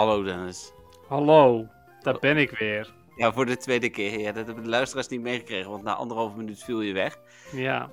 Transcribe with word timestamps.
Hallo 0.00 0.22
Dennis. 0.22 0.72
Hallo, 1.08 1.66
daar 2.02 2.18
ben 2.18 2.36
ik 2.36 2.50
weer. 2.50 2.92
Ja, 3.16 3.32
voor 3.32 3.46
de 3.46 3.56
tweede 3.56 3.88
keer. 3.88 4.18
Ja, 4.20 4.32
dat 4.32 4.46
hebben 4.46 4.64
de 4.64 4.70
luisteraars 4.70 5.08
niet 5.08 5.20
meegekregen, 5.20 5.70
want 5.70 5.82
na 5.82 5.94
anderhalve 5.94 6.36
minuut 6.36 6.62
viel 6.64 6.80
je 6.80 6.92
weg. 6.92 7.18
Ja, 7.52 7.90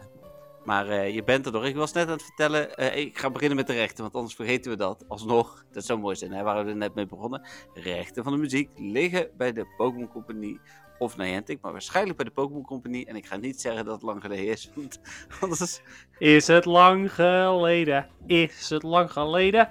Maar 0.66 0.88
eh, 0.88 1.16
je 1.16 1.24
bent 1.24 1.46
er 1.46 1.52
nog. 1.52 1.66
Ik 1.66 1.76
was 1.76 1.94
net 1.94 2.06
aan 2.06 2.14
het 2.14 2.24
vertellen, 2.24 2.76
eh, 2.76 2.98
ik 2.98 3.18
ga 3.18 3.30
beginnen 3.30 3.58
met 3.58 3.68
de 3.68 3.74
rechten, 3.74 4.04
want 4.04 4.16
anders 4.16 4.36
vergeten 4.36 4.72
we 4.72 4.78
dat. 4.78 5.06
Alsnog, 5.08 5.66
dat 5.72 5.86
zou 5.86 6.00
mooi 6.00 6.16
zijn, 6.16 6.32
hè, 6.32 6.44
waar 6.44 6.64
we 6.64 6.70
er 6.70 6.76
net 6.76 6.96
mee 6.96 7.06
begonnen. 7.06 7.48
Rechten 7.74 8.24
van 8.24 8.34
de 8.34 8.40
muziek 8.40 8.70
liggen 8.76 9.30
bij 9.38 9.54
de 9.54 9.66
Pokémon 9.78 10.10
Company 10.10 10.60
of 10.98 11.18
Niantic, 11.18 11.62
maar 11.62 11.72
waarschijnlijk 11.72 12.16
bij 12.16 12.26
de 12.26 12.32
Pokémon 12.32 12.66
Company. 12.66 13.06
En 13.08 13.16
ik 13.16 13.26
ga 13.26 13.36
niet 13.36 13.62
zeggen 13.62 13.86
dat 13.86 13.94
het 13.94 14.04
lang 14.04 14.22
geleden 14.22 14.48
is, 14.48 14.72
want 14.76 15.00
anders... 15.40 15.82
is 16.18 16.48
het 16.48 16.66
lang 16.66 17.14
geleden? 17.14 18.08
Is 18.26 18.70
het 18.70 18.84
lang 18.84 19.12
geleden? 19.12 19.70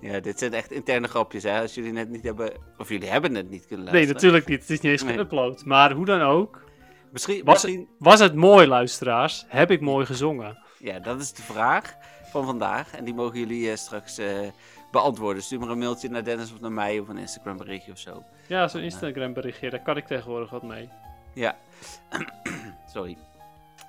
Ja, 0.00 0.20
dit 0.20 0.38
zijn 0.38 0.52
echt 0.54 0.70
interne 0.70 1.08
grapjes, 1.08 1.42
hè. 1.42 1.60
Als 1.60 1.74
jullie 1.74 1.92
net 1.92 2.08
niet 2.08 2.22
hebben, 2.24 2.52
of 2.78 2.88
jullie 2.88 3.08
hebben 3.08 3.34
het 3.34 3.50
niet 3.50 3.66
kunnen 3.66 3.84
Nee, 3.84 3.94
luisteren. 3.94 4.14
natuurlijk 4.22 4.46
niet. 4.48 4.60
Het 4.60 4.70
is 4.70 4.80
niet 4.80 4.92
eens 4.92 5.02
Nee. 5.02 5.16
geüpload. 5.26 5.64
Maar 5.64 5.92
hoe 5.92 6.04
dan 6.04 6.20
ook. 6.20 6.64
Misschien, 7.12 7.44
Was, 7.44 7.62
misschien... 7.62 7.88
was 7.98 8.20
het 8.20 8.34
mooi, 8.34 8.66
luisteraars? 8.66 9.44
Heb 9.48 9.70
ik 9.70 9.80
mooi 9.80 10.06
gezongen? 10.06 10.58
Ja, 10.78 10.98
dat 10.98 11.20
is 11.20 11.32
de 11.32 11.42
vraag 11.42 11.94
van 12.30 12.44
vandaag. 12.44 12.92
En 12.94 13.04
die 13.04 13.14
mogen 13.14 13.38
jullie 13.38 13.70
eh, 13.70 13.76
straks 13.76 14.18
eh, 14.18 14.38
beantwoorden. 14.90 15.42
Stuur 15.42 15.58
maar 15.58 15.68
een 15.68 15.78
mailtje 15.78 16.08
naar 16.08 16.24
Dennis 16.24 16.52
of 16.52 16.60
naar 16.60 16.72
mij 16.72 16.98
of 16.98 17.08
een 17.08 17.16
Instagram 17.18 17.56
berichtje 17.56 17.92
of 17.92 17.98
zo. 17.98 18.22
Ja, 18.46 18.68
zo'n 18.68 18.80
Instagram 18.80 19.32
berichtje, 19.32 19.70
daar 19.70 19.82
kan 19.82 19.96
ik 19.96 20.06
tegenwoordig 20.06 20.50
wat 20.50 20.62
mee. 20.62 20.88
Ja. 21.34 21.56
Sorry. 22.92 23.16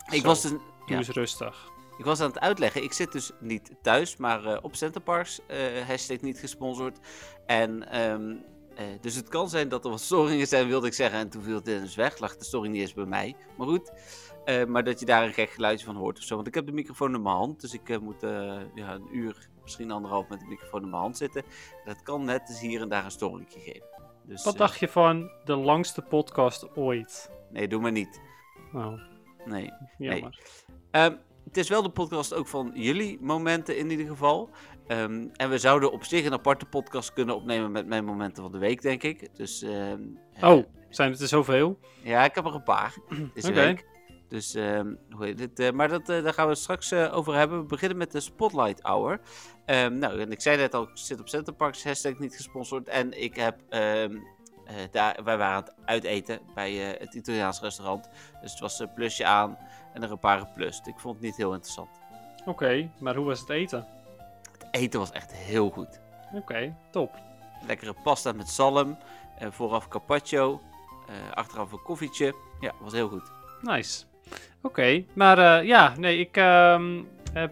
Ik 0.09 0.21
Zo, 0.21 0.27
was, 0.27 0.41
Doe 0.41 0.59
ja, 0.85 0.97
eens 0.97 1.09
rustig. 1.09 1.69
Ik 1.97 2.05
was 2.05 2.21
aan 2.21 2.27
het 2.29 2.39
uitleggen. 2.39 2.83
Ik 2.83 2.93
zit 2.93 3.11
dus 3.11 3.31
niet 3.39 3.71
thuis, 3.81 4.17
maar 4.17 4.45
eh, 4.45 4.57
op 4.61 4.75
Centerparks. 4.75 5.39
eh 5.47 5.87
hashtag 5.87 6.21
niet 6.21 6.39
gesponsord. 6.39 6.97
En 7.45 7.89
ehm, 7.89 8.35
eh, 8.75 8.85
dus 9.01 9.15
het 9.15 9.27
kan 9.27 9.49
zijn 9.49 9.69
dat 9.69 9.83
er 9.85 9.89
wat 9.91 10.01
storingen 10.01 10.47
zijn, 10.47 10.67
wilde 10.67 10.87
ik 10.87 10.93
zeggen. 10.93 11.19
En 11.19 11.29
toen 11.29 11.43
viel 11.43 11.63
Dennis 11.63 11.95
weg. 11.95 12.19
Lag 12.19 12.37
de 12.37 12.43
storing 12.45 12.73
niet 12.73 12.81
eens 12.81 12.93
bij 12.93 13.05
mij. 13.05 13.35
Maar 13.57 13.67
goed. 13.67 13.91
Maar 14.67 14.83
dat 14.83 14.99
je 14.99 15.05
daar 15.05 15.23
een 15.25 15.33
gek 15.33 15.49
geluidje 15.49 15.85
van 15.85 15.95
hoort 15.95 16.17
of 16.17 16.23
zo. 16.23 16.35
Want 16.35 16.47
ik 16.47 16.53
heb 16.53 16.65
de 16.65 16.71
microfoon 16.71 17.15
in 17.15 17.21
mijn 17.21 17.35
hand. 17.35 17.61
Dus 17.61 17.73
ik 17.73 17.99
moet 18.01 18.21
ja, 18.75 18.93
een 18.93 19.07
uur, 19.11 19.49
misschien 19.63 19.91
anderhalf 19.91 20.29
met 20.29 20.39
de 20.39 20.45
microfoon 20.45 20.81
in 20.83 20.89
mijn 20.89 21.01
hand 21.01 21.17
zitten. 21.17 21.43
Dat 21.85 22.03
kan 22.03 22.25
net 22.25 22.47
dus 22.47 22.59
hier 22.59 22.81
en 22.81 22.89
daar 22.89 23.05
een 23.05 23.11
storingje 23.11 23.59
geven. 23.59 23.87
Dus, 24.23 24.43
Wat 24.43 24.57
dacht 24.57 24.79
je 24.79 24.87
van 24.87 25.31
de 25.43 25.55
langste 25.55 26.01
podcast 26.01 26.75
ooit? 26.75 27.29
Nee, 27.49 27.67
doe 27.67 27.81
maar 27.81 27.91
niet. 27.91 28.21
Nou, 28.71 28.99
Nee. 29.45 29.71
jammer. 29.97 30.39
Ehm, 30.91 31.15
het 31.47 31.57
is 31.57 31.69
wel 31.69 31.81
de 31.83 31.89
podcast 31.89 32.33
ook 32.33 32.47
van 32.47 32.71
jullie 32.73 33.17
momenten 33.21 33.77
in 33.77 33.89
ieder 33.89 34.07
geval. 34.07 34.49
Ehm, 34.87 35.27
en 35.33 35.49
we 35.49 35.57
zouden 35.57 35.91
op 35.91 36.03
zich 36.03 36.25
een 36.25 36.33
aparte 36.33 36.65
podcast 36.65 37.13
kunnen 37.13 37.35
opnemen 37.35 37.71
met 37.71 37.87
mijn 37.87 38.05
momenten 38.05 38.43
van 38.43 38.51
de 38.51 38.57
week, 38.57 38.81
denk 38.81 39.03
ik. 39.03 39.35
Dus, 39.35 39.61
ehm, 39.61 40.01
eh, 40.33 40.49
Oh, 40.49 40.63
zijn 40.89 41.11
het 41.11 41.21
er 41.21 41.27
zoveel? 41.27 41.79
ja, 42.03 42.23
ik 42.25 42.35
heb 42.35 42.45
er 42.45 42.55
een 42.55 42.63
paar 42.63 42.95
deze 43.33 43.47
Oké. 43.49 43.55
week. 43.65 43.85
Dus, 44.27 44.55
ehm, 44.55 44.93
hoe 45.09 45.25
heet 45.25 45.39
het? 45.39 45.59
eh, 45.59 45.71
maar 45.71 45.87
dat, 45.89 46.09
eh, 46.09 46.23
daar 46.23 46.33
gaan 46.33 46.45
we 46.45 46.51
het 46.51 46.59
straks 46.61 46.93
over 46.93 47.33
hebben. 47.35 47.59
We 47.59 47.65
beginnen 47.65 47.97
met 47.97 48.11
de 48.11 48.19
Spotlight 48.19 48.81
Hour. 48.81 49.19
Nou, 49.91 50.19
en 50.19 50.31
ik 50.31 50.41
zei 50.41 50.57
net 50.57 50.73
al, 50.73 50.83
ik 50.83 50.89
zit 50.93 51.19
op 51.19 51.29
Centerparks, 51.29 51.83
hashtag 51.83 52.19
niet 52.19 52.35
gesponsord. 52.35 52.87
En 52.87 53.21
ik 53.21 53.35
heb, 53.35 53.59
daar, 54.91 55.19
wij 55.23 55.37
waren 55.37 55.55
aan 55.55 55.63
het 55.63 55.73
uiteten 55.85 56.39
bij 56.55 56.93
eh, 56.93 56.99
het 56.99 57.13
Italiaans 57.13 57.59
restaurant. 57.61 58.09
Dus 58.41 58.51
het 58.51 58.59
was 58.59 58.79
een 58.79 58.93
plusje 58.93 59.25
aan 59.25 59.57
en 59.93 60.03
er 60.03 60.11
een 60.11 60.19
paar 60.19 60.47
plus. 60.47 60.81
Ik 60.85 60.99
vond 60.99 61.15
het 61.15 61.23
niet 61.23 61.35
heel 61.35 61.53
interessant. 61.53 61.89
Oké, 62.45 62.89
maar 62.99 63.15
hoe 63.15 63.25
was 63.25 63.39
het 63.39 63.49
eten? 63.49 63.87
Het 64.51 64.67
eten 64.71 64.99
was 64.99 65.11
echt 65.11 65.33
heel 65.33 65.69
goed. 65.69 65.99
Oké, 66.33 66.75
top. 66.91 67.15
Lekkere 67.65 67.93
pasta 68.03 68.31
met 68.31 68.49
zalm, 68.49 68.97
eh, 69.39 69.47
vooraf 69.51 69.87
carpaccio, 69.87 70.61
eh, 71.07 71.31
achteraf 71.33 71.71
een 71.71 71.81
koffietje. 71.81 72.35
Ja, 72.59 72.71
was 72.79 72.93
heel 72.93 73.09
goed. 73.09 73.31
Nice. 73.61 74.05
Oké, 74.61 75.03
maar 75.13 75.37
eh, 75.37 75.67
ja, 75.67 75.93
nee, 75.97 76.19
ik, 76.19 76.37
ehm, 76.37 77.03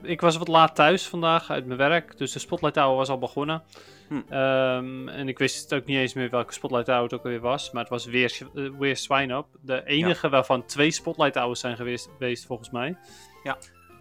ik 0.01 0.21
was 0.21 0.37
wat 0.37 0.47
laat 0.47 0.75
thuis 0.75 1.07
vandaag 1.07 1.49
uit 1.49 1.65
mijn 1.65 1.79
werk. 1.79 2.17
Dus 2.17 2.31
de 2.31 2.39
Spotlight 2.39 2.75
Hour 2.75 2.95
was 2.95 3.09
al 3.09 3.17
begonnen. 3.17 3.63
Hm. 4.07 4.21
Ehm, 4.29 5.07
en 5.07 5.27
ik 5.27 5.37
wist 5.37 5.73
ook 5.73 5.85
niet 5.85 5.97
eens 5.97 6.13
meer 6.13 6.29
welke 6.29 6.53
Spotlight 6.53 6.87
Hour 6.87 7.03
het 7.03 7.13
ook 7.13 7.23
alweer 7.23 7.39
was. 7.39 7.71
Maar 7.71 7.81
het 7.81 7.91
was 7.91 8.05
weer, 8.05 8.37
eh, 8.55 8.69
weer 8.79 8.97
Swine 8.97 9.35
Up. 9.35 9.45
De 9.61 9.85
enige 9.85 10.29
waarvan 10.29 10.65
twee 10.65 10.91
Spotlight 10.91 11.35
Hours 11.35 11.59
zijn 11.59 11.75
geweest, 11.75 12.09
geweest 12.17 12.45
volgens 12.45 12.69
mij. 12.69 12.97
Ja. 13.43 13.57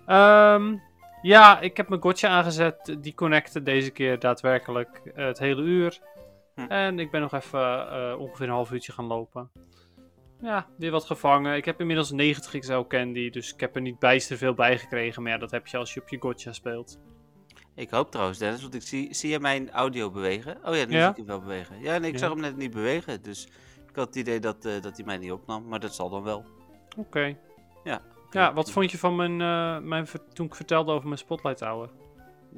Ehm, 0.07 0.77
ja, 1.23 1.61
ik 1.61 1.77
heb 1.77 1.89
mijn 1.89 2.03
gotcha 2.03 2.29
aangezet. 2.29 2.97
Die 3.01 3.15
connecte 3.15 3.63
deze 3.63 3.91
keer 3.91 4.19
daadwerkelijk 4.19 5.01
het 5.15 5.39
hele 5.39 5.63
uur. 5.63 5.99
Hm. 6.55 6.61
En 6.61 6.99
ik 6.99 7.11
ben 7.11 7.21
nog 7.21 7.33
even 7.33 7.91
eh, 7.91 8.19
ongeveer 8.19 8.47
een 8.47 8.53
half 8.53 8.73
uurtje 8.73 8.93
gaan 8.93 9.07
lopen. 9.07 9.51
Ja, 10.45 10.67
weer 10.79 10.91
wat 10.91 11.05
gevangen. 11.05 11.57
Ik 11.57 11.65
heb 11.65 11.81
inmiddels 11.81 12.11
90 12.11 12.59
XL 12.59 12.81
candy, 12.89 13.31
dus 13.31 13.53
ik 13.55 13.61
heb 13.61 13.75
er 13.75 13.81
niet 13.81 13.99
bijster 13.99 14.37
veel 14.37 14.55
bij 14.55 14.79
gekregen. 14.79 15.23
Maar 15.23 15.33
ja, 15.33 15.39
dat 15.39 15.51
heb 15.51 15.67
je 15.67 15.77
als 15.77 15.95
je 15.95 16.01
op 16.01 16.09
je 16.09 16.19
gotcha 16.21 16.53
speelt. 16.53 16.99
Ik 17.75 17.91
hoop 17.91 18.11
trouwens, 18.11 18.39
Dennis, 18.39 18.63
want 18.63 18.75
ik 18.75 18.83
zie, 18.83 19.15
zie 19.15 19.31
je 19.31 19.41
mijn 19.41 19.71
audio 19.71 20.11
bewegen? 20.11 20.57
Oh 20.65 20.77
ja, 20.77 20.85
nu 20.85 20.93
Ja. 20.95 21.01
zie 21.01 21.11
ik 21.11 21.17
hem 21.17 21.27
wel 21.27 21.41
bewegen. 21.41 21.81
Ja, 21.81 21.99
nee, 21.99 22.09
ik 22.09 22.15
Ja. 22.15 22.21
zag 22.21 22.31
hem 22.31 22.41
net 22.41 22.57
niet 22.57 22.71
bewegen. 22.71 23.23
Dus 23.23 23.47
ik 23.89 23.97
had 23.97 24.07
het 24.07 24.17
idee 24.17 24.41
dat, 24.41 24.65
eh, 24.65 24.81
dat 24.81 24.97
hij 24.97 25.07
mij 25.07 25.17
niet 25.19 25.33
opnam, 25.33 25.69
maar 25.69 25.81
dat 25.81 25.95
zal 25.95 26.09
dan 26.11 26.23
wel. 26.23 26.45
Oké. 26.97 27.37
Ja. 27.85 28.01
Ja, 28.31 28.53
wat 28.53 28.71
vond 28.71 28.91
je 28.91 28.99
van 28.99 29.17
mijn, 29.17 29.41
eh, 29.41 29.79
mijn 29.89 30.07
toen 30.33 30.47
ik 30.47 30.55
vertelde 30.55 30.93
over 30.93 31.07
mijn 31.07 31.19
Spotlight 31.19 31.61
Hour? 31.61 31.91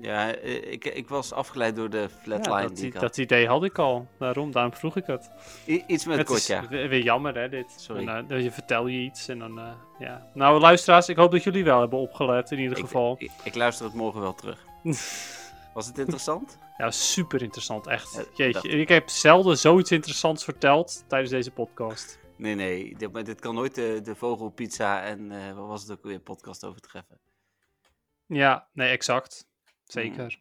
Ja, 0.00 0.34
eh, 0.34 0.72
ik, 0.72 0.84
ik 0.84 1.08
was 1.08 1.32
afgeleid 1.32 1.76
door 1.76 1.90
de 1.90 1.98
Ja, 1.98 2.08
flatline 2.08 2.62
dat, 2.62 2.74
die 2.76 2.84
i- 2.84 2.86
ik 2.86 2.92
had. 2.92 3.02
dat 3.02 3.16
idee 3.18 3.46
had 3.46 3.64
ik 3.64 3.78
al. 3.78 4.06
Daarom, 4.18 4.52
daarom 4.52 4.72
vroeg 4.74 4.96
ik 4.96 5.06
het. 5.06 5.30
I- 5.66 5.84
iets 5.86 6.04
met 6.06 6.18
het 6.18 6.30
is 6.30 6.46
Gotcha. 6.46 6.68
weer, 6.68 7.02
jammer, 7.02 7.34
hè, 7.34 7.48
dit. 7.48 7.74
Sorry. 7.76 8.08
En, 8.08 8.30
eh, 8.30 8.42
je 8.42 8.50
vertel 8.50 8.86
je 8.86 8.98
iets 8.98 9.28
en 9.28 9.38
dan, 9.38 9.58
eh, 9.58 9.72
ja. 9.98 10.30
Nou, 10.34 10.60
luisteraars, 10.60 11.08
ik 11.08 11.16
hoop 11.16 11.30
dat 11.30 11.42
jullie 11.42 11.64
wel 11.64 11.80
hebben 11.80 11.98
opgelet, 11.98 12.50
in 12.50 12.58
ieder 12.58 12.76
Ik- 12.78 12.84
geval. 12.84 13.16
Ik, 13.18 13.30
ik 13.44 13.54
luister 13.54 13.84
het 13.86 13.94
morgen 13.94 14.20
wel 14.20 14.34
terug. 14.34 14.64
Was 15.74 15.86
het 15.86 15.98
interessant? 15.98 16.58
Ja, 16.76 16.90
super 16.90 17.42
interessant, 17.42 17.86
echt. 17.86 18.14
Ja, 18.14 18.24
Jeetje, 18.44 18.68
ik 18.68 18.88
heb 18.88 19.08
zelden 19.08 19.58
zoiets 19.58 19.90
interessants 19.90 20.44
verteld 20.44 21.04
tijdens 21.08 21.30
deze 21.30 21.50
podcast. 21.50 22.18
Nee, 22.36 22.54
nee, 22.54 22.94
dit, 22.96 23.24
dit 23.26 23.40
kan 23.40 23.54
nooit 23.54 23.74
de, 23.74 24.00
de 24.02 24.14
vogelpizza 24.14 25.02
en 25.02 25.54
wat 25.56 25.66
was 25.66 25.82
het 25.82 25.90
ook 25.90 26.02
weer 26.02 26.20
podcast 26.20 26.64
overtreffen. 26.64 27.18
Ja, 28.26 28.66
nee, 28.72 28.88
exact. 28.90 29.46
Zeker. 29.86 30.38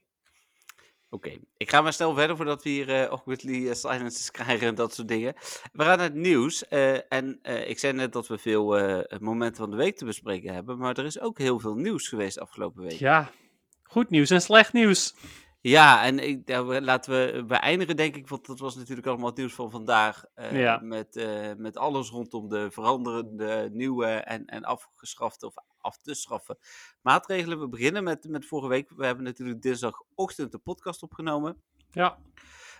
Oké, 1.09 1.37
ik 1.57 1.69
ga 1.69 1.81
maar 1.81 1.93
snel 1.93 2.13
verder 2.13 2.35
voordat 2.35 2.63
we 2.63 2.69
hier 2.69 2.89
eh 2.89 3.09
awkwardly 3.09 3.67
eh, 3.69 3.73
silences 3.75 4.31
krijgen 4.37 4.67
en 4.67 4.75
dat 4.75 4.93
soort 4.93 5.07
dingen. 5.07 5.33
We 5.73 5.83
gaan 5.83 5.97
naar 5.97 6.07
het 6.07 6.13
nieuws. 6.13 6.67
eh, 6.67 7.11
en 7.13 7.39
eh, 7.41 7.69
ik 7.69 7.79
zei 7.79 7.93
net 7.93 8.13
dat 8.13 8.27
we 8.27 8.37
veel 8.37 8.77
eh, 8.77 9.19
momenten 9.19 9.57
van 9.57 9.71
de 9.71 9.77
week 9.77 9.97
te 9.97 10.05
bespreken 10.05 10.53
hebben. 10.53 10.77
Maar 10.77 10.97
er 10.97 11.05
is 11.05 11.19
ook 11.19 11.37
heel 11.37 11.59
veel 11.59 11.75
nieuws 11.75 12.07
geweest 12.07 12.39
afgelopen 12.39 12.83
week. 12.83 12.91
Ja, 12.99 13.19
Ja, 13.19 13.31
goed 13.83 14.09
nieuws 14.09 14.29
en 14.29 14.41
slecht 14.41 14.73
nieuws. 14.73 15.15
en 15.61 16.19
ik, 16.19 16.41
ja, 16.45 16.65
we- 16.65 16.81
laten 16.81 17.11
we 17.13 17.43
beëindigen 17.45 17.95
denk 17.95 18.15
ik. 18.15 18.27
Want 18.27 18.45
dat 18.45 18.59
was 18.59 18.75
natuurlijk 18.75 19.07
allemaal 19.07 19.25
het 19.29 19.37
nieuws 19.37 19.53
van 19.53 19.71
vandaag. 19.71 20.23
eh, 20.35 20.59
Ja. 20.59 20.79
met, 20.83 21.15
eh, 21.15 21.51
met 21.57 21.77
alles 21.77 22.09
rondom 22.09 22.49
de 22.49 22.71
veranderende, 22.71 23.69
nieuwe 23.71 24.05
en, 24.05 24.45
en 24.45 24.63
afgeschafte 24.63 25.45
of 25.45 25.53
af 25.85 25.97
te 25.97 26.13
schaffen 26.13 26.57
maatregelen. 27.01 27.59
We 27.59 27.67
beginnen 27.67 28.03
met, 28.03 28.29
met 28.29 28.45
vorige 28.45 28.67
week. 28.67 28.89
We 28.89 29.05
hebben 29.05 29.23
natuurlijk 29.23 29.61
dinsdagochtend 29.61 30.51
de 30.51 30.57
podcast 30.57 31.03
opgenomen. 31.03 31.61
Ja, 31.91 32.17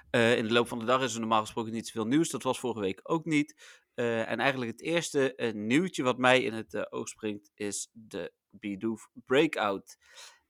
Eh, 0.09 0.37
in 0.37 0.47
de 0.47 0.53
loop 0.53 0.67
van 0.67 0.79
de 0.79 0.85
dag 0.85 1.01
is 1.01 1.13
er 1.13 1.19
normaal 1.19 1.41
gesproken 1.41 1.71
niet 1.71 1.87
zoveel 1.87 2.07
nieuws. 2.07 2.29
Dat 2.29 2.43
was 2.43 2.59
vorige 2.59 2.79
week 2.79 2.99
ook 3.03 3.25
niet. 3.25 3.55
Eh, 3.93 4.31
en 4.31 4.39
eigenlijk 4.39 4.71
het 4.71 4.81
eerste 4.81 5.35
eh, 5.35 5.53
nieuwtje 5.53 6.03
wat 6.03 6.17
mij 6.17 6.41
in 6.41 6.53
het 6.53 6.91
oog 6.91 7.07
springt 7.07 7.51
is 7.53 7.89
de 7.91 8.33
Bidoof 8.49 9.09
Breakout. 9.25 9.97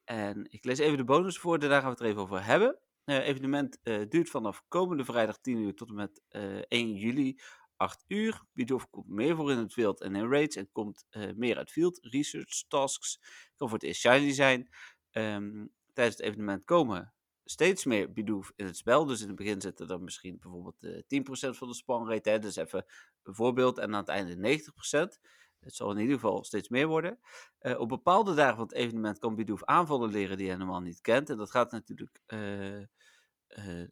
En 0.04 0.48
ik 0.50 0.66
lees 0.66 0.80
even 0.80 0.98
de 0.98 1.04
bonus 1.04 1.38
voor, 1.38 1.60
daarna 1.60 1.75
gaan 1.75 1.86
we 1.86 1.92
het 1.92 2.00
er 2.00 2.06
even 2.06 2.22
over 2.22 2.46
hebben. 2.46 2.80
Eh 3.06 3.28
evenement 3.28 3.80
duurt 3.84 4.30
vanaf 4.30 4.63
komende 4.68 5.06
vrijdag 5.06 5.38
10 5.38 5.58
uur 5.58 5.75
tot 5.75 5.90
en 5.90 5.96
met 5.96 6.22
eh, 6.28 6.58
1 6.68 6.94
juli 6.94 7.40
8 7.77 8.04
uur. 8.07 8.44
Bidoof 8.54 8.89
komt 8.89 9.07
meer 9.07 9.36
voor 9.36 9.51
in 9.51 9.57
het 9.57 9.74
field 9.74 10.01
en 10.01 10.16
in 10.16 10.30
raids 10.30 10.56
en 10.56 10.72
komt 10.72 11.06
eh, 11.10 11.33
meer 11.36 11.57
uit 11.57 11.72
field 11.72 11.98
research 12.01 12.63
tasks. 12.68 13.19
Kan 13.56 13.69
voor 13.69 13.77
het 13.77 13.88
eerst 13.88 14.01
shiny 14.01 14.31
zijn. 14.33 14.69
Ehm, 15.12 15.66
tijdens 15.94 16.18
het 16.18 16.25
evenement 16.25 16.66
komen 16.66 17.13
steeds 17.44 17.86
meer 17.86 18.13
Bidoof 18.13 18.51
in 18.56 18.66
het 18.66 18.77
spel. 18.77 19.06
Dus 19.06 19.22
in 19.22 19.27
het 19.27 19.36
begin 19.36 19.62
zitten 19.62 19.88
er 19.88 20.01
misschien 20.01 20.38
bijvoorbeeld 20.39 20.83
eh 20.83 21.01
10% 21.07 21.57
van 21.57 21.68
de 21.68 21.74
spawn 21.74 22.10
rate. 22.10 22.30
Hè? 22.30 22.39
Dus 22.39 22.56
even 22.56 22.86
een 23.24 23.36
voorbeeld. 23.36 23.77
En 23.77 23.94
aan 23.94 24.00
het 24.00 24.07
einde 24.07 24.36
90%. 24.36 25.19
Het 25.60 25.75
zal 25.75 25.92
in 25.92 26.00
ieder 26.00 26.16
geval 26.16 26.44
steeds 26.44 26.69
meer 26.69 26.88
worden. 26.88 27.19
Eh, 27.57 27.80
op 27.80 27.89
bepaalde 27.89 28.33
dagen 28.33 28.56
van 28.56 28.66
het 28.66 28.75
evenement 28.75 29.19
kan 29.19 29.36
Bidoof 29.36 29.63
aanvallen 29.63 30.12
leren 30.12 30.38
die 30.38 30.45
je 30.45 30.51
helemaal 30.51 30.81
niet 30.81 31.01
kent. 31.01 31.30
En 31.30 31.38
dat 31.38 31.51
gaat 31.51 31.72
natuurlijk... 31.72 32.19
eh, 32.25 32.81
eh, 32.81 32.88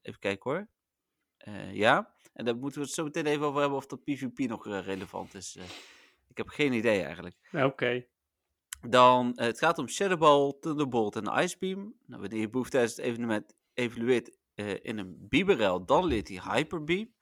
even 0.01 0.19
kijken 0.19 0.51
hoor. 0.51 0.67
Eh, 1.43 1.73
ja, 1.73 2.13
en 2.33 2.45
daar 2.45 2.55
moeten 2.55 2.79
we 2.79 2.85
het 2.85 2.95
zo 2.95 3.03
meteen 3.03 3.25
even 3.25 3.45
over 3.45 3.59
hebben 3.59 3.77
of 3.77 3.85
dat 3.85 4.03
PvP 4.03 4.39
nog 4.39 4.67
eh, 4.67 4.79
relevant 4.79 5.33
is. 5.33 5.55
Eh, 5.55 5.63
ik 6.27 6.37
heb 6.37 6.47
geen 6.47 6.73
idee 6.73 7.01
eigenlijk. 7.01 7.35
oké. 7.51 8.05
Dan, 8.89 9.31
het 9.35 9.59
gaat 9.59 9.77
om 9.77 9.87
Shadowball, 9.87 10.53
Thunderbolt 10.59 11.15
en 11.15 11.43
Icebeam. 11.43 11.95
Nou, 12.05 12.21
wanneer 12.21 12.39
je 12.39 12.49
boef 12.49 12.69
tijdens 12.69 12.95
het 12.95 13.05
evenement 13.05 13.55
evalueert, 13.73 14.37
eh, 14.55 14.73
in 14.81 14.97
een 14.97 15.15
Biberel, 15.19 15.85
dan 15.85 16.05
leert 16.05 16.27
hij 16.27 16.41
Hyper 16.53 16.83
Beam. 16.83 17.13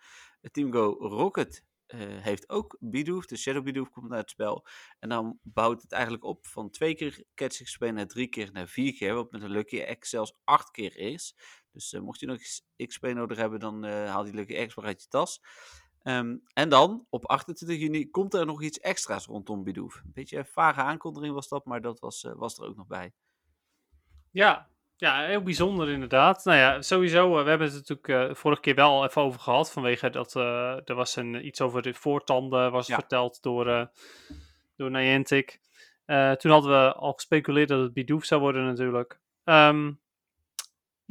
Het 0.42 0.54
Team 0.54 0.72
Go 0.74 0.96
Rocket 1.00 1.64
heeft 1.98 2.50
ook 2.50 2.78
Bidoof, 2.80 3.26
de 3.26 3.38
Shadow 3.38 3.64
Bidoof 3.64 3.90
komt 3.90 4.10
naar 4.10 4.20
het 4.20 4.30
spel. 4.30 4.68
En 5.00 5.10
dan 5.10 5.40
bouwt 5.44 5.82
het 5.82 5.92
eigenlijk 5.92 6.24
op 6.24 6.48
van 6.48 6.70
twee 6.70 6.96
keer 6.96 7.24
Catch 7.36 7.64
XP 7.64 7.82
naar 7.82 8.08
drie 8.08 8.28
keer 8.28 8.52
naar 8.52 8.68
vier 8.68 8.94
keer, 8.94 9.14
wat 9.14 9.32
met 9.32 9.42
een 9.42 9.50
Lucky 9.50 9.96
X 9.96 10.10
zelfs 10.10 10.34
acht 10.44 10.72
keer 10.72 10.98
is. 10.98 11.36
Dus 11.74 11.94
mocht 12.02 12.20
je 12.20 12.26
nog 12.26 12.38
XP 12.88 13.06
nodig 13.06 13.38
hebben, 13.38 13.60
dan 13.60 13.84
haal 13.84 14.24
die 14.24 14.66
X 14.68 14.76
maar 14.76 14.86
uit 14.86 15.02
je 15.02 15.08
tas. 15.08 15.42
Ehm, 16.04 16.36
en 16.54 16.70
dan, 16.70 17.06
op 17.10 17.26
28 17.26 17.78
juni, 17.78 18.10
komt 18.10 18.34
er 18.34 18.46
nog 18.46 18.62
iets 18.62 18.80
extra's 18.80 19.26
rondom 19.26 19.64
Bidoof. 19.64 19.96
Een 19.96 20.12
beetje 20.14 20.38
een 20.38 20.46
vage 20.46 20.82
aankondiging 20.82 21.34
was 21.34 21.48
dat, 21.48 21.66
maar 21.66 21.82
dat 21.82 22.00
was, 22.00 22.28
was 22.36 22.58
er 22.58 22.66
ook 22.66 22.76
nog 22.76 22.88
bij. 22.88 23.14
Ja, 24.32 24.70
ja, 25.02 25.26
heel 25.26 25.42
bijzonder 25.42 25.90
inderdaad. 25.90 26.46
Nou 26.46 26.58
ja, 26.58 26.82
sowieso, 26.82 27.38
uh, 27.38 27.44
we 27.44 27.50
hebben 27.50 27.68
het 27.68 27.76
natuurlijk 27.76 28.08
uh, 28.08 28.36
vorige 28.36 28.62
keer 28.62 28.76
wel 28.76 29.06
even 29.06 29.22
over 29.22 29.40
gehad. 29.40 29.72
Vanwege 29.72 30.10
dat 30.10 30.36
uh, 30.36 30.90
er 30.90 30.96
was 30.96 31.16
een, 31.16 31.46
iets 31.46 31.62
over 31.62 31.82
de 31.82 31.94
voortanden 31.94 32.72
was 32.72 32.88
verteld 32.88 33.42
door, 33.42 33.90
door 34.76 34.92
Niantic. 34.92 35.60
toen 36.38 36.52
hadden 36.52 36.72
we 36.72 36.94
al 36.94 37.14
gespeculeerd 37.14 37.68
dat 37.68 37.82
het 37.82 37.94
Bidoof 37.94 38.26
zou 38.26 38.42
worden 38.42 38.66
natuurlijk. 38.66 39.20
Um, 39.44 40.00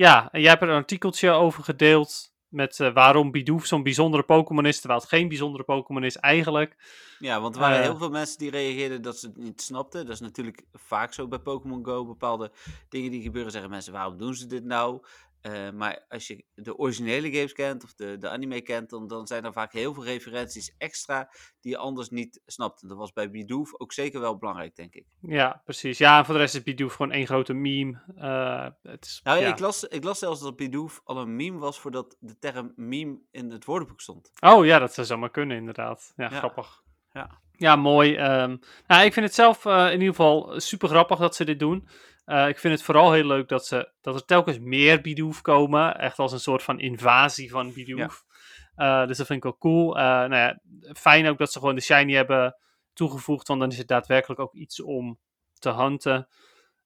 ja, 0.00 0.29
en 0.32 0.41
jij 0.41 0.50
hebt 0.50 0.62
er 0.62 0.69
een 0.69 0.75
artikeltje 0.75 1.31
over 1.31 1.64
gedeeld 1.64 2.32
met 2.49 2.79
uh, 2.79 2.93
waarom 2.93 3.31
Bidoof 3.31 3.67
zo'n 3.67 3.82
bijzondere 3.82 4.23
Pokémon 4.23 4.67
is, 4.67 4.79
terwijl 4.79 5.00
het 5.00 5.08
geen 5.08 5.29
bijzondere 5.29 5.64
Pokémon 5.64 6.05
is 6.05 6.17
eigenlijk. 6.17 6.76
Ja, 7.19 7.41
want 7.41 7.55
er 7.55 7.61
waren 7.61 7.79
uh, 7.79 7.82
heel 7.82 7.97
veel 7.97 8.11
mensen 8.11 8.38
die 8.38 8.50
reageerden 8.50 9.02
dat 9.02 9.19
ze 9.19 9.26
het 9.26 9.37
niet 9.37 9.61
snapten. 9.61 10.05
Dat 10.05 10.14
is 10.14 10.20
natuurlijk 10.20 10.62
vaak 10.73 11.12
zo 11.12 11.29
bij 11.29 11.38
Pokémon 11.38 11.85
Go. 11.85 12.06
Bepaalde 12.06 12.52
dingen 12.88 13.11
die 13.11 13.23
gebeuren, 13.23 13.52
zeggen 13.52 13.70
mensen, 13.70 13.93
waarom 13.93 14.19
doen 14.19 14.35
ze 14.35 14.47
dit 14.47 14.64
nou? 14.64 15.02
Uh, 15.42 15.70
maar 15.70 16.04
als 16.08 16.26
je 16.26 16.44
de 16.54 16.76
originele 16.76 17.32
games 17.32 17.52
kent 17.52 17.84
of 17.84 17.94
de, 17.94 18.19
de 18.19 18.28
anime 18.28 18.60
kent, 18.60 18.90
dan, 18.90 19.06
dan 19.06 19.26
zijn 19.26 19.44
er 19.44 19.52
vaak 19.52 19.72
heel 19.72 19.94
veel 19.94 20.04
referenties 20.04 20.75
extra 20.78 21.31
die 21.60 21.72
je 21.72 21.78
anders 21.78 22.08
niet 22.08 22.40
snapt. 22.46 22.82
En 22.82 22.88
dat 22.88 22.96
was 22.96 23.12
bij 23.12 23.31
Bidoof 23.31 23.75
ook 23.78 23.92
zeker 23.92 24.20
wel 24.20 24.38
belangrijk, 24.38 24.76
denk 24.76 24.94
ik. 24.94 25.06
Ja, 25.20 25.62
precies. 25.64 25.98
Ja, 25.98 26.19
en 26.19 26.25
voor 26.25 26.34
de 26.34 26.40
rest 26.40 26.54
is 26.54 26.62
Bidoof 26.62 26.94
gewoon 26.94 27.12
één 27.12 27.26
grote 27.26 27.52
meme. 27.52 28.02
Uh, 28.16 28.69
het 28.82 29.04
is, 29.04 29.20
nou, 29.25 29.40
ja. 29.40 29.48
ik, 29.48 29.58
las, 29.58 29.84
ik 29.84 30.04
las 30.04 30.19
zelfs 30.19 30.40
dat 30.40 30.56
Bidoof 30.56 31.00
al 31.04 31.19
een 31.19 31.37
meme 31.37 31.58
was 31.58 31.81
voordat 31.81 32.16
de 32.20 32.38
term 32.38 32.72
meme 32.76 33.19
in 33.31 33.50
het 33.50 33.64
woordenboek 33.64 34.00
stond. 34.00 34.31
Oh 34.40 34.64
ja, 34.64 34.78
dat 34.78 34.94
zou 34.94 35.06
zomaar 35.06 35.31
kunnen 35.31 35.56
inderdaad. 35.56 36.12
Ja, 36.16 36.31
ja. 36.31 36.38
grappig. 36.38 36.82
Ja. 37.12 37.40
Ja, 37.61 37.77
mooi. 37.77 38.17
Um, 38.17 38.61
nou, 38.87 39.05
ik 39.05 39.12
vind 39.12 39.27
het 39.27 39.35
zelf 39.35 39.65
uh, 39.65 39.87
in 39.87 39.93
ieder 39.93 40.09
geval 40.09 40.61
super 40.61 40.89
grappig 40.89 41.19
dat 41.19 41.37
ze 41.37 41.45
dit 41.45 41.59
doen. 41.59 41.89
Uh, 42.27 42.49
ik 42.49 42.59
vind 42.59 42.75
het 42.75 42.83
vooral 42.83 43.12
heel 43.12 43.25
leuk 43.25 43.49
dat, 43.49 43.67
ze, 43.67 43.93
dat 44.01 44.15
er 44.15 44.25
telkens 44.25 44.59
meer 44.59 45.01
Bidoof 45.01 45.41
komen. 45.41 45.99
Echt 45.99 46.19
als 46.19 46.33
een 46.33 46.41
soort 46.41 46.62
van 46.62 46.81
invasie 46.81 47.51
van 47.51 47.73
Bidoof. 47.73 48.25
Ja. 48.77 49.03
Uh, 49.03 49.09
dus 49.09 49.17
dat 49.17 49.27
vind 49.27 49.39
ik 49.39 49.45
wel 49.45 49.59
cool. 49.59 49.95
Nou 49.95 50.35
ja, 50.35 50.61
fijn 50.93 51.29
ook 51.29 51.39
dat 51.39 51.53
ze 51.53 51.59
gewoon 51.59 51.75
de 51.75 51.81
Shiny 51.81 52.12
hebben 52.12 52.57
toegevoegd. 52.93 53.49
Want 53.49 53.61
dan 53.61 53.71
is 53.71 53.79
het 53.79 53.89
daadwerkelijk 53.89 54.41
ook 54.41 54.55
iets 54.55 54.83
om 54.83 55.19
te 55.59 55.73
hunten. 55.73 56.29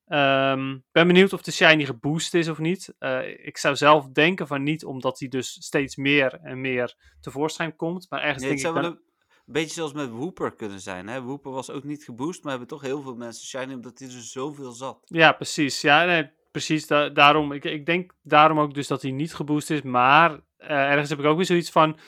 Um, 0.06 0.84
ben 0.92 1.06
benieuwd 1.06 1.32
of 1.32 1.42
de 1.42 1.52
Shiny 1.52 1.84
geboost 1.84 2.34
is 2.34 2.48
of 2.48 2.58
niet. 2.58 2.94
ik 3.36 3.58
zou 3.58 3.76
zelf 3.76 4.08
denken 4.08 4.46
van 4.46 4.62
niet, 4.62 4.84
omdat 4.84 5.18
hij 5.18 5.28
dus 5.28 5.52
steeds 5.52 5.96
meer 5.96 6.38
en 6.42 6.60
meer 6.60 6.94
tevoorschijn 7.20 7.76
komt. 7.76 8.06
Maar 8.10 8.20
ergens 8.20 8.44
nee, 8.44 8.56
denk 8.56 8.76
ik... 8.76 9.02
Een 9.46 9.52
beetje 9.52 9.74
zoals 9.74 9.92
met 9.92 10.10
Wooper 10.10 10.54
kunnen 10.54 10.80
zijn. 10.80 11.08
Hè? 11.08 11.22
Wooper 11.22 11.52
was 11.52 11.70
ook 11.70 11.84
niet 11.84 12.04
geboost, 12.04 12.42
maar 12.42 12.50
hebben 12.50 12.68
toch 12.68 12.82
heel 12.82 13.02
veel 13.02 13.14
mensen 13.14 13.46
shiny 13.46 13.74
omdat 13.74 13.98
hij 13.98 14.08
er 14.08 14.22
zoveel 14.22 14.72
zat. 14.72 14.98
Ja, 15.04 15.32
precies. 15.32 15.80
Ja, 15.80 16.04
nee, 16.04 16.30
precies. 16.50 16.86
Da 16.86 17.08
daarom, 17.08 17.52
ik, 17.52 17.64
ik 17.64 17.86
denk 17.86 18.14
daarom 18.22 18.58
ook 18.58 18.74
dus 18.74 18.86
dat 18.86 19.02
hij 19.02 19.10
niet 19.10 19.34
geboost 19.34 19.70
is. 19.70 19.82
Maar 19.82 20.30
uh, 20.30 20.40
ergens 20.58 21.08
heb 21.08 21.18
ik 21.18 21.24
ook 21.24 21.36
weer 21.36 21.46
zoiets 21.46 21.70
van... 21.70 21.98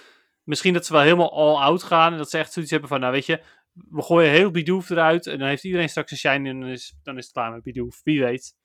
Misschien 0.45 0.73
dat 0.73 0.87
ze 0.87 0.93
wel 0.93 1.03
helemaal 1.03 1.33
all-out 1.33 1.83
gaan. 1.83 2.13
En 2.13 2.19
dat 2.19 2.31
ze 2.31 2.39
echt 2.39 2.53
zoiets 2.53 2.71
hebben 2.71 2.89
van, 2.89 3.01
nou 3.01 3.13
weet 3.13 3.27
je... 3.27 3.43
We 3.91 4.03
gooien 4.03 4.31
heel 4.31 4.51
Bidoof 4.51 4.91
eruit. 4.91 5.27
En 5.27 5.39
dan 5.39 5.49
heeft 5.49 5.65
iedereen 5.65 5.89
straks 5.89 6.11
een 6.11 6.17
shiny 6.17 6.49
en 6.49 6.61
dan 6.61 6.69
is, 6.69 6.99
dan 7.03 7.19
is 7.19 7.25
het 7.25 7.33
klaar 7.33 7.53
met 7.53 7.63
Bidoof. 7.63 8.01
Wie 8.05 8.25
weet. 8.25 8.57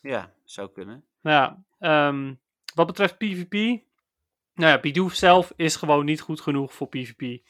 Ja, 0.00 0.32
zou 0.44 0.70
kunnen. 0.72 1.04
Nou 1.22 1.56
ja, 1.78 2.08
um, 2.08 2.40
wat 2.74 2.86
betreft 2.86 3.18
PvP... 3.18 3.52
Nou 4.54 4.70
ja, 4.70 4.80
Bidoof 4.80 5.14
zelf 5.14 5.52
is 5.56 5.76
gewoon 5.76 6.04
niet 6.04 6.20
goed 6.20 6.40
genoeg 6.40 6.74
voor 6.74 6.88
PvP. 6.88 7.42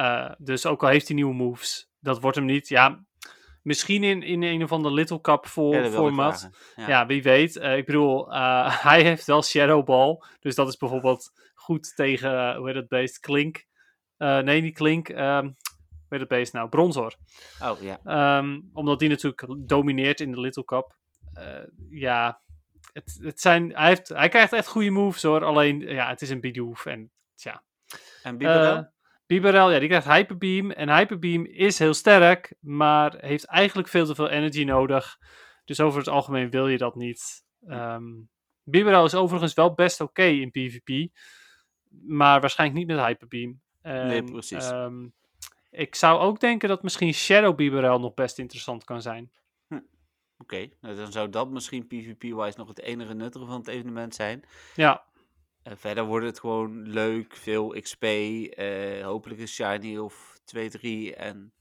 Uh, 0.00 0.30
dus 0.38 0.66
ook 0.66 0.82
al 0.82 0.88
heeft 0.88 1.06
hij 1.06 1.16
nieuwe 1.16 1.34
moves, 1.34 1.88
dat 2.00 2.20
wordt 2.20 2.36
hem 2.36 2.46
niet. 2.46 2.68
Ja, 2.68 3.04
misschien 3.62 4.04
in, 4.04 4.22
in 4.22 4.42
een 4.42 4.62
of 4.62 4.72
ander 4.72 4.92
Little 4.92 5.20
Cup 5.20 5.46
voor, 5.46 5.74
ja, 5.74 5.90
format. 5.90 6.50
Ja. 6.76 6.88
ja. 6.88 7.06
wie 7.06 7.22
weet. 7.22 7.56
Uh, 7.56 7.76
ik 7.76 7.86
bedoel, 7.86 8.32
uh, 8.32 8.82
hij 8.88 9.02
heeft 9.02 9.26
wel 9.26 9.42
Shadow 9.42 9.84
Ball. 9.84 10.22
Dus 10.40 10.54
dat 10.54 10.68
is 10.68 10.76
bijvoorbeeld 10.76 11.32
goed 11.54 11.96
tegen, 11.96 12.56
hoe 12.56 12.66
heet 12.66 12.76
het 12.76 12.88
beest? 12.88 13.20
Klink. 13.20 13.64
nee, 14.16 14.60
niet 14.60 14.74
Klink. 14.74 15.08
Um, 15.08 15.56
hoe 16.08 16.16
heet 16.18 16.20
het 16.20 16.28
beest 16.28 16.52
nou? 16.52 16.68
Bronzor. 16.68 17.14
Oh, 17.62 17.80
ja. 17.80 18.38
Um, 18.38 18.70
omdat 18.72 18.98
die 18.98 19.08
natuurlijk 19.08 19.46
domineert 19.58 20.20
in 20.20 20.32
de 20.32 20.40
Little 20.40 20.64
Cup. 20.64 20.96
ja, 21.90 22.40
het, 22.92 23.18
het 23.22 23.40
zijn, 23.40 23.72
hij, 23.74 23.88
heeft, 23.88 24.08
hij 24.08 24.28
krijgt 24.28 24.52
echt 24.52 24.68
goede 24.68 24.90
moves 24.90 25.22
hoor. 25.22 25.44
Alleen, 25.44 25.80
ja, 25.80 26.08
het 26.08 26.22
is 26.22 26.30
een 26.30 26.40
Bidoof 26.40 26.86
en 26.86 27.10
Biberel? 28.36 28.94
Bibarel, 29.26 29.70
ja, 29.70 29.78
die 29.78 29.88
krijgt 29.88 30.06
Hyperbeam. 30.06 30.70
En 30.70 30.96
Hyperbeam 30.96 31.44
is 31.44 31.78
heel 31.78 31.94
sterk, 31.94 32.54
maar 32.60 33.14
heeft 33.18 33.44
eigenlijk 33.44 33.88
veel 33.88 34.06
te 34.06 34.14
veel 34.14 34.28
energy 34.28 34.64
nodig. 34.64 35.18
Dus 35.64 35.80
over 35.80 35.98
het 35.98 36.08
algemeen 36.08 36.50
wil 36.50 36.68
je 36.68 36.78
dat 36.78 36.94
niet. 36.94 37.44
Um, 37.68 38.28
Bibarel 38.62 39.04
is 39.04 39.14
overigens 39.14 39.54
wel 39.54 39.74
best 39.74 40.00
oké 40.00 40.10
okay 40.10 40.40
in 40.40 40.50
PvP, 40.50 41.12
maar 42.06 42.40
waarschijnlijk 42.40 42.78
niet 42.78 42.96
met 42.96 43.06
Hyperbeam. 43.06 43.60
En, 43.82 44.06
nee, 44.06 44.24
precies. 44.24 44.70
Um, 44.70 45.14
ik 45.70 45.94
zou 45.94 46.20
ook 46.20 46.40
denken 46.40 46.68
dat 46.68 46.82
misschien 46.82 47.14
Shadow 47.14 47.56
Bibarel 47.56 48.00
nog 48.00 48.14
best 48.14 48.38
interessant 48.38 48.84
kan 48.84 49.02
zijn. 49.02 49.32
Hm. 49.68 49.74
Oké, 49.74 49.84
okay. 50.38 50.72
nou, 50.80 50.96
dan 50.96 51.12
zou 51.12 51.30
dat 51.30 51.50
misschien 51.50 51.86
PvP-wise 51.86 52.58
nog 52.58 52.68
het 52.68 52.80
enige 52.80 53.14
nuttige 53.14 53.46
van 53.46 53.58
het 53.58 53.68
evenement 53.68 54.14
zijn. 54.14 54.44
Ja. 54.74 55.04
Verder 55.74 56.04
wordt 56.04 56.26
het 56.26 56.40
gewoon 56.40 56.88
leuk, 56.88 57.36
veel 57.36 57.68
XP, 57.80 58.02
uh, 58.04 59.04
hopelijk 59.04 59.40
een 59.40 59.48
shiny 59.48 59.96
of 59.96 60.38
2, 60.44 60.70
3 60.70 61.14
en 61.14 61.52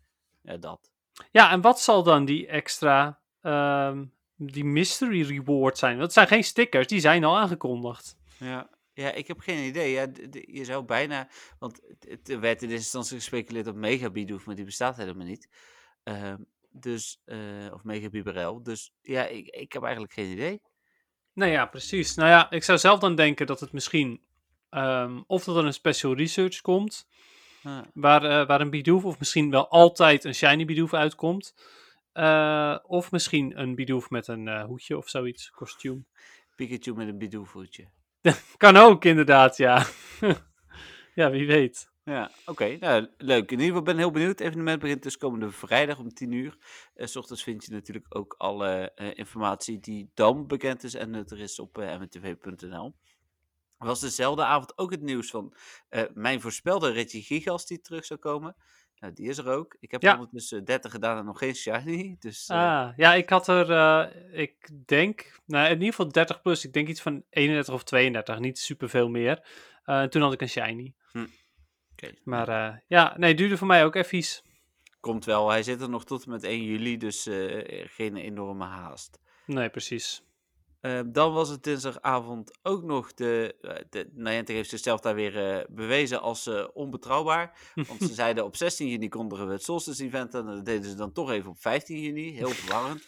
dat. 0.42 0.92
Ja, 1.32 1.52
en 1.52 1.62
wat 1.62 1.82
zal 1.82 2.04
dan 2.04 2.26
die 2.26 2.48
extra, 2.48 3.20
um, 3.42 4.14
die 4.36 4.64
mystery 4.66 5.22
reward 5.22 5.78
zijn? 5.78 5.98
Dat 5.98 6.14
zijn 6.14 6.28
geen 6.28 6.44
stickers, 6.44 6.88
die 6.88 7.00
zijn 7.00 7.24
al 7.24 7.38
aangekondigd. 7.38 8.18
Ja, 8.40 8.70
ja 8.94 9.12
ik 9.12 9.28
heb 9.28 9.40
geen 9.40 9.68
idee. 9.68 9.92
Ja, 9.92 10.08
je 10.32 10.66
zou 10.66 10.84
bijna, 10.84 11.30
want 11.60 11.82
het 12.00 12.40
werd 12.40 12.62
in 12.62 12.68
deze 12.68 12.82
instantie 12.82 13.18
gespeculeerd 13.18 13.68
op 13.68 13.76
Mega 13.76 14.10
Bidoof, 14.10 14.46
maar 14.46 14.56
die 14.56 14.66
bestaat 14.66 14.98
helemaal 14.98 15.26
niet. 15.26 15.50
Uh, 16.04 16.34
dus, 16.70 17.22
uh, 17.26 17.74
of 17.74 17.84
Mega 17.84 18.10
Biberel. 18.10 18.64
Dus 18.64 18.94
ja, 19.02 19.26
ik, 19.26 19.48
ik 19.48 19.74
heb 19.74 19.84
eigenlijk 19.84 20.14
geen 20.14 20.32
idee. 20.32 20.62
Nou 21.36 21.52
ja, 21.52 21.66
precies. 21.66 22.16
Nou 22.16 22.30
ja, 22.30 22.52
ik 22.52 22.64
zou 22.64 22.78
zelf 22.78 23.00
dan 23.00 23.16
denken 23.16 23.48
dat 23.48 23.60
het 23.60 23.72
misschien. 23.72 24.22
Um, 24.72 25.24
of 25.28 25.44
dat 25.44 25.56
er 25.58 25.66
een 25.66 25.74
special 25.74 26.16
research 26.16 26.62
komt. 26.62 27.08
Ah. 27.64 27.80
Waar, 27.94 28.24
uh, 28.24 28.48
waar 28.48 28.62
een 28.62 28.70
Bidoof, 28.70 29.06
of 29.06 29.20
misschien 29.20 29.50
wel 29.50 29.70
altijd 29.70 30.24
een 30.24 30.36
shiny 30.36 30.66
Bidoof 30.66 30.94
uitkomt. 30.94 31.56
Uh, 32.14 32.78
of 32.84 33.12
misschien 33.12 33.60
een 33.60 33.76
Bidoof 33.76 34.10
met 34.10 34.28
een 34.28 34.48
uh, 34.48 34.64
hoedje 34.64 34.98
of 34.98 35.10
zoiets, 35.10 35.50
kostuum. 35.50 36.06
Pikachu 36.56 36.94
met 36.94 37.08
een 37.08 37.18
Bidoof 37.18 37.52
hoedje. 37.52 37.88
kan 38.58 38.78
ook, 38.78 39.06
inderdaad, 39.06 39.58
ja. 39.58 39.86
ja, 41.16 41.30
wie 41.30 41.48
weet. 41.48 41.90
Ja, 42.06 42.32
oké. 42.40 42.52
Okay. 42.52 42.76
Nou, 42.76 43.10
leuk. 43.18 43.52
In 43.52 43.60
ieder 43.60 43.66
geval 43.66 43.82
ben 43.82 43.94
ik 43.94 44.00
heel 44.00 44.12
benieuwd. 44.12 44.40
Het 44.40 44.48
evenement 44.48 44.80
begint 44.80 45.04
dus 45.04 45.18
komende 45.18 45.52
vrijdag 45.52 46.00
om 46.00 46.14
10 46.14 46.32
uur. 46.32 46.58
Uh, 46.96 47.06
s 47.06 47.16
ochtends 47.16 47.44
vind 47.44 47.66
je 47.66 47.72
natuurlijk 47.72 48.06
ook 48.10 48.36
alle 48.38 48.92
uh, 48.96 49.18
informatie 49.18 49.80
die 49.80 50.12
dan 50.14 50.48
bekend 50.48 50.84
is 50.84 50.94
en 50.94 51.14
het 51.14 51.32
er 51.32 51.40
is 51.40 51.60
op 51.60 51.78
uh, 51.78 52.00
mtv.nl. 52.00 52.96
Was 53.78 54.00
dezelfde 54.00 54.44
avond 54.44 54.78
ook 54.78 54.92
het 54.92 55.02
nieuws 55.02 55.30
van 55.30 55.54
mijn 56.14 56.42
voorspelde 56.42 56.92
Reggie 56.92 57.24
Gigas 57.24 57.66
die 57.66 57.82
terug 57.82 58.06
zou 58.06 58.20
komen. 58.20 58.56
Nou, 59.00 59.14
die 59.14 59.30
is 59.30 59.38
er 59.38 59.48
ook. 59.48 59.76
Ik 59.80 59.92
heb 59.92 60.02
ja. 60.02 60.14
ondertussen 60.14 60.66
30 60.66 60.92
gedaan 60.92 61.18
en 61.18 61.26
nog 61.26 61.38
geen 61.38 61.56
shiny. 61.56 62.16
Dus, 62.20 62.50
ah, 62.50 62.90
ja, 62.96 63.14
ik 63.14 63.30
had 63.30 63.48
er, 63.48 64.34
ik 64.34 64.70
denk, 64.86 65.40
nou, 65.46 65.66
in 65.66 65.74
ieder 65.74 65.88
geval 65.88 66.12
30 66.12 66.42
plus. 66.42 66.66
Ik 66.66 66.74
denk 66.74 66.88
iets 66.88 67.02
van 67.02 67.24
31 67.30 67.74
of 67.74 67.84
32, 67.84 68.40
niet 68.40 68.60
superveel 68.60 69.10
meer. 69.10 69.48
en 69.84 70.10
toen 70.10 70.22
had 70.22 70.34
ik 70.34 70.42
een 70.42 70.50
shiny. 70.50 70.94
Okay. 71.96 72.18
Maar 72.24 72.50
uh, 72.50 72.78
ja, 72.88 73.14
nee, 73.18 73.36
duurde 73.36 73.58
voor 73.58 73.68
mij 73.68 73.86
ook 73.86 73.96
even. 73.96 74.44
Komt 75.00 75.26
wel, 75.26 75.50
hij 75.50 75.64
zit 75.64 75.82
er 75.82 75.90
nog 75.90 76.06
tot 76.06 76.26
en 76.26 76.32
met 76.32 76.44
1 76.44 76.64
juli, 76.64 76.98
dus 76.98 77.28
uh, 77.28 77.64
geen 77.88 78.16
enorme 78.16 78.66
haast. 78.66 79.20
Nee, 79.46 79.70
precies. 79.70 80.24
Uh, 80.82 81.00
dan 81.06 81.34
was 81.34 81.50
het 81.50 81.64
dinsdagavond 81.64 82.60
ook 82.62 82.84
nog 82.84 83.14
de. 83.14 83.56
de 83.90 84.10
Niantic 84.14 84.56
heeft 84.56 84.70
zichzelf 84.70 85.00
daar 85.00 85.16
weer 85.16 85.66
bewezen 85.70 86.22
als 86.22 86.50
onbetrouwbaar. 86.74 87.58
Want 87.88 88.02
ze 88.02 88.14
zeiden 88.14 88.46
op 88.46 88.56
16 88.56 88.88
juni 88.88 89.10
kondigen 89.10 89.48
we 89.48 89.54
het 89.54 89.64
Solstice 89.64 90.04
Event 90.04 90.34
en 90.34 90.46
dat 90.46 90.66
deden 90.66 90.90
ze 90.90 90.96
dan 90.96 91.12
toch 91.12 91.32
even 91.32 91.50
op 91.50 91.60
15 91.60 92.00
juni. 92.00 92.32
Heel 92.32 92.50
verwarrend. 92.62 93.08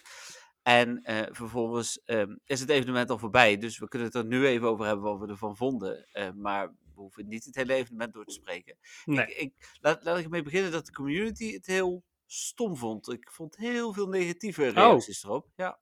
En 0.68 1.02
eh, 1.02 1.26
vervolgens 1.30 2.02
ehm, 2.04 2.36
is 2.44 2.60
het 2.60 2.68
evenement 2.68 3.10
al 3.10 3.18
voorbij. 3.18 3.58
Dus 3.58 3.78
we 3.78 3.88
kunnen 3.88 4.08
het 4.08 4.16
er 4.16 4.24
nu 4.24 4.46
even 4.46 4.68
over 4.68 4.86
hebben 4.86 5.04
wat 5.04 5.18
we 5.20 5.26
ervan 5.26 5.56
vonden. 5.56 6.06
Eh, 6.12 6.28
maar 6.34 6.72
we 6.98 7.04
hoeven 7.04 7.28
niet 7.28 7.44
het 7.44 7.54
hele 7.54 7.74
evenement 7.74 8.12
door 8.12 8.24
te 8.24 8.32
spreken. 8.32 8.76
Nee. 9.04 9.26
Ik, 9.26 9.36
ik, 9.36 9.76
laat, 9.80 10.04
laat 10.04 10.18
ik 10.18 10.24
ermee 10.24 10.42
beginnen 10.42 10.72
dat 10.72 10.86
de 10.86 10.92
community 10.92 11.52
het 11.52 11.66
heel 11.66 12.04
stom 12.26 12.76
vond. 12.76 13.12
Ik 13.12 13.30
vond 13.30 13.56
heel 13.56 13.92
veel 13.92 14.08
negatieve 14.08 14.68
reacties 14.68 15.24
erop. 15.24 15.46
Ja. 15.56 15.78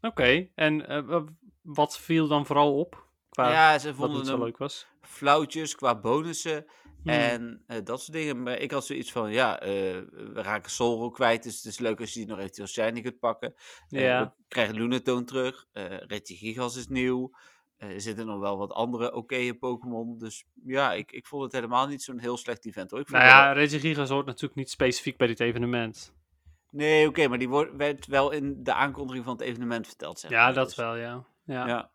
Oké, 0.00 0.48
en 0.54 0.86
eh, 0.88 1.06
wa- 1.06 1.24
wat 1.62 1.98
viel 1.98 2.28
dan 2.28 2.46
vooral 2.46 2.78
op? 2.78 3.08
Qua 3.28 3.50
ja, 3.50 3.78
ze 3.78 3.94
vonden 3.94 4.16
niet 4.18 4.26
zo 4.26 4.38
leuk 4.38 4.58
was. 4.58 4.86
flauwtjes 5.00 5.74
qua 5.74 6.00
bonussen. 6.00 6.64
Hmm. 7.02 7.12
En 7.12 7.62
eh, 7.66 7.78
dat 7.84 8.00
soort 8.02 8.12
dingen. 8.12 8.42
Maar 8.42 8.58
ik 8.58 8.70
had 8.70 8.86
zoiets 8.86 9.12
van, 9.12 9.32
ja, 9.32 9.60
eh, 9.60 9.68
we 10.10 10.42
raken 10.42 10.70
Soul 10.70 11.10
kwijt. 11.10 11.42
Dus 11.42 11.56
het 11.56 11.64
is 11.64 11.78
leuk 11.78 12.00
als 12.00 12.12
je 12.12 12.18
die 12.18 12.28
nog 12.28 12.38
eventueel 12.38 12.66
shiny 12.66 13.00
kunt 13.00 13.18
pakken. 13.18 13.54
Ja. 13.88 14.24
we 14.38 14.44
krijgen 14.48 14.74
Lunatone 14.74 15.24
terug. 15.24 15.66
Reggie 16.06 16.36
Gigas 16.36 16.76
is 16.76 16.88
nieuw. 16.88 17.30
Eh, 17.76 17.88
er 17.88 18.00
zitten 18.00 18.26
nog 18.26 18.40
wel 18.40 18.56
wat 18.58 18.72
andere 18.72 19.14
oké 19.14 19.54
Pokémon. 19.54 20.18
Dus 20.18 20.44
ja, 20.64 20.92
ik, 20.92 21.12
ik 21.12 21.26
vond 21.26 21.42
het 21.42 21.52
helemaal 21.52 21.86
niet 21.86 22.02
zo'n 22.02 22.18
heel 22.18 22.36
slecht 22.36 22.66
event 22.66 22.90
hoor. 22.90 23.00
Ik 23.00 23.08
vond 23.08 23.22
Nou 23.22 23.34
ja, 23.34 23.52
Regigigas 23.52 24.08
hoort 24.08 24.26
natuurlijk 24.26 24.54
niet 24.54 24.70
specifiek 24.70 25.16
bij 25.16 25.26
dit 25.26 25.40
evenement. 25.40 26.12
wel- 26.14 26.22
Nee, 26.70 27.08
oké, 27.08 27.28
maar 27.28 27.38
die 27.38 27.48
wordt, 27.48 27.76
werd 27.76 28.06
wel 28.06 28.30
in 28.30 28.56
de 28.62 28.72
aankondiging 28.72 29.24
van 29.24 29.32
het 29.36 29.42
evenement 29.42 29.86
verteld. 29.86 30.18
Zeg 30.18 30.30
Ja, 30.30 30.44
maar. 30.44 30.54
dat 30.54 30.66
Dus, 30.66 30.76
wel, 30.76 30.96
ja. 30.96 31.24
Ja. 31.44 31.66
Ja. 31.66 31.92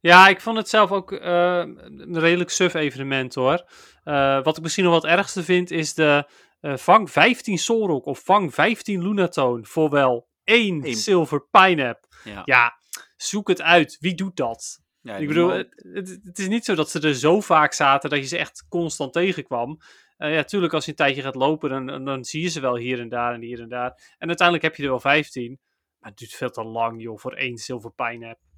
Ja, 0.00 0.28
ik 0.28 0.40
vond 0.40 0.56
het 0.56 0.68
zelf 0.68 0.90
ook 0.92 1.12
eh, 1.12 1.58
een 1.58 2.18
redelijk 2.18 2.50
suf 2.50 2.74
evenement 2.74 3.34
hoor. 3.34 3.70
Eh, 4.04 4.42
wat 4.42 4.56
ik 4.56 4.62
misschien 4.62 4.84
nog 4.84 4.92
wat 4.92 5.04
ergste 5.04 5.42
vind 5.42 5.70
is 5.70 5.94
de 5.94 6.28
eh, 6.60 6.76
vang 6.76 7.10
15 7.10 7.58
Solrock 7.58 8.04
of 8.06 8.20
vang 8.24 8.54
15 8.54 9.02
Lunatone 9.02 9.64
voor 9.64 9.90
wel 9.90 10.28
één. 10.44 10.94
Silver 10.94 11.46
Pineapple. 11.50 12.10
Ja. 12.24 12.42
Ja, 12.44 12.78
zoek 13.16 13.48
het 13.48 13.62
uit. 13.62 13.96
Wie 14.00 14.14
doet 14.14 14.36
dat? 14.36 14.81
Ja, 15.02 15.16
ik 15.16 15.28
bedoel, 15.28 15.48
het, 15.48 15.68
het, 15.92 16.20
het 16.24 16.38
is 16.38 16.48
niet 16.48 16.64
zo 16.64 16.74
dat 16.74 16.90
ze 16.90 17.00
er 17.00 17.14
zo 17.14 17.40
vaak 17.40 17.72
zaten 17.72 18.10
dat 18.10 18.18
je 18.18 18.24
ze 18.24 18.38
echt 18.38 18.66
constant 18.68 19.12
tegenkwam. 19.12 19.78
Eh 20.16 20.34
ja, 20.34 20.44
tuurlijk, 20.44 20.72
als 20.72 20.84
je 20.84 20.90
een 20.90 20.96
tijdje 20.96 21.22
gaat 21.22 21.34
lopen, 21.34 21.70
dan, 21.70 21.86
dan, 21.86 22.04
dan 22.04 22.24
zie 22.24 22.42
je 22.42 22.48
ze 22.48 22.60
wel 22.60 22.76
hier 22.76 23.00
en 23.00 23.08
daar 23.08 23.34
en 23.34 23.40
hier 23.40 23.60
en 23.60 23.68
daar. 23.68 24.14
En 24.18 24.28
uiteindelijk 24.28 24.66
heb 24.66 24.76
je 24.76 24.82
er 24.82 24.88
wel 24.88 25.00
15. 25.00 25.58
Maar 25.98 26.10
het 26.10 26.18
duurt 26.18 26.32
veel 26.32 26.50
te 26.50 26.64
lang, 26.64 27.02
joh, 27.02 27.18
voor 27.18 27.32
één 27.32 27.58
Silver 27.58 27.92
Pineapple. 27.92 28.48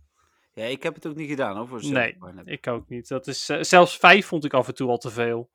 ja, 0.54 0.64
ik 0.64 0.82
heb 0.82 0.94
het 0.94 1.06
ook 1.06 1.16
niet 1.16 1.28
gedaan 1.28 1.56
hoor. 1.56 1.68
Voor 1.68 1.92
Nee. 1.92 2.16
Ik 2.44 2.66
ook 2.66 2.88
niet. 2.88 3.08
Dat 3.08 3.26
is, 3.26 3.48
eh, 3.48 3.62
zelfs 3.62 3.96
vijf 3.96 4.26
vond 4.26 4.44
ik 4.44 4.54
af 4.54 4.68
en 4.68 4.74
toe 4.74 4.90
al 4.90 4.98
te 4.98 5.10
veel. 5.10 5.50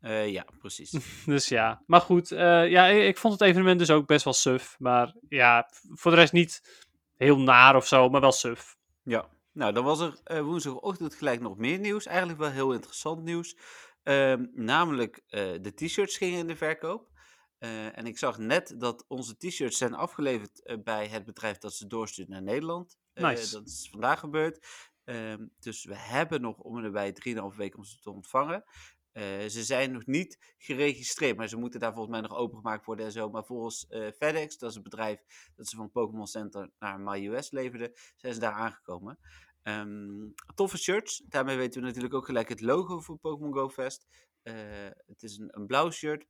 Eh, 0.00 0.28
ja, 0.28 0.46
precies. 0.58 0.90
Dus 1.26 1.48
ja, 1.48 1.82
maar 1.86 2.00
goed. 2.00 2.28
ja, 2.28 2.86
ik, 2.86 3.02
ik 3.02 3.18
vond 3.18 3.32
het 3.32 3.42
evenement 3.42 3.78
dus 3.78 3.90
ook 3.90 4.06
best 4.06 4.24
wel 4.24 4.32
suf. 4.32 4.76
Maar 4.78 5.14
ja, 5.28 5.70
voor 5.94 6.10
de 6.10 6.16
rest 6.16 6.32
niet 6.32 6.84
heel 7.16 7.38
naar 7.38 7.76
of 7.76 7.86
zo, 7.86 8.08
maar 8.08 8.20
wel 8.20 8.32
suf. 8.32 8.76
Ja, 9.02 9.28
nou 9.56 9.72
dan 9.72 9.84
was 9.84 10.00
er 10.00 10.20
eh, 10.24 10.40
woensdagochtend 10.40 11.14
gelijk 11.14 11.40
nog 11.40 11.56
meer 11.56 11.78
nieuws. 11.78 12.06
Eigenlijk 12.06 12.38
wel 12.38 12.50
heel 12.50 12.72
interessant 12.72 13.22
nieuws. 13.22 13.56
Ehm, 14.02 14.46
namelijk 14.52 15.22
eh, 15.26 15.52
de 15.60 15.74
t-shirts 15.74 16.16
gingen 16.16 16.38
in 16.38 16.46
de 16.46 16.56
verkoop. 16.56 17.10
Eh, 17.58 17.98
en 17.98 18.06
ik 18.06 18.18
zag 18.18 18.38
net 18.38 18.74
dat 18.78 19.04
onze 19.08 19.36
t-shirts 19.36 19.78
zijn 19.78 19.94
afgeleverd 19.94 20.78
bij 20.84 21.08
het 21.08 21.24
bedrijf 21.24 21.58
dat 21.58 21.74
ze 21.74 21.86
doorstuurt 21.86 22.28
naar 22.28 22.42
Nederland. 22.42 22.98
Nice. 23.14 23.52
dat 23.52 23.66
is 23.66 23.88
vandaag 23.90 24.20
gebeurd. 24.20 24.66
Ehm, 25.04 25.46
dus 25.58 25.84
we 25.84 25.96
hebben 25.96 26.40
nog 26.40 26.58
om 26.58 26.76
en 26.76 26.82
nabij 26.82 27.12
3,5 27.12 27.56
weken 27.56 27.78
om 27.78 27.84
ze 27.84 27.98
te 28.00 28.10
ontvangen. 28.10 28.64
Ze 29.48 29.64
zijn 29.64 29.92
nog 29.92 30.06
niet 30.06 30.54
geregistreerd, 30.58 31.36
maar 31.36 31.48
ze 31.48 31.56
moeten 31.56 31.80
daar 31.80 31.92
volgens 31.92 32.12
mij 32.12 32.20
nog 32.20 32.36
opengemaakt 32.36 32.84
worden 32.84 33.04
en 33.04 33.12
zo. 33.12 33.30
Maar 33.30 33.44
volgens 33.44 33.86
FedEx, 34.18 34.58
dat 34.58 34.68
is 34.68 34.74
het 34.74 34.84
bedrijf 34.84 35.20
dat 35.54 35.68
ze 35.68 35.76
van 35.76 35.90
Pokémon 35.90 36.26
Center 36.26 36.70
naar 36.78 37.00
MyUS 37.00 37.50
leverden, 37.50 37.92
zijn 38.16 38.34
ze 38.34 38.40
daar 38.40 38.52
aangekomen. 38.52 39.18
Ehm, 39.66 40.28
toffe 40.54 40.78
shirts. 40.78 41.22
Daarmee 41.28 41.56
weten 41.56 41.80
we 41.80 41.86
natuurlijk 41.86 42.14
ook 42.14 42.24
gelijk 42.24 42.48
het 42.48 42.60
logo 42.60 43.00
voor 43.00 43.18
Pokémon 43.18 43.52
Go 43.52 43.68
Fest. 43.68 44.06
Eh, 44.42 44.54
het 45.06 45.22
is 45.22 45.38
een, 45.38 45.48
een 45.50 45.66
blauw 45.66 45.90
shirt. 45.90 46.26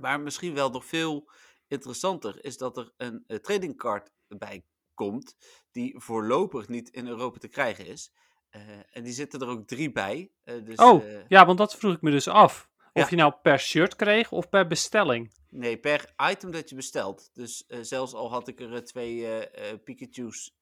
Maar 0.00 0.20
misschien 0.20 0.54
wel 0.54 0.70
nog 0.70 0.84
veel 0.84 1.30
interessanter 1.66 2.44
is 2.44 2.56
dat 2.56 2.76
er 2.76 2.92
een 2.96 3.24
eh, 3.26 3.38
trading 3.38 3.76
card 3.76 4.10
bij 4.28 4.64
komt. 4.94 5.36
Die 5.70 6.00
voorlopig 6.00 6.68
niet 6.68 6.88
in 6.88 7.06
Europa 7.06 7.38
te 7.38 7.48
krijgen 7.48 7.86
is. 7.86 8.12
Eh, 8.48 8.96
en 8.96 9.02
die 9.02 9.12
zitten 9.12 9.40
er 9.40 9.48
ook 9.48 9.66
drie 9.66 9.92
bij. 9.92 10.32
Dus, 10.42 10.76
Oh, 10.76 11.04
ja, 11.28 11.46
want 11.46 11.58
dat 11.58 11.76
vroeg 11.76 11.94
ik 11.94 12.02
me 12.02 12.10
dus 12.10 12.28
af. 12.28 12.70
Of 12.96 13.02
Ja. 13.02 13.06
je 13.10 13.16
nou 13.16 13.32
per 13.42 13.58
shirt 13.58 13.96
kreeg 13.96 14.32
of 14.32 14.48
per 14.48 14.66
bestelling. 14.66 15.30
Nee, 15.50 15.76
per 15.76 16.12
item 16.30 16.50
dat 16.50 16.68
je 16.68 16.74
bestelt. 16.74 17.30
Dus 17.34 17.64
eh, 17.68 17.78
zelfs 17.82 18.14
al 18.14 18.30
had 18.30 18.48
ik 18.48 18.60
er 18.60 18.72
eh, 18.72 18.78
twee 18.78 19.26
eh, 19.26 19.74
Pikachu's, 19.84 20.54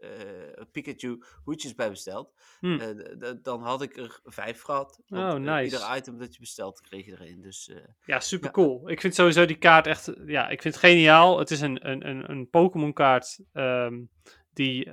Pikachu 0.72 1.22
hoedjes 1.44 1.74
bij 1.74 1.90
besteld, 1.90 2.32
Hm. 2.60 2.78
eh, 2.80 2.88
d- 2.88 3.44
dan 3.44 3.62
had 3.62 3.82
ik 3.82 3.96
er 3.96 4.20
vijf 4.24 4.60
gehad. 4.62 5.00
Oh, 5.08 5.18
Want, 5.18 5.44
nice. 5.44 5.64
ieder 5.64 5.96
item 5.96 6.18
dat 6.18 6.34
je 6.34 6.40
bestelt, 6.40 6.80
kreeg 6.80 7.04
je 7.06 7.12
erin. 7.12 7.40
Dus 7.42 7.70
Ja, 8.04 8.20
super 8.20 8.50
cool. 8.50 8.90
Ik 8.90 9.00
vind 9.00 9.14
sowieso 9.14 9.44
die 9.46 9.56
kaart 9.58 9.86
echt. 9.86 10.12
Ja, 10.26 10.48
ik 10.48 10.62
vind 10.62 10.74
het 10.74 10.84
geniaal. 10.84 11.38
Het 11.38 11.50
is 11.50 11.60
een, 11.60 11.88
een, 11.90 12.08
een, 12.08 12.30
een 12.30 12.50
Pokémon 12.50 12.92
kaart 12.92 13.38
ehm, 13.52 14.00
die 14.52 14.84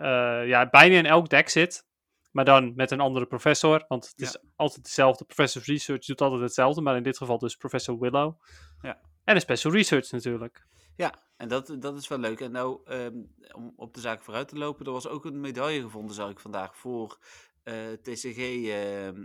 ja, 0.45 0.69
bijna 0.69 0.95
in 0.95 1.05
elk 1.05 1.29
deck 1.29 1.49
zit. 1.49 1.85
Maar 2.31 2.45
dan 2.45 2.75
met 2.75 2.91
een 2.91 2.99
andere 2.99 3.25
professor. 3.25 3.85
Want 3.87 4.07
het 4.07 4.21
is 4.21 4.37
altijd 4.55 4.83
dezelfde. 4.83 5.25
Professor 5.25 5.61
Research 5.65 6.05
doet 6.05 6.21
altijd 6.21 6.41
hetzelfde. 6.41 6.81
Maar 6.81 6.95
in 6.95 7.03
dit 7.03 7.17
geval 7.17 7.37
dus 7.37 7.55
Professor 7.55 7.99
Willow. 7.99 8.41
Ja. 8.81 8.99
En 9.23 9.35
een 9.35 9.41
Special 9.41 9.73
Research 9.73 10.11
natuurlijk. 10.11 10.65
ja, 10.95 11.13
en 11.37 11.47
dat, 11.47 11.75
dat 11.79 11.97
is 11.97 12.07
wel 12.07 12.17
leuk. 12.17 12.39
En 12.39 12.51
nou, 12.51 12.81
ehm, 12.85 13.15
om 13.51 13.73
op 13.75 13.93
de 13.93 13.99
zaak 13.99 14.21
vooruit 14.21 14.47
te 14.47 14.57
lopen, 14.57 14.85
er 14.85 14.91
was 14.91 15.07
ook 15.07 15.25
een 15.25 15.39
medaille 15.39 15.81
gevonden, 15.81 16.15
zag 16.15 16.29
ik 16.29 16.39
vandaag, 16.39 16.77
voor 16.77 17.17
eh, 17.63 17.91
TCG 17.91 18.37
ehm, 18.37 19.23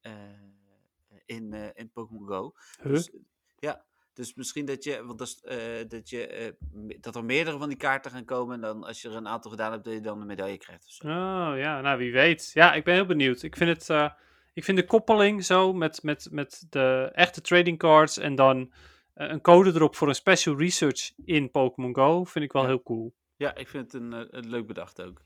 eh, 0.00 0.12
in, 1.26 1.52
eh, 1.52 1.68
in 1.72 1.90
Pokémon 1.90 2.26
Go. 2.26 2.52
Huh? 2.82 2.92
Dus, 2.92 3.10
ja, 3.58 3.84
dus 4.14 4.34
misschien 4.34 4.64
dat 4.64 4.84
je, 4.84 5.04
want 5.04 5.18
dat, 5.18 5.28
is, 5.28 5.40
eh, 5.40 5.88
dat, 5.88 6.10
je, 6.10 6.26
eh, 6.26 6.52
dat 7.00 7.16
er 7.16 7.24
meerdere 7.24 7.58
van 7.58 7.68
die 7.68 7.76
kaarten 7.76 8.10
gaan 8.10 8.24
komen. 8.24 8.54
En 8.54 8.60
dan 8.60 8.84
als 8.84 9.02
je 9.02 9.08
er 9.08 9.16
een 9.16 9.28
aantal 9.28 9.50
gedaan 9.50 9.72
hebt, 9.72 9.84
dat 9.84 9.92
je 9.94 10.00
dan 10.00 10.20
een 10.20 10.26
medaille 10.26 10.58
krijgt. 10.58 10.84
Of 10.86 10.90
zo. 10.92 11.06
Oh 11.08 11.52
ja, 11.56 11.80
nou 11.80 11.98
wie 11.98 12.12
weet. 12.12 12.50
Ja, 12.54 12.72
ik 12.74 12.84
ben 12.84 12.94
heel 12.94 13.06
benieuwd. 13.06 13.42
Ik 13.42 13.56
vind 13.56 13.70
het. 13.78 13.90
eh, 13.90 14.10
ik 14.54 14.64
vind 14.64 14.78
de 14.78 14.86
koppeling 14.86 15.44
zo 15.44 15.72
met, 15.72 16.02
met, 16.02 16.28
met 16.30 16.66
de 16.70 17.10
echte 17.14 17.40
trading 17.40 17.78
cards. 17.78 18.18
En 18.18 18.34
dan 18.34 18.72
een 19.14 19.40
code 19.40 19.70
erop 19.74 19.96
voor 19.96 20.08
een 20.08 20.14
Special 20.14 20.58
Research 20.58 21.12
in 21.24 21.50
Pokémon 21.50 21.94
Go. 21.94 22.24
Vind 22.24 22.44
ik 22.44 22.52
wel 22.52 22.62
Ja. 22.62 22.68
heel 22.68 22.82
cool. 22.82 23.14
Ja, 23.36 23.54
ik 23.54 23.68
vind 23.68 23.92
het 23.92 24.02
een, 24.02 24.12
een 24.36 24.48
leuk 24.50 24.66
bedacht 24.66 25.02
ook. 25.02 25.22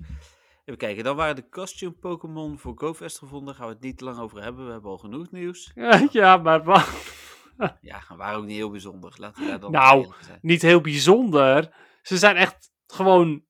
Even 0.64 0.78
kijken, 0.78 1.04
dan 1.04 1.16
waren 1.16 1.36
de 1.36 1.48
costume 1.48 1.92
Pokémon 1.92 2.58
voor 2.58 2.72
GoFest 2.76 3.18
gevonden. 3.18 3.54
Gaan 3.54 3.66
we 3.66 3.72
het 3.72 3.82
niet 3.82 3.98
te 3.98 4.04
lang 4.04 4.18
over 4.18 4.42
hebben, 4.42 4.66
we 4.66 4.72
hebben 4.72 4.90
al 4.90 4.98
genoeg 4.98 5.30
nieuws. 5.30 5.72
ja, 6.10 6.36
maar 6.36 6.64
wa- 6.64 6.84
Ja, 7.80 8.02
waren 8.16 8.38
ook 8.38 8.44
niet 8.44 8.56
heel 8.56 8.70
bijzonder. 8.70 9.14
Laten 9.16 9.42
we 9.42 9.48
daar 9.48 9.60
dan 9.60 9.70
Nou. 9.70 10.12
niet 10.40 10.62
heel 10.62 10.80
bijzonder. 10.80 11.74
Ze 12.02 12.18
zijn 12.18 12.36
echt 12.36 12.72
gewoon 12.86 13.44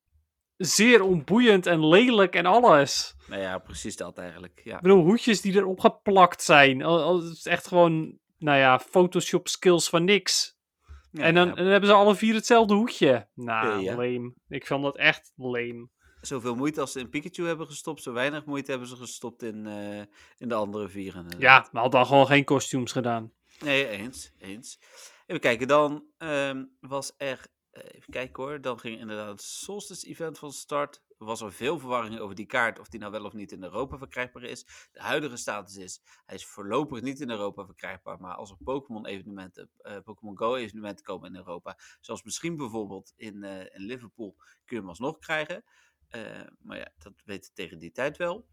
zeer 0.57 1.03
onboeiend 1.03 1.67
en 1.67 1.89
lelijk 1.89 2.35
en 2.35 2.47
alles. 2.47 3.15
Nou 3.29 3.41
ja, 3.41 3.59
precies 3.59 3.97
dat 3.97 4.19
eigenlijk. 4.19 4.61
Ja. 4.65 4.77
Ik 4.77 4.83
bedoel, 4.83 5.05
hoedjes 5.05 5.41
die 5.41 5.55
erop 5.55 5.81
geplakt 5.81 6.43
zijn. 6.43 6.81
Het 6.81 7.23
is 7.23 7.47
echt 7.47 7.67
gewoon, 7.67 8.19
nou 8.39 8.59
ja, 8.59 8.79
Photoshop 8.79 9.49
skills 9.49 9.89
van 9.89 10.05
niks. 10.05 10.57
Ja, 11.11 11.23
en, 11.23 11.35
dan, 11.35 11.47
ja, 11.47 11.51
en 11.51 11.63
dan 11.63 11.73
hebben 11.73 11.89
ze 11.89 11.95
alle 11.95 12.15
vier 12.15 12.35
hetzelfde 12.35 12.75
hoedje. 12.75 13.29
Nou, 13.35 13.81
ja. 13.81 13.91
lame. 13.95 14.35
Ik 14.49 14.67
vond 14.67 14.83
dat 14.83 14.97
echt 14.97 15.33
lame. 15.37 15.89
Zoveel 16.21 16.55
moeite 16.55 16.81
als 16.81 16.93
ze 16.93 17.01
in 17.01 17.09
Pikachu 17.09 17.47
hebben 17.47 17.67
gestopt, 17.67 18.03
zo 18.03 18.13
weinig 18.13 18.45
moeite 18.45 18.71
hebben 18.71 18.89
ze 18.89 18.97
gestopt 18.97 19.43
in, 19.43 19.67
eh, 19.67 19.99
in 20.37 20.49
de 20.49 20.55
andere 20.55 20.89
vieren. 20.89 21.27
Ja, 21.39 21.69
maar 21.73 21.83
had 21.83 21.93
dan 21.93 22.07
gewoon 22.07 22.27
geen 22.27 22.45
kostuums 22.45 22.93
gedaan. 22.93 23.33
Nee, 23.61 23.89
eens, 23.89 24.33
eens. 24.39 24.79
Even 25.27 25.41
kijken, 25.41 25.69
dan 25.69 26.07
ehm, 26.19 26.65
was 26.81 27.13
er, 27.17 27.47
eh, 27.71 27.83
even 27.95 28.13
kijken 28.13 28.43
hoor, 28.43 28.61
dan 28.61 28.79
ging 28.79 28.99
inderdaad 28.99 29.29
het 29.29 29.43
Solstice 29.43 30.07
event 30.07 30.39
van 30.39 30.53
start. 30.53 31.03
Er 31.19 31.25
was 31.27 31.41
er 31.41 31.53
veel 31.53 31.79
verwarring 31.79 32.19
over 32.19 32.35
die 32.35 32.47
kaart, 32.47 32.79
of 32.79 32.89
die 32.89 33.01
nou 33.01 33.13
wel 33.13 33.25
of 33.25 33.33
niet 33.33 33.53
in 33.53 33.63
Europa 33.63 33.99
verkrijgbaar 33.99 34.43
is. 34.43 34.89
De 34.93 35.01
huidige 35.01 35.37
status 35.37 35.77
is, 35.77 36.01
hij 36.27 36.35
is 36.35 36.47
voorlopig 36.47 37.01
niet 37.01 37.21
in 37.21 37.31
Europa 37.31 37.65
verkrijgbaar, 37.65 38.21
maar 38.21 38.35
als 38.35 38.51
er 38.51 38.57
Pokémon 38.65 39.07
evenementen, 39.07 39.71
eh, 39.79 39.99
Pokémon 40.01 40.39
Go 40.39 40.55
evenementen 40.55 41.05
komen 41.05 41.31
in 41.31 41.37
Europa, 41.37 41.79
zoals 42.01 42.23
misschien 42.23 42.57
bijvoorbeeld 42.57 43.13
in, 43.17 43.45
eh, 43.45 43.61
in 43.61 43.83
Liverpool, 43.83 44.35
kun 44.37 44.77
je 44.77 44.77
hem 44.77 44.89
alsnog 44.89 45.19
krijgen. 45.19 45.65
Maar 46.59 46.79
ja, 46.79 46.93
dat 46.99 47.13
weten 47.25 47.51
we 47.51 47.63
tegen 47.63 47.79
die 47.79 47.93
tijd 47.93 48.17
wel. 48.17 48.47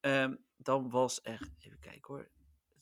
Ehm, 0.00 0.34
dan 0.56 0.90
was 0.90 1.20
er, 1.22 1.52
even 1.58 1.78
kijken 1.78 2.14
hoor, 2.14 2.30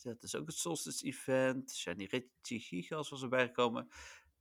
dat 0.03 0.23
is 0.23 0.35
ook 0.35 0.47
het 0.47 0.57
Solstice 0.57 1.05
Event. 1.07 1.75
Shiny 1.77 2.05
Reggie 2.05 2.61
Gigas 2.61 3.09
was 3.09 3.23
erbij 3.23 3.47
gekomen. 3.47 3.89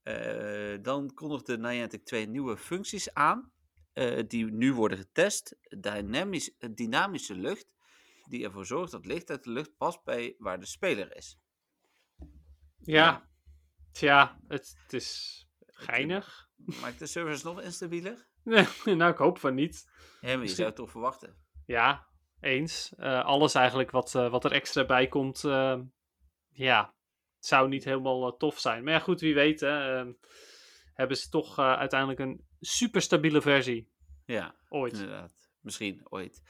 Eh, 0.04 0.78
dan 0.82 1.14
kondigde 1.14 1.58
Niantic 1.58 2.06
twee 2.06 2.28
nieuwe 2.28 2.58
functies 2.58 3.14
aan. 3.14 3.54
eh, 3.94 4.24
die 4.28 4.46
nu 4.46 4.74
worden 4.74 4.98
getest. 4.98 5.56
Dynamisch, 5.80 6.52
dynamische 6.74 7.36
lucht. 7.36 7.74
Die 8.28 8.44
ervoor 8.44 8.66
zorgt 8.66 8.92
dat 8.92 9.06
licht 9.06 9.30
uit 9.30 9.44
de 9.44 9.50
lucht 9.52 9.78
past 9.78 10.04
bij 10.04 10.36
waar 10.38 10.60
de 10.60 10.66
speler 10.66 11.16
is. 11.16 11.38
Ja, 12.80 13.30
tja, 13.92 14.40
het, 14.48 14.76
het 14.84 14.94
is 14.94 15.40
geinig. 15.66 16.50
Maakt 16.82 17.00
de 17.00 17.06
servers 17.08 17.44
nog 17.44 17.62
instabieler? 17.62 18.28
nou, 18.86 19.12
ik 19.12 19.18
hoop 19.18 19.38
van 19.40 19.54
niet. 19.56 19.86
Ja, 19.86 20.02
maar 20.22 20.32
je 20.32 20.38
Misschien- 20.38 20.56
zou 20.56 20.68
het 20.68 20.76
toch 20.78 20.92
verwachten. 20.92 21.38
Ja, 21.66 22.08
eens. 22.46 22.94
Eh, 22.98 23.26
alles 23.26 23.54
eigenlijk 23.54 23.92
wat, 23.92 24.16
eh, 24.16 24.30
wat 24.32 24.46
er 24.46 24.52
extra 24.52 24.86
bij 24.86 25.08
komt, 25.08 25.44
eh, 25.44 25.80
ja, 26.50 26.94
zou 27.40 27.68
niet 27.70 27.84
helemaal 27.84 28.38
tof 28.38 28.60
zijn. 28.60 28.84
Maar 28.84 28.94
ja, 28.94 29.00
goed, 29.00 29.20
wie 29.22 29.34
weet, 29.34 29.60
hè, 29.60 29.98
ehm, 29.98 30.12
hebben 30.94 31.18
ze 31.18 31.30
toch 31.30 31.60
uiteindelijk 31.60 32.20
een 32.20 32.46
super 32.60 33.02
stabiele 33.02 33.42
versie. 33.42 33.92
Ja, 34.26 34.56
Ooit. 34.70 34.94
inderdaad. 34.94 35.44
Misschien 35.66 36.02
ooit. 36.04 36.42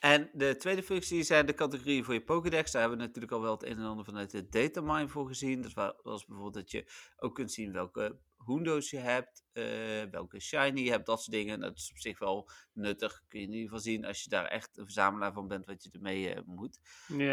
En 0.00 0.30
de 0.32 0.56
tweede 0.56 0.82
functie 0.82 1.22
zijn 1.22 1.46
de 1.46 1.54
categorieën 1.54 2.04
voor 2.04 2.14
je 2.14 2.24
Pokédex. 2.24 2.70
Daar 2.70 2.80
hebben 2.80 2.98
we 2.98 3.04
natuurlijk 3.04 3.32
al 3.32 3.40
wel 3.40 3.52
het 3.52 3.62
een 3.64 3.78
en 3.78 3.84
ander 3.84 4.04
vanuit 4.04 4.30
de 4.30 4.48
datamine 4.48 5.08
voor 5.08 5.26
gezien. 5.26 5.62
Dat 5.62 5.72
wa- 5.72 5.96
was 6.02 6.24
bijvoorbeeld 6.24 6.54
dat 6.54 6.70
je 6.70 6.90
ook 7.16 7.34
kunt 7.34 7.52
zien 7.52 7.72
welke 7.72 8.18
Hoendo's 8.48 8.90
je 8.90 8.98
hebt, 8.98 9.44
eh, 9.52 9.62
welke 10.10 10.40
Shiny 10.40 10.80
je 10.80 10.90
hebt, 10.90 11.06
dat 11.06 11.18
soort 11.22 11.36
dingen. 11.36 11.60
Dat 11.60 11.76
is 11.76 11.90
op 11.90 11.98
zich 11.98 12.18
wel 12.18 12.50
nuttig. 12.72 13.22
Kun 13.28 13.40
je 13.40 13.46
in 13.46 13.52
ieder 13.52 13.68
geval 13.68 13.82
zien 13.84 14.04
als 14.04 14.22
je 14.22 14.28
daar 14.30 14.44
echt 14.44 14.76
een 14.76 14.84
verzamelaar 14.84 15.32
van 15.32 15.48
bent, 15.48 15.66
wat 15.66 15.82
je 15.82 15.90
ermee 15.92 16.34
eh, 16.34 16.42
moet. 16.46 16.80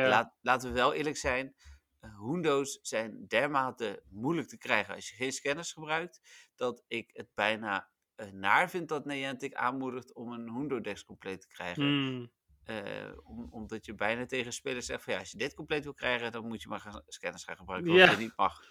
Laat, 0.08 0.34
laten 0.42 0.70
we 0.70 0.76
wel 0.76 0.94
eerlijk 0.94 1.18
zijn. 1.18 1.56
eh, 2.00 2.16
Hoendo's 2.18 2.80
zijn 2.82 3.28
dermate 3.28 4.04
moeilijk 4.10 4.48
te 4.48 4.58
krijgen 4.58 4.96
als 4.96 5.10
je 5.10 5.16
geen 5.16 5.32
scanners 5.32 5.72
gebruikt. 5.74 6.22
Dat 6.56 6.84
ik 6.88 7.10
het 7.14 7.30
bijna 7.34 7.90
eh, 8.16 8.32
naar 8.32 8.70
vind 8.70 8.90
dat 8.90 9.06
Niantic 9.06 9.54
aanmoedigt 9.54 10.14
om 10.14 10.32
een 10.32 10.50
Hoendo-dex 10.50 11.04
compleet 11.06 11.42
te 11.42 11.48
krijgen. 11.48 11.84
Hmm. 11.84 12.32
Eh, 12.64 13.12
om, 13.24 13.48
omdat 13.52 13.86
je 13.86 13.94
bijna 13.96 14.26
tegen 14.26 14.54
spelers 14.54 14.86
zegt 14.86 15.04
van 15.04 15.14
ja, 15.14 15.20
als 15.20 15.32
je 15.32 15.38
dit 15.38 15.54
compleet 15.54 15.84
wil 15.84 15.94
krijgen, 15.94 16.32
dan 16.32 16.48
moet 16.48 16.62
je 16.62 16.68
maar 16.68 16.80
gaan, 16.80 17.02
scanners 17.08 17.44
gaan 17.44 17.58
gebruiken. 17.58 17.92
Wat 17.92 18.00
Ja. 18.00 18.12
je 18.12 18.18
niet 18.18 18.36
mag. 18.38 18.64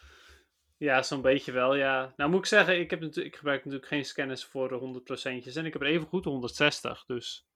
Ja, 0.76 1.02
zo'n 1.02 1.22
beetje 1.22 1.52
wel, 1.52 1.74
ja. 1.74 2.12
Nou 2.16 2.30
moet 2.30 2.38
ik 2.38 2.46
zeggen, 2.46 2.80
ik, 2.80 2.90
heb 2.90 3.00
natu- 3.00 3.22
ik 3.22 3.36
gebruik 3.36 3.58
natuurlijk 3.64 3.90
geen 3.90 4.04
scanners 4.04 4.44
voor 4.44 4.68
de 4.68 4.74
100% 4.78 5.56
en 5.56 5.66
ik 5.66 5.72
heb 5.72 5.82
er 5.82 5.88
even 5.88 6.06
goed 6.06 6.24
160, 6.24 7.04
dus 7.04 7.46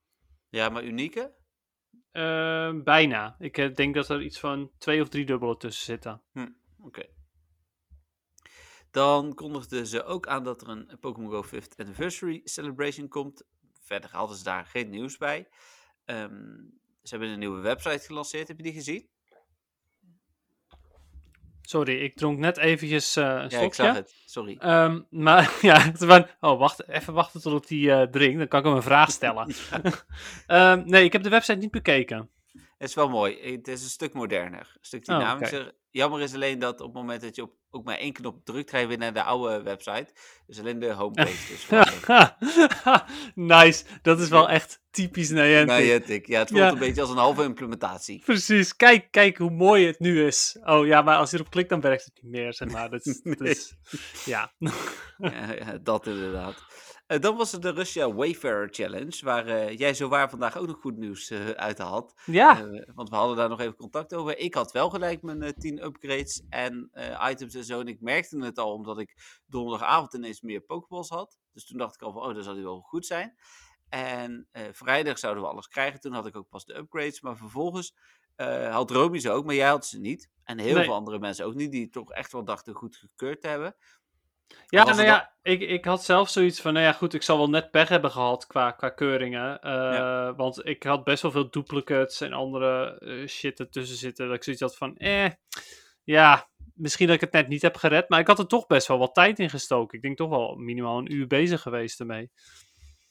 Ja, 0.49 0.69
maar 0.69 0.85
unieke? 0.85 1.37
eh, 2.11 2.83
bijna. 2.83 3.37
Ik 3.39 3.59
eh, 3.59 3.75
denk 3.75 3.95
dat 3.95 4.09
er 4.09 4.23
iets 4.23 4.41
van 4.41 4.71
twee 4.79 5.01
of 5.03 5.09
drie 5.09 5.25
dubbele 5.27 5.57
tussen 5.57 5.85
zitten. 5.85 6.23
Oké. 6.83 7.07
Dan 8.91 9.35
kondigden 9.35 9.87
ze 9.87 10.05
ook 10.05 10.27
aan 10.27 10.45
dat 10.45 10.63
er 10.63 10.69
een 10.69 10.97
Pokémon 11.01 11.31
Go 11.31 11.45
5th 11.45 11.77
Anniversary 11.77 12.41
Celebration 12.45 13.09
komt. 13.09 13.45
Verder 13.83 14.11
hadden 14.11 14.37
ze 14.37 14.45
daar 14.45 14.67
geen 14.67 14.91
nieuws 14.91 15.17
bij. 15.17 15.49
Ehm, 16.05 16.57
ze 17.03 17.09
hebben 17.11 17.29
een 17.29 17.39
nieuwe 17.39 17.61
website 17.61 18.07
gelanceerd. 18.07 18.49
Heb 18.49 18.57
je 18.57 18.63
die 18.63 18.73
gezien? 18.73 19.09
Sorry, 21.69 21.99
ik 21.99 22.17
dronk 22.17 22.39
net 22.39 22.57
eventjes 22.57 23.17
eh, 23.17 23.25
een 23.25 23.49
Ja, 23.49 23.61
ik 23.61 23.75
zag 23.75 23.95
het. 23.95 24.15
Sorry. 24.25 24.57
Ehm, 24.59 25.01
maar 25.11 25.53
ja, 25.61 25.93
oh, 26.41 26.59
wacht, 26.59 26.89
even 26.89 27.15
wachten 27.15 27.41
tot 27.41 27.63
ik 27.63 27.69
die 27.69 27.93
eh 27.93 28.03
drink, 28.03 28.39
dan 28.39 28.49
kan 28.49 28.61
ik 28.61 28.67
hem 28.67 28.75
een 28.75 28.83
vraag 28.83 29.11
stellen. 29.11 29.55
Ehm, 30.47 30.83
nee, 30.85 31.05
ik 31.05 31.13
heb 31.13 31.23
de 31.23 31.29
website 31.29 31.59
niet 31.59 31.71
bekeken. 31.71 32.31
Het 32.53 32.89
is 32.89 32.95
wel 32.95 33.09
mooi. 33.09 33.53
Het 33.55 33.69
is 33.69 33.83
een 33.83 33.89
stuk 33.89 34.13
moderner. 34.13 34.77
Een 34.79 34.85
stuk 34.85 35.09
Oh, 35.09 35.33
oké. 35.35 35.73
Jammer 35.91 36.21
is 36.21 36.35
alleen 36.35 36.59
dat 36.59 36.81
op 36.81 36.87
het 36.87 36.95
moment 36.97 37.21
dat 37.21 37.37
je 37.37 37.43
op 37.43 37.57
ook 37.71 37.85
maar 37.85 37.97
één 37.99 38.13
knop 38.13 38.45
drukt, 38.45 38.71
ga 38.71 38.79
je 38.79 38.87
weer 38.87 38.99
naar 38.99 39.15
de 39.15 39.23
oude 39.23 39.63
website. 39.63 40.07
Dus 40.47 40.59
alleen 40.59 40.79
de 40.79 40.93
homepage. 40.93 41.47
Dus 41.49 41.67
nice, 43.35 43.85
dat 44.03 44.21
is 44.21 44.29
wel 44.29 44.49
echt 44.49 44.81
typisch 44.91 45.29
Niantic. 45.31 45.85
Niantic. 45.85 46.27
Ja, 46.27 46.39
het 46.39 46.49
voelt 46.49 46.61
Ja. 46.61 46.69
een 46.71 46.79
beetje 46.79 47.01
als 47.01 47.11
een 47.11 47.17
halve 47.17 47.43
implementatie. 47.43 48.23
Precies, 48.25 48.77
kijk, 48.77 49.11
kijk 49.11 49.37
hoe 49.39 49.51
mooi 49.51 49.87
het 49.87 49.99
nu 49.99 50.27
is. 50.27 50.59
Oh 50.65 50.87
ja, 50.87 51.03
maar 51.03 51.17
als 51.17 51.31
je 51.31 51.37
erop 51.37 51.51
klikt, 51.51 51.69
dan 51.69 51.81
werkt 51.81 52.05
het 52.05 52.19
niet 52.23 52.33
meer, 52.33 52.55
zeg 52.55 52.69
maar. 52.69 52.91
Dat 52.91 53.07
is, 53.07 53.21
Nee. 53.39 53.57
ja. 54.25 54.53
Ja, 55.19 55.53
ja, 55.53 55.79
dat 55.83 56.07
inderdaad. 56.07 56.55
Eh, 57.09 57.21
dan 57.21 57.37
was 57.37 57.53
er 57.53 57.61
de 57.61 57.71
Russia 57.71 58.13
Wayfarer 58.13 58.69
Challenge, 58.71 59.21
waar 59.25 59.47
eh, 59.47 59.79
jij 59.79 59.95
zowaar 59.95 60.31
vandaag 60.31 60.57
ook 60.57 60.67
nog 60.67 60.81
goed 60.81 60.97
nieuws 60.97 61.31
eh, 61.31 61.49
uit 61.51 61.79
had. 61.79 62.15
ja, 62.27 62.69
want 62.95 63.09
we 63.09 63.17
hadden 63.17 63.37
daar 63.37 63.49
nog 63.49 63.61
even 63.61 63.77
contact 63.77 64.15
over. 64.15 64.39
Ik 64.39 64.55
had 64.55 64.73
wel 64.73 64.91
gelijk 64.91 65.23
mijn 65.23 65.43
eh 65.43 65.53
10 65.53 65.85
upgrades 65.85 66.43
en 66.49 66.91
items 67.31 67.55
en 67.55 67.65
zo. 67.65 67.81
En 67.81 67.87
ik 67.89 68.01
merkte 68.01 68.39
het 68.45 68.59
al 68.59 68.73
omdat 68.73 68.99
ik 68.99 69.41
donderdagavond 69.47 70.15
ineens 70.15 70.41
meer 70.41 70.61
Pokeballs 70.61 71.09
had. 71.09 71.39
Dus 71.53 71.67
toen 71.67 71.79
dacht 71.79 71.95
ik 71.95 72.03
al 72.03 72.13
van, 72.13 72.23
oh, 72.23 72.35
dat 72.35 72.45
zal 72.45 72.55
die 72.55 72.63
wel 72.63 72.81
goed 72.81 73.07
zijn. 73.07 73.35
En 73.89 74.49
vrijdag 74.73 75.19
zouden 75.19 75.43
we 75.43 75.49
alles 75.49 75.69
krijgen. 75.69 76.01
Toen 76.01 76.13
had 76.13 76.27
ik 76.27 76.37
ook 76.37 76.49
pas 76.49 76.65
de 76.65 76.77
upgrades. 76.77 77.21
Maar 77.21 77.37
vervolgens 77.37 77.95
had 78.71 78.91
Romy 78.91 79.19
ze 79.19 79.31
ook, 79.31 79.45
maar 79.45 79.55
jij 79.55 79.69
had 79.69 79.87
ze 79.87 79.99
niet. 79.99 80.31
En 80.45 80.59
heel 80.59 80.75
Nee. 80.75 80.85
veel 80.85 80.95
andere 80.95 81.19
mensen 81.19 81.47
ook 81.47 81.55
niet, 81.55 81.73
die 81.73 81.89
toch 81.89 82.13
echt 82.13 82.33
wel 82.33 82.45
dachten 82.45 82.75
goed 82.75 82.97
gekeurd 82.97 83.41
te 83.41 83.49
hebben. 83.49 83.77
Ja 84.67 84.85
nou 84.85 85.03
ja, 85.03 85.33
ik, 85.43 85.61
ik 85.61 85.85
had 85.85 86.05
zelf 86.05 86.29
zoiets 86.29 86.61
van, 86.61 86.73
nou 86.73 86.85
ja, 86.85 86.93
goed, 86.93 87.15
ik 87.15 87.23
zal 87.23 87.37
wel 87.37 87.49
net 87.49 87.71
pech 87.71 87.89
hebben 87.89 88.11
gehad 88.11 88.47
qua, 88.47 88.71
qua 88.71 88.89
keuringen. 88.91 89.61
eh, 89.61 89.73
Ja. 89.73 90.35
Want 90.35 90.67
ik 90.67 90.83
had 90.83 91.05
best 91.05 91.23
wel 91.23 91.31
veel 91.31 91.51
duplicates 91.51 92.21
en 92.21 92.33
andere 92.33 92.99
eh, 92.99 93.27
shit 93.29 93.61
ertussen 93.61 93.97
zitten. 93.97 94.27
Dat 94.27 94.37
ik 94.37 94.43
zoiets 94.45 94.63
had 94.63 94.77
van, 94.77 94.97
eh, 94.97 95.31
ja, 96.05 96.49
misschien 96.75 97.07
dat 97.07 97.15
ik 97.17 97.21
het 97.21 97.33
net 97.33 97.49
niet 97.49 97.63
heb 97.63 97.77
gered. 97.77 98.09
Maar 98.09 98.21
ik 98.21 98.27
had 98.27 98.39
er 98.39 98.47
toch 98.47 98.67
best 98.67 98.87
wel 98.87 98.99
wat 98.99 99.15
tijd 99.15 99.39
in 99.39 99.51
gestoken. 99.51 99.97
Ik 99.97 100.03
denk 100.03 100.17
toch 100.17 100.31
wel 100.31 100.55
minimaal 100.57 100.99
een 100.99 101.13
uur 101.13 101.27
bezig 101.27 101.61
geweest 101.63 102.01
ermee. 102.01 102.31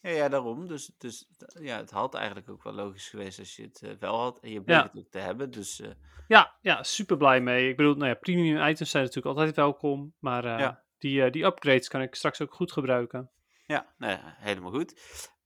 Ja, 0.02 0.10
ja 0.10 0.30
daarom. 0.30 0.68
Dus, 0.68 0.92
dus 0.98 1.28
ja, 1.62 1.78
het 1.78 1.92
had 1.92 2.14
eigenlijk 2.16 2.50
ook 2.50 2.64
wel 2.64 2.74
logisch 2.74 3.10
geweest 3.10 3.40
als 3.40 3.56
je 3.56 3.64
het 3.64 3.82
eh, 3.82 3.92
wel 4.00 4.20
had. 4.20 4.40
En 4.40 4.52
je 4.52 4.62
bleek 4.62 4.78
Ja. 4.78 4.84
het 4.84 4.98
ook 4.98 5.10
te 5.12 5.20
hebben. 5.20 5.52
Dus 5.52 5.82
Ja, 6.28 6.56
ja, 6.62 6.84
super 6.84 7.18
blij 7.18 7.42
mee. 7.42 7.70
Ik 7.70 7.76
bedoel, 7.78 7.94
nou 7.96 8.08
ja, 8.08 8.14
premium 8.14 8.68
items 8.68 8.90
zijn 8.90 9.04
natuurlijk 9.04 9.36
altijd 9.38 9.56
welkom. 9.56 10.14
Maar 10.20 10.44
Ja. 10.60 10.86
Die, 10.98 11.24
eh, 11.24 11.32
die 11.32 11.44
upgrades 11.44 11.88
kan 11.88 12.02
ik 12.02 12.16
straks 12.16 12.42
ook 12.42 12.54
goed 12.54 12.72
gebruiken. 12.72 13.32
Ja, 13.66 13.94
nou 13.98 14.12
ja, 14.12 14.36
helemaal 14.38 14.72
goed. 14.72 15.00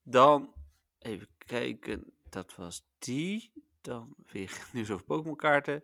Dan 0.03 0.53
even 0.99 1.27
kijken, 1.37 2.13
dat 2.29 2.55
was 2.55 2.85
die. 2.99 3.51
Dan 3.81 4.15
weer 4.31 4.61
nieuws 4.73 4.91
over 4.91 5.05
Pokémon 5.05 5.35
kaarten. 5.35 5.83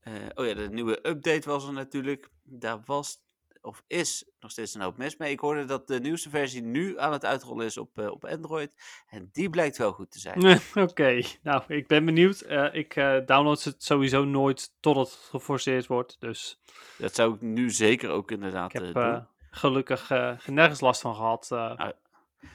Eh, 0.00 0.14
oh 0.34 0.46
ja, 0.46 0.54
de 0.54 0.68
nieuwe 0.70 1.08
update 1.08 1.48
was 1.48 1.66
er 1.66 1.72
natuurlijk. 1.72 2.28
Daar 2.42 2.80
was, 2.84 3.18
of 3.62 3.82
is, 3.86 4.30
nog 4.40 4.50
steeds 4.50 4.74
een 4.74 4.80
hoop 4.80 4.96
mis 4.96 5.16
mee. 5.16 5.32
Ik 5.32 5.40
hoorde 5.40 5.64
dat 5.64 5.86
de 5.86 6.00
nieuwste 6.00 6.30
versie 6.30 6.62
nu 6.62 6.98
aan 6.98 7.12
het 7.12 7.24
uitrollen 7.24 7.66
is 7.66 7.76
op, 7.76 7.98
eh, 7.98 8.10
op 8.10 8.24
Android. 8.24 8.70
En 9.08 9.28
die 9.32 9.50
blijkt 9.50 9.76
wel 9.78 9.92
goed 9.92 10.10
te 10.10 10.18
zijn. 10.18 10.60
Oké, 10.88 11.22
nou, 11.42 11.62
ik 11.66 11.86
ben 11.86 12.04
benieuwd. 12.04 12.40
Eh, 12.40 12.74
ik 12.74 12.96
eh, 12.96 13.16
download 13.26 13.62
het 13.62 13.82
sowieso 13.84 14.24
nooit 14.24 14.72
totdat 14.80 15.10
het 15.10 15.20
geforceerd 15.30 15.86
wordt. 15.86 16.16
Dus 16.20 16.60
Dat 16.98 17.14
zou 17.14 17.34
ik 17.34 17.40
nu 17.40 17.70
zeker 17.70 18.10
ook 18.10 18.30
inderdaad 18.30 18.74
ik 18.74 18.80
heb 18.80 18.94
doen. 18.94 19.26
gelukkig 19.50 20.08
nergens 20.46 20.80
last 20.80 21.00
van 21.00 21.14
gehad. 21.14 21.48
eh. 21.50 21.88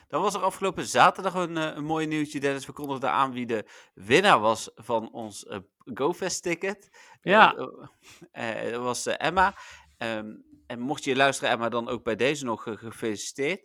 Dan 0.07 0.21
was 0.21 0.33
er 0.33 0.41
afgelopen 0.41 0.85
zaterdag 0.85 1.33
een, 1.33 1.55
een 1.55 1.83
mooi 1.85 2.07
nieuwtje, 2.07 2.39
Dennis. 2.39 2.65
We 2.65 2.71
kondigden 2.71 3.11
aan 3.11 3.31
wie 3.33 3.45
de 3.45 3.65
winnaar 3.93 4.39
was 4.39 4.69
van 4.75 5.11
ons 5.11 5.45
GoFest 5.93 6.43
ticket. 6.43 6.89
Ja. 7.21 7.51
Dat 7.51 8.75
was 8.81 9.05
Emma. 9.07 9.55
Ehm, 9.97 10.33
en 10.67 10.79
mocht 10.79 11.03
je 11.03 11.15
luisteren, 11.15 11.51
Emma, 11.51 11.69
dan 11.69 11.89
ook 11.89 12.03
bij 12.03 12.15
deze 12.15 12.45
nog 12.45 12.67
eh, 12.67 12.73
gefeliciteerd. 12.77 13.61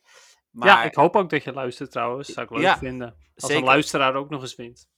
Maar, 0.51 0.69
ja, 0.69 0.83
ik 0.83 0.95
hoop 0.95 1.17
ook 1.17 1.31
dat 1.31 1.45
je 1.45 1.53
luistert 1.53 1.91
trouwens. 1.91 2.29
Zou 2.33 2.47
ik 2.47 2.53
leuk 2.53 2.63
Ja, 2.63 2.79
vinden. 2.79 3.09
Als 3.09 3.45
zeker. 3.51 3.57
een 3.57 3.65
luisteraar 3.65 4.15
ook 4.15 4.31
nog 4.31 4.41
eens 4.43 4.55
wint. 4.57 4.89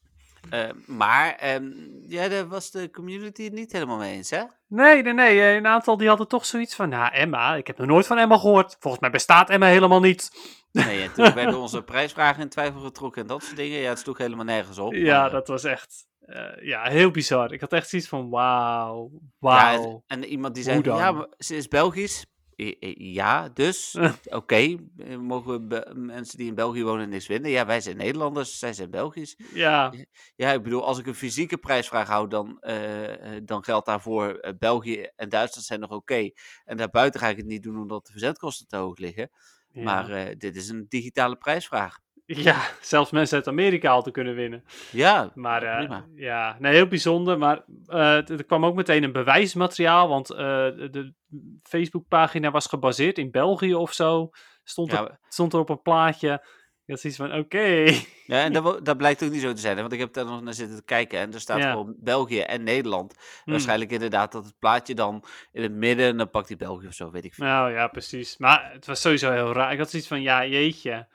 eh, 0.51 0.69
maar 0.87 1.35
ehm, 1.35 1.71
ja, 2.09 2.29
daar 2.29 2.49
was 2.49 2.71
de 2.71 2.91
community 2.91 3.45
het 3.45 3.53
niet 3.53 3.73
helemaal 3.73 3.97
mee 3.99 4.15
eens, 4.15 4.31
hè? 4.31 4.43
Nee, 4.69 5.03
nee, 5.03 5.13
nee. 5.13 5.41
eh, 5.41 5.55
Een 5.55 5.67
aantal 5.67 5.97
die 5.97 6.09
hadden 6.09 6.29
toch 6.29 6.47
zoiets 6.47 6.75
van... 6.75 6.89
Nou, 6.89 7.13
Emma, 7.13 7.55
ik 7.55 7.67
heb 7.67 7.79
nog 7.79 7.87
nooit 7.87 8.07
van 8.07 8.19
Emma 8.19 8.39
gehoord. 8.39 8.77
Volgens 8.79 9.03
mij 9.03 9.11
bestaat 9.11 9.51
Emma 9.51 9.67
helemaal 9.67 10.01
niet. 10.01 10.31
Nee, 10.73 11.03
en 11.03 11.13
toen 11.13 11.35
werden 11.45 11.59
onze 11.59 11.83
prijsvragen 11.83 12.43
in 12.43 12.49
twijfel 12.49 12.81
getrokken 12.81 13.23
en 13.23 13.29
dat 13.29 13.43
soort 13.45 13.57
dingen. 13.57 13.79
Ja, 13.79 13.89
het 13.89 13.99
sloeg 13.99 14.19
helemaal 14.19 14.45
nergens 14.45 14.79
op. 14.79 14.93
Ja, 14.93 15.21
maar, 15.21 15.31
dat 15.31 15.49
was 15.49 15.65
echt... 15.65 16.07
eh, 16.27 16.67
ja, 16.67 16.89
heel 16.89 17.11
bizar. 17.11 17.53
Ik 17.53 17.61
had 17.61 17.73
echt 17.73 17.89
zoiets 17.89 18.09
van... 18.09 18.31
Wauw, 18.31 19.11
wauw. 19.39 20.05
en, 20.07 20.23
en 20.23 20.29
iemand 20.29 20.55
die 20.55 20.65
zei, 20.65 20.81
ja, 20.83 21.29
ze 21.39 21.57
is 21.57 21.69
Belgisch. 21.69 22.27
Ja, 22.97 23.49
dus, 23.49 23.97
oké, 24.25 24.77
eh, 24.97 25.17
mogen 25.17 25.69
we 25.69 25.93
mensen 25.95 26.39
die 26.39 26.47
in 26.47 26.55
België 26.55 26.85
wonen 26.85 27.09
niks 27.09 27.27
vinden? 27.27 27.51
Ja, 27.51 27.67
wij 27.67 27.81
zijn 27.81 27.97
Nederlanders, 27.97 28.59
zij 28.59 28.73
zijn 28.73 28.91
Belgisch. 28.91 29.37
Ja, 29.55 29.93
Ja, 30.37 30.53
ik 30.53 30.63
bedoel, 30.63 30.85
als 30.85 30.99
ik 30.99 31.07
een 31.07 31.15
fysieke 31.15 31.59
prijsvraag 31.59 32.09
hou, 32.09 32.29
dan, 32.29 32.61
eh, 32.61 33.41
dan 33.45 33.65
geldt 33.65 33.87
daarvoor 33.87 34.55
België 34.59 35.09
en 35.17 35.29
Duitsland 35.29 35.67
zijn 35.67 35.81
nog 35.81 35.91
oké. 35.91 36.31
En 36.65 36.77
daarbuiten 36.77 37.21
ga 37.21 37.29
ik 37.29 37.37
het 37.37 37.47
niet 37.47 37.63
doen 37.63 37.79
omdat 37.79 38.07
de 38.07 38.13
verzendkosten 38.13 38.67
te 38.67 38.77
hoog 38.77 38.99
liggen. 38.99 39.31
ja. 39.73 39.83
Maar 39.83 40.39
dit 40.39 40.57
is 40.57 40.69
een 40.69 40.87
digitale 40.89 41.37
prijsvraag. 41.37 41.99
Ja, 42.25 42.61
zelfs 42.81 43.11
mensen 43.11 43.37
uit 43.37 43.49
Amerika 43.49 43.91
al 43.91 44.03
te 44.03 44.11
kunnen 44.11 44.35
winnen. 44.35 44.65
Ja, 44.91 45.31
Maar 45.35 45.63
eh, 45.63 45.77
prima. 45.77 46.07
ja, 46.15 46.57
nee, 46.59 46.73
heel 46.73 46.87
bijzonder. 46.87 47.39
Maar 47.39 47.59
t- 48.25 48.31
er 48.31 48.45
kwam 48.47 48.65
ook 48.65 48.75
meteen 48.75 49.03
een 49.03 49.13
bewijsmateriaal, 49.13 50.09
want 50.09 50.31
eh, 50.31 50.37
de, 50.91 51.13
Facebookpagina 51.63 52.51
was 52.51 52.67
gebaseerd 52.67 53.19
in 53.19 53.31
België 53.31 53.75
of 53.75 53.93
zo. 53.93 54.31
Stond, 54.65 54.93
er, 54.93 55.19
stond 55.29 55.53
er 55.53 55.59
op 55.59 55.69
een 55.69 55.83
plaatje. 55.83 56.33
Ik 56.85 56.89
had 56.95 57.01
zoiets 57.01 57.19
van, 57.19 57.33
oké. 57.39 57.61
ja 58.27 58.45
en 58.45 58.53
dat, 58.53 58.85
dat 58.85 58.97
blijkt 58.97 59.23
ook 59.25 59.31
niet 59.31 59.41
zo 59.41 59.53
te 59.53 59.61
zijn, 59.61 59.75
hè, 59.75 59.81
want 59.81 59.93
ik 59.93 59.99
heb 59.99 60.13
daar 60.13 60.25
nog 60.25 60.43
naar 60.43 60.55
zitten 60.55 60.77
te 60.77 60.85
kijken 60.85 61.19
en 61.19 61.33
er 61.33 61.41
staat 61.41 61.59
Ja. 61.59 61.71
gewoon 61.71 61.95
België 61.99 62.41
en 62.41 62.63
Nederland. 62.63 63.15
Hmm. 63.45 63.53
Waarschijnlijk 63.53 63.91
inderdaad 63.91 64.33
dat 64.33 64.45
het 64.45 64.59
plaatje 64.59 64.95
dan 64.95 65.25
in 65.53 65.63
het 65.63 65.73
midden 65.73 66.07
en 66.07 66.17
dan 66.17 66.31
pakt 66.31 66.49
hij 66.49 66.57
België 66.57 66.87
of 66.87 66.93
zo, 66.95 67.11
weet 67.11 67.25
ik 67.25 67.35
veel. 67.35 67.47
Nou 67.47 67.73
ja, 67.73 67.87
precies. 67.89 68.37
Maar 68.39 68.71
het 68.73 68.87
was 68.87 69.01
sowieso 69.01 69.33
heel 69.33 69.53
raar. 69.53 69.73
Ik 69.73 69.79
had 69.79 69.91
zoiets 69.91 70.09
van, 70.09 70.23
ja, 70.23 70.47
jeetje. 70.47 71.09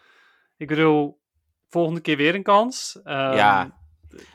Ik 0.58 0.68
bedoel, 0.68 1.22
volgende 1.70 2.02
keer 2.02 2.18
weer 2.18 2.36
een 2.36 2.44
kans. 2.44 3.00
Ehm, 3.04 3.36
Ja. 3.36 3.76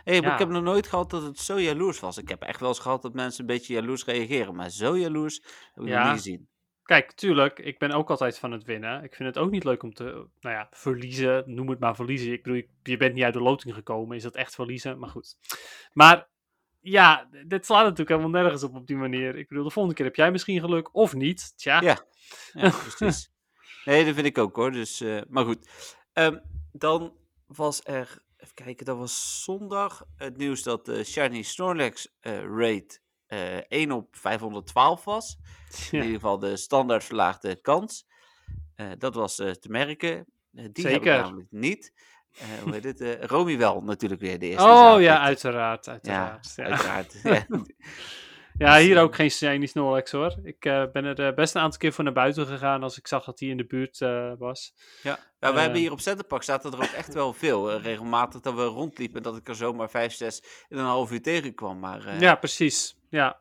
Hey, 0.05 0.21
ja. 0.21 0.33
ik 0.33 0.39
heb 0.39 0.49
nog 0.49 0.63
nooit 0.63 0.87
gehad 0.87 1.11
dat 1.11 1.23
het 1.23 1.39
zo 1.39 1.61
jaloers 1.61 2.01
was. 2.01 2.19
Ik 2.19 2.29
heb 2.29 2.43
echt 2.43 2.61
wel 2.61 2.69
eens 2.69 2.79
gehad 2.79 3.03
dat 3.03 3.15
mensen 3.15 3.41
een 3.41 3.47
beetje 3.47 3.75
jaloers 3.75 4.05
reageren. 4.05 4.55
Maar 4.55 4.71
zo 4.71 4.99
jaloers 4.99 5.41
heb 5.75 5.85
ik 5.85 5.91
Ja. 5.91 5.99
nog 5.99 6.07
niet 6.13 6.23
gezien. 6.23 6.49
Kijk, 6.83 7.13
tuurlijk, 7.13 7.59
ik 7.59 7.79
ben 7.79 7.91
ook 7.91 8.11
altijd 8.11 8.39
van 8.39 8.53
het 8.53 8.65
winnen. 8.65 9.03
Ik 9.05 9.15
vind 9.15 9.29
het 9.35 9.39
ook 9.45 9.51
niet 9.51 9.65
leuk 9.65 9.83
om 9.83 9.95
te, 9.95 10.05
nou 10.41 10.57
ja, 10.57 10.67
verliezen. 10.71 11.43
Noem 11.47 11.69
het 11.69 11.79
maar 11.81 11.95
verliezen. 11.95 12.33
Ik 12.33 12.43
bedoel, 12.43 12.59
je- 12.59 12.69
je 12.83 12.97
bent 12.97 13.15
niet 13.15 13.25
uit 13.25 13.35
de 13.35 13.41
loting 13.41 13.75
gekomen. 13.75 14.17
Is 14.17 14.23
dat 14.23 14.35
echt 14.35 14.55
verliezen? 14.55 14.99
Maar 14.99 15.09
goed. 15.09 15.37
Maar 15.93 16.29
ja, 16.81 17.29
dit 17.47 17.67
slaat 17.67 17.83
natuurlijk 17.83 18.09
helemaal 18.21 18.43
nergens 18.43 18.63
op 18.63 18.75
op 18.75 18.87
die 18.87 18.97
manier. 18.97 19.37
Ik 19.37 19.49
bedoel, 19.49 19.65
de 19.65 19.71
volgende 19.71 19.97
keer 19.97 20.07
heb 20.07 20.17
jij 20.17 20.31
misschien 20.31 20.61
geluk 20.61 20.95
of 20.95 21.15
niet. 21.15 21.53
Tja. 21.57 21.81
Ja. 21.81 21.99
Ja, 22.53 22.71
precies. 22.97 23.31
Nee, 23.85 24.05
dat 24.05 24.15
vind 24.15 24.27
ik 24.27 24.39
ook 24.39 24.57
hoor. 24.57 24.73
Dus, 24.73 25.01
eh, 25.01 25.21
maar 25.29 25.45
goed. 25.45 25.69
Ehm, 26.13 26.39
dan 26.73 27.17
was 27.47 27.81
er, 27.85 28.23
even 28.37 28.55
kijken, 28.55 28.87
dat 28.87 28.97
was 28.97 29.43
zondag 29.45 30.05
het 30.17 30.37
nieuws 30.37 30.63
dat 30.63 30.85
de 30.85 31.05
Shiny 31.05 31.43
Snorlax 31.43 32.17
eh 32.21 32.41
rate 32.41 33.01
eh 33.27 33.57
1 33.69 33.93
op 33.93 34.17
512 34.17 35.05
was. 35.05 35.39
In 35.91 35.99
ieder 35.99 36.15
geval 36.15 36.39
de 36.39 36.57
standaard 36.57 37.05
verlaagde 37.05 37.61
kans. 37.61 38.07
Eh, 38.75 38.91
dat 38.99 39.15
was 39.15 39.35
te 39.35 39.69
merken. 39.69 40.27
Die 40.51 40.63
heb 40.63 40.79
ik 40.79 40.87
Zeker. 40.87 41.23
namelijk 41.23 41.51
niet. 41.51 41.93
Hoe 42.63 42.73
heet 42.73 42.85
het? 42.85 43.25
Romy 43.31 43.59
wel 43.59 43.81
natuurlijk 43.81 44.21
weer 44.21 44.39
de 44.39 44.47
eerste. 44.47 44.63
Oh 44.65 45.01
ja, 45.01 45.15
zaten. 45.15 45.21
uiteraard. 45.21 45.85
Ja, 45.85 45.93
uiteraard. 45.93 46.55
Ja, 46.57 46.65
uiteraard. 46.65 47.73
Ja. 48.59 48.75
Dus, 48.77 48.85
hier 48.85 48.97
eh, 48.97 49.03
ook 49.03 49.15
geen 49.15 49.31
shiny 49.31 49.67
Snorlax 49.67 50.11
hoor. 50.11 50.37
Ik 50.43 50.65
eh, 50.65 50.85
ben 50.93 51.05
er 51.05 51.27
eh, 51.27 51.35
best 51.35 51.55
een 51.55 51.61
aantal 51.61 51.79
keer 51.79 51.93
voor 51.93 52.05
naar 52.05 52.13
buiten 52.13 52.47
gegaan 52.47 52.83
als 52.83 52.99
ik 52.99 53.07
zag 53.07 53.25
dat 53.25 53.41
hij 53.41 53.49
in 53.49 53.57
de 53.57 53.65
buurt 53.67 54.01
eh, 54.01 54.33
was. 54.39 54.75
Ja, 55.03 55.19
ja 55.41 55.53
wij 55.53 55.63
hebben 55.63 55.81
hier 55.81 55.93
op 55.93 56.01
Centerpark 56.01 56.43
zaten 56.43 56.73
er 56.73 56.77
ook 56.79 56.83
echt 56.83 57.15
wel 57.15 57.33
veel. 57.33 57.77
Regelmatig 57.77 58.41
dat 58.41 58.55
we 58.55 58.65
rondliepen 58.65 59.23
dat 59.23 59.37
ik 59.37 59.49
er 59.49 59.55
zomaar 59.55 59.91
5, 59.91 60.13
6 60.15 60.43
in 60.69 60.79
een 60.79 60.85
half 60.85 61.13
uur 61.13 61.23
tegenkwam. 61.23 61.79
Maar 61.79 62.07
eh, 62.07 62.21
Ja, 62.21 62.35
precies. 62.35 62.97
Ja. 63.11 63.41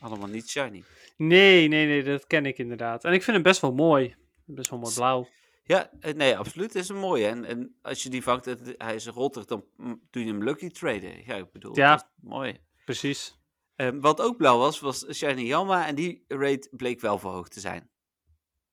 allemaal 0.00 0.28
niet 0.28 0.48
shiny. 0.48 0.84
Nee, 1.16 1.68
nee, 1.68 1.86
nee, 1.86 2.02
dat 2.02 2.26
ken 2.26 2.46
ik 2.46 2.58
inderdaad. 2.58 3.04
En 3.04 3.12
ik 3.12 3.22
vind 3.22 3.36
hem 3.36 3.42
best 3.44 3.60
wel 3.60 3.72
mooi. 3.72 4.16
Best 4.44 4.70
wel 4.70 4.78
mooi 4.78 4.94
blauw. 4.94 5.28
Ja, 5.64 5.90
nee, 6.16 6.36
absoluut. 6.38 6.72
Het 6.72 6.82
is 6.82 6.88
een 6.88 6.96
mooie. 6.98 7.26
En, 7.26 7.44
en 7.44 7.76
als 7.82 8.02
je 8.02 8.08
die 8.10 8.22
vangt, 8.22 8.44
het- 8.44 8.74
hij 8.78 8.94
is 8.94 9.06
roltig, 9.06 9.44
dan 9.44 9.64
doe 10.10 10.24
je 10.24 10.28
hem 10.28 10.44
lucky 10.44 10.68
traden. 10.68 11.24
Ja, 11.26 11.34
ik 11.34 11.52
bedoel, 11.52 11.76
Ja. 11.76 11.90
dat 11.90 12.00
is 12.00 12.28
mooi. 12.28 12.58
Precies. 12.84 13.37
Ehm, 13.78 14.00
wat 14.00 14.20
ook 14.20 14.36
blauw 14.36 14.58
was, 14.58 14.80
was 14.80 15.06
Shiny 15.16 15.42
Yalma. 15.42 15.86
En 15.86 15.94
die 15.94 16.24
rate 16.28 16.68
bleek 16.70 17.00
wel 17.00 17.18
verhoogd 17.18 17.52
te 17.52 17.60
zijn. 17.60 17.90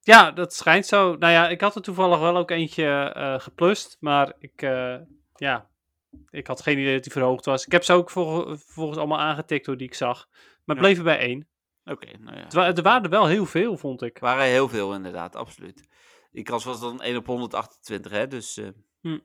Ja, 0.02 0.32
dat 0.32 0.54
schijnt 0.54 0.86
zo. 0.86 1.15
Nou 1.15 1.34
ja, 1.34 1.50
ik 1.50 1.62
had 1.62 1.76
er 1.76 1.82
toevallig 1.82 2.20
wel 2.20 2.38
ook 2.38 2.52
eentje 2.52 2.86
eh 3.15 3.39
geplust. 3.39 3.98
Maar 4.00 4.34
ik, 4.39 4.62
eh, 4.62 4.96
ja, 5.36 5.70
ik 6.30 6.48
had 6.48 6.62
geen 6.62 6.78
idee 6.80 6.94
dat 6.94 7.04
die 7.04 7.12
verhoogd 7.12 7.46
was. 7.46 7.65
Ik 7.65 7.72
heb 7.72 7.84
ze 7.84 7.94
ook 7.94 8.10
vol- 8.10 8.46
vervolgens 8.58 8.98
allemaal 8.98 9.20
aangetikt 9.20 9.65
door 9.65 9.78
die 9.78 9.88
ik 9.88 9.94
zag. 9.94 10.28
Maar 10.63 10.76
Ja. 10.76 10.82
bleven 10.82 11.04
bij 11.04 11.18
één. 11.20 11.48
Oké, 11.86 12.18
nou 12.18 12.38
ja. 12.38 12.50
Er 12.74 12.82
waren 12.84 13.04
er 13.04 13.10
wel 13.10 13.28
heel 13.28 13.46
veel, 13.46 13.78
vond 13.78 14.02
ik. 14.02 14.15
Er 14.15 14.24
waren 14.24 14.46
heel 14.46 14.70
veel 14.70 14.94
inderdaad, 14.94 15.36
absoluut. 15.36 15.88
Die 16.32 16.44
kans 16.44 16.63
was 16.63 16.80
dan 16.80 17.02
1 17.02 17.18
op 17.18 17.26
128, 17.26 18.12
hè, 18.12 18.28
dus... 18.28 18.58
eh. 18.58 18.68
Hm. 19.02 19.20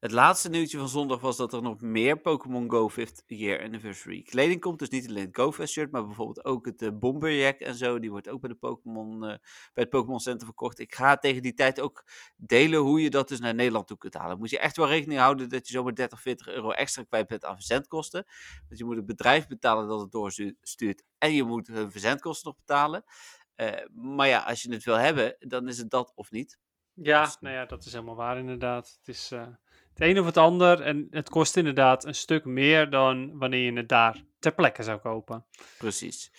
Het 0.00 0.12
laatste 0.12 0.48
nieuwtje 0.48 0.78
van 0.78 0.88
zondag 0.88 1.20
was 1.20 1.36
dat 1.36 1.52
er 1.52 1.62
nog 1.62 1.80
meer 1.80 2.20
Pokémon 2.20 2.70
Go 2.70 2.90
5th 2.90 3.26
Year 3.26 3.62
Anniversary 3.62 4.22
kleding 4.22 4.60
komt. 4.60 4.78
Dus 4.78 4.88
niet 4.88 5.08
alleen 5.08 5.26
het 5.26 5.36
GoFest 5.36 5.72
shirt, 5.72 5.90
maar 5.90 6.06
bijvoorbeeld 6.06 6.44
ook 6.44 6.66
het 6.66 6.82
eh, 6.82 6.88
Bomberjack 6.92 7.58
en 7.58 7.74
zo. 7.74 7.98
Die 7.98 8.10
wordt 8.10 8.28
ook 8.28 8.40
bij, 8.40 8.50
de 8.50 8.56
Pokémon, 8.56 9.24
eh, 9.24 9.28
bij 9.28 9.38
het 9.74 9.88
Pokémon 9.88 10.20
Center 10.20 10.46
verkocht. 10.46 10.78
Ik 10.78 10.94
ga 10.94 11.16
tegen 11.16 11.42
die 11.42 11.54
tijd 11.54 11.80
ook 11.80 12.04
delen 12.36 12.80
hoe 12.80 13.02
je 13.02 13.10
dat 13.10 13.28
dus 13.28 13.40
naar 13.40 13.54
Nederland 13.54 13.86
toe 13.86 13.96
kunt 13.98 14.14
halen. 14.14 14.38
Moet 14.38 14.50
je 14.50 14.58
echt 14.58 14.76
wel 14.76 14.88
rekening 14.88 15.20
houden 15.20 15.48
dat 15.48 15.68
je 15.68 15.72
zomaar 15.72 15.94
30, 15.94 16.20
40 16.20 16.48
euro 16.48 16.70
extra 16.70 17.02
kwijt 17.02 17.26
bent 17.26 17.44
aan 17.44 17.56
verzendkosten. 17.56 18.24
Want 18.66 18.78
je 18.78 18.84
moet 18.84 18.96
het 18.96 19.06
bedrijf 19.06 19.46
betalen 19.46 19.88
dat 19.88 20.00
het 20.00 20.12
doorstuurt 20.12 21.02
en 21.18 21.32
je 21.32 21.44
moet 21.44 21.66
hun 21.66 21.90
verzendkosten 21.90 22.48
nog 22.48 22.56
betalen. 22.56 23.04
Eh, 23.54 23.86
maar 23.92 24.28
ja, 24.28 24.38
als 24.38 24.62
je 24.62 24.72
het 24.72 24.84
wil 24.84 24.98
hebben, 24.98 25.36
dan 25.38 25.68
is 25.68 25.78
het 25.78 25.90
dat 25.90 26.12
of 26.14 26.30
niet. 26.30 26.58
Ja, 26.94 27.24
Dus, 27.24 27.36
nou 27.40 27.54
ja, 27.54 27.64
dat 27.64 27.84
is 27.84 27.92
helemaal 27.92 28.16
waar 28.16 28.38
inderdaad. 28.38 28.98
Het 28.98 29.08
is 29.08 29.32
het 30.00 30.08
een 30.08 30.20
of 30.20 30.26
het 30.26 30.36
ander. 30.36 30.80
En 30.80 31.06
het 31.10 31.28
kost 31.28 31.56
inderdaad 31.56 32.04
een 32.04 32.14
stuk 32.14 32.44
meer 32.44 32.90
dan 32.90 33.38
wanneer 33.38 33.72
je 33.72 33.76
het 33.76 33.88
daar 33.88 34.24
ter 34.38 34.54
plekke 34.54 34.82
zou 34.82 34.98
kopen. 34.98 35.44
Precies. 35.78 36.32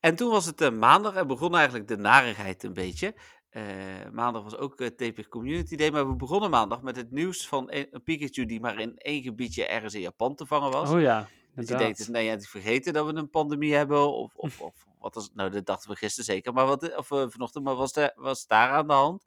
En 0.00 0.16
toen 0.16 0.30
was 0.30 0.46
het 0.46 0.60
eh, 0.60 0.70
maandag 0.70 1.14
en 1.14 1.26
begon 1.26 1.56
eigenlijk 1.56 1.88
de 1.88 1.96
narigheid 1.96 2.62
een 2.62 2.72
beetje. 2.72 3.14
Eh, 3.50 3.62
maandag 4.12 4.42
was 4.42 4.56
ook 4.56 4.80
uh, 4.80 4.86
TP 4.88 5.28
Community 5.28 5.76
Day, 5.76 5.90
maar 5.90 6.08
we 6.08 6.16
begonnen 6.16 6.50
maandag 6.50 6.82
met 6.82 6.96
het 6.96 7.10
nieuws 7.10 7.48
van 7.48 7.72
een, 7.72 7.86
een 7.90 8.02
Pikachu 8.02 8.46
die 8.46 8.60
maar 8.60 8.80
in 8.80 8.96
één 8.96 9.22
gebiedje 9.22 9.66
ergens 9.66 9.94
in 9.94 10.00
Japan 10.00 10.34
te 10.34 10.46
vangen 10.46 10.70
was. 10.70 10.90
Oh 10.90 11.00
ja, 11.00 11.18
dat 11.18 11.28
je 11.28 11.60
inderdaad. 11.60 11.96
denkt, 11.96 12.08
nee, 12.08 12.24
ja, 12.24 12.36
die 12.36 12.48
vergeten 12.48 12.92
dat 12.92 13.06
we 13.06 13.14
een 13.14 13.30
pandemie 13.30 13.74
hebben, 13.74 14.12
of, 14.12 14.34
of, 14.34 14.60
of 14.60 14.74
wat 14.98 15.14
was 15.14 15.30
Nou, 15.34 15.50
dat 15.50 15.66
dachten 15.66 15.90
we 15.90 15.96
gisteren 15.96 16.24
zeker, 16.24 16.52
maar 16.52 16.66
wat, 16.66 16.96
of 16.96 17.10
uh, 17.10 17.24
vanochtend, 17.28 17.64
maar 17.64 17.74
was, 17.74 17.92
de, 17.92 18.12
was 18.14 18.46
daar 18.46 18.70
aan 18.70 18.86
de 18.86 18.92
hand? 18.92 19.26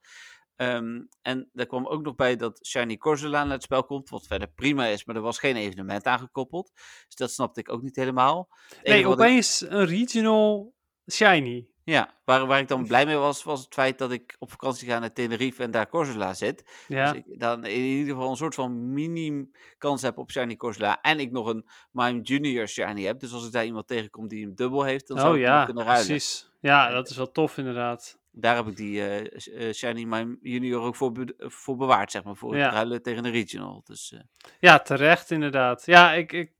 Um, 0.57 1.09
en 1.21 1.49
er 1.53 1.67
kwam 1.67 1.87
ook 1.87 2.01
nog 2.01 2.15
bij 2.15 2.35
dat 2.35 2.65
Shiny 2.65 2.97
Corsola 2.97 3.43
naar 3.43 3.53
het 3.53 3.63
spel 3.63 3.83
komt, 3.83 4.09
wat 4.09 4.27
verder 4.27 4.47
prima 4.47 4.85
is, 4.85 5.05
maar 5.05 5.15
er 5.15 5.21
was 5.21 5.39
geen 5.39 5.55
evenement 5.55 6.05
aangekoppeld. 6.05 6.71
Dus 7.05 7.15
dat 7.15 7.31
snapte 7.31 7.59
ik 7.59 7.71
ook 7.71 7.81
niet 7.81 7.95
helemaal. 7.95 8.49
Nee, 8.83 9.07
opeens 9.07 9.61
ik... 9.61 9.71
een 9.71 9.85
regional 9.85 10.73
Shiny. 11.11 11.67
Ja, 11.83 12.13
waar, 12.23 12.45
waar 12.45 12.59
ik 12.59 12.67
dan 12.67 12.87
blij 12.87 13.05
mee 13.05 13.15
was, 13.15 13.43
was 13.43 13.63
het 13.63 13.73
feit 13.73 13.97
dat 13.97 14.11
ik 14.11 14.35
op 14.39 14.51
vakantie 14.51 14.87
ga 14.87 14.99
naar 14.99 15.13
Tenerife 15.13 15.63
en 15.63 15.71
daar 15.71 15.89
Corsola 15.89 16.33
zit. 16.33 16.85
Ja. 16.87 17.11
Dus 17.11 17.21
ik 17.25 17.39
dan 17.39 17.65
in 17.65 17.81
ieder 17.81 18.13
geval 18.13 18.29
een 18.29 18.35
soort 18.35 18.55
van 18.55 18.93
mini 18.93 19.49
kans 19.77 20.01
heb 20.01 20.17
op 20.17 20.31
Shiny 20.31 20.55
Corsola. 20.55 21.01
En 21.01 21.19
ik 21.19 21.31
nog 21.31 21.47
een 21.47 21.65
Mime 21.91 22.21
Junior 22.21 22.67
Shiny 22.67 23.03
heb. 23.03 23.19
Dus 23.19 23.33
als 23.33 23.45
ik 23.45 23.51
daar 23.51 23.65
iemand 23.65 23.87
tegenkom 23.87 24.27
die 24.27 24.45
hem 24.45 24.55
dubbel 24.55 24.83
heeft, 24.83 25.07
dan 25.07 25.17
zou 25.17 25.31
oh, 25.31 25.37
ik 25.37 25.43
ja, 25.45 25.55
hem 25.55 25.65
kunnen 25.65 25.83
ruilen. 25.83 26.07
precies. 26.07 26.49
Ja, 26.59 26.89
dat 26.89 27.09
is 27.09 27.17
wel 27.17 27.31
tof 27.31 27.57
inderdaad. 27.57 28.19
Daar 28.37 28.55
heb 28.55 28.67
ik 28.67 28.75
die 28.75 29.21
uh, 29.49 29.73
Shiny 29.73 30.03
Mime 30.03 30.37
Junior 30.41 30.81
ook 30.81 30.95
voor, 30.95 31.11
be 31.11 31.33
voor 31.37 31.75
bewaard, 31.75 32.11
zeg 32.11 32.23
maar. 32.23 32.35
Voor 32.35 32.57
ja. 32.57 32.63
het 32.63 32.73
ruilen 32.73 33.01
tegen 33.01 33.25
een 33.25 33.31
regional. 33.31 33.81
Dus, 33.85 34.11
uh... 34.11 34.19
Ja, 34.59 34.79
terecht 34.79 35.31
inderdaad. 35.31 35.85
Ja, 35.85 36.13
ik, 36.13 36.31
ik, 36.31 36.51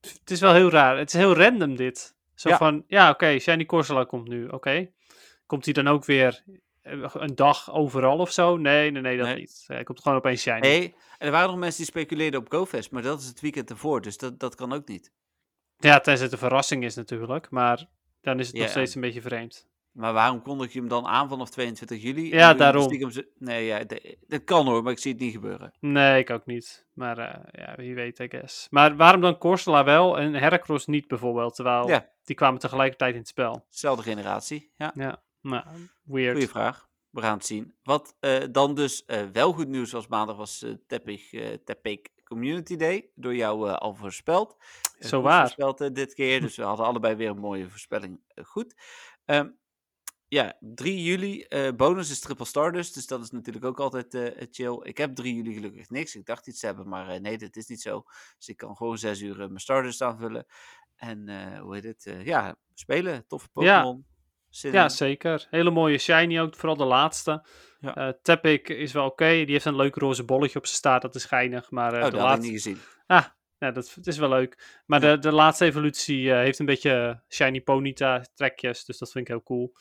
het 0.00 0.30
is 0.30 0.40
wel 0.40 0.54
heel 0.54 0.70
raar. 0.70 0.98
Het 0.98 1.08
is 1.08 1.20
heel 1.20 1.36
random 1.36 1.76
dit. 1.76 2.16
Zo 2.34 2.48
Ja. 2.48 2.56
van, 2.56 2.84
ja 2.86 3.04
oké, 3.04 3.12
okay, 3.24 3.38
Shiny 3.38 3.64
Corsola 3.66 4.04
komt 4.04 4.28
nu, 4.28 4.46
oké. 4.48 4.90
Komt 5.46 5.64
hij 5.64 5.74
dan 5.74 5.88
ook 5.88 6.04
weer 6.04 6.42
eh, 6.82 7.04
een 7.12 7.34
dag 7.34 7.72
overal 7.72 8.18
of 8.18 8.32
zo? 8.32 8.56
Nee, 8.56 8.90
nee, 8.90 9.02
nee, 9.02 9.16
dat 9.16 9.26
Nee. 9.26 9.36
niet. 9.36 9.64
Hij 9.66 9.82
komt 9.84 10.00
gewoon 10.00 10.18
opeens 10.18 10.42
Shiny. 10.42 10.58
Nee, 10.58 10.94
en 11.18 11.26
er 11.26 11.32
waren 11.32 11.48
nog 11.48 11.58
mensen 11.58 11.76
die 11.76 11.86
speculeerden 11.90 12.40
op 12.40 12.52
GoFest, 12.52 12.90
maar 12.90 13.02
dat 13.02 13.20
is 13.20 13.26
het 13.26 13.40
weekend 13.40 13.70
ervoor, 13.70 14.00
dus 14.00 14.16
dat, 14.16 14.40
dat 14.40 14.54
kan 14.54 14.72
ook 14.72 14.88
niet. 14.88 15.12
Ja, 15.78 16.00
tenzij 16.00 16.24
het 16.24 16.32
een 16.32 16.38
verrassing 16.38 16.84
is 16.84 16.94
natuurlijk, 16.94 17.50
maar 17.50 17.86
dan 18.20 18.38
is 18.38 18.46
het 18.46 18.56
nog 18.56 18.68
steeds 18.68 18.94
een 18.94 19.00
beetje 19.00 19.20
vreemd. 19.22 19.68
Maar 19.98 20.12
waarom 20.12 20.42
kondig 20.42 20.72
je 20.72 20.78
hem 20.78 20.88
dan 20.88 21.06
aan 21.06 21.28
vanaf 21.28 21.50
22 21.50 22.02
juli? 22.02 22.28
Ja, 22.34 22.54
daarom. 22.54 22.82
stiekem 22.82 23.10
Nee, 23.38 23.64
ja, 23.66 23.84
dat 24.26 24.44
kan 24.44 24.66
hoor, 24.66 24.82
maar 24.82 24.92
ik 24.92 24.98
zie 24.98 25.12
het 25.12 25.20
niet 25.20 25.32
gebeuren. 25.32 25.72
Nee, 25.80 26.18
ik 26.18 26.30
ook 26.30 26.46
niet. 26.46 26.86
Maar 26.92 27.18
eh, 27.18 27.64
ja, 27.64 27.74
wie 27.76 27.94
weet, 27.94 28.18
I 28.18 28.28
guess. 28.28 28.66
Maar 28.70 28.96
waarom 28.96 29.20
dan 29.20 29.38
Corsola 29.38 29.84
wel 29.84 30.18
en 30.18 30.34
Heracross 30.34 30.86
niet 30.86 31.08
bijvoorbeeld? 31.08 31.54
Terwijl 31.54 31.88
Ja. 31.88 32.08
die 32.24 32.36
kwamen 32.36 32.60
tegelijkertijd 32.60 33.12
in 33.12 33.18
het 33.18 33.28
spel. 33.28 33.66
Zelfde 33.68 34.02
generatie, 34.02 34.72
ja. 34.76 34.92
Ja, 34.94 35.22
nou, 35.40 35.64
weird. 36.04 36.32
Goeie 36.32 36.48
vraag. 36.48 36.88
We 37.10 37.20
gaan 37.20 37.36
het 37.36 37.46
zien. 37.46 37.74
Wat 37.82 38.16
eh, 38.20 38.42
dan 38.50 38.74
dus 38.74 39.04
eh, 39.04 39.22
wel 39.32 39.52
goed 39.52 39.68
nieuws 39.68 39.92
was 39.92 40.06
maandag, 40.06 40.36
was 40.36 40.64
Teppich, 40.86 41.30
Teppich 41.64 42.00
Community 42.24 42.76
Day. 42.76 43.10
Door 43.14 43.34
jou 43.34 43.70
al 43.70 43.94
voorspeld. 43.94 44.56
Zo 44.98 45.20
waar. 45.20 45.40
Voorspeld 45.40 45.94
dit 45.94 46.14
keer, 46.14 46.40
dus 46.40 46.56
we 46.56 46.62
hadden 46.62 46.86
allebei 46.86 47.14
weer 47.14 47.30
een 47.30 47.38
mooie 47.38 47.68
voorspelling 47.68 48.20
goed. 48.44 48.74
Ehm, 49.24 49.48
ja, 50.28 50.56
3 50.60 51.02
juli, 51.02 51.42
eh, 51.42 51.72
bonus 51.76 52.10
is 52.10 52.20
Triple 52.20 52.44
Stardust, 52.44 52.94
dus 52.94 53.06
dat 53.06 53.22
is 53.22 53.30
natuurlijk 53.30 53.64
ook 53.64 53.80
altijd 53.80 54.14
eh, 54.14 54.46
chill. 54.50 54.80
Ik 54.82 54.98
heb 54.98 55.14
3 55.14 55.34
juli 55.34 55.54
gelukkig 55.54 55.90
niks. 55.90 56.14
Ik 56.14 56.26
dacht 56.26 56.46
iets 56.46 56.60
te 56.60 56.66
hebben, 56.66 56.88
maar 56.88 57.08
eh, 57.08 57.20
nee, 57.20 57.38
dat 57.38 57.56
is 57.56 57.66
niet 57.66 57.80
zo. 57.80 58.02
Dus 58.38 58.48
ik 58.48 58.56
kan 58.56 58.76
gewoon 58.76 58.98
6 58.98 59.20
uur 59.20 59.36
mijn 59.36 59.58
Stardust 59.58 60.02
aanvullen. 60.02 60.46
En 60.96 61.28
hoe 61.58 61.74
heet 61.74 61.84
het? 61.84 62.24
ja, 62.24 62.56
spelen. 62.74 63.26
Toffe 63.26 63.48
Ja. 63.54 63.80
Pokémon. 63.82 64.06
Ja, 64.48 64.84
in. 64.84 64.90
zeker. 64.90 65.46
Hele 65.50 65.70
mooie 65.70 65.98
shiny 65.98 66.40
ook, 66.40 66.56
vooral 66.56 66.76
de 66.76 66.84
laatste. 66.84 67.46
Ja. 67.80 68.18
Tepik 68.22 68.68
is 68.68 68.92
wel 68.92 69.06
oké. 69.06 69.28
Die 69.28 69.50
heeft 69.52 69.64
een 69.64 69.76
leuk 69.76 69.94
roze 69.94 70.24
bolletje 70.24 70.58
op 70.58 70.64
zijn 70.66 70.76
staart, 70.78 71.02
dat 71.02 71.14
is 71.14 71.24
geinig. 71.24 71.70
Maar 71.70 71.92
Oh, 71.92 71.94
de 71.94 72.00
dat 72.00 72.12
had 72.12 72.20
ik 72.20 72.26
laatste... 72.26 72.46
niet 72.52 72.62
gezien. 72.62 72.78
Ah, 73.06 73.24
ja, 73.58 73.70
dat 73.70 73.94
het 73.94 74.06
is 74.06 74.18
wel 74.18 74.28
leuk. 74.28 74.80
Maar 74.86 75.02
Ja. 75.02 75.10
de, 75.14 75.18
de 75.18 75.32
laatste 75.32 75.64
evolutie 75.64 76.32
heeft 76.32 76.58
een 76.58 76.66
beetje 76.66 77.22
shiny 77.28 77.60
ponyta 77.60 78.24
trekjes, 78.34 78.84
dus 78.84 78.98
dat 78.98 79.10
vind 79.10 79.24
ik 79.24 79.30
heel 79.30 79.42
cool. 79.42 79.72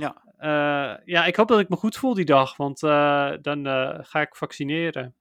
Ja. 0.00 0.22
Eh, 0.36 0.96
ja, 1.04 1.24
ik 1.24 1.36
hoop 1.36 1.48
dat 1.48 1.60
ik 1.60 1.68
me 1.68 1.76
goed 1.76 1.96
voel 1.96 2.14
die 2.14 2.24
dag, 2.24 2.56
want 2.56 2.82
eh, 2.82 3.32
dan 3.40 3.66
eh, 3.66 3.98
ga 4.00 4.20
ik 4.20 4.36
vaccineren. 4.36 5.14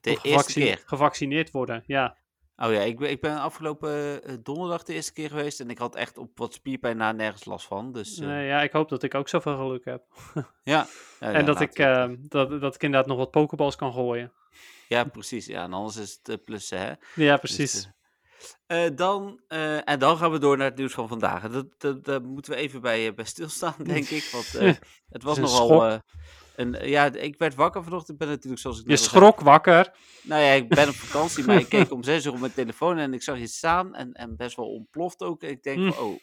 De 0.00 0.10
Of 0.10 0.24
eerste 0.24 0.52
keer. 0.52 0.82
Gevaccineerd 0.84 1.50
worden, 1.50 1.82
ja. 1.86 2.18
Oh 2.56 2.72
ja, 2.72 2.80
ik 2.80 2.98
ben, 2.98 3.10
ik 3.10 3.20
ben 3.20 3.38
afgelopen 3.38 4.20
donderdag 4.42 4.82
de 4.82 4.94
eerste 4.94 5.12
keer 5.12 5.28
geweest 5.28 5.60
en 5.60 5.70
ik 5.70 5.78
had 5.78 5.96
echt 5.96 6.18
op 6.18 6.38
wat 6.38 6.54
spierpijn 6.54 6.96
na 6.96 7.12
nergens 7.12 7.44
last 7.44 7.66
van. 7.66 7.92
Dus, 7.92 8.18
nee, 8.18 8.46
ja, 8.46 8.62
ik 8.62 8.72
hoop 8.72 8.88
dat 8.88 9.02
ik 9.02 9.14
ook 9.14 9.28
zoveel 9.28 9.56
geluk 9.56 9.84
heb. 9.84 10.02
ja. 10.62 10.86
ja. 11.20 11.32
en 11.32 11.44
dat, 11.44 11.60
ik, 11.60 11.76
dat, 12.18 12.60
dat 12.60 12.74
ik 12.74 12.82
inderdaad 12.82 13.08
nog 13.08 13.18
wat 13.18 13.30
pokeballs 13.30 13.76
kan 13.76 13.92
gooien. 13.92 14.32
Ja, 14.88 15.04
precies. 15.04 15.46
Ja, 15.46 15.62
en 15.62 15.72
anders 15.72 15.96
is 15.96 16.20
het 16.22 16.44
plussen, 16.44 16.78
hè? 16.78 16.92
Ja, 17.14 17.36
precies. 17.36 17.72
Dus, 17.72 17.90
dan, 18.94 19.40
en 19.84 19.98
dan 19.98 20.16
gaan 20.16 20.30
we 20.30 20.38
door 20.38 20.56
naar 20.56 20.68
het 20.68 20.76
nieuws 20.76 20.92
van 20.92 21.08
vandaag. 21.08 21.50
Dat, 21.50 21.66
dat, 21.78 22.04
daar 22.04 22.22
moeten 22.22 22.52
we 22.52 22.58
even 22.58 22.80
bij, 22.80 23.14
bij 23.14 23.24
stilstaan, 23.24 23.74
denk 23.94 24.08
ik. 24.08 24.28
Want 24.32 24.78
het 25.08 25.22
was 25.22 25.38
nogal 25.38 26.00
en 26.60 26.80
eh, 26.80 26.88
ja, 26.88 27.12
ik 27.12 27.38
werd 27.38 27.54
wakker 27.54 27.84
vanochtend. 27.84 28.10
Ik 28.10 28.18
ben 28.18 28.28
natuurlijk 28.28 28.62
zoals 28.62 28.80
ik 28.80 28.88
Je 28.88 28.96
schrok 28.96 29.34
zei, 29.34 29.44
wakker? 29.44 29.92
Nou 30.22 30.42
ja, 30.42 30.52
ik 30.52 30.68
ben 30.68 30.88
op 30.88 30.94
vakantie, 30.94 31.44
maar 31.44 31.58
ik 31.58 31.68
keek 31.68 31.92
om 31.96 32.02
zes 32.02 32.24
uur 32.24 32.32
op 32.32 32.40
mijn 32.40 32.54
telefoon 32.54 32.98
en 32.98 33.14
ik 33.14 33.22
zag 33.22 33.38
je 33.38 33.46
staan 33.46 33.94
en, 33.94 34.12
en 34.12 34.36
best 34.36 34.56
wel 34.56 34.66
ontploft 34.66 35.22
ook. 35.22 35.42
En 35.42 35.48
ik 35.48 35.62
denk 35.62 35.78
mm. 35.78 35.92
van, 35.92 36.04
oh, 36.04 36.20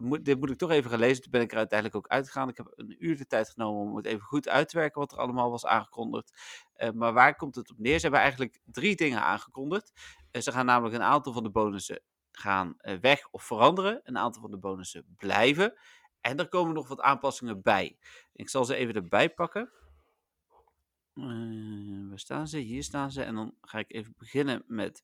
moet, 0.00 0.24
dit 0.24 0.38
moet 0.38 0.50
ik 0.50 0.58
toch 0.58 0.70
even 0.70 0.90
gaan 0.90 0.98
lezen. 0.98 1.22
Toen 1.22 1.30
ben 1.30 1.40
ik 1.40 1.50
er 1.50 1.58
uiteindelijk 1.58 1.98
ook 1.98 2.12
uitgegaan. 2.12 2.48
Ik 2.48 2.56
heb 2.56 2.72
een 2.74 2.96
uur 2.98 3.16
de 3.16 3.26
tijd 3.26 3.50
genomen 3.50 3.90
om 3.90 3.96
het 3.96 4.06
even 4.06 4.20
goed 4.20 4.48
uit 4.48 4.68
te 4.68 4.78
werken 4.78 5.00
wat 5.00 5.12
er 5.12 5.18
allemaal 5.18 5.50
was 5.50 5.66
aangekondigd. 5.66 6.32
Uh, 6.76 6.90
maar 6.90 7.12
waar 7.12 7.36
komt 7.36 7.54
het 7.54 7.70
op 7.70 7.78
neer? 7.78 7.94
Ze 7.94 8.02
hebben 8.02 8.20
eigenlijk 8.20 8.60
drie 8.64 8.96
dingen 8.96 9.22
aangekondigd. 9.22 9.92
Uh, 10.32 10.42
ze 10.42 10.52
gaan 10.52 10.66
namelijk 10.66 10.94
een 10.94 11.02
aantal 11.02 11.32
van 11.32 11.42
de 11.42 11.50
bonussen 11.50 12.02
gaan 12.32 12.74
uh, 12.80 12.98
weg 13.00 13.28
of 13.30 13.44
veranderen. 13.44 14.00
Een 14.02 14.18
aantal 14.18 14.42
van 14.42 14.50
de 14.50 14.58
bonussen 14.58 15.14
blijven. 15.16 15.74
En 16.20 16.38
er 16.38 16.48
komen 16.48 16.74
nog 16.74 16.88
wat 16.88 17.00
aanpassingen 17.00 17.62
bij. 17.62 17.98
Ik 18.32 18.48
zal 18.48 18.64
ze 18.64 18.74
even 18.74 18.94
erbij 18.94 19.30
pakken. 19.30 19.70
Waar 22.08 22.18
staan 22.18 22.48
ze? 22.48 22.58
Hier 22.58 22.82
staan 22.82 23.12
ze. 23.12 23.22
En 23.22 23.34
dan 23.34 23.54
ga 23.60 23.78
ik 23.78 23.92
even 23.92 24.14
beginnen 24.16 24.64
met 24.66 25.02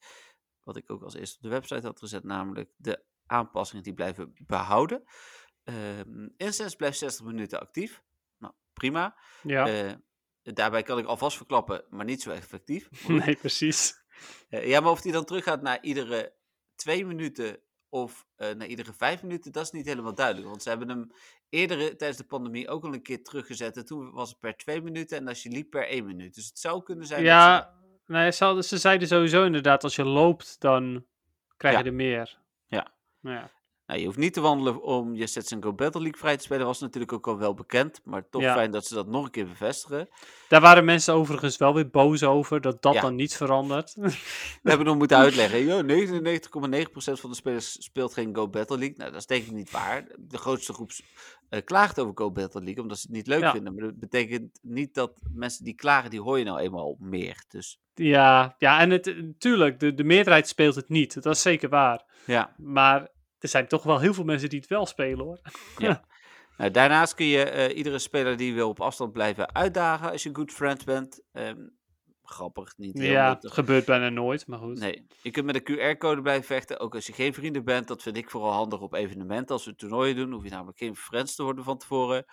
wat 0.62 0.76
ik 0.76 0.90
ook 0.90 1.02
als 1.02 1.14
eerste 1.14 1.36
op 1.36 1.42
de 1.42 1.48
website 1.48 1.86
had 1.86 1.98
gezet, 1.98 2.24
namelijk 2.24 2.70
de 2.76 3.04
aanpassingen 3.26 3.84
die 3.84 3.94
blijven 3.94 4.34
behouden. 4.46 5.04
Uh, 5.64 5.74
Instance 6.36 6.76
blijft 6.76 6.98
60 6.98 7.26
minuten 7.26 7.60
actief. 7.60 8.02
Nou, 8.38 8.52
prima. 8.72 9.16
Ja. 9.42 9.86
Uh, 9.86 9.92
daarbij 10.42 10.82
kan 10.82 10.98
ik 10.98 11.06
alvast 11.06 11.36
verklappen, 11.36 11.84
maar 11.90 12.04
niet 12.04 12.22
zo 12.22 12.30
effectief. 12.30 12.88
Nee, 13.08 13.36
precies. 13.36 14.04
Uh, 14.50 14.66
ja, 14.72 14.80
maar 14.80 14.90
of 14.90 15.00
die 15.00 15.12
dan 15.12 15.24
teruggaat 15.24 15.62
naar 15.62 15.82
iedere 15.82 16.34
twee 16.74 17.06
minuten 17.06 17.60
of 17.88 18.26
uh, 18.36 18.50
na 18.50 18.66
iedere 18.66 18.92
vijf 18.92 19.22
minuten, 19.22 19.52
dat 19.52 19.62
is 19.62 19.70
niet 19.70 19.86
helemaal 19.86 20.14
duidelijk. 20.14 20.48
Want 20.48 20.62
ze 20.62 20.68
hebben 20.68 20.88
hem 20.88 21.10
eerder 21.48 21.96
tijdens 21.96 22.18
de 22.18 22.26
pandemie 22.26 22.68
ook 22.68 22.84
al 22.84 22.94
een 22.94 23.02
keer 23.02 23.22
teruggezet. 23.22 23.76
En 23.76 23.86
toen 23.86 24.10
was 24.10 24.28
het 24.28 24.38
per 24.40 24.56
twee 24.56 24.82
minuten 24.82 25.18
en 25.18 25.28
als 25.28 25.42
je 25.42 25.48
liep 25.48 25.70
per 25.70 25.88
één 25.88 26.06
minuut. 26.06 26.34
Dus 26.34 26.46
het 26.46 26.58
zou 26.58 26.82
kunnen 26.82 27.06
zijn. 27.06 27.22
Ja, 27.22 27.58
dat 27.58 27.70
ze... 28.04 28.12
nee, 28.12 28.32
ze, 28.32 28.62
ze 28.62 28.78
zeiden 28.78 29.08
sowieso 29.08 29.44
inderdaad, 29.44 29.84
als 29.84 29.96
je 29.96 30.04
loopt, 30.04 30.60
dan 30.60 31.06
krijg 31.56 31.78
je 31.78 31.84
er 31.84 31.94
meer. 31.94 32.38
Ja. 33.26 33.32
ja. 33.32 33.50
Nou, 33.86 34.00
je 34.00 34.06
hoeft 34.06 34.18
niet 34.18 34.32
te 34.32 34.40
wandelen 34.40 34.82
om 34.82 35.14
je 35.14 35.26
Sets 35.26 35.54
Go 35.60 35.72
Battle 35.72 36.00
League 36.00 36.18
vrij 36.20 36.36
te 36.36 36.42
spelen. 36.42 36.66
was 36.66 36.80
natuurlijk 36.80 37.12
ook 37.12 37.26
al 37.26 37.38
wel 37.38 37.54
bekend. 37.54 38.00
Maar 38.04 38.28
toch 38.28 38.42
Ja. 38.42 38.54
fijn 38.54 38.70
dat 38.70 38.86
ze 38.86 38.94
dat 38.94 39.06
nog 39.06 39.24
een 39.24 39.30
keer 39.30 39.46
bevestigen. 39.46 40.08
Daar 40.48 40.60
waren 40.60 40.84
mensen 40.84 41.14
overigens 41.14 41.56
wel 41.56 41.74
weer 41.74 41.90
boos 41.90 42.22
over, 42.22 42.60
dat 42.60 42.82
dat 42.82 42.94
Ja. 42.94 43.00
dan 43.00 43.14
niet 43.14 43.36
verandert. 43.36 43.94
We 44.62 44.68
hebben 44.68 44.86
nog 44.86 44.96
moeten 44.96 45.16
uitleggen. 45.16 45.58
Ja, 45.64 45.82
99,9% 45.82 47.20
van 47.20 47.30
de 47.30 47.36
spelers 47.36 47.84
speelt 47.84 48.12
geen 48.14 48.34
Go 48.36 48.48
Battle 48.48 48.78
League. 48.78 48.96
Nou, 48.96 49.10
dat 49.10 49.20
is 49.20 49.26
denk 49.26 49.44
ik 49.44 49.52
niet 49.52 49.70
waar. 49.70 50.06
De 50.18 50.38
grootste 50.38 50.72
groep 50.72 50.90
eh, 51.48 51.60
klaagt 51.64 51.98
over 52.00 52.12
Go 52.16 52.30
Battle 52.32 52.62
League, 52.62 52.82
omdat 52.82 52.98
ze 52.98 53.06
het 53.06 53.16
niet 53.16 53.26
leuk 53.26 53.40
Ja. 53.40 53.50
vinden. 53.52 53.74
Maar 53.74 53.84
dat 53.84 53.98
betekent 53.98 54.58
niet 54.62 54.94
dat 54.94 55.12
mensen 55.32 55.64
die 55.64 55.74
klagen, 55.74 56.10
die 56.10 56.20
hoor 56.20 56.38
je 56.38 56.44
nou 56.44 56.58
eenmaal 56.58 56.96
meer. 57.00 57.44
Dus 57.48 57.80
ja, 57.94 58.54
ja, 58.58 58.80
en 58.80 58.90
het, 58.90 59.16
natuurlijk, 59.22 59.80
de, 59.80 59.94
de 59.94 60.04
meerderheid 60.04 60.48
speelt 60.48 60.74
het 60.74 60.88
niet. 60.88 61.22
Dat 61.22 61.34
is 61.34 61.42
zeker 61.42 61.68
waar. 61.68 62.04
ja. 62.26 62.54
Maar 62.56 63.14
er 63.38 63.48
zijn 63.48 63.68
toch 63.68 63.82
wel 63.82 63.98
heel 64.00 64.14
veel 64.14 64.24
mensen 64.24 64.48
die 64.48 64.58
het 64.60 64.68
wel 64.68 64.86
spelen 64.86 65.24
hoor. 65.24 65.40
Ja. 65.78 66.04
Nou, 66.56 66.70
daarnaast 66.70 67.14
kun 67.14 67.26
je 67.26 67.42
eh, 67.44 67.76
iedere 67.76 67.98
speler 67.98 68.36
die 68.36 68.54
wil 68.54 68.68
op 68.68 68.80
afstand 68.80 69.12
blijven 69.12 69.54
uitdagen 69.54 70.10
als 70.10 70.22
je 70.22 70.30
good 70.32 70.52
friend 70.52 70.84
bent. 70.84 71.22
Ehm, 71.32 71.68
grappig, 72.22 72.76
niet 72.76 72.98
heel 72.98 73.10
Ja, 73.10 73.28
nuttig. 73.28 73.54
gebeurt 73.54 73.84
bijna 73.84 74.08
nooit, 74.08 74.46
maar 74.46 74.58
goed. 74.58 74.78
Nee, 74.78 75.06
je 75.22 75.30
kunt 75.30 75.46
met 75.46 75.54
een 75.54 75.94
QR-code 75.94 76.22
blijven 76.22 76.44
vechten, 76.44 76.80
ook 76.80 76.94
als 76.94 77.06
je 77.06 77.12
geen 77.12 77.34
vrienden 77.34 77.64
bent. 77.64 77.88
Dat 77.88 78.02
vind 78.02 78.16
ik 78.16 78.30
vooral 78.30 78.52
handig 78.52 78.80
op 78.80 78.94
evenementen. 78.94 79.54
Als 79.54 79.64
we 79.64 79.74
toernooien 79.74 80.16
doen, 80.16 80.32
hoef 80.32 80.44
je 80.44 80.50
namelijk 80.50 80.78
geen 80.78 80.96
friends 80.96 81.34
te 81.34 81.42
worden 81.42 81.64
van 81.64 81.78
tevoren. 81.78 82.24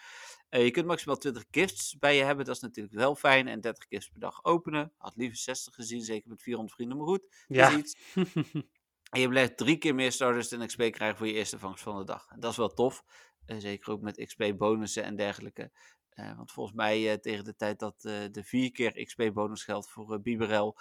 Eh, 0.49 0.63
je 0.63 0.71
kunt 0.71 0.85
maximaal 0.85 1.17
20 1.17 1.43
gifts 1.51 1.97
bij 1.99 2.15
je 2.15 2.23
hebben, 2.23 2.45
dat 2.45 2.55
is 2.55 2.61
natuurlijk 2.61 2.95
wel 2.95 3.15
fijn. 3.15 3.47
En 3.47 3.61
30 3.61 3.85
gifts 3.89 4.07
per 4.09 4.19
dag 4.19 4.43
openen. 4.43 4.93
Had 4.97 5.15
liever 5.15 5.37
60 5.37 5.75
gezien, 5.75 6.01
zeker 6.01 6.29
met 6.29 6.41
400 6.41 6.75
vrienden, 6.75 6.97
maar 6.97 7.07
goed. 7.07 7.45
Ja. 7.47 7.69
is 7.69 7.75
iets. 7.75 7.95
En 9.13 9.21
je 9.21 9.27
blijft 9.27 9.57
drie 9.57 9.77
keer 9.77 9.95
meer 9.95 10.11
Stardust 10.11 10.53
en 10.53 10.67
XP 10.67 10.91
krijgen 10.91 11.17
voor 11.17 11.27
je 11.27 11.33
eerste 11.33 11.59
vangst 11.59 11.83
van 11.83 11.97
de 11.97 12.03
dag. 12.03 12.25
En 12.29 12.39
dat 12.39 12.51
is 12.51 12.57
wel 12.57 12.73
tof. 12.73 13.03
Eh, 13.45 13.57
zeker 13.59 13.91
ook 13.91 14.01
met 14.01 14.25
XP-bonussen 14.25 15.03
en 15.03 15.15
dergelijke. 15.15 15.71
Eh, 16.09 16.35
want 16.37 16.51
volgens 16.51 16.75
mij 16.75 17.11
eh, 17.11 17.17
tegen 17.17 17.43
de 17.43 17.55
tijd 17.55 17.79
dat 17.79 18.01
de 18.01 18.43
vier 18.43 18.71
keer 18.71 19.03
XP-bonus 19.05 19.63
geldt 19.63 19.89
voor 19.89 20.21
Biberel, 20.21 20.77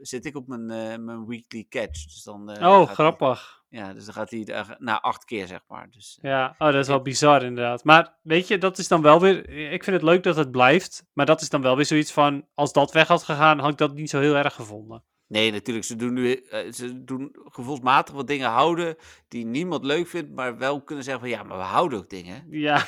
zit 0.00 0.24
ik 0.24 0.36
op 0.36 0.46
mijn, 0.46 0.66
mijn 1.04 1.26
weekly 1.26 1.66
catch. 1.68 2.04
Dus 2.04 2.22
dan, 2.22 2.50
oh, 2.50 2.86
hij- 2.86 2.94
grappig. 2.94 3.62
ja, 3.68 3.92
dus 3.92 4.04
dan 4.04 4.14
gaat 4.14 4.30
hij 4.30 4.66
naar 4.78 5.00
acht 5.00 5.24
keer, 5.24 5.46
zeg 5.46 5.60
maar. 5.68 5.90
Dus, 5.90 6.18
Ja, 6.22 6.54
oh, 6.58 6.66
dat 6.66 6.74
is 6.74 6.88
wel 6.88 7.02
bizar 7.02 7.42
inderdaad. 7.42 7.84
Maar 7.84 8.18
weet 8.22 8.48
je, 8.48 8.58
dat 8.58 8.78
is 8.78 8.88
dan 8.88 9.02
wel 9.02 9.20
weer. 9.20 9.48
Ik 9.72 9.84
vind 9.84 9.96
het 9.96 10.04
leuk 10.04 10.22
dat 10.22 10.36
het 10.36 10.50
blijft. 10.50 11.06
Maar 11.12 11.26
dat 11.26 11.40
is 11.40 11.48
dan 11.48 11.62
wel 11.62 11.76
weer 11.76 11.84
zoiets 11.84 12.12
van. 12.12 12.46
Als 12.54 12.72
dat 12.72 12.92
weg 12.92 13.08
had 13.08 13.22
gegaan, 13.22 13.58
had 13.58 13.70
ik 13.70 13.78
dat 13.78 13.94
niet 13.94 14.10
zo 14.10 14.20
heel 14.20 14.36
erg 14.36 14.54
gevonden. 14.54 15.04
Nee, 15.26 15.50
natuurlijk. 15.52 15.86
Ze 15.86 15.96
doen 15.96 16.12
nu 16.12 16.34
eh, 16.34 16.72
ze 16.72 17.04
doen 17.04 17.36
gevoelsmatig 17.44 18.14
wat 18.14 18.26
dingen 18.26 18.50
houden 18.50 18.96
die 19.28 19.44
niemand 19.44 19.84
leuk 19.84 20.06
vindt, 20.06 20.30
maar 20.34 20.58
wel 20.58 20.82
kunnen 20.82 21.04
zeggen 21.04 21.22
van 21.22 21.30
ja, 21.30 21.42
maar 21.42 21.58
we 21.58 21.64
houden 21.64 21.98
ook 21.98 22.08
dingen. 22.08 22.46
Ja, 22.50 22.86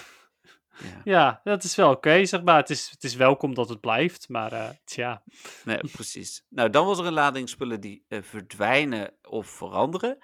Ja. 0.84 1.00
ja 1.04 1.40
dat 1.44 1.64
is 1.64 1.74
wel 1.74 1.90
oké, 1.90 2.24
zeg 2.24 2.42
maar. 2.42 2.56
Het 2.56 2.70
is, 2.70 2.90
het 2.90 3.04
is 3.04 3.14
welkom 3.14 3.54
dat 3.54 3.68
het 3.68 3.80
blijft. 3.80 4.28
Maar 4.28 4.52
eh, 4.52 4.68
tja. 4.84 5.22
Nee, 5.64 5.78
precies. 5.92 6.46
Nou, 6.48 6.70
dan 6.70 6.86
was 6.86 6.98
er 6.98 7.06
een 7.06 7.12
lading 7.12 7.48
spullen 7.48 7.80
die 7.80 8.04
eh, 8.08 8.22
verdwijnen 8.22 9.16
of 9.22 9.46
veranderen. 9.46 10.18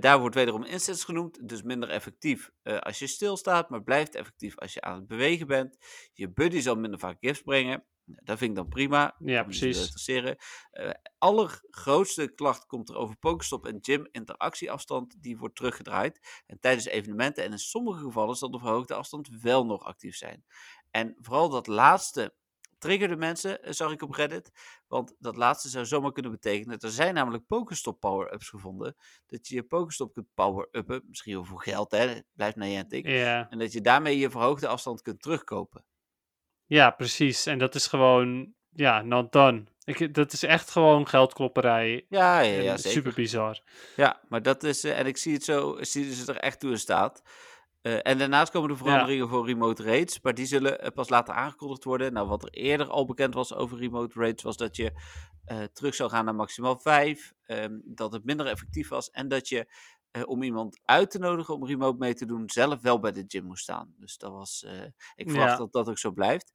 Daar 0.00 0.20
wordt 0.20 0.34
wederom 0.34 0.64
instance 0.64 1.04
genoemd, 1.04 1.48
dus 1.48 1.62
minder 1.62 1.88
effectief 1.88 2.50
als 2.62 2.98
je 2.98 3.06
stilstaat, 3.06 3.70
maar 3.70 3.82
blijft 3.82 4.14
effectief 4.14 4.58
als 4.58 4.72
je 4.72 4.80
aan 4.80 4.94
het 4.94 5.06
bewegen 5.06 5.46
bent. 5.46 5.76
Je 6.12 6.32
buddy 6.32 6.60
zal 6.60 6.74
minder 6.74 6.98
vaak 6.98 7.16
gifts 7.20 7.42
brengen. 7.42 7.84
Nou, 8.06 8.20
dat 8.24 8.38
vind 8.38 8.50
ik 8.50 8.56
dan 8.56 8.68
prima. 8.68 9.16
Ja, 9.18 9.42
precies. 9.42 9.78
interesseren. 9.78 10.36
Eh 10.70 10.90
allergrootste 11.18 12.34
klacht 12.34 12.66
komt 12.66 12.88
er 12.88 12.96
over 12.96 13.16
Pokestop 13.16 13.66
en 13.66 13.78
gym 13.80 14.08
interactieafstand. 14.10 15.22
Die 15.22 15.38
wordt 15.38 15.56
teruggedraaid. 15.56 16.42
En 16.46 16.60
tijdens 16.60 16.86
evenementen 16.86 17.44
en 17.44 17.50
in 17.50 17.58
sommige 17.58 18.04
gevallen 18.04 18.36
zal 18.36 18.50
de 18.50 18.58
verhoogde 18.58 18.94
afstand 18.94 19.28
wel 19.42 19.66
nog 19.66 19.84
actief 19.84 20.16
zijn. 20.16 20.44
En 20.90 21.16
vooral 21.20 21.48
dat 21.48 21.66
laatste 21.66 22.34
triggerde 22.78 23.16
mensen, 23.16 23.62
eh, 23.62 23.72
zag 23.72 23.92
ik 23.92 24.02
op 24.02 24.10
Reddit. 24.10 24.52
Want 24.88 25.14
dat 25.18 25.36
laatste 25.36 25.68
zou 25.68 25.86
zomaar 25.86 26.12
kunnen 26.12 26.30
betekenen. 26.30 26.78
Er 26.78 26.90
zijn 26.90 27.14
namelijk 27.14 27.46
Pokestop 27.46 28.00
power-ups 28.00 28.48
gevonden. 28.48 28.96
Dat 29.26 29.48
je 29.48 29.54
je 29.54 29.62
Pokestop 29.62 30.12
kunt 30.12 30.34
power-uppen. 30.34 31.02
Misschien 31.08 31.34
wel 31.34 31.44
voor 31.44 31.62
geld, 31.62 31.90
hè. 31.90 32.20
Blijft 32.32 32.56
Niantic. 32.56 33.06
Ja. 33.06 33.50
En 33.50 33.58
dat 33.58 33.72
je 33.72 33.80
daarmee 33.80 34.18
je 34.18 34.30
verhoogde 34.30 34.68
afstand 34.68 35.02
kunt 35.02 35.22
terugkopen. 35.22 35.84
Ja, 36.66 36.90
precies. 36.90 37.46
En 37.46 37.58
dat 37.58 37.74
is 37.74 37.86
gewoon. 37.86 38.54
Ja, 38.70 39.02
not 39.02 39.32
done. 39.32 39.64
Ik, 39.86 40.14
dat 40.14 40.32
is 40.32 40.42
echt 40.42 40.70
gewoon 40.70 41.08
geldklopperij. 41.08 42.06
Ja, 42.08 42.40
ja, 42.40 42.60
ja 42.60 42.76
zeker. 42.76 42.90
super 42.90 43.12
bizar. 43.14 43.60
Ja, 43.96 44.20
maar 44.28 44.42
dat 44.42 44.62
is, 44.62 44.84
eh, 44.84 44.98
en 44.98 45.06
ik 45.06 45.16
zie 45.16 45.32
het 45.32 45.44
zo, 45.44 45.76
zie 45.80 46.14
ze 46.14 46.32
er 46.32 46.38
echt 46.38 46.60
toe 46.60 46.70
in 46.70 46.78
staat. 46.78 47.22
Eh, 47.82 47.98
en 48.02 48.18
daarnaast 48.18 48.52
komen 48.52 48.68
de 48.68 48.76
veranderingen 48.76 49.28
voor 49.28 49.46
remote 49.46 49.82
raids, 49.82 50.20
maar 50.20 50.34
die 50.34 50.46
zullen 50.46 50.80
eh, 50.80 50.90
pas 50.94 51.08
later 51.08 51.34
aangekondigd 51.34 51.84
worden. 51.84 52.12
Nou, 52.12 52.28
wat 52.28 52.42
er 52.42 52.50
eerder 52.50 52.88
al 52.88 53.06
bekend 53.06 53.34
was 53.34 53.54
over 53.54 53.78
remote 53.78 54.20
raids, 54.20 54.42
was 54.42 54.56
dat 54.56 54.76
je 54.76 54.92
terug 55.72 55.94
zou 55.94 56.10
gaan 56.10 56.24
naar 56.24 56.34
maximaal 56.34 56.78
5, 56.78 57.32
dat 57.84 58.12
het 58.12 58.24
minder 58.24 58.46
effectief 58.46 58.88
was 58.88 59.10
en 59.10 59.28
dat 59.28 59.48
je 59.48 59.66
om 60.24 60.42
iemand 60.42 60.80
uit 60.84 61.10
te 61.10 61.18
nodigen 61.18 61.54
om 61.54 61.66
remote 61.66 61.98
mee 61.98 62.14
te 62.14 62.26
doen, 62.26 62.50
zelf 62.50 62.80
wel 62.80 62.98
bij 63.00 63.12
de 63.12 63.24
gym 63.26 63.44
moest 63.44 63.62
staan. 63.62 63.94
Dus 63.98 64.16
dat 64.18 64.32
was, 64.32 64.64
eh, 64.64 64.82
ik 65.14 65.30
verwacht 65.30 65.50
Ja. 65.50 65.56
dat 65.56 65.72
dat 65.72 65.88
ook 65.88 65.98
zo 65.98 66.10
blijft. 66.10 66.52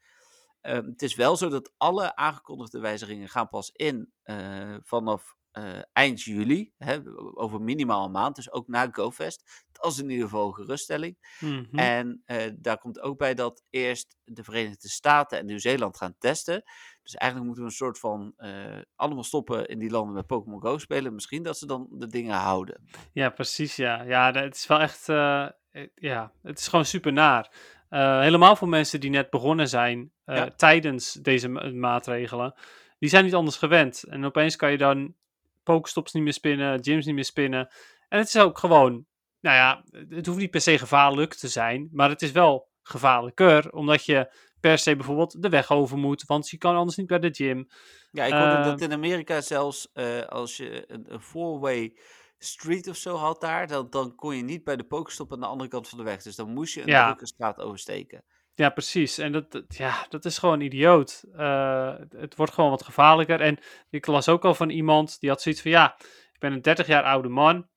Ehm, 0.62 0.86
het 0.86 1.02
is 1.02 1.16
wel 1.16 1.38
zo 1.38 1.50
dat 1.50 1.74
alle 1.78 2.16
aangekondigde 2.16 2.80
wijzigingen 2.80 3.30
gaan 3.30 3.50
pas 3.50 3.70
in 3.72 4.12
eh, 4.24 4.76
vanaf 4.84 5.36
eh, 5.52 5.80
eind 5.94 6.22
juli, 6.22 6.74
hè, 6.78 7.00
over 7.34 7.62
minimaal 7.62 8.06
een 8.06 8.12
maand, 8.12 8.36
dus 8.36 8.52
ook 8.52 8.68
na 8.68 8.90
GoFest. 8.92 9.66
Dat 9.72 9.92
is 9.92 9.98
in 10.00 10.10
ieder 10.10 10.26
geval 10.26 10.48
een 10.48 10.54
geruststelling. 10.54 11.36
Mhm. 11.40 11.78
En 11.78 12.22
eh, 12.26 12.52
daar 12.56 12.78
komt 12.78 13.00
ook 13.00 13.18
bij 13.18 13.34
dat 13.34 13.64
eerst 13.70 14.18
de 14.24 14.44
Verenigde 14.44 14.90
Staten 14.90 15.38
en 15.40 15.46
Nieuw-Zeeland 15.46 15.98
gaan 15.98 16.16
testen. 16.18 16.64
Dus 17.04 17.16
eigenlijk 17.16 17.46
moeten 17.46 17.64
we 17.64 17.70
een 17.70 17.76
soort 17.86 18.00
van 18.00 18.34
eh, 18.38 18.82
allemaal 18.96 19.24
stoppen 19.24 19.66
in 19.68 19.80
die 19.80 19.90
landen 19.90 20.14
met 20.16 20.26
Pokémon 20.28 20.62
Go 20.62 20.78
spelen. 20.78 21.14
Misschien 21.14 21.44
dat 21.44 21.58
ze 21.58 21.66
dan 21.66 21.88
de 21.92 22.08
dingen 22.08 22.36
houden. 22.36 22.88
Ja, 23.14 23.30
precies. 23.30 23.76
Ja, 23.76 24.02
ja 24.02 24.32
het 24.34 24.56
is 24.56 24.68
wel 24.68 24.80
echt. 24.80 25.10
eh, 25.10 25.46
eh, 25.72 25.88
ja, 25.96 26.32
het 26.42 26.60
is 26.60 26.68
gewoon 26.68 26.86
super 26.86 27.14
naar. 27.14 27.52
Helemaal 27.90 28.56
voor 28.56 28.70
mensen 28.70 29.00
die 29.00 29.10
net 29.10 29.30
begonnen 29.30 29.68
zijn 29.70 30.12
Ja. 30.26 30.50
tijdens 30.56 31.14
deze 31.14 31.48
ma- 31.48 31.72
maatregelen. 31.72 32.54
Die 33.00 33.10
zijn 33.10 33.24
niet 33.26 33.34
anders 33.36 33.58
gewend. 33.58 34.04
En 34.04 34.26
opeens 34.26 34.56
kan 34.56 34.72
je 34.72 34.78
dan 34.78 35.16
pokestops 35.64 36.12
niet 36.14 36.24
meer 36.24 36.34
spinnen, 36.34 36.84
gyms 36.84 37.06
niet 37.06 37.16
meer 37.16 37.26
spinnen. 37.26 37.70
En 38.10 38.18
het 38.20 38.28
is 38.28 38.38
ook 38.38 38.58
gewoon, 38.58 39.06
nou 39.40 39.56
ja, 39.56 39.84
het 40.10 40.26
hoeft 40.26 40.40
niet 40.40 40.52
per 40.52 40.62
se 40.62 40.78
gevaarlijk 40.78 41.34
te 41.34 41.48
zijn, 41.48 41.90
maar 41.92 42.10
het 42.10 42.22
is 42.22 42.32
wel 42.32 42.70
gevaarlijker, 42.82 43.72
omdat 43.72 44.06
je 44.06 44.34
per 44.62 44.78
se 44.78 44.96
bijvoorbeeld 44.96 45.42
de 45.42 45.50
weg 45.50 45.72
over 45.72 45.98
moet, 45.98 46.24
want 46.26 46.50
je 46.50 46.58
kan 46.58 46.76
anders 46.76 46.98
niet 46.98 47.08
bij 47.08 47.20
de 47.20 47.30
gym. 47.34 47.68
Ja, 48.12 48.26
ik 48.26 48.34
hoorde 48.34 48.64
dat 48.64 48.82
in 48.82 48.92
Amerika 48.94 49.42
zelfs 49.42 49.92
eh, 49.94 50.22
als 50.22 50.58
je 50.58 50.84
een, 50.88 51.06
een 51.14 51.22
four-way 51.22 51.98
street 52.38 52.88
of 52.88 52.96
zo 52.96 53.16
had 53.16 53.42
daar, 53.42 53.68
dan, 53.68 53.88
dan 53.90 54.16
kon 54.16 54.36
je 54.36 54.44
niet 54.44 54.64
bij 54.64 54.76
de 54.76 54.84
Pokestop 54.84 55.34
aan 55.34 55.40
de 55.40 55.46
andere 55.46 55.70
kant 55.70 55.90
van 55.90 55.98
de 55.98 56.04
weg. 56.04 56.22
Dus 56.22 56.36
dan 56.36 56.54
moest 56.54 56.74
je 56.74 56.82
een 56.82 56.88
Ja. 56.88 57.06
drukke 57.06 57.26
straat 57.28 57.60
oversteken. 57.60 58.24
Ja, 58.54 58.70
precies. 58.70 59.18
En 59.18 59.32
dat, 59.32 59.52
dat- 59.52 59.76
ja, 59.78 60.06
dat 60.10 60.26
is 60.26 60.38
gewoon 60.38 60.62
idioot. 60.62 61.24
Eh, 61.36 61.98
het- 61.98 62.14
het 62.14 62.36
wordt 62.36 62.54
gewoon 62.54 62.70
wat 62.70 62.84
gevaarlijker. 62.84 63.42
En 63.42 63.60
ik 63.90 64.06
las 64.08 64.30
ook 64.30 64.46
al 64.46 64.56
van 64.56 64.70
iemand 64.70 65.20
die 65.20 65.30
had 65.30 65.42
zoiets 65.42 65.62
van: 65.62 65.72
ja, 65.72 65.96
ik 66.34 66.40
ben 66.40 66.52
een 66.54 66.62
30 66.62 66.88
jaar 66.88 67.04
oude 67.04 67.30
man. 67.30 67.70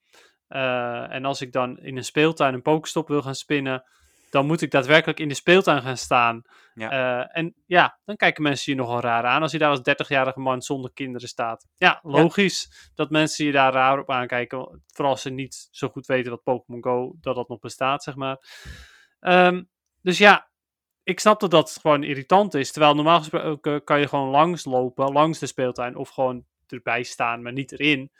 eh, 0.49 1.13
en 1.15 1.25
als 1.25 1.41
ik 1.41 1.53
dan 1.53 1.79
in 1.79 1.97
een 1.97 2.05
speeltuin 2.05 2.55
een 2.55 2.63
pokestop 2.63 3.09
wil 3.09 3.23
gaan 3.23 3.35
spinnen, 3.35 3.85
dan 4.35 4.47
moet 4.47 4.63
ik 4.63 4.71
daadwerkelijk 4.71 5.21
in 5.21 5.29
de 5.29 5.35
speeltuin 5.35 5.83
gaan 5.83 5.97
staan. 5.97 6.43
Ja. 6.75 6.91
Eh, 6.91 7.39
en 7.39 7.55
ja, 7.67 7.99
dan 8.05 8.17
kijken 8.17 8.43
mensen 8.43 8.73
je 8.73 8.79
nogal 8.79 9.01
raar 9.01 9.25
aan 9.25 9.43
als 9.43 9.53
je 9.53 9.59
daar 9.59 9.71
als 9.71 9.79
30-jarige 9.79 10.41
man 10.41 10.63
zonder 10.63 10.93
kinderen 10.93 11.29
staat. 11.29 11.67
Ja, 11.77 11.99
logisch 12.03 12.91
dat 12.95 13.11
mensen 13.11 13.47
je 13.47 13.53
daar 13.53 13.73
raar 13.73 13.99
op 13.99 14.11
aankijken. 14.11 14.83
Vooral 14.87 15.13
als 15.13 15.23
ze 15.23 15.31
niet 15.31 15.69
zo 15.71 15.89
goed 15.89 16.07
weten 16.07 16.31
wat 16.31 16.43
Pokémon 16.43 16.83
Go, 16.83 17.17
dat 17.21 17.35
dat 17.35 17.49
nog 17.49 17.59
bestaat, 17.59 18.03
zeg 18.03 18.15
maar. 18.15 18.39
Ehm, 19.21 19.63
dus 20.03 20.19
ja, 20.19 20.51
ik 21.03 21.21
snap 21.21 21.41
dat 21.41 21.51
dat 21.51 21.79
gewoon 21.81 22.03
irritant 22.03 22.55
is. 22.55 22.73
Terwijl 22.73 22.95
normaal 22.95 23.19
gesproken 23.19 23.85
kan 23.85 24.01
je 24.01 24.09
gewoon 24.09 24.29
langs 24.29 24.65
lopen, 24.65 25.13
langs 25.13 25.39
de 25.39 25.47
speeltuin. 25.47 25.97
Of 25.97 26.09
gewoon 26.09 26.45
erbij 26.67 27.03
staan, 27.03 27.43
maar 27.43 27.53
niet 27.53 27.73
erin. 27.73 28.11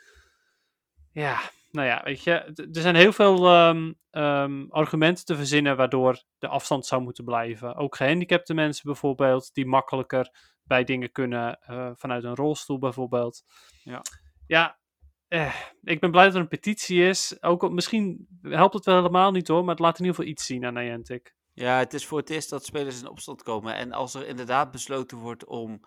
Ja, 1.11 1.39
nou 1.75 1.87
ja, 1.87 2.01
weet 2.03 2.23
je. 2.23 2.31
Er 2.73 2.81
zijn 2.81 2.95
heel 2.95 3.11
veel 3.13 3.47
ehm, 3.47 3.93
ehm, 4.09 4.65
argumenten 4.69 5.25
te 5.25 5.35
verzinnen 5.35 5.77
waardoor 5.77 6.23
de 6.37 6.47
afstand 6.47 6.85
zou 6.85 7.01
moeten 7.01 7.23
blijven. 7.23 7.75
Ook 7.75 7.95
gehandicapte 7.95 8.53
mensen 8.53 8.83
bijvoorbeeld, 8.85 9.49
die 9.53 9.65
makkelijker 9.65 10.29
bij 10.63 10.83
dingen 10.83 11.11
kunnen. 11.11 11.59
eh, 11.59 11.91
vanuit 11.93 12.23
een 12.23 12.35
rolstoel 12.35 12.79
bijvoorbeeld. 12.79 13.43
Ja. 13.83 14.01
Ja, 14.47 14.79
eh, 15.27 15.55
ik 15.83 15.99
ben 15.99 16.11
blij 16.11 16.25
dat 16.25 16.33
er 16.35 16.39
een 16.39 16.47
petitie 16.47 17.07
is. 17.07 17.43
Ook 17.43 17.71
misschien 17.71 18.27
helpt 18.41 18.73
het 18.73 18.85
wel 18.85 18.95
helemaal 18.95 19.31
niet 19.31 19.47
hoor, 19.47 19.61
maar 19.61 19.75
het 19.75 19.79
laat 19.79 19.99
in 19.99 20.05
ieder 20.05 20.15
geval 20.15 20.31
iets 20.31 20.45
zien 20.45 20.65
aan 20.65 20.73
Niantic. 20.73 21.35
Ja, 21.53 21.77
het 21.77 21.93
is 21.93 22.05
voor 22.05 22.17
het 22.17 22.29
eerst 22.29 22.49
dat 22.49 22.65
spelers 22.65 22.99
in 23.01 23.09
opstand 23.09 23.43
komen. 23.43 23.75
En 23.75 23.91
als 23.91 24.13
er 24.13 24.27
inderdaad 24.27 24.71
besloten 24.71 25.17
wordt 25.17 25.45
om 25.45 25.79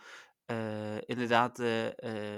eh, 0.45 1.01
inderdaad 1.07 1.59
eh, 1.59 1.87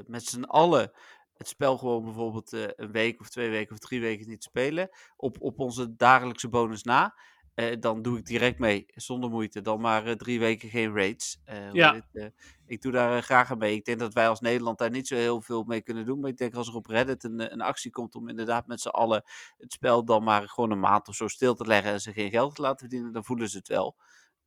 met 0.07 0.25
z'n 0.25 0.43
allen 0.43 0.93
het 1.41 1.49
spel 1.49 1.79
gewoon 1.79 2.05
bijvoorbeeld 2.05 2.53
eh, 2.53 2.63
een 2.77 2.93
week 2.93 3.21
of 3.21 3.29
twee 3.29 3.51
weken 3.51 3.73
of 3.73 3.79
drie 3.79 4.01
weken 4.01 4.29
niet 4.29 4.43
spelen, 4.43 4.89
op, 5.17 5.37
op 5.41 5.59
onze 5.59 5.97
dagelijkse 5.97 6.49
bonus 6.49 6.83
na, 6.83 7.15
eh, 7.55 7.77
dan 7.81 8.03
doe 8.03 8.19
ik 8.19 8.27
direct 8.27 8.59
mee, 8.59 8.87
zonder 8.95 9.31
moeite. 9.31 9.61
Dan 9.61 9.81
maar 9.81 10.07
eh, 10.07 10.13
drie 10.13 10.39
weken 10.39 10.69
geen 10.69 10.95
raids. 10.95 11.41
Ja. 11.73 12.03
eh, 12.13 12.27
ik 12.67 12.83
doe 12.83 12.93
daar 12.93 13.23
graag 13.23 13.51
aan 13.51 13.59
mee. 13.59 13.75
Ik 13.75 13.85
denk 13.85 13.99
dat 13.99 14.15
wij 14.15 14.29
als 14.29 14.41
Nederland 14.41 14.79
daar 14.79 14.91
niet 14.91 15.09
zo 15.09 15.17
heel 15.17 15.43
veel 15.43 15.63
mee 15.63 15.81
kunnen 15.83 16.05
doen. 16.05 16.21
Maar 16.21 16.31
ik 16.31 16.37
denk 16.37 16.55
als 16.55 16.69
er 16.69 16.75
op 16.75 16.87
Reddit 16.87 17.25
een, 17.25 17.53
een 17.53 17.61
actie 17.61 17.91
komt 17.91 18.15
om 18.15 18.29
inderdaad 18.29 18.67
met 18.67 18.81
z'n 18.81 18.89
allen 18.89 19.23
het 19.59 19.73
spel 19.73 20.05
dan 20.05 20.23
maar 20.23 20.49
gewoon 20.49 20.71
een 20.71 20.81
maand 20.81 21.09
of 21.09 21.15
zo 21.15 21.29
stil 21.29 21.55
te 21.55 21.67
leggen 21.67 21.93
en 21.93 22.01
ze 22.01 22.13
geen 22.13 22.31
geld 22.31 22.55
te 22.55 22.63
laten 22.63 22.79
verdienen, 22.79 23.13
dan 23.13 23.25
voelen 23.25 23.49
ze 23.49 23.57
het 23.57 23.69
wel. 23.69 23.97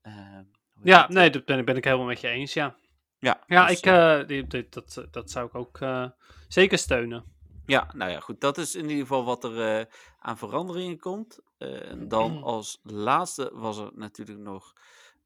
Eh, 0.01 0.13
heet 0.13 0.45
Ja, 0.84 1.08
nee, 1.10 1.29
dat 1.29 1.45
ben, 1.45 1.65
ben 1.65 1.77
ik 1.77 1.84
helemaal 1.84 2.06
met 2.06 2.21
je 2.21 2.27
eens, 2.27 2.53
ja. 2.53 2.75
Ja, 3.23 3.43
Ja, 3.47 3.67
dus, 3.67 3.77
ik, 3.77 3.86
eh, 3.86 4.19
eh, 4.19 4.27
die- 4.27 4.47
die- 4.47 4.67
dat, 4.69 5.05
dat 5.12 5.31
zou 5.31 5.45
ik 5.47 5.55
ook 5.55 5.79
eh, 5.81 6.05
zeker 6.47 6.77
steunen. 6.77 7.23
Ja, 7.65 7.89
nou 7.95 8.12
ja, 8.12 8.19
goed. 8.19 8.41
Dat 8.41 8.57
is 8.57 8.75
in 8.75 8.83
ieder 8.83 8.97
geval 9.01 9.23
wat 9.23 9.43
er 9.43 9.79
eh, 9.79 9.86
aan 10.19 10.38
veranderingen 10.38 10.99
komt. 10.99 11.39
Eh, 11.57 11.89
en 11.91 12.07
dan 12.07 12.31
Mm. 12.31 12.43
als 12.43 12.79
laatste 12.83 13.51
was 13.53 13.77
er 13.77 13.91
natuurlijk 13.95 14.39
nog 14.39 14.73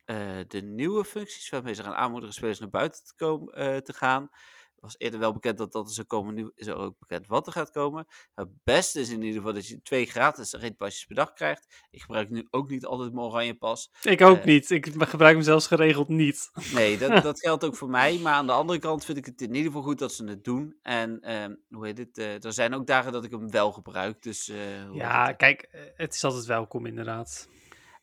eh, 0.06 0.38
de 0.48 0.62
nieuwe 0.62 1.06
functies 1.06 1.50
waarmee 1.50 1.74
ze 1.74 1.84
gaan 1.84 1.94
aanmoedigen 1.94 2.36
spelers 2.36 2.60
naar 2.60 2.70
buiten 2.70 3.04
te, 3.04 3.14
komen, 3.16 3.54
eh, 3.54 3.78
te 3.78 3.94
gaan. 3.94 4.30
Het 4.78 4.86
was 4.86 4.96
eerder 4.98 5.20
wel 5.20 5.34
bekend 5.34 5.58
dat 5.58 5.72
dat 5.72 5.92
zou 5.94 6.08
komen. 6.08 6.34
Nu 6.34 6.52
is 6.56 6.68
er 6.68 6.76
ook 6.76 6.96
bekend 7.00 7.28
wat 7.28 7.48
er 7.48 7.54
gaat 7.54 7.72
komen. 7.72 8.08
Het 8.36 8.48
beste 8.64 9.00
is 9.00 9.10
in 9.10 9.22
ieder 9.22 9.38
geval 9.38 9.54
dat 9.54 9.68
je 9.68 9.82
twee 9.82 10.06
gratis 10.06 10.54
raidpasjes 10.54 11.06
per 11.06 11.16
dag 11.16 11.34
krijgt. 11.34 11.86
Ik 11.90 12.02
gebruik 12.02 12.30
nu 12.30 12.48
ook 12.50 12.70
niet 12.70 12.86
altijd 12.86 13.14
mijn 13.14 13.26
oranje 13.26 13.54
pas. 13.58 13.92
Ik 14.02 14.22
ook 14.22 14.38
Eh. 14.38 14.46
niet. 14.46 14.70
Ik 14.70 14.90
gebruik 14.98 15.36
hem 15.36 15.44
zelfs 15.44 15.68
geregeld 15.68 16.08
niet. 16.08 16.50
Nee, 16.74 16.98
dat, 16.98 17.10
dat 17.24 17.40
geldt 17.40 17.66
ook 17.66 17.76
voor 17.76 17.90
mij. 17.90 18.18
Maar 18.20 18.34
aan 18.34 18.46
de 18.48 18.52
andere 18.54 18.80
kant 18.80 19.06
vind 19.06 19.18
ik 19.18 19.26
het 19.26 19.42
in 19.42 19.48
ieder 19.48 19.66
geval 19.72 19.82
goed 19.82 20.00
dat 20.00 20.14
ze 20.14 20.24
het 20.26 20.44
doen. 20.44 20.78
En 20.82 21.22
ehm, 21.22 21.56
hoe 21.70 21.86
heet 21.86 21.98
het? 21.98 22.18
eh, 22.18 22.44
er 22.44 22.54
zijn 22.54 22.74
ook 22.74 22.88
dagen 22.88 23.12
dat 23.12 23.24
ik 23.26 23.32
hem 23.32 23.52
wel 23.52 23.72
gebruik. 23.72 24.22
Dus, 24.22 24.48
eh, 24.50 24.94
Ja, 24.94 25.34
kijk, 25.34 25.68
het 25.96 26.14
is 26.14 26.24
altijd 26.24 26.46
welkom 26.46 26.86
inderdaad. 26.86 27.48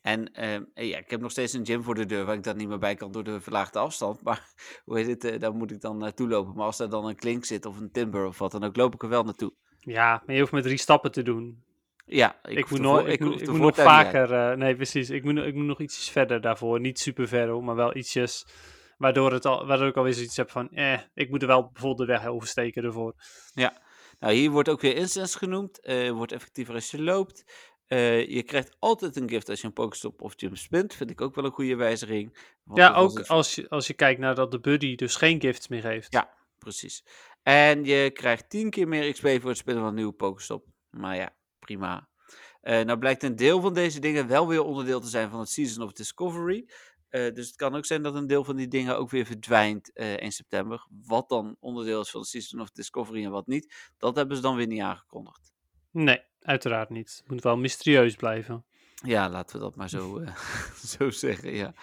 En 0.05 0.33
ehm, 0.33 0.63
eh, 0.75 0.89
ja, 0.89 0.99
ik 0.99 1.11
heb 1.11 1.21
nog 1.21 1.31
steeds 1.31 1.53
een 1.53 1.67
gym 1.67 1.83
voor 1.83 1.95
de 1.95 2.07
deur 2.07 2.25
waar 2.25 2.35
ik 2.35 2.43
dan 2.43 2.57
niet 2.57 2.69
meer 2.69 2.79
bij 2.79 2.95
kan 2.95 3.13
door 3.13 3.25
de 3.25 3.41
verlaagde 3.41 3.79
afstand. 3.79 4.23
Maar 4.23 4.49
hoe 4.85 4.99
heet 4.99 5.07
het? 5.07 5.25
eh, 5.25 5.41
daar 5.41 5.55
moet 5.55 5.71
ik 5.71 5.81
dan 5.81 5.99
naartoe 5.99 6.29
lopen. 6.29 6.55
Maar 6.55 6.67
als 6.67 6.77
daar 6.77 6.89
dan 6.89 7.07
een 7.09 7.17
klink 7.17 7.45
zit 7.45 7.67
of 7.67 7.79
een 7.81 7.91
timber 7.91 8.27
of 8.27 8.39
wat 8.39 8.53
dan 8.53 8.65
ook, 8.65 8.77
loop 8.77 8.95
ik 8.95 9.03
er 9.03 9.09
wel 9.09 9.23
naartoe. 9.23 9.53
Ja, 9.81 10.23
maar 10.27 10.35
je 10.35 10.41
hoeft 10.41 10.53
maar 10.53 10.63
drie 10.63 10.77
stappen 10.79 11.13
te 11.13 11.23
doen. 11.23 11.63
Ja, 12.07 12.39
ik, 12.43 12.59
Ik, 12.59 13.21
moet, 13.21 13.35
ik, 13.35 13.49
ik 13.49 13.49
nog 13.49 13.79
uit. 13.79 13.89
vaker... 13.89 14.33
eh, 14.33 14.57
nee, 14.57 14.77
precies. 14.77 15.11
Ik 15.11 15.25
moet, 15.25 15.37
ik 15.39 15.55
moet 15.55 15.65
nog 15.67 15.81
ietsjes 15.81 16.11
verder 16.11 16.41
daarvoor. 16.41 16.81
Niet 16.81 16.99
super 16.99 17.29
ver, 17.29 17.63
maar 17.63 17.75
wel 17.77 17.97
ietsjes... 17.97 18.47
Waardoor, 18.99 19.33
het 19.33 19.45
al, 19.45 19.67
waardoor 19.67 19.87
ik 19.89 19.97
alweer 19.97 20.15
zoiets 20.15 20.37
heb 20.37 20.51
van... 20.51 20.71
Eh, 20.71 20.99
ik 21.15 21.31
moet 21.31 21.43
er 21.43 21.49
wel 21.49 21.63
bijvoorbeeld 21.73 22.09
de 22.09 22.15
weg 22.15 22.27
oversteken 22.27 22.85
ervoor. 22.85 23.15
Nou, 24.19 24.35
hier 24.35 24.51
wordt 24.51 24.69
ook 24.69 24.81
weer 24.81 24.97
instance 24.97 25.39
genoemd. 25.39 25.81
eh, 25.81 26.11
wordt 26.11 26.33
effectiever 26.33 26.75
als 26.75 26.91
je 26.91 27.03
loopt. 27.03 27.45
Eh, 27.87 28.27
je 28.29 28.43
krijgt 28.43 28.77
altijd 28.79 29.17
een 29.17 29.29
gift 29.29 29.49
als 29.49 29.61
je 29.61 29.67
een 29.67 29.73
Pokestop 29.73 30.23
of 30.23 30.33
Gym 30.37 30.57
spint. 30.57 30.95
Vind 30.95 31.11
ik 31.11 31.21
ook 31.21 31.35
wel 31.35 31.45
een 31.45 31.51
goede 31.53 31.77
wijziging. 31.77 32.39
Ja, 32.75 32.95
ook 32.95 33.19
het- 33.19 33.29
als 33.29 33.55
je, 33.55 33.69
als 33.69 33.87
je 33.87 33.95
kijkt 33.95 34.21
naar 34.21 34.35
dat 34.35 34.51
de 34.51 34.61
buddy 34.61 34.95
dus 34.95 35.17
geen 35.17 35.41
gifts 35.41 35.69
meer 35.69 35.85
heeft. 35.85 36.13
Ja. 36.13 36.35
Precies. 36.59 37.05
En 37.43 37.85
je 37.85 38.11
krijgt 38.11 38.51
10 38.51 38.71
keer 38.71 38.89
meer 38.89 39.13
XP 39.13 39.27
voor 39.41 39.49
het 39.49 39.59
spinnen 39.59 39.83
van 39.83 39.93
een 39.93 39.99
nieuwe 39.99 40.13
Pokestop. 40.13 40.67
Maar 40.91 41.17
ja, 41.17 41.37
prima. 41.59 42.09
Eh, 42.61 42.81
nou 42.85 42.99
blijkt 42.99 43.23
een 43.23 43.37
deel 43.37 43.61
van 43.61 43.75
deze 43.75 44.01
dingen 44.01 44.27
wel 44.29 44.49
weer 44.49 44.63
onderdeel 44.63 45.01
te 45.01 45.09
zijn 45.09 45.31
van 45.31 45.39
het 45.41 45.49
Season 45.49 45.85
of 45.85 45.93
Discovery. 45.93 46.69
Eh, 47.09 47.35
dus 47.35 47.47
het 47.47 47.57
kan 47.57 47.75
ook 47.75 47.85
zijn 47.87 48.03
dat 48.03 48.15
een 48.15 48.27
deel 48.27 48.45
van 48.45 48.57
die 48.57 48.69
dingen 48.69 48.97
ook 48.99 49.11
weer 49.11 49.27
verdwijnt 49.27 49.91
1 49.95 50.33
september. 50.33 50.87
Wat 51.07 51.29
dan 51.29 51.57
onderdeel 51.61 52.01
is 52.01 52.11
van 52.11 52.21
de 52.21 52.27
Season 52.27 52.61
of 52.61 52.71
Discovery 52.71 53.25
en 53.25 53.31
wat 53.31 53.47
niet, 53.47 53.75
dat 53.99 54.17
hebben 54.17 54.37
ze 54.37 54.43
dan 54.43 54.57
weer 54.57 54.67
niet 54.67 54.81
aangekondigd. 54.81 55.53
Nee, 55.91 56.23
uiteraard 56.45 56.91
niet. 56.91 57.17
Het 57.21 57.31
moet 57.31 57.43
wel 57.43 57.57
mysterieus 57.57 58.15
blijven. 58.15 58.65
Ja, 58.95 59.29
laten 59.31 59.57
we 59.57 59.63
dat 59.63 59.77
maar 59.77 59.89
zo, 59.89 60.19
eh, 60.19 60.37
zo 60.97 61.11
zeggen, 61.11 61.55
ja. 61.55 61.75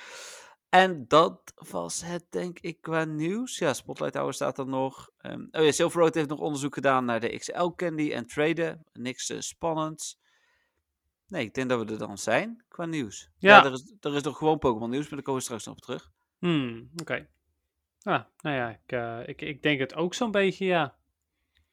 En 0.69 1.05
dat 1.07 1.53
was 1.71 2.01
het, 2.01 2.25
denk 2.29 2.59
ik, 2.59 2.81
qua 2.81 3.03
nieuws. 3.03 3.57
Ja, 3.57 3.73
Spotlight 3.73 4.15
Hour 4.15 4.33
staat 4.33 4.57
er 4.57 4.67
nog. 4.67 5.09
Ehm, 5.17 5.41
oh 5.51 5.63
ja, 5.63 5.71
Silver 5.71 6.01
Road 6.01 6.13
heeft 6.13 6.29
nog 6.29 6.39
onderzoek 6.39 6.73
gedaan 6.73 7.05
naar 7.05 7.19
de 7.19 7.37
XL 7.37 7.67
Candy 7.75 8.11
en 8.11 8.25
traden. 8.27 8.85
Niks 8.93 9.29
eh, 9.29 9.39
spannends. 9.39 10.19
Nee, 11.27 11.45
ik 11.45 11.53
denk 11.53 11.69
dat 11.69 11.85
we 11.85 11.91
er 11.91 11.97
dan 11.97 12.17
zijn 12.17 12.63
qua 12.67 12.85
nieuws. 12.85 13.29
Ja, 13.37 13.55
Ja. 13.57 13.65
er, 13.65 13.71
is, 13.71 13.93
er 13.99 14.15
is 14.15 14.21
nog 14.23 14.37
gewoon 14.37 14.57
Pokémon 14.59 14.89
nieuws, 14.89 15.03
maar 15.03 15.13
daar 15.13 15.21
komen 15.21 15.39
we 15.39 15.45
straks 15.45 15.65
nog 15.65 15.75
op 15.75 15.81
terug. 15.81 16.11
Hmm, 16.39 16.89
oké. 16.95 17.27
Ah, 18.01 18.23
nou 18.37 18.55
ja, 18.55 18.69
ik, 18.69 18.91
eh, 18.91 19.19
ik, 19.27 19.41
ik 19.41 19.61
denk 19.61 19.79
het 19.79 19.95
ook 19.95 20.13
zo'n 20.13 20.31
beetje, 20.31 20.65
ja. 20.65 20.95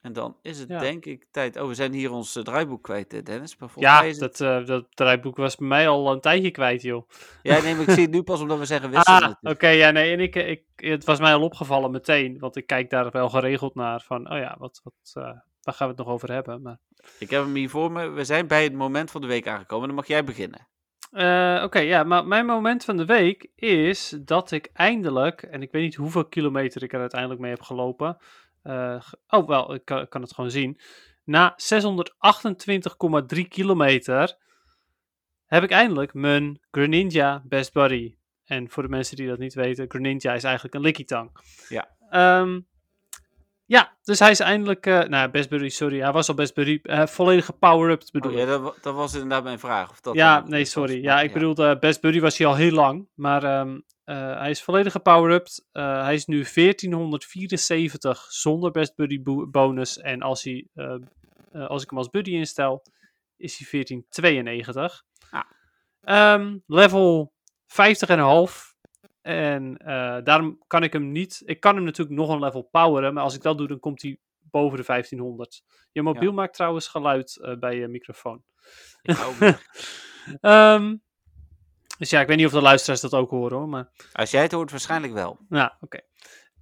En 0.09 0.15
dan 0.15 0.37
is 0.43 0.59
het 0.59 0.69
Ja. 0.69 0.79
denk 0.79 1.05
ik 1.05 1.27
tijd... 1.31 1.57
Oh, 1.61 1.69
we 1.69 1.75
zijn 1.75 1.93
hier 1.93 2.13
ons 2.13 2.37
eh, 2.37 2.43
draaiboek 2.43 2.83
kwijt, 2.83 3.13
eh, 3.13 3.23
Dennis. 3.23 3.57
Ja, 3.77 4.05
het... 4.05 4.19
dat, 4.19 4.41
eh, 4.41 4.67
dat 4.67 4.87
draaiboek 4.95 5.37
was 5.37 5.57
bij 5.57 5.69
mij 5.69 5.89
al 5.89 6.13
een 6.13 6.21
tijdje 6.21 6.51
kwijt, 6.51 6.83
joh. 6.83 7.09
Ja, 7.43 7.63
nee, 7.63 7.75
maar 7.75 7.83
ik 7.89 7.91
zie 7.91 8.03
het 8.03 8.11
nu 8.11 8.23
pas 8.23 8.41
omdat 8.41 8.59
we 8.59 8.65
zeggen 8.65 8.91
wisselen. 8.91 9.39
Ah, 9.43 9.51
oké, 9.53 9.69
ja, 9.69 9.91
nee, 9.91 10.13
en 10.13 10.21
ik, 10.21 10.35
ik, 10.35 10.63
het 10.77 11.05
was 11.05 11.19
mij 11.19 11.35
al 11.35 11.43
opgevallen 11.43 11.91
meteen, 11.91 12.39
want 12.39 12.57
ik 12.57 12.67
kijk 12.67 12.91
daar 12.91 13.11
wel 13.11 13.29
geregeld 13.29 13.75
naar 13.75 14.01
van, 14.01 14.31
oh 14.31 14.39
ja, 14.39 14.57
wat, 14.59 14.81
wat, 14.85 15.25
eh, 15.25 15.33
waar 15.63 15.75
gaan 15.75 15.89
we 15.89 15.95
het 15.95 16.05
nog 16.05 16.15
over 16.15 16.33
hebben? 16.33 16.63
Maar, 16.63 16.79
Ik 17.19 17.31
heb 17.31 17.43
hem 17.43 17.55
hier 17.55 17.71
voor 17.71 17.93
me. 17.93 18.09
We 18.09 18.25
zijn 18.25 18.47
bij 18.47 18.63
het 18.63 18.75
moment 18.75 19.11
van 19.11 19.21
de 19.21 19.27
week 19.27 19.49
aangekomen. 19.49 19.87
Dan 19.87 19.97
mag 19.97 20.07
jij 20.07 20.25
beginnen. 20.25 20.67
Eh, 21.11 21.61
Oké, 21.65 21.79
ja, 21.79 22.05
maar 22.05 22.27
mijn 22.27 22.47
moment 22.47 22.85
van 22.85 22.97
de 22.97 23.05
week 23.05 23.51
is 23.55 24.17
dat 24.21 24.51
ik 24.51 24.71
eindelijk, 24.73 25.43
en 25.43 25.63
ik 25.63 25.73
weet 25.73 25.83
niet 25.83 25.95
hoeveel 25.95 26.25
kilometer 26.25 26.83
ik 26.83 26.93
er 26.93 27.01
uiteindelijk 27.01 27.41
mee 27.41 27.51
heb 27.51 27.63
gelopen. 27.63 28.17
Eh, 28.63 29.03
oh, 29.29 29.47
wel, 29.47 29.75
ik 29.75 29.85
kan, 29.85 30.01
ik 30.01 30.11
kan 30.11 30.23
het 30.23 30.35
gewoon 30.35 30.51
zien. 30.51 30.81
Na 31.25 31.57
628,3 33.37 33.49
kilometer 33.49 34.37
heb 35.47 35.63
ik 35.63 35.71
eindelijk 35.71 36.15
mijn 36.15 36.61
Greninja 36.71 37.43
Best 37.45 37.73
Buddy. 37.73 38.17
En 38.45 38.71
voor 38.71 38.83
de 38.83 38.89
mensen 38.89 39.17
die 39.17 39.29
dat 39.29 39.39
niet 39.39 39.55
weten, 39.55 39.91
Greninja 39.91 40.35
is 40.35 40.45
eigenlijk 40.45 40.75
een 40.75 40.81
Lickitung. 40.81 41.31
Ja. 41.69 41.89
Ehm, 42.11 42.61
Ja, 43.69 43.97
dus 44.03 44.19
hij 44.19 44.31
is 44.31 44.41
eindelijk, 44.41 44.87
eh 44.87 45.01
nou 45.03 45.31
Bestbury, 45.31 45.69
sorry, 45.69 46.01
hij 46.01 46.13
was 46.13 46.29
al 46.29 46.35
Bestbury, 46.35 46.81
eh 46.83 47.07
volledige 47.07 47.53
power-up 47.53 48.03
bedoel 48.13 48.33
Oh, 48.33 48.39
ja, 48.39 48.45
dat, 48.45 48.79
dat 48.83 48.95
was 48.95 49.13
inderdaad 49.15 49.43
mijn 49.43 49.59
vraag. 49.59 49.91
Of 49.91 50.01
dat 50.01 50.15
Ja, 50.15 50.41
nee, 50.47 50.61
was, 50.61 50.71
sorry. 50.71 51.03
Ja, 51.03 51.21
ik 51.21 51.33
bedoelde, 51.33 51.71
uh, 51.75 51.79
Best 51.79 52.01
Buddy 52.01 52.21
was 52.21 52.39
hij 52.39 52.47
al 52.47 52.55
heel 52.55 52.71
lang. 52.73 53.09
Maar 53.15 53.45
ehm, 53.45 53.81
eh, 54.05 54.39
hij 54.39 54.51
is 54.51 54.63
volledig 54.63 54.93
gepower-upped. 54.93 55.67
Hij 55.73 56.15
is 56.15 56.27
nu 56.27 56.45
1474 56.45 58.27
zonder 58.29 58.71
Best 58.71 58.95
Buddy 58.97 59.23
bo- 59.23 59.47
bonus. 59.47 59.99
En 59.99 60.23
als, 60.23 60.43
hij, 60.43 60.67
eh, 60.75 60.95
eh, 61.53 61.67
als 61.67 61.83
ik 61.83 61.89
hem 61.91 61.99
als 61.99 62.11
Buddy 62.11 62.31
instel, 62.31 62.83
is 63.37 63.59
hij 63.59 63.67
1492. 63.71 65.03
Ah. 65.31 65.43
Ehm, 66.01 66.57
level 66.67 67.33
50,5. 67.67 68.68
En 69.23 69.77
eh, 69.77 70.19
daarom 70.25 70.63
kan 70.67 70.83
ik 70.83 70.93
hem 70.93 71.13
niet... 71.13 71.43
Ik 71.45 71.61
kan 71.61 71.75
hem 71.75 71.85
natuurlijk 71.85 72.19
nog 72.19 72.29
een 72.29 72.39
level 72.41 72.63
poweren. 72.63 73.15
Maar 73.15 73.23
als 73.23 73.35
ik 73.35 73.43
dat 73.43 73.59
doe, 73.59 73.69
dan 73.69 73.81
komt 73.81 74.03
hij 74.03 74.19
boven 74.41 74.79
de 74.79 74.85
1500. 74.87 75.63
Je 75.93 76.03
mobiel 76.03 76.29
Ja. 76.29 76.35
maakt 76.35 76.55
trouwens 76.55 76.89
geluid 76.89 77.37
eh, 77.37 77.57
bij 77.57 77.77
je 77.77 77.89
microfoon. 77.89 78.43
Ehm, 80.41 80.97
dus 81.99 82.11
ja, 82.11 82.21
ik 82.21 82.27
weet 82.27 82.37
niet 82.37 82.47
of 82.47 82.53
de 82.53 82.61
luisteraars 82.61 83.01
dat 83.01 83.15
ook 83.15 83.31
horen 83.31 83.59
hoor. 83.59 83.69
Maar 83.69 83.91
Als 84.13 84.31
jij 84.31 84.43
het 84.43 84.53
hoort, 84.53 84.71
waarschijnlijk 84.71 85.13
wel. 85.13 85.39
nou, 85.49 85.71
oké. 85.81 86.01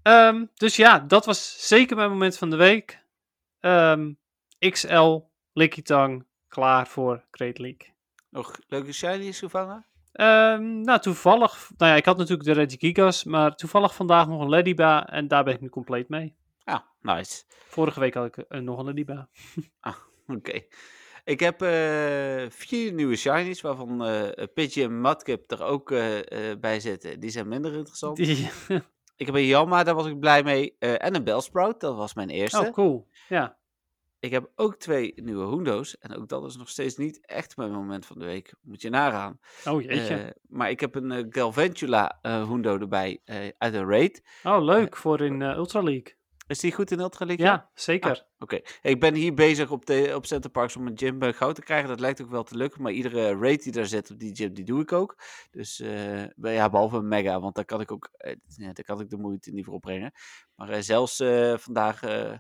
Ehm, 0.03 0.45
dus 0.55 0.77
ja, 0.77 0.99
dat 0.99 1.25
was 1.27 1.69
zeker 1.69 1.97
mijn 1.97 2.11
moment 2.11 2.39
van 2.39 2.51
de 2.51 2.57
week. 2.57 3.03
Ehm, 3.61 4.13
XL, 4.59 5.21
Licky 5.53 5.83
Tang, 5.83 6.27
klaar 6.49 6.87
voor 6.87 7.25
Great 7.31 7.59
League. 7.59 7.95
Nog 8.31 8.59
leuke 8.69 8.93
shinies 8.93 9.39
gevangen? 9.39 9.87
Ehm, 10.17 10.81
nou, 10.81 11.01
toevallig, 11.01 11.71
nou 11.77 11.91
ja, 11.91 11.97
ik 11.97 12.05
had 12.05 12.17
natuurlijk 12.17 12.49
de 12.49 12.53
Regigigas, 12.53 13.25
maar 13.25 13.57
toevallig 13.57 13.95
vandaag 13.95 14.29
nog 14.29 14.41
een 14.41 14.49
Lediba 14.49 15.07
en 15.07 15.29
daar 15.29 15.45
ben 15.45 15.55
ik 15.55 15.61
nu 15.61 15.69
compleet 15.69 16.09
mee. 16.09 16.37
Ja, 16.59 16.87
nice. 17.01 17.43
Vorige 17.49 18.01
week 18.01 18.14
had 18.14 18.27
ik 18.27 18.37
eh, 18.37 18.61
nog 18.61 18.79
een 18.79 18.85
Lediba. 18.85 19.29
Oké. 20.37 20.61
Ik 21.25 21.41
heb 21.41 21.62
eh, 21.62 22.45
vier 22.49 22.93
nieuwe 22.93 23.17
shinies, 23.17 23.61
waarvan 23.61 24.05
eh 24.05 24.47
Pidgey 24.55 24.85
en 24.85 25.01
Mudkip 25.01 25.51
er 25.51 25.62
ook 25.62 25.89
bij 26.61 26.81
zitten. 26.81 27.21
Die 27.21 27.31
zijn 27.31 27.49
minder 27.49 27.75
interessant. 27.75 28.17
Die... 28.17 28.51
Ik 29.17 29.27
heb 29.27 29.35
een 29.35 29.47
Jamma, 29.47 29.83
daar 29.85 29.95
was 29.95 30.07
ik 30.07 30.21
blij 30.21 30.43
mee. 30.43 30.77
en 30.79 31.14
een 31.14 31.25
Bellsprout, 31.25 31.81
dat 31.81 31.97
was 31.97 32.14
mijn 32.14 32.31
eerste. 32.31 32.61
oh, 32.67 32.73
cool. 32.73 33.09
Ja. 33.29 33.57
Ik 34.27 34.33
heb 34.33 34.51
ook 34.55 34.77
twee 34.77 35.12
nieuwe 35.16 35.45
Hoendo's. 35.45 35.99
En 35.99 36.16
ook 36.16 36.29
dat 36.29 36.45
is 36.45 36.57
nog 36.57 36.68
steeds 36.68 36.97
niet 36.97 37.27
echt 37.27 37.57
mijn 37.57 37.72
moment 37.72 38.07
van 38.07 38.18
de 38.18 38.24
week. 38.24 38.55
Moet 38.62 38.83
je 38.83 38.91
nagaan. 38.91 39.39
Oh, 39.64 39.83
jeetje. 39.83 40.14
Eh, 40.16 40.31
maar 40.49 40.70
ik 40.70 40.81
heb 40.81 40.95
een 40.95 41.12
eh, 41.12 41.24
Galvantula 41.29 42.18
eh 42.22 42.43
Hoendo 42.43 42.79
erbij 42.79 43.20
eh, 43.24 43.49
uit 43.59 43.74
een 43.74 43.89
raid. 43.89 44.22
oh, 44.45 44.62
leuk 44.64 44.97
voor 44.97 45.20
in 45.20 45.43
eh, 45.43 45.57
Ultra 45.57 45.83
League. 45.83 46.14
Is 46.47 46.59
die 46.59 46.72
goed 46.72 46.91
in 46.91 47.01
Ultra 47.01 47.24
League? 47.24 47.47
Ja, 47.47 47.70
zeker. 47.74 48.27
Oké, 48.39 48.61
ik 48.83 49.01
ben 49.01 49.14
hier 49.14 49.35
bezig 49.35 49.70
op, 49.70 49.87
de, 49.87 50.12
op 50.14 50.27
Center 50.27 50.51
Parks 50.51 50.77
om 50.77 50.87
een 50.87 50.99
gym 50.99 51.22
eh, 51.22 51.33
goud 51.33 51.55
te 51.55 51.62
krijgen. 51.62 51.89
Dat 51.89 52.01
lijkt 52.01 52.22
ook 52.22 52.31
wel 52.31 52.43
te 52.43 52.57
lukken, 52.57 52.83
maar 52.83 52.93
iedere 52.93 53.37
raid 53.39 53.62
die 53.62 53.72
daar 53.72 53.87
zit 53.87 54.11
op 54.11 54.18
die 54.18 54.35
gym, 54.35 54.55
die 54.55 54.64
doe 54.64 54.81
ik 54.81 54.93
ook. 54.93 55.16
Dus 55.51 55.81
eh, 55.81 56.27
ja, 56.37 56.70
behalve 56.70 56.97
een 56.97 57.09
mega, 57.09 57.41
want 57.41 57.55
daar 57.55 57.64
kan 57.64 57.81
ik 57.81 57.93
ook 57.93 58.11
eh, 58.16 58.37
ja, 58.57 58.72
daar 58.72 58.85
kan 58.85 59.01
ik 59.01 59.11
de 59.11 59.16
moeite 59.16 59.51
niet 59.51 59.64
voor 59.64 59.74
opbrengen. 59.74 60.12
Maar 60.55 60.68
eh, 60.68 60.81
zelfs 60.81 61.20
eh, 61.20 61.57
vandaag, 61.57 62.03
eh, 62.03 62.33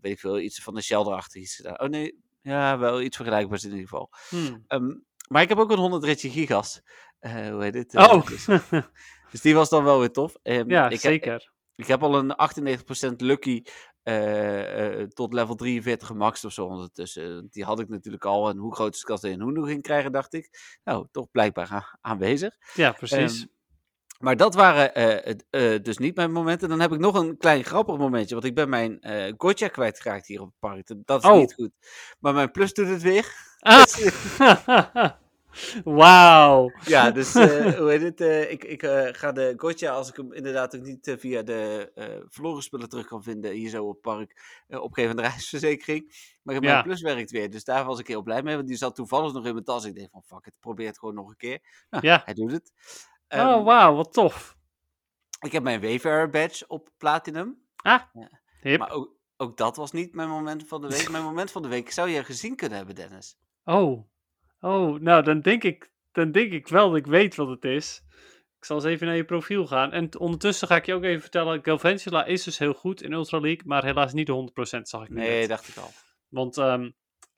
weet 0.00 0.12
ik 0.12 0.18
veel, 0.20 0.38
iets 0.40 0.62
van 0.62 0.74
de 0.74 0.82
Shelder-achtig 0.82 1.42
iets 1.42 1.54
gedaan. 1.54 1.80
Oh 1.80 1.88
nee, 1.88 2.18
ja, 2.42 2.78
wel 2.78 3.00
iets 3.02 3.16
vergelijkbaars 3.16 3.64
in 3.64 3.70
ieder 3.70 3.88
geval. 3.88 4.10
Hmm. 4.28 4.64
Ehm, 4.66 4.94
maar 5.28 5.42
ik 5.42 5.48
heb 5.48 5.58
ook 5.58 5.70
een 5.70 5.78
100 5.78 6.04
ritje 6.04 6.30
gigas. 6.30 6.80
Eh, 7.18 7.48
hoe 7.48 7.62
heet 7.62 7.74
het? 7.74 7.94
Eh, 7.94 8.12
Oh, 8.12 8.26
Dus, 8.26 8.44
dus 9.30 9.40
die 9.40 9.54
was 9.54 9.68
dan 9.68 9.84
wel 9.84 9.98
weer 9.98 10.10
tof. 10.10 10.36
Ehm, 10.42 10.70
ja, 10.70 10.84
ik 10.84 10.90
heb- 10.90 11.00
zeker. 11.00 11.52
ik 11.76 11.86
heb 11.86 12.02
al 12.02 12.14
een 12.18 12.34
98% 12.36 13.20
lucky 13.20 13.62
eh, 14.02 15.02
tot 15.02 15.32
level 15.32 15.54
43 15.54 16.06
gemaxt 16.08 16.44
of 16.44 16.52
zo 16.52 16.66
ondertussen. 16.66 17.46
Die 17.50 17.64
had 17.64 17.80
ik 17.80 17.88
natuurlijk 17.88 18.24
al. 18.24 18.48
En 18.48 18.56
hoe 18.56 18.74
groot 18.74 18.94
is 18.94 19.00
de 19.00 19.06
kans 19.06 19.20
dat 19.20 19.30
je 19.30 19.38
een 19.38 19.66
ging 19.66 19.82
krijgen, 19.82 20.12
dacht 20.12 20.34
ik. 20.34 20.78
Nou, 20.84 21.06
toch 21.10 21.30
blijkbaar 21.30 21.98
aanwezig. 22.00 22.54
Ja, 22.74 22.92
precies. 22.92 23.40
Ehm, 23.40 23.48
maar 24.24 24.36
dat 24.36 24.54
waren 24.54 24.94
eh, 24.94 25.34
eh, 25.50 25.82
dus 25.82 25.98
niet 25.98 26.16
mijn 26.16 26.32
momenten. 26.32 26.68
Dan 26.68 26.80
heb 26.80 26.92
ik 26.92 26.98
nog 26.98 27.14
een 27.14 27.36
klein 27.36 27.64
grappig 27.64 27.96
momentje. 27.96 28.34
Want 28.34 28.46
ik 28.46 28.54
ben 28.54 28.68
mijn 28.68 29.00
eh 29.00 29.32
gotcha 29.36 29.68
kwijtgeraakt 29.68 30.26
hier 30.26 30.40
op 30.40 30.46
het 30.46 30.58
park. 30.58 31.06
Dat 31.06 31.22
is 31.24 31.30
Oh. 31.30 31.36
niet 31.36 31.54
goed. 31.54 31.70
Maar 32.20 32.34
mijn 32.34 32.50
plus 32.50 32.72
doet 32.72 32.88
het 32.88 33.02
weer. 33.02 33.34
Ah. 33.58 33.84
Wauw. 35.84 36.72
Ja, 36.84 37.10
dus 37.10 37.32
hoe 37.32 37.86
heet 37.98 38.02
het? 38.18 38.20
ik 38.50 38.64
ik 38.64 38.82
ga 39.16 39.32
de 39.32 39.54
gotcha, 39.56 39.90
als 39.90 40.08
ik 40.08 40.16
hem 40.16 40.32
inderdaad 40.32 40.76
ook 40.76 40.82
niet 40.82 41.14
via 41.18 41.42
de 41.42 41.90
verloren 42.28 42.62
spullen 42.62 42.88
terug 42.88 43.06
kan 43.06 43.22
vinden, 43.22 43.50
hier 43.52 43.68
zo 43.70 43.84
op 43.84 43.92
het 43.92 44.00
park, 44.00 44.62
opgeven 44.68 45.10
aan 45.10 45.16
de 45.16 45.22
reisverzekering. 45.28 46.32
Maar 46.42 46.60
mijn 46.60 46.66
Ja. 46.76 46.82
plus 46.82 47.00
werkt 47.00 47.30
weer, 47.30 47.50
dus 47.50 47.64
daar 47.64 47.84
was 47.84 47.98
ik 47.98 48.06
heel 48.06 48.22
blij 48.22 48.42
mee, 48.42 48.56
want 48.56 48.68
die 48.68 48.76
zat 48.76 48.94
toevallig 48.94 49.32
nog 49.32 49.46
in 49.46 49.52
mijn 49.52 49.64
tas. 49.64 49.84
Ik 49.84 49.94
denk 49.94 50.10
van, 50.10 50.22
fuck 50.26 50.44
het, 50.44 50.56
probeer 50.60 50.86
het 50.86 50.98
gewoon 50.98 51.14
nog 51.14 51.28
een 51.28 51.36
keer. 51.36 51.58
Nou, 51.90 52.06
Ja. 52.06 52.22
hij 52.24 52.34
doet 52.34 52.52
het. 52.52 52.72
Oh, 53.28 53.38
Ehm, 53.38 53.62
wauw, 53.62 53.94
wat 53.94 54.12
tof. 54.12 54.56
Ik 55.40 55.52
heb 55.52 55.62
mijn 55.62 55.80
Wayfarer 55.80 56.30
badge 56.30 56.64
op 56.68 56.88
Platinum, 56.98 57.62
Ah, 57.76 58.00
Ja. 58.12 58.28
hip. 58.60 58.78
maar 58.78 58.90
ook, 58.90 59.16
ook 59.36 59.56
dat 59.56 59.76
was 59.76 59.92
niet 59.92 60.14
mijn 60.14 60.28
moment 60.28 60.68
van 60.68 60.80
de 60.80 60.88
week. 60.88 61.08
Mijn 61.10 61.22
moment 61.24 61.50
van 61.50 61.62
de 61.62 61.68
week 61.68 61.90
zou 61.90 62.08
je 62.08 62.24
gezien 62.24 62.56
kunnen 62.56 62.76
hebben, 62.76 62.94
Dennis. 62.94 63.38
Oh. 63.64 64.06
Oh, 64.60 65.00
nou, 65.00 65.22
dan 65.22 65.40
denk 65.40 65.62
ik, 65.64 65.90
dan 66.12 66.32
denk 66.32 66.52
ik 66.52 66.68
wel 66.68 66.88
dat 66.88 66.98
ik 66.98 67.06
weet 67.06 67.34
wat 67.34 67.48
het 67.48 67.64
is. 67.64 68.02
Ik 68.58 68.64
zal 68.70 68.76
eens 68.76 68.84
even 68.84 69.06
naar 69.06 69.16
je 69.16 69.24
profiel 69.24 69.66
gaan. 69.66 69.92
En 69.92 70.18
ondertussen 70.18 70.68
ga 70.68 70.76
ik 70.76 70.86
je 70.86 70.94
ook 70.94 71.02
even 71.02 71.20
vertellen, 71.20 71.64
Galvantula 71.64 72.24
is 72.24 72.42
dus 72.42 72.58
heel 72.58 72.74
goed 72.74 73.02
in 73.02 73.12
Ultra 73.12 73.38
League, 73.40 73.62
maar 73.66 73.84
helaas 73.84 74.12
niet 74.12 74.26
de 74.26 74.32
100% 74.78 74.88
zag 74.88 75.02
ik 75.02 75.08
Nee, 75.08 75.38
net. 75.40 75.48
dacht 75.48 75.68
ik 75.68 75.76
al. 75.76 75.90
Want 76.28 76.58
ehm, 76.58 76.90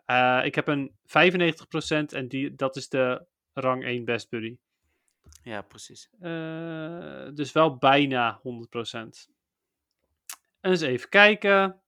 eh, 0.04 0.40
ik 0.44 0.54
heb 0.54 0.68
een 0.68 0.96
95% 1.04 2.12
en 2.12 2.28
die, 2.28 2.54
dat 2.54 2.76
is 2.76 2.88
de 2.88 3.26
rang 3.52 3.84
1 3.84 4.04
best 4.04 4.28
buddy. 4.28 4.56
Ja, 5.42 5.62
precies. 5.62 6.08
Eh, 6.20 7.28
dus 7.34 7.52
wel 7.52 7.76
bijna 7.76 8.40
100%. 8.42 9.28
En 10.60 10.70
eens 10.70 10.80
even 10.80 11.08
kijken. 11.08 11.80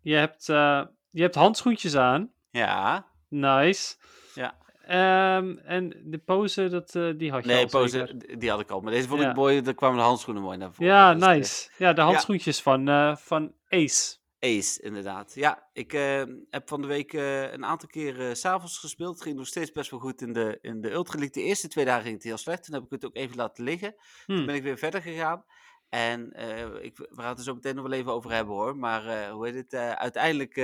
Je 0.00 0.14
hebt, 0.14 0.48
eh, 0.48 0.82
je 1.10 1.22
hebt 1.22 1.34
handschoentjes 1.34 1.96
aan. 1.96 2.32
Ja, 2.50 3.06
Nice. 3.28 3.96
Ja. 4.34 4.58
Ehm, 4.86 5.56
en 5.58 6.02
de 6.04 6.18
pose, 6.18 6.68
dat, 6.68 6.94
eh, 6.94 7.10
die 7.16 7.30
had 7.30 7.44
je 7.44 7.50
nee, 7.50 7.62
al 7.62 7.68
pose, 7.68 8.16
die 8.38 8.50
had 8.50 8.60
ik 8.60 8.70
al. 8.70 8.80
Maar 8.80 8.92
deze 8.92 9.08
vond 9.08 9.20
Ja. 9.22 9.30
ik 9.30 9.36
mooi, 9.36 9.60
daar 9.62 9.74
kwamen 9.74 9.96
de 9.98 10.02
handschoenen 10.04 10.42
mooi 10.42 10.56
naar 10.58 10.72
voren. 10.72 10.92
Ja, 10.92 11.14
Dus, 11.14 11.26
nice. 11.26 11.70
Ja, 11.78 11.92
de 11.92 12.00
handschoentjes 12.00 12.62
van, 12.62 12.88
eh, 12.88 13.16
van 13.16 13.54
Ace. 13.68 14.16
Ace, 14.44 14.82
inderdaad. 14.82 15.34
Ja, 15.34 15.68
ik 15.72 15.92
eh, 15.92 16.22
heb 16.50 16.68
van 16.68 16.80
de 16.80 16.86
week 16.86 17.12
eh, 17.12 17.52
een 17.52 17.64
aantal 17.64 17.88
keer 17.88 18.28
eh, 18.28 18.34
s 18.34 18.40
s'avonds 18.40 18.78
gespeeld. 18.78 19.14
Het 19.14 19.22
ging 19.22 19.36
nog 19.36 19.46
steeds 19.46 19.72
best 19.72 19.90
wel 19.90 20.00
goed 20.00 20.20
in 20.22 20.32
de, 20.32 20.58
in 20.60 20.80
de 20.80 20.90
Ultra 20.90 21.18
League. 21.18 21.42
De 21.42 21.48
eerste 21.48 21.68
twee 21.68 21.84
dagen 21.84 22.02
ging 22.02 22.14
het 22.14 22.22
heel 22.24 22.36
slecht. 22.36 22.64
Toen 22.64 22.74
heb 22.74 22.84
ik 22.84 22.90
het 22.90 23.04
ook 23.04 23.16
even 23.16 23.36
laten 23.36 23.64
liggen. 23.64 23.94
Toen 24.26 24.36
Hm. 24.36 24.46
ben 24.46 24.54
ik 24.54 24.62
weer 24.62 24.78
verder 24.78 25.02
gegaan. 25.02 25.44
En 25.88 26.32
eh, 26.32 26.84
ik, 26.84 26.96
we 26.96 27.08
gaan 27.16 27.28
het 27.28 27.38
er 27.38 27.44
zo 27.44 27.54
meteen 27.54 27.74
nog 27.74 27.84
wel 27.88 27.98
even 27.98 28.12
over 28.12 28.30
hebben 28.32 28.54
hoor. 28.54 28.76
Maar 28.76 29.30
hoe 29.30 29.46
heet 29.46 29.54
het? 29.54 29.74
uiteindelijk 29.74 30.54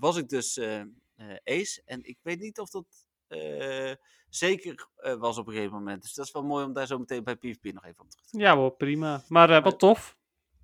was 0.00 0.16
ik 0.16 0.28
dus 0.28 0.58
Ace. 1.44 1.82
En 1.84 2.04
ik 2.04 2.18
weet 2.22 2.40
niet 2.40 2.58
of 2.58 2.70
dat 2.70 2.86
zeker 4.28 4.88
was 5.18 5.38
op 5.38 5.46
een 5.46 5.52
gegeven 5.52 5.76
moment. 5.76 6.02
Dus 6.02 6.14
dat 6.14 6.26
is 6.26 6.32
wel 6.32 6.44
mooi 6.44 6.64
om 6.64 6.72
daar 6.72 6.86
zo 6.86 6.98
meteen 6.98 7.24
bij 7.24 7.36
PvP 7.36 7.72
nog 7.72 7.84
even 7.84 8.00
op 8.04 8.10
terug 8.10 8.24
te 8.26 8.30
komen. 8.30 8.46
Ja 8.46 8.56
hoor, 8.56 8.70
prima. 8.76 9.22
Maar 9.28 9.62
wat 9.62 9.78
tof. 9.78 10.16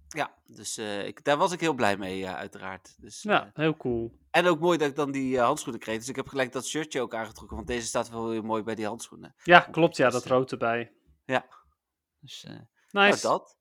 Ja, 0.08 0.34
dus 0.46 0.76
eh, 0.76 1.06
ik, 1.06 1.24
daar 1.24 1.36
was 1.36 1.52
ik 1.52 1.60
heel 1.60 1.74
blij 1.74 1.96
mee, 1.96 2.18
ja, 2.18 2.36
uiteraard. 2.36 2.94
Dus, 3.00 3.24
eh, 3.24 3.32
Ja, 3.32 3.50
heel 3.54 3.76
cool. 3.76 4.18
En 4.30 4.46
ook 4.46 4.60
mooi 4.60 4.78
dat 4.78 4.88
ik 4.88 4.96
dan 4.96 5.10
die 5.10 5.36
eh, 5.38 5.44
handschoenen 5.44 5.80
kreeg. 5.80 5.98
Dus 5.98 6.08
ik 6.08 6.16
heb 6.16 6.28
gelijk 6.28 6.52
dat 6.52 6.66
shirtje 6.66 7.00
ook 7.00 7.14
aangetrokken. 7.14 7.56
Want 7.56 7.68
deze 7.68 7.86
staat 7.86 8.10
wel 8.10 8.28
weer 8.28 8.44
mooi 8.44 8.62
bij 8.62 8.74
die 8.74 8.86
handschoenen. 8.86 9.34
Ja, 9.44 9.60
klopt. 9.60 9.96
Ja, 9.96 10.04
Dus, 10.04 10.14
dat 10.14 10.24
eh, 10.24 10.30
rood 10.30 10.52
erbij. 10.52 10.92
Dus 12.20 12.44
eh, 12.44 12.52
nou, 12.90 13.08
Nice. 13.10 13.22
dat. 13.26 13.56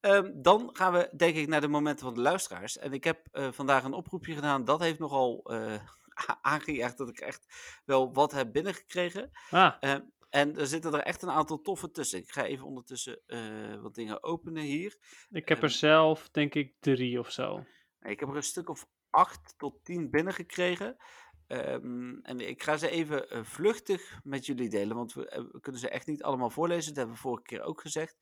Ehm, 0.00 0.30
dan 0.34 0.70
gaan 0.72 0.92
we 0.92 1.10
denk 1.16 1.36
ik 1.36 1.48
naar 1.48 1.60
de 1.60 1.68
momenten 1.68 2.04
van 2.06 2.14
de 2.14 2.20
luisteraars. 2.20 2.78
En 2.78 2.92
ik 2.92 3.04
heb 3.04 3.26
eh, 3.32 3.48
vandaag 3.52 3.84
een 3.84 3.92
oproepje 3.92 4.34
gedaan. 4.34 4.64
Dat 4.64 4.80
heeft 4.80 4.98
nogal 4.98 5.42
eh 5.44 5.74
aangejaagd 6.42 6.98
dat 6.98 7.08
ik 7.08 7.18
echt 7.20 7.46
wel 7.84 8.12
wat 8.12 8.32
heb 8.32 8.52
binnengekregen. 8.52 9.30
Ah, 9.50 9.74
Ehm, 9.80 10.00
en 10.28 10.56
er 10.56 10.66
zitten 10.66 10.94
er 10.94 11.00
echt 11.00 11.22
een 11.22 11.30
aantal 11.30 11.60
toffe 11.60 11.90
tussen. 11.90 12.18
Ik 12.18 12.30
ga 12.30 12.44
even 12.44 12.66
ondertussen 12.66 13.20
eh, 13.26 13.80
wat 13.80 13.94
dingen 13.94 14.22
openen 14.22 14.62
hier. 14.62 14.96
ik 15.30 15.48
heb 15.48 15.58
er 15.58 15.64
ehm, 15.64 15.72
zelf 15.72 16.28
denk 16.30 16.54
ik 16.54 16.74
drie 16.80 17.18
of 17.18 17.30
zo. 17.30 17.64
Ik 18.00 18.20
heb 18.20 18.28
er 18.28 18.36
een 18.36 18.42
stuk 18.42 18.68
of 18.68 18.86
acht 19.10 19.54
tot 19.58 19.84
tien 19.84 20.10
binnengekregen. 20.10 20.96
Ehm 21.46 22.18
en 22.22 22.40
ik 22.40 22.62
ga 22.62 22.76
ze 22.76 22.88
even 22.90 23.30
eh, 23.30 23.44
vluchtig 23.44 24.20
met 24.24 24.46
jullie 24.46 24.68
delen, 24.68 24.96
want 24.96 25.12
we, 25.12 25.28
eh, 25.28 25.42
we 25.52 25.60
kunnen 25.60 25.80
ze 25.80 25.88
echt 25.88 26.06
niet 26.06 26.22
allemaal 26.22 26.50
voorlezen. 26.50 26.86
Dat 26.88 26.96
hebben 26.96 27.14
we 27.14 27.20
vorige 27.20 27.42
keer 27.42 27.62
ook 27.62 27.80
gezegd. 27.80 28.16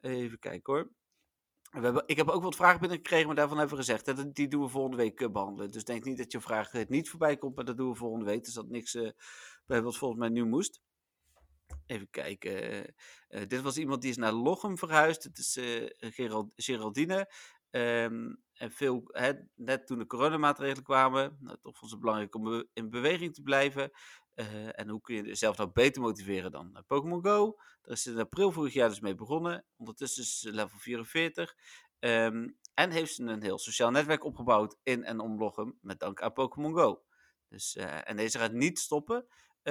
Even 0.00 0.38
kijken 0.38 0.72
hoor. 0.72 0.90
We 1.70 1.80
hebben, 1.80 2.02
ik 2.06 2.16
heb 2.16 2.28
ook 2.28 2.42
wat 2.42 2.56
vragen 2.56 2.80
binnengekregen, 2.80 3.26
maar 3.26 3.34
daarvan 3.36 3.58
hebben 3.58 3.76
we 3.76 3.82
gezegd. 3.82 4.06
Hè, 4.06 4.14
dat- 4.14 4.34
die 4.34 4.48
doen 4.48 4.62
we 4.62 4.68
volgende 4.68 4.96
week 4.96 5.20
eh, 5.20 5.28
behandelen. 5.30 5.70
Dus 5.70 5.84
denk 5.84 6.04
niet 6.04 6.18
dat 6.18 6.32
je 6.32 6.40
vraag 6.40 6.72
niet 6.88 7.10
voorbij 7.10 7.36
komt, 7.36 7.56
maar 7.56 7.64
dat 7.64 7.76
doen 7.76 7.90
we 7.90 7.96
volgende 7.96 8.24
week. 8.24 8.44
Dus 8.44 8.54
dat 8.54 8.68
niks 8.68 8.98
bij 9.66 9.82
wat 9.82 9.96
volgens 9.96 10.20
mij 10.20 10.28
nu 10.28 10.44
moest. 10.44 10.80
Even 11.86 12.10
kijken. 12.10 12.86
eh, 13.28 13.46
dit 13.46 13.60
was 13.60 13.76
iemand 13.76 14.00
die 14.02 14.10
is 14.10 14.16
naar 14.16 14.32
Lochem 14.32 14.78
verhuisd. 14.78 15.22
Het 15.22 15.38
is 15.38 15.56
eh, 15.56 15.86
Gerald, 15.98 16.52
Geraldine. 16.56 17.32
Ehm, 17.70 18.34
en 18.52 18.72
veel, 18.72 19.02
hè, 19.06 19.32
net 19.54 19.86
toen 19.86 19.98
de 19.98 20.06
coronamaatregelen 20.06 20.82
kwamen, 20.84 21.36
nou, 21.40 21.58
toch 21.60 21.78
vond 21.78 21.90
het 21.90 22.00
belangrijk 22.00 22.34
om 22.34 22.64
in 22.72 22.90
beweging 22.90 23.34
te 23.34 23.42
blijven. 23.42 23.90
Eh, 24.34 24.78
en 24.78 24.88
hoe 24.88 25.00
kun 25.00 25.14
je 25.14 25.22
jezelf 25.22 25.56
nou 25.56 25.70
beter 25.72 26.02
motiveren 26.02 26.50
dan 26.50 26.84
Pokémon 26.86 27.24
Go? 27.24 27.56
Daar 27.82 27.92
is 27.92 28.06
in 28.06 28.18
april 28.18 28.52
vorig 28.52 28.72
jaar 28.72 28.88
dus 28.88 29.00
mee 29.00 29.14
begonnen. 29.14 29.64
Ondertussen 29.76 30.22
is 30.22 30.38
ze 30.38 30.52
level 30.52 30.78
44. 30.78 31.54
Ehm, 31.98 32.48
en 32.74 32.90
heeft 32.90 33.14
ze 33.14 33.22
een 33.22 33.42
heel 33.42 33.58
sociaal 33.58 33.90
netwerk 33.90 34.24
opgebouwd 34.24 34.76
in 34.82 35.04
en 35.04 35.20
om 35.20 35.38
Lochem 35.38 35.78
met 35.80 35.98
dank 36.00 36.22
aan 36.22 36.32
Pokémon 36.32 36.74
Go. 36.74 37.02
Dus, 37.48 37.76
en 37.76 38.16
deze 38.16 38.38
gaat 38.38 38.52
niet 38.52 38.78
stoppen 38.78 39.26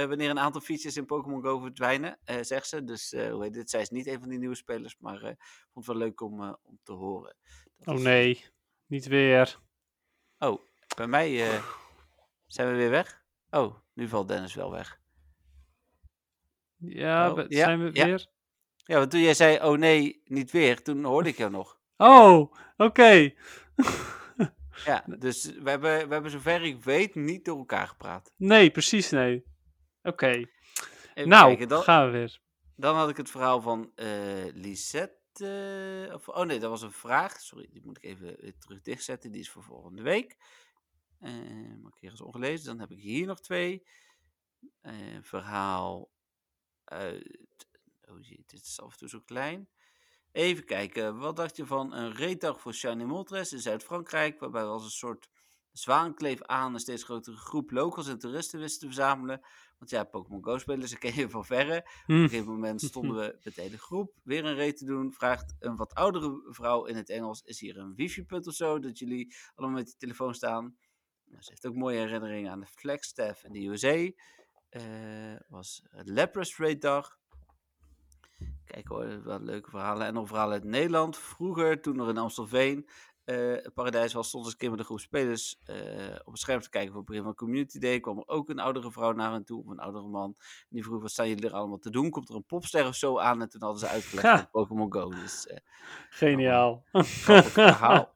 wanneer 0.05 0.29
een 0.29 0.39
aantal 0.39 0.61
features 0.61 0.97
in 0.97 1.05
Pokémon 1.05 1.41
Go 1.41 1.59
verdwijnen, 1.59 2.17
eh, 2.23 2.37
zegt 2.41 2.67
ze. 2.67 2.83
Dus 2.83 3.13
eh, 3.13 3.31
hoe 3.31 3.43
heet 3.43 3.53
dit? 3.53 3.69
Zij 3.69 3.81
is 3.81 3.89
niet 3.89 4.07
een 4.07 4.19
van 4.19 4.29
die 4.29 4.39
nieuwe 4.39 4.55
spelers, 4.55 4.97
maar 4.99 5.15
eh, 5.23 5.33
vond 5.73 5.85
het 5.85 5.85
wel 5.85 5.95
leuk 5.95 6.21
om, 6.21 6.41
eh, 6.43 6.53
om 6.61 6.79
te 6.83 6.91
horen. 6.93 7.35
Dat 7.77 7.87
Oh 7.87 7.95
is- 7.95 8.03
nee, 8.05 8.45
niet 8.85 9.05
weer. 9.07 9.59
Oh, 10.39 10.61
bij 10.95 11.07
mij 11.07 11.49
eh, 11.51 11.63
zijn 12.45 12.71
we 12.71 12.75
weer 12.77 12.89
weg. 12.89 13.25
Oh, 13.49 13.75
nu 13.93 14.07
valt 14.07 14.27
Dennis 14.27 14.53
wel 14.55 14.71
weg. 14.71 14.99
Ja, 16.77 17.31
Oh, 17.31 17.37
ja, 17.49 17.63
zijn 17.65 17.83
we 17.83 17.89
ja. 17.93 18.05
weer? 18.05 18.27
Ja, 18.75 18.97
want 18.97 19.11
toen 19.11 19.19
jij 19.19 19.33
zei, 19.33 19.59
oh 19.61 19.77
nee, 19.77 20.21
niet 20.25 20.51
weer, 20.51 20.81
toen 20.83 21.03
hoorde 21.03 21.29
ik 21.29 21.37
jou 21.37 21.51
nog. 21.51 21.79
Oh, 21.97 22.53
oké. 22.77 23.33
Ja, 24.85 25.03
dus 25.19 25.45
we 25.45 25.69
hebben, 25.69 26.07
we 26.07 26.13
hebben 26.13 26.31
zover 26.31 26.63
ik 26.63 26.83
weet 26.83 27.15
niet 27.15 27.45
door 27.45 27.57
elkaar 27.57 27.87
gepraat. 27.87 28.33
Nee, 28.35 28.71
precies 28.71 29.09
nee. 29.09 29.45
Oké. 30.07 30.45
Nou, 31.15 31.47
kijken, 31.47 31.67
dan, 31.67 31.81
gaan 31.81 32.05
we 32.05 32.11
weer. 32.11 32.39
dan 32.75 32.95
had 32.95 33.09
ik 33.09 33.17
het 33.17 33.29
verhaal 33.29 33.61
van 33.61 33.91
eh 33.95 34.45
Lisette. 34.53 36.07
eh, 36.07 36.13
of, 36.13 36.27
oh 36.27 36.45
nee, 36.45 36.59
dat 36.59 36.69
was 36.69 36.81
een 36.81 36.91
vraag. 36.91 37.39
Sorry, 37.39 37.67
die 37.71 37.85
moet 37.85 37.97
ik 37.97 38.03
even 38.03 38.59
terug 38.59 38.81
dichtzetten. 38.81 39.31
Die 39.31 39.41
is 39.41 39.49
voor 39.49 39.63
volgende 39.63 40.01
week. 40.01 40.37
Eh 41.19 41.31
maar 41.81 41.91
ik 41.91 41.99
hier 41.99 42.11
eens 42.11 42.21
ongelezen. 42.21 42.65
Dan 42.65 42.79
heb 42.79 42.91
ik 42.91 42.99
hier 42.99 43.25
nog 43.25 43.39
twee. 43.39 43.87
Eh, 44.81 44.93
verhaal 45.21 46.11
uit... 46.83 47.67
Oh 48.09 48.19
jee, 48.21 48.43
dit 48.45 48.61
is 48.61 48.81
af 48.81 48.91
en 48.91 48.97
toe 48.97 49.09
zo 49.09 49.19
klein. 49.19 49.69
Even 50.31 50.65
kijken, 50.65 51.17
wat 51.17 51.35
dacht 51.35 51.55
je 51.55 51.65
van 51.65 51.93
een 51.93 52.13
reetdag 52.13 52.61
voor 52.61 52.73
Shiny 52.73 53.03
Moltres 53.03 53.53
in 53.53 53.59
Zuid-Frankrijk, 53.59 54.39
waarbij 54.39 54.63
we 54.63 54.69
als 54.69 54.83
een 54.83 54.89
soort 54.89 55.29
zwaankleef 55.71 56.43
aan 56.43 56.73
een 56.73 56.79
steeds 56.79 57.03
grotere 57.03 57.35
groep 57.35 57.71
locals 57.71 58.07
en 58.07 58.19
toeristen 58.19 58.59
wisten 58.59 58.79
te 58.79 58.85
verzamelen. 58.85 59.41
Want 59.77 59.89
ja, 59.89 60.03
Pokémon 60.03 60.43
Go 60.43 60.57
spelers, 60.57 60.91
ze 60.91 60.97
ken 61.05 61.15
je 61.15 61.29
van 61.29 61.45
verre. 61.45 61.77
Op 61.77 61.85
Hm. 62.05 62.11
een 62.11 62.29
gegeven 62.29 62.51
moment 62.51 62.81
stonden 62.91 63.15
we 63.17 63.39
met 63.43 63.55
de 63.55 63.61
hele 63.61 63.77
groep 63.77 64.13
weer 64.23 64.45
een 64.45 64.55
reet 64.55 64.77
te 64.77 64.85
doen. 64.85 65.13
Vraagt 65.13 65.55
een 65.59 65.75
wat 65.75 65.93
oudere 65.93 66.41
vrouw 66.49 66.85
in 66.85 66.95
het 66.95 67.09
Engels, 67.09 67.41
is 67.41 67.59
hier 67.59 67.77
een 67.77 67.95
wifi-punt 67.95 68.47
of 68.47 68.53
zo, 68.53 68.79
dat 68.79 68.99
jullie 68.99 69.35
allemaal 69.55 69.75
met 69.77 69.85
die 69.85 69.95
telefoon 69.97 70.33
staan? 70.33 70.77
Nou, 71.25 71.41
ze 71.41 71.49
heeft 71.49 71.67
ook 71.67 71.75
mooie 71.75 71.97
herinneringen 71.99 72.51
aan 72.51 72.59
de 72.59 72.65
Flagstaff 72.65 73.43
in 73.43 73.51
de 73.51 73.65
USA. 73.65 74.11
Eh 74.69 75.35
was 75.47 75.83
het 75.89 76.09
Lapras 76.09 76.57
Raid 76.57 76.81
dag. 76.81 77.17
Kijk 78.65 78.87
hoor, 78.87 79.23
wat 79.23 79.41
leuke 79.41 79.69
verhalen. 79.69 80.07
En 80.07 80.13
nog 80.13 80.27
verhalen 80.27 80.53
uit 80.53 80.63
Nederland. 80.63 81.17
Vroeger, 81.17 81.81
toen 81.81 81.95
nog 81.95 82.09
in 82.09 82.17
Amstelveen 82.17 82.87
eh, 83.27 83.71
paradijs 83.73 84.13
was, 84.13 84.27
stond 84.27 84.45
als 84.45 84.55
kind 84.55 84.71
met 84.71 84.79
een 84.79 84.85
groep 84.85 84.99
spelers 84.99 85.59
eh, 85.65 85.75
op 86.23 86.31
het 86.31 86.41
scherm 86.41 86.61
te 86.61 86.69
kijken 86.69 86.89
voor 86.91 86.99
het 87.01 87.09
begin 87.09 87.23
van 87.23 87.35
Community 87.35 87.79
Day. 87.79 87.99
kwam 87.99 88.17
er 88.17 88.27
ook 88.27 88.49
een 88.49 88.59
oudere 88.59 88.91
vrouw 88.91 89.11
naar 89.11 89.31
hen 89.31 89.43
toe, 89.45 89.63
of 89.63 89.67
een 89.67 89.79
oudere 89.79 90.07
man. 90.07 90.35
En 90.39 90.67
die 90.69 90.83
vroeg, 90.83 91.01
wat 91.01 91.11
staan 91.11 91.27
jullie 91.27 91.45
er 91.45 91.53
allemaal 91.53 91.77
te 91.77 91.89
doen? 91.89 92.09
Komt 92.09 92.29
er 92.29 92.35
een 92.35 92.45
popster 92.45 92.87
of 92.87 92.95
zo 92.95 93.19
aan? 93.19 93.41
En 93.41 93.49
toen 93.49 93.61
hadden 93.61 93.79
ze 93.79 93.87
uitgelegd 93.87 94.27
van 94.27 94.49
Pokémon 94.51 94.93
Go. 94.93 95.09
Dus 95.09 95.47
eh, 95.47 95.57
Geniaal. 96.09 96.83
verhaal. 96.93 98.15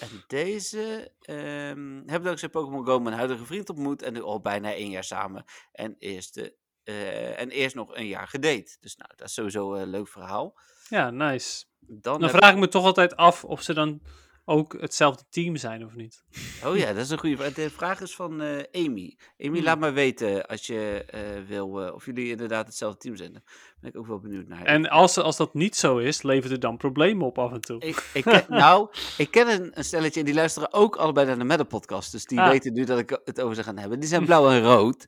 En 0.00 0.24
deze 0.26 1.12
um, 1.30 2.02
hebben 2.06 2.22
dankzij 2.22 2.48
Pokémon 2.48 2.86
Go 2.86 2.98
mijn 2.98 3.16
huidige 3.16 3.44
vriend 3.46 3.70
ontmoet. 3.70 4.02
En 4.02 4.12
nu 4.12 4.22
al 4.22 4.40
bijna 4.40 4.72
één 4.74 4.90
jaar 4.90 5.04
samen. 5.04 5.44
En, 5.72 5.96
eerste, 5.98 6.54
eh, 6.84 7.40
en 7.40 7.50
eerst 7.50 7.74
nog 7.74 7.96
een 7.96 8.06
jaar 8.06 8.28
gedate. 8.28 8.76
Dus 8.80 8.96
nou, 8.96 9.10
dat 9.16 9.26
is 9.28 9.34
sowieso 9.34 9.74
een 9.74 9.88
leuk 9.90 10.08
verhaal. 10.08 10.58
Ja, 10.88 11.10
nice. 11.10 11.64
Dan 11.80 12.00
Dan 12.20 12.22
heb- 12.22 12.30
vraag 12.30 12.52
ik 12.52 12.58
me 12.58 12.68
toch 12.68 12.84
altijd 12.84 13.16
af 13.16 13.44
of 13.44 13.62
ze 13.62 13.74
dan 13.74 14.00
ook 14.48 14.80
hetzelfde 14.80 15.24
team 15.30 15.56
zijn 15.56 15.84
of 15.84 15.94
niet. 15.94 16.24
Oh 16.64 16.76
ja, 16.76 16.86
dat 16.92 17.04
is 17.04 17.10
een 17.10 17.18
goede 17.18 17.36
vraag. 17.36 17.52
De 17.52 17.70
vraag 17.70 18.00
is 18.00 18.14
van 18.14 18.40
eh, 18.40 18.84
Amy. 18.84 19.18
Amy, 19.38 19.56
Hmm. 19.56 19.62
laat 19.62 19.78
maar 19.78 19.92
weten 19.94 20.46
als 20.46 20.66
je 20.66 21.04
eh, 21.06 21.20
wil 21.46 21.82
eh, 21.86 21.94
of 21.94 22.04
jullie 22.06 22.30
inderdaad 22.30 22.66
hetzelfde 22.66 22.98
team 22.98 23.16
zijn. 23.16 23.32
Daar 23.32 23.42
ben 23.80 23.90
ik 23.90 23.96
ook 23.96 24.06
wel 24.06 24.20
benieuwd 24.20 24.48
naar. 24.48 24.64
En 24.64 24.88
als, 24.88 25.18
als 25.18 25.36
dat 25.36 25.54
niet 25.54 25.76
zo 25.76 25.98
is, 25.98 26.22
levert 26.22 26.52
het 26.52 26.60
dan 26.60 26.76
problemen 26.76 27.26
op 27.26 27.38
af 27.38 27.52
en 27.52 27.60
toe. 27.60 27.80
Ik, 27.80 28.10
ik 28.14 28.22
ken, 28.24 28.44
nou, 28.64 28.88
ik 29.18 29.30
ken 29.30 29.48
een, 29.48 29.70
een 29.78 29.84
stelletje 29.84 30.20
en 30.20 30.26
die 30.26 30.34
luisteren 30.34 30.72
ook 30.72 30.96
allebei 30.96 31.26
naar 31.26 31.38
de 31.38 31.44
Meta 31.44 31.64
podcast. 31.64 32.12
Dus 32.12 32.24
die 32.24 32.40
Ah. 32.40 32.48
weten 32.50 32.72
nu 32.72 32.84
dat 32.84 32.98
ik 32.98 33.20
het 33.24 33.40
over 33.40 33.54
ze 33.54 33.62
gaan 33.62 33.78
hebben. 33.78 34.00
Die 34.00 34.08
zijn 34.08 34.24
blauw 34.24 34.50
en 34.50 34.62
rood. 34.62 35.06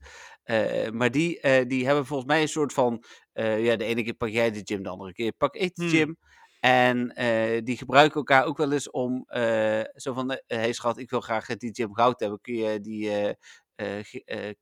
Maar 0.92 1.10
die, 1.10 1.40
die 1.66 1.86
hebben 1.86 2.06
volgens 2.06 2.28
mij 2.28 2.42
een 2.42 2.48
soort 2.48 2.72
van... 2.72 3.04
ja, 3.32 3.76
de 3.76 3.84
ene 3.84 4.02
keer 4.02 4.14
pak 4.14 4.28
jij 4.28 4.50
de 4.50 4.60
gym, 4.64 4.82
de 4.82 4.88
andere 4.88 5.12
keer 5.12 5.32
pak 5.32 5.54
ik 5.54 5.74
de 5.74 5.84
Hmm. 5.84 6.16
En 6.60 7.14
eh, 7.14 7.60
die 7.64 7.76
gebruiken 7.76 8.16
elkaar 8.16 8.44
ook 8.44 8.56
wel 8.56 8.72
eens 8.72 8.90
om... 8.90 9.24
eh, 9.26 9.82
zo 9.94 10.12
van, 10.12 10.30
hé 10.30 10.38
hey 10.46 10.72
schat, 10.72 10.98
ik 10.98 11.10
wil 11.10 11.20
graag 11.20 11.46
die 11.46 11.74
gym 11.74 11.94
goud 11.94 12.20
hebben. 12.20 12.40
Kun 12.40 12.54
je 12.54 12.80
die... 12.80 13.10
eh, 13.10 13.34
eh, 13.74 14.14
eh, 14.24 14.54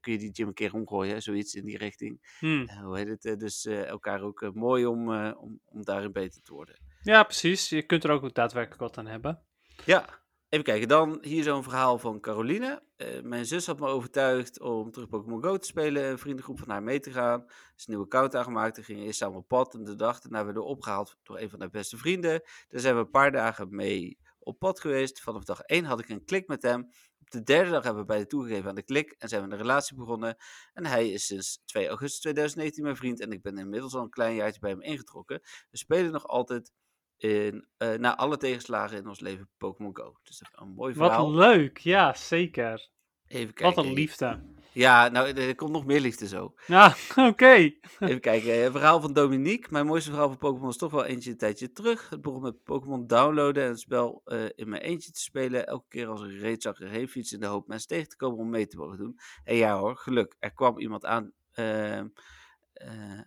kun 0.00 0.12
je 0.12 0.18
die 0.18 0.30
gym 0.32 0.46
een 0.46 0.54
keer 0.54 0.74
omgooien, 0.74 1.22
zoiets 1.22 1.54
in 1.54 1.64
die 1.64 1.78
richting. 1.78 2.36
Hmm. 2.38 2.68
Eh, 2.68 2.80
hoe 2.80 2.96
heet 2.98 3.08
het? 3.08 3.24
eh, 3.24 3.36
dus 3.36 3.66
eh, 3.66 3.86
elkaar 3.86 4.22
ook 4.22 4.42
eh, 4.42 4.50
mooi 4.50 4.86
om, 4.86 5.12
eh, 5.12 5.32
om, 5.42 5.60
om 5.64 5.84
daarin 5.84 6.12
beter 6.12 6.42
te 6.42 6.52
worden. 6.52 6.76
Ja, 7.02 7.22
precies. 7.22 7.68
Je 7.68 7.82
kunt 7.82 8.04
er 8.04 8.10
ook 8.10 8.34
daadwerkelijk 8.34 8.80
wat 8.80 8.98
aan 8.98 9.06
hebben. 9.06 9.42
Ja, 9.84 10.04
even 10.48 10.64
kijken. 10.64 10.88
Dan 10.88 11.18
hier 11.20 11.42
zo'n 11.42 11.62
verhaal 11.62 11.98
van 11.98 12.20
Caroline. 12.20 12.82
Eh, 12.96 13.22
mijn 13.22 13.46
zus 13.46 13.66
had 13.66 13.78
me 13.78 13.86
overtuigd 13.86 14.60
om 14.60 14.90
terug 14.90 15.08
Pokémon 15.08 15.42
Go 15.42 15.56
te 15.56 15.66
spelen. 15.66 16.04
Een 16.04 16.18
vriendengroep 16.18 16.58
van 16.58 16.70
haar 16.70 16.82
mee 16.82 17.00
te 17.00 17.10
gaan. 17.10 17.40
Er 17.40 17.72
is 17.76 17.86
een 17.86 17.92
nieuwe 17.92 18.04
account 18.04 18.34
aangemaakt. 18.34 18.76
We 18.76 18.82
gingen 18.82 19.04
eerst 19.04 19.18
samen 19.18 19.38
op 19.38 19.48
pad. 19.48 19.74
En 19.74 19.84
de 19.84 19.94
dag 19.94 20.20
daarna 20.20 20.44
werden 20.44 20.62
we 20.62 20.68
opgehaald 20.68 21.16
door 21.22 21.38
een 21.38 21.50
van 21.50 21.60
haar 21.60 21.70
beste 21.70 21.96
vrienden. 21.96 22.42
Daar 22.68 22.80
zijn 22.80 22.94
we 22.94 23.00
een 23.00 23.10
paar 23.10 23.32
dagen 23.32 23.74
mee 23.74 24.18
op 24.38 24.58
pad 24.58 24.80
geweest. 24.80 25.20
Vanaf 25.20 25.44
dag 25.44 25.60
1 25.60 25.84
had 25.84 26.00
ik 26.00 26.08
een 26.08 26.24
klik 26.24 26.48
met 26.48 26.62
hem. 26.62 26.90
Op 27.20 27.30
de 27.30 27.42
derde 27.42 27.70
dag 27.70 27.82
hebben 27.82 28.02
we 28.02 28.08
beide 28.08 28.26
toegegeven 28.26 28.68
aan 28.68 28.74
de 28.74 28.82
klik. 28.82 29.14
En 29.18 29.28
zijn 29.28 29.42
we 29.46 29.52
een 29.52 29.58
relatie 29.58 29.96
begonnen. 29.96 30.36
En 30.72 30.86
hij 30.86 31.10
is 31.10 31.26
sinds 31.26 31.62
2 31.64 31.88
augustus 31.88 32.20
2019 32.20 32.82
mijn 32.82 32.96
vriend. 32.96 33.20
En 33.20 33.32
ik 33.32 33.42
ben 33.42 33.58
inmiddels 33.58 33.94
al 33.94 34.02
een 34.02 34.10
klein 34.10 34.34
jaartje 34.34 34.60
bij 34.60 34.70
hem 34.70 34.82
ingetrokken. 34.82 35.40
We 35.70 35.76
spelen 35.76 36.12
nog 36.12 36.26
altijd 36.26 36.72
in, 37.16 37.66
eh, 37.76 37.94
na 37.94 38.16
alle 38.16 38.36
tegenslagen 38.36 38.96
in 38.96 39.08
ons 39.08 39.20
leven 39.20 39.48
Pokémon 39.58 39.96
Go. 39.96 40.18
Dus 40.22 40.38
dat 40.38 40.48
is 40.52 40.60
een 40.60 40.74
mooi 40.74 40.94
verhaal. 40.94 41.32
Wat 41.32 41.44
leuk. 41.44 41.78
Ja, 41.78 42.14
zeker. 42.14 42.88
Even 43.26 43.54
kijken. 43.54 43.76
Wat 43.76 43.84
een 43.84 43.92
liefde. 43.92 44.54
Ja, 44.72 45.08
nou, 45.08 45.32
er 45.32 45.54
komt 45.54 45.70
nog 45.70 45.86
meer 45.86 46.00
liefde 46.00 46.28
zo. 46.28 46.54
Ja, 46.66 46.94
oké. 47.28 47.70
Even 47.98 48.20
kijken. 48.20 48.64
eh, 48.64 48.70
verhaal 48.70 49.00
van 49.00 49.12
Dominique. 49.12 49.68
Mijn 49.70 49.86
mooiste 49.86 50.10
verhaal 50.10 50.28
van 50.28 50.38
Pokémon 50.38 50.68
is 50.68 50.76
toch 50.76 50.90
wel 50.90 51.04
eentje 51.04 51.30
een 51.30 51.36
tijdje 51.36 51.72
terug. 51.72 52.08
Het 52.08 52.22
begon 52.22 52.42
met 52.42 52.62
Pokémon 52.62 53.06
downloaden 53.06 53.62
en 53.62 53.68
het 53.68 53.80
spel 53.80 54.20
eh, 54.24 54.44
in 54.54 54.68
mijn 54.68 54.82
eentje 54.82 55.10
te 55.10 55.20
spelen. 55.20 55.66
Elke 55.66 55.88
keer 55.88 56.06
als 56.08 56.22
ik 56.22 56.40
reed 56.40 56.62
zag 56.62 56.80
erheen 56.80 57.08
fietsen 57.08 57.36
in 57.36 57.42
de 57.42 57.48
hoop 57.48 57.66
mensen 57.68 57.88
tegen 57.88 58.08
te 58.08 58.16
komen 58.16 58.38
om 58.38 58.50
mee 58.50 58.66
te 58.66 58.76
mogen 58.76 58.98
doen. 58.98 59.18
En 59.44 59.56
ja 59.56 59.78
hoor, 59.78 59.96
geluk. 59.96 60.36
Er 60.38 60.52
kwam 60.52 60.78
iemand 60.78 61.04
aan, 61.04 61.32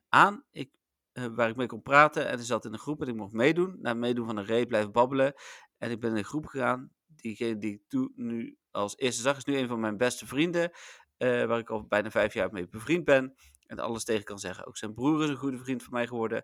aan 0.10 0.44
ik, 0.52 0.72
eh, 1.14 1.26
waar 1.26 1.50
ik 1.50 1.56
mee 1.56 1.68
kon 1.68 1.82
praten. 1.82 2.28
En 2.28 2.36
hij 2.36 2.46
zat 2.46 2.66
in 2.66 2.74
een 2.74 2.80
groep 2.80 3.02
en 3.02 3.08
ik 3.08 3.16
mocht 3.16 3.34
meedoen. 3.34 3.78
Na 3.82 3.90
het 3.90 3.98
meedoen 4.00 4.26
van 4.26 4.38
een 4.38 4.46
raid 4.48 4.68
blijven 4.68 4.92
babbelen. 4.92 5.34
En 5.78 5.92
ik 5.92 6.00
ben 6.00 6.10
in 6.12 6.18
een 6.18 6.24
groep 6.24 6.46
gegaan. 6.46 6.92
Diegene 7.08 7.58
die 7.58 7.74
ik 7.74 7.82
toen 7.88 8.12
nu 8.16 8.58
als 8.72 8.98
eerste 8.98 9.22
zag 9.22 9.38
is 9.38 9.46
nu 9.46 9.58
een 9.58 9.68
van 9.68 9.80
mijn 9.80 9.98
beste 9.98 10.28
vrienden. 10.28 10.72
eh, 11.18 11.46
waar 11.46 11.60
ik 11.60 11.70
al 11.70 11.86
bijna 11.88 12.12
vijf 12.12 12.34
jaar 12.34 12.52
mee 12.52 12.68
bevriend 12.70 13.06
ben. 13.06 13.36
En 13.68 13.80
alles 13.80 14.04
tegen 14.04 14.24
kan 14.24 14.40
zeggen. 14.40 14.66
Ook 14.68 14.78
zijn 14.78 14.94
broer 14.94 15.24
is 15.24 15.30
een 15.30 15.36
goede 15.36 15.58
vriend 15.58 15.84
van 15.84 15.94
mij 15.94 16.08
geworden. 16.08 16.44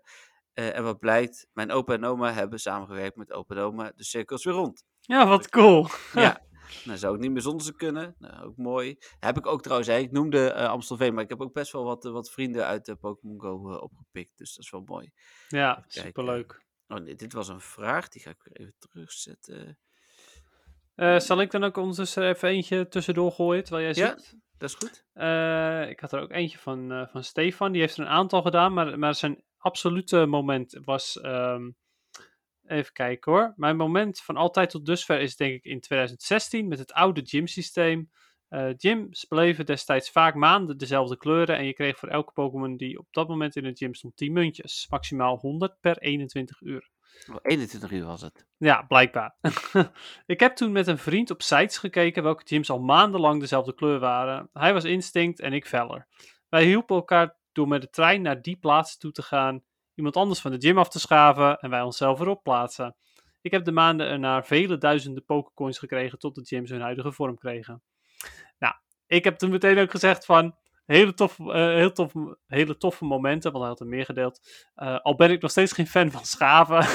Eh, 0.52 0.76
en 0.76 0.82
wat 0.82 0.98
blijkt, 0.98 1.46
mijn 1.52 1.70
opa 1.70 1.92
en 1.94 2.04
oma 2.04 2.32
hebben 2.32 2.60
samengewerkt 2.60 3.16
met 3.16 3.32
opa 3.32 3.54
en 3.54 3.60
oma. 3.60 3.92
De 3.96 4.04
cirkel 4.04 4.36
is 4.36 4.44
weer 4.44 4.54
rond. 4.54 4.84
Ja, 5.00 5.26
wat 5.26 5.48
cool. 5.48 5.86
Ja, 6.12 6.40
nou 6.84 6.98
zou 6.98 7.14
ik 7.14 7.20
niet 7.20 7.30
meer 7.30 7.40
zonder 7.42 7.66
ze 7.66 7.74
kunnen. 7.74 8.14
Nou, 8.18 8.44
ook 8.44 8.56
mooi. 8.56 8.96
Heb 9.20 9.36
ik 9.36 9.46
ook 9.46 9.62
trouwens, 9.62 9.88
hè, 9.88 9.96
ik 9.96 10.12
noemde 10.12 10.50
eh, 10.50 10.68
Amstelveen, 10.68 11.14
maar 11.14 11.22
ik 11.22 11.28
heb 11.28 11.40
ook 11.40 11.52
best 11.52 11.72
wel 11.72 11.84
wat, 11.84 12.04
eh, 12.04 12.12
wat 12.12 12.30
vrienden 12.30 12.66
uit 12.66 12.84
de 12.84 12.96
Pokémon 12.96 13.40
Go 13.40 13.70
eh, 13.72 13.82
opgepikt. 13.82 14.32
Dus 14.38 14.54
dat 14.54 14.64
is 14.64 14.70
wel 14.70 14.82
mooi. 14.84 15.10
Ja, 15.48 15.84
superleuk. 15.86 16.64
Oh 16.88 16.98
nee, 16.98 17.14
dit 17.14 17.32
was 17.32 17.48
een 17.48 17.60
vraag, 17.60 18.08
die 18.08 18.22
ga 18.22 18.30
ik 18.30 18.42
weer 18.42 18.60
even 18.60 18.74
terugzetten. 18.78 19.78
Eh, 20.94 21.18
zal 21.18 21.40
ik 21.40 21.50
dan 21.50 21.64
ook 21.64 21.76
ondertussen 21.76 22.28
even 22.28 22.48
eentje 22.48 22.88
tussendoor 22.88 23.32
gooien, 23.32 23.64
terwijl 23.64 23.92
jij 23.92 24.04
Ja. 24.04 24.08
zoekt? 24.08 24.34
Dat 24.58 24.68
is 24.70 24.74
goed. 24.74 25.04
Eh, 25.12 25.88
ik 25.88 26.00
had 26.00 26.12
er 26.12 26.20
ook 26.20 26.30
eentje 26.30 26.58
van, 26.58 26.92
eh, 26.92 27.06
van 27.08 27.24
Stefan. 27.24 27.72
Die 27.72 27.80
heeft 27.80 27.96
er 27.96 28.02
een 28.02 28.10
aantal 28.10 28.42
gedaan, 28.42 28.72
maar, 28.72 28.98
maar 28.98 29.14
zijn 29.14 29.42
absolute 29.58 30.26
moment 30.26 30.80
was. 30.84 31.20
ehm, 31.20 31.70
even 32.68 32.92
kijken 32.92 33.32
hoor. 33.32 33.52
Mijn 33.56 33.76
moment 33.76 34.20
van 34.20 34.36
altijd 34.36 34.70
tot 34.70 34.86
dusver 34.86 35.20
is 35.20 35.36
denk 35.36 35.52
ik 35.52 35.64
in 35.64 35.80
2016 35.80 36.68
met 36.68 36.78
het 36.78 36.92
oude 36.92 37.20
gym-systeem. 37.24 38.10
Eh 38.48 38.68
gyms 38.76 39.24
bleven 39.24 39.66
destijds 39.66 40.10
vaak 40.10 40.34
maanden 40.34 40.78
dezelfde 40.78 41.16
kleuren 41.16 41.56
en 41.56 41.66
je 41.66 41.72
kreeg 41.72 41.98
voor 41.98 42.08
elke 42.08 42.32
Pokémon 42.32 42.76
die 42.76 42.98
op 42.98 43.06
dat 43.10 43.28
moment 43.28 43.56
in 43.56 43.64
het 43.64 43.78
gym 43.78 43.94
stond 43.94 44.16
10 44.16 44.32
muntjes. 44.32 44.86
Maximaal 44.90 45.38
100 45.38 45.80
per 45.80 45.98
21 45.98 46.60
uur. 46.60 46.90
Oh, 47.30 47.36
21 47.42 47.90
uur 47.90 48.04
was 48.04 48.22
het. 48.22 48.46
Ja, 48.56 48.82
blijkbaar. 48.82 49.36
ik 50.26 50.40
heb 50.40 50.56
toen 50.56 50.72
met 50.72 50.86
een 50.86 50.98
vriend 50.98 51.30
op 51.30 51.42
sites 51.42 51.78
gekeken 51.78 52.22
welke 52.22 52.42
gyms 52.46 52.70
al 52.70 52.80
maandenlang 52.80 53.40
dezelfde 53.40 53.74
kleur 53.74 53.98
waren. 53.98 54.48
Hij 54.52 54.72
was 54.72 54.84
Instinct 54.84 55.40
en 55.40 55.52
ik 55.52 55.66
Veller. 55.66 56.06
Wij 56.48 56.64
hielpen 56.64 56.96
elkaar 56.96 57.36
door 57.52 57.68
met 57.68 57.80
de 57.80 57.90
trein 57.90 58.22
naar 58.22 58.42
die 58.42 58.56
plaats 58.56 58.98
toe 58.98 59.12
te 59.12 59.22
gaan, 59.22 59.62
iemand 59.96 60.16
anders 60.16 60.40
van 60.40 60.50
de 60.50 60.60
gym 60.60 60.78
af 60.78 60.88
te 60.88 60.98
schaven 60.98 61.58
en 61.58 61.70
wij 61.70 61.82
onszelf 61.82 62.20
erop 62.20 62.42
plaatsen. 62.42 62.96
Ik 63.40 63.50
heb 63.50 63.64
de 63.64 63.72
maanden 63.72 64.06
erna 64.06 64.42
vele 64.42 64.78
duizenden 64.78 65.24
pokercoins 65.24 65.78
gekregen 65.78 66.18
tot 66.18 66.34
de 66.34 66.44
gyms 66.44 66.70
hun 66.70 66.80
huidige 66.80 67.12
vorm 67.12 67.38
kregen. 67.38 67.82
Nou, 68.58 68.74
ik 69.06 69.24
heb 69.24 69.36
toen 69.36 69.50
meteen 69.50 69.78
ook 69.78 69.90
gezegd 69.90 70.24
van, 70.24 70.56
hele 70.86 71.14
toffe, 71.14 71.42
uh, 71.42 71.52
heel 71.52 71.92
tof, 71.92 72.12
hele 72.46 72.76
toffe 72.76 73.04
momenten, 73.04 73.50
want 73.50 73.62
hij 73.62 73.72
had 73.72 73.80
er 73.80 73.86
meer 73.86 74.04
gedeeld. 74.04 74.40
Uh, 74.76 74.98
al 74.98 75.14
ben 75.14 75.30
ik 75.30 75.42
nog 75.42 75.50
steeds 75.50 75.72
geen 75.72 75.86
fan 75.86 76.10
van 76.10 76.24
schaven. 76.24 76.86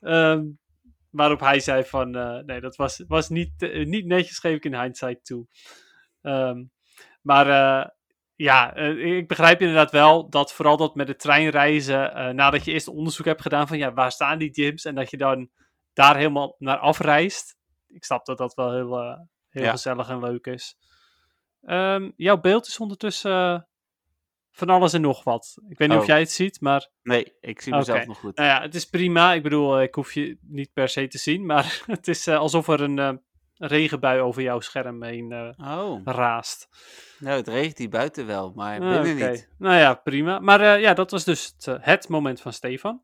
um, 0.00 0.58
waarop 1.10 1.40
hij 1.40 1.60
zei 1.60 1.84
van, 1.84 2.16
uh, 2.16 2.38
nee, 2.38 2.60
dat 2.60 2.76
was, 2.76 3.04
was 3.08 3.28
niet, 3.28 3.52
niet 3.84 4.06
netjes, 4.06 4.38
geef 4.38 4.56
ik 4.56 4.64
in 4.64 4.80
hindsight 4.80 5.24
toe. 5.24 5.46
Um, 6.22 6.70
maar 7.22 7.94
ja, 8.36 8.74
ik 8.74 9.28
begrijp 9.28 9.60
inderdaad 9.60 9.90
wel 9.90 10.28
dat 10.28 10.52
vooral 10.52 10.76
dat 10.76 10.94
met 10.94 11.06
de 11.06 11.16
treinreizen, 11.16 12.36
nadat 12.36 12.64
je 12.64 12.72
eerst 12.72 12.88
onderzoek 12.88 13.26
hebt 13.26 13.42
gedaan 13.42 13.68
van, 13.68 13.78
ja, 13.78 13.92
waar 13.92 14.12
staan 14.12 14.38
die 14.38 14.54
gyms? 14.54 14.84
En 14.84 14.94
dat 14.94 15.10
je 15.10 15.16
dan 15.16 15.50
daar 15.92 16.16
helemaal 16.16 16.56
naar 16.58 16.78
afreist. 16.78 17.56
Ik 17.88 18.04
snap 18.04 18.24
dat 18.24 18.38
dat 18.38 18.54
wel 18.54 18.72
heel, 18.72 18.98
heel 19.48 19.62
ja. 19.62 19.70
gezellig 19.70 20.08
en 20.08 20.20
leuk 20.20 20.46
is. 20.46 20.76
Um, 21.66 22.12
jouw 22.16 22.40
beeld 22.40 22.66
is 22.66 22.78
ondertussen 22.78 23.30
uh, 23.30 23.60
van 24.50 24.70
alles 24.70 24.92
en 24.92 25.00
nog 25.00 25.24
wat. 25.24 25.58
Ik 25.68 25.78
weet 25.78 25.88
niet 25.88 25.96
oh. 25.96 26.02
of 26.02 26.08
jij 26.08 26.18
het 26.18 26.30
ziet, 26.30 26.60
maar... 26.60 26.88
Nee, 27.02 27.32
ik 27.40 27.60
zie 27.60 27.74
mezelf 27.74 27.96
okay. 27.96 28.08
nog 28.08 28.18
goed. 28.18 28.36
Nou 28.36 28.48
ja, 28.48 28.60
het 28.60 28.74
is 28.74 28.84
prima. 28.84 29.32
Ik 29.32 29.42
bedoel, 29.42 29.82
ik 29.82 29.94
hoef 29.94 30.12
je 30.12 30.38
niet 30.40 30.72
per 30.72 30.88
se 30.88 31.08
te 31.08 31.18
zien, 31.18 31.46
maar 31.46 31.82
het 31.86 32.08
is 32.08 32.26
uh, 32.26 32.38
alsof 32.38 32.68
er 32.68 32.80
een 32.80 32.96
uh, 32.96 33.12
regenbui 33.56 34.20
over 34.20 34.42
jouw 34.42 34.60
scherm 34.60 35.02
heen 35.02 35.54
oh. 35.58 36.00
raast. 36.04 36.68
Nou, 37.18 37.36
het 37.36 37.48
regent 37.48 37.78
hier 37.78 37.88
buiten 37.88 38.26
wel, 38.26 38.52
maar 38.54 38.78
binnen 38.78 39.16
okay. 39.16 39.30
niet. 39.30 39.48
Nou 39.58 39.76
ja, 39.76 39.94
prima. 39.94 40.38
Maar 40.38 40.80
ja, 40.80 40.94
dat 40.94 41.10
was 41.10 41.24
dus 41.24 41.54
het, 41.58 41.78
het 41.80 42.08
moment 42.08 42.40
van 42.40 42.52
Stefan. 42.52 43.02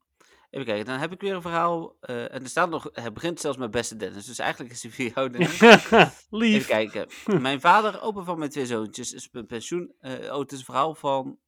Even 0.53 0.67
kijken, 0.67 0.85
dan 0.85 0.99
heb 0.99 1.13
ik 1.13 1.21
weer 1.21 1.35
een 1.35 1.43
verhaal. 1.43 1.97
Uh, 2.01 2.35
en 2.35 2.43
er 2.43 2.49
staat 2.49 2.71
nog, 2.71 2.89
het 2.93 3.15
begint 3.15 3.41
zelfs 3.41 3.59
met 3.59 3.71
beste 3.71 3.97
Dennis. 3.97 4.27
Dus 4.27 4.39
eigenlijk 4.39 4.73
is 4.73 4.83
hij 4.83 4.91
voor 4.91 5.05
jou. 5.15 5.31
Lief. 6.31 6.55
Even 6.55 6.67
kijken. 6.67 7.07
Mijn 7.41 7.61
vader, 7.61 8.03
opa 8.03 8.23
van 8.23 8.39
mijn 8.39 8.51
twee 8.51 8.67
zoontjes, 8.67 9.13
is 9.13 9.29
met 9.33 9.47
pensioen. 9.47 9.95
Oh, 10.03 10.39
het 10.39 10.53
is 10.53 10.59
een 10.59 10.65
verhaal 10.65 10.95
van 10.95 11.39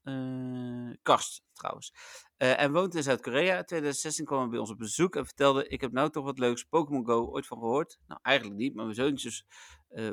Karst, 1.02 1.42
trouwens. 1.52 1.94
Uh, 2.38 2.60
en 2.60 2.72
woont 2.72 2.94
in 2.94 3.02
Zuid-Korea. 3.02 3.58
In 3.58 3.64
2016 3.64 4.24
kwam 4.24 4.40
hij 4.40 4.48
bij 4.48 4.58
ons 4.58 4.70
op 4.70 4.78
bezoek 4.78 5.16
en 5.16 5.24
vertelde: 5.24 5.68
Ik 5.68 5.80
heb 5.80 5.92
nou 5.92 6.10
toch 6.10 6.24
wat 6.24 6.38
leuks 6.38 6.64
Pokémon 6.64 7.06
Go 7.06 7.26
ooit 7.26 7.46
van 7.46 7.58
gehoord. 7.58 7.98
Nou, 8.06 8.20
eigenlijk 8.22 8.58
niet, 8.58 8.74
maar 8.74 8.84
mijn 8.84 8.96
zoontjes 8.96 9.46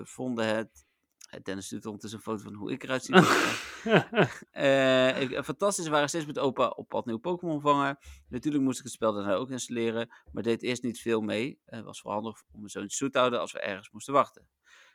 vonden 0.04 0.48
het 0.48 0.86
Dennis 1.44 1.70
doet 1.70 1.86
ondertussen 1.86 2.20
een 2.20 2.26
foto 2.26 2.44
van 2.44 2.54
hoe 2.54 2.72
ik 2.72 2.84
eruit 2.84 3.04
zie. 3.04 3.16
uh, 5.36 5.42
fantastisch, 5.52 5.86
we 5.86 5.92
waren 5.92 6.10
steeds 6.10 6.26
met 6.26 6.40
opa 6.40 6.68
op 6.68 6.88
pad 6.88 7.06
nieuw 7.06 7.18
Pokémon 7.18 7.62
vangen. 7.62 7.98
Natuurlijk 8.28 8.64
moest 8.64 8.78
ik 8.78 8.84
het 8.84 8.94
spel 8.94 9.14
daarna 9.14 9.34
ook 9.34 9.50
installeren, 9.50 10.10
maar 10.32 10.44
deed 10.44 10.64
eerst 10.64 10.84
niet 10.84 11.02
veel 11.02 11.22
mee. 11.22 11.60
Het 11.66 11.84
was 11.84 12.02
vooral 12.02 12.22
handig 12.22 12.44
om 12.52 12.60
mijn 12.60 12.70
zoontje 12.70 12.98
zoet 12.98 13.12
te 13.12 13.18
houden 13.18 13.40
als 13.40 13.52
we 13.52 13.60
ergens 13.60 13.92
moesten 13.92 14.14
wachten. 14.14 14.48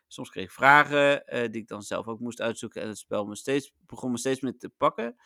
Soms 0.07 0.31
kreeg 0.31 0.45
ik 0.45 0.51
vragen 0.51 1.25
die 1.51 1.61
ik 1.61 1.69
dan 1.69 1.83
zelf 1.83 2.07
ook 2.07 2.21
moest 2.21 2.41
uitzoeken 2.41 2.83
en 2.83 2.89
het 2.89 2.99
spel 2.99 3.25
me 3.25 3.37
steeds, 3.37 3.73
begon 3.87 4.11
me 4.11 4.19
steeds 4.19 4.41
meer 4.41 4.59
te 4.59 4.69
pakken. 4.69 5.17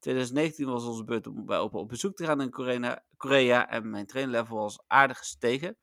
2019 0.00 0.66
was 0.66 0.84
onze 0.84 1.04
beurt 1.04 1.26
om 1.26 1.46
bij 1.46 1.58
opa 1.58 1.78
op 1.78 1.88
bezoek 1.88 2.16
te 2.16 2.24
gaan 2.24 2.40
in 2.40 2.50
Korea, 2.50 3.04
Korea 3.16 3.68
en 3.68 3.90
mijn 3.90 4.06
trainlevel 4.06 4.56
was 4.56 4.82
aardig 4.86 5.18
gestegen. 5.18 5.76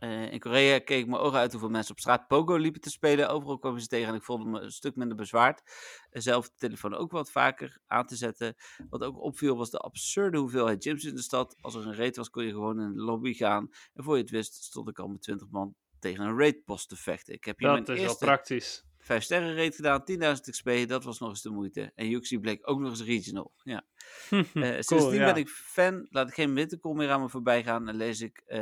Uh, 0.00 0.32
in 0.32 0.38
Korea 0.38 0.78
keek 0.78 1.00
ik 1.00 1.06
mijn 1.06 1.20
ogen 1.20 1.38
uit 1.38 1.50
hoeveel 1.50 1.70
mensen 1.70 1.92
op 1.92 2.00
straat 2.00 2.26
Pogo 2.26 2.56
liepen 2.56 2.80
te 2.80 2.90
spelen. 2.90 3.28
Overal 3.28 3.58
kwamen 3.58 3.80
ze 3.80 3.86
tegen 3.86 4.08
en 4.08 4.14
ik 4.14 4.22
voelde 4.22 4.44
me 4.44 4.60
een 4.60 4.70
stuk 4.70 4.96
minder 4.96 5.16
bezwaard. 5.16 5.62
Uh, 6.10 6.22
zelf 6.22 6.48
de 6.48 6.56
telefoon 6.56 6.94
ook 6.94 7.10
wat 7.10 7.30
vaker 7.30 7.80
aan 7.86 8.06
te 8.06 8.16
zetten. 8.16 8.54
Wat 8.90 9.02
ook 9.02 9.22
opviel 9.22 9.56
was 9.56 9.70
de 9.70 9.78
absurde 9.78 10.38
hoeveelheid 10.38 10.82
gyms 10.82 11.04
in 11.04 11.14
de 11.14 11.22
stad. 11.22 11.56
Als 11.60 11.74
er 11.74 11.86
een 11.86 11.94
raid 11.94 12.16
was 12.16 12.30
kon 12.30 12.44
je 12.44 12.50
gewoon 12.50 12.80
in 12.80 12.92
de 12.92 13.02
lobby 13.02 13.32
gaan. 13.32 13.68
En 13.94 14.04
voor 14.04 14.16
je 14.16 14.22
het 14.22 14.30
wist 14.30 14.54
stond 14.54 14.88
ik 14.88 14.98
al 14.98 15.08
met 15.08 15.22
20 15.22 15.48
man 15.50 15.74
tegen 15.98 16.24
een 16.24 16.38
raidpost 16.38 16.88
te 16.88 16.96
vechten. 16.96 17.34
Ik 17.34 17.44
heb 17.44 17.58
hier 17.58 17.68
Dat 17.68 17.86
mijn 17.86 17.98
is 17.98 18.02
eerste 18.02 18.24
wel 18.24 18.34
praktisch. 18.34 18.84
5 19.10 19.22
sterren 19.22 19.56
raid 19.56 19.74
gedaan, 19.74 20.02
10.000 20.10 20.16
XP, 20.50 20.70
dat 20.86 21.04
was 21.04 21.18
nog 21.18 21.28
eens 21.28 21.42
de 21.42 21.50
moeite. 21.50 21.92
En 21.94 22.08
Yuxi 22.08 22.38
bleek 22.38 22.68
ook 22.68 22.80
nog 22.80 22.90
eens 22.90 23.02
regional. 23.02 23.52
Ja. 23.62 23.84
Uh, 24.30 24.42
sindsdien 24.62 24.98
cool, 24.98 25.12
ja. 25.12 25.32
ben 25.32 25.42
ik 25.42 25.48
fan, 25.48 26.06
laat 26.10 26.28
ik 26.28 26.34
geen 26.34 26.54
wintercall 26.54 26.94
meer 26.94 27.10
aan 27.10 27.20
me 27.20 27.28
voorbij 27.28 27.62
gaan 27.62 27.88
en 27.88 27.96
lees 27.96 28.20
ik 28.20 28.42
uh, 28.46 28.58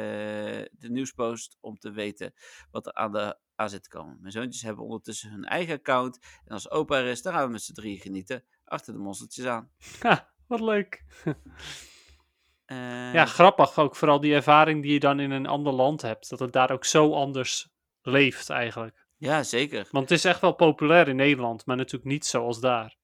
de 0.70 0.88
nieuwspost 0.90 1.56
om 1.60 1.78
te 1.78 1.90
weten 1.90 2.34
wat 2.70 2.86
er 2.86 2.94
aan, 2.94 3.12
de, 3.12 3.38
aan 3.54 3.70
zit 3.70 3.82
te 3.82 3.88
komen. 3.88 4.16
Mijn 4.20 4.32
zoontjes 4.32 4.62
hebben 4.62 4.84
ondertussen 4.84 5.30
hun 5.30 5.44
eigen 5.44 5.74
account 5.74 6.18
en 6.44 6.52
als 6.52 6.70
opa 6.70 6.98
er 6.98 7.06
is, 7.06 7.22
dan 7.22 7.32
gaan 7.32 7.46
we 7.46 7.52
met 7.52 7.62
z'n 7.62 7.72
drieën 7.72 7.98
genieten, 7.98 8.44
achter 8.64 8.92
de 8.92 8.98
monstertjes 8.98 9.44
aan. 9.44 9.70
Ha, 10.00 10.32
wat 10.46 10.60
leuk. 10.60 11.04
Uh, 12.66 13.12
ja, 13.18 13.24
grappig 13.24 13.78
ook, 13.78 13.96
vooral 13.96 14.20
die 14.20 14.34
ervaring 14.34 14.82
die 14.82 14.92
je 14.92 15.00
dan 15.00 15.20
in 15.20 15.30
een 15.30 15.46
ander 15.46 15.72
land 15.72 16.02
hebt, 16.02 16.28
dat 16.28 16.38
het 16.38 16.52
daar 16.52 16.70
ook 16.70 16.84
zo 16.84 17.12
anders 17.12 17.68
leeft 18.02 18.50
eigenlijk. 18.50 19.07
Ja, 19.18 19.42
zeker. 19.42 19.88
Want 19.90 20.08
het 20.08 20.18
is 20.18 20.24
echt 20.24 20.40
wel 20.40 20.52
populair 20.52 21.08
in 21.08 21.16
Nederland, 21.16 21.66
maar 21.66 21.76
natuurlijk 21.76 22.10
niet 22.10 22.26
zoals 22.26 22.60
daar. 22.60 22.96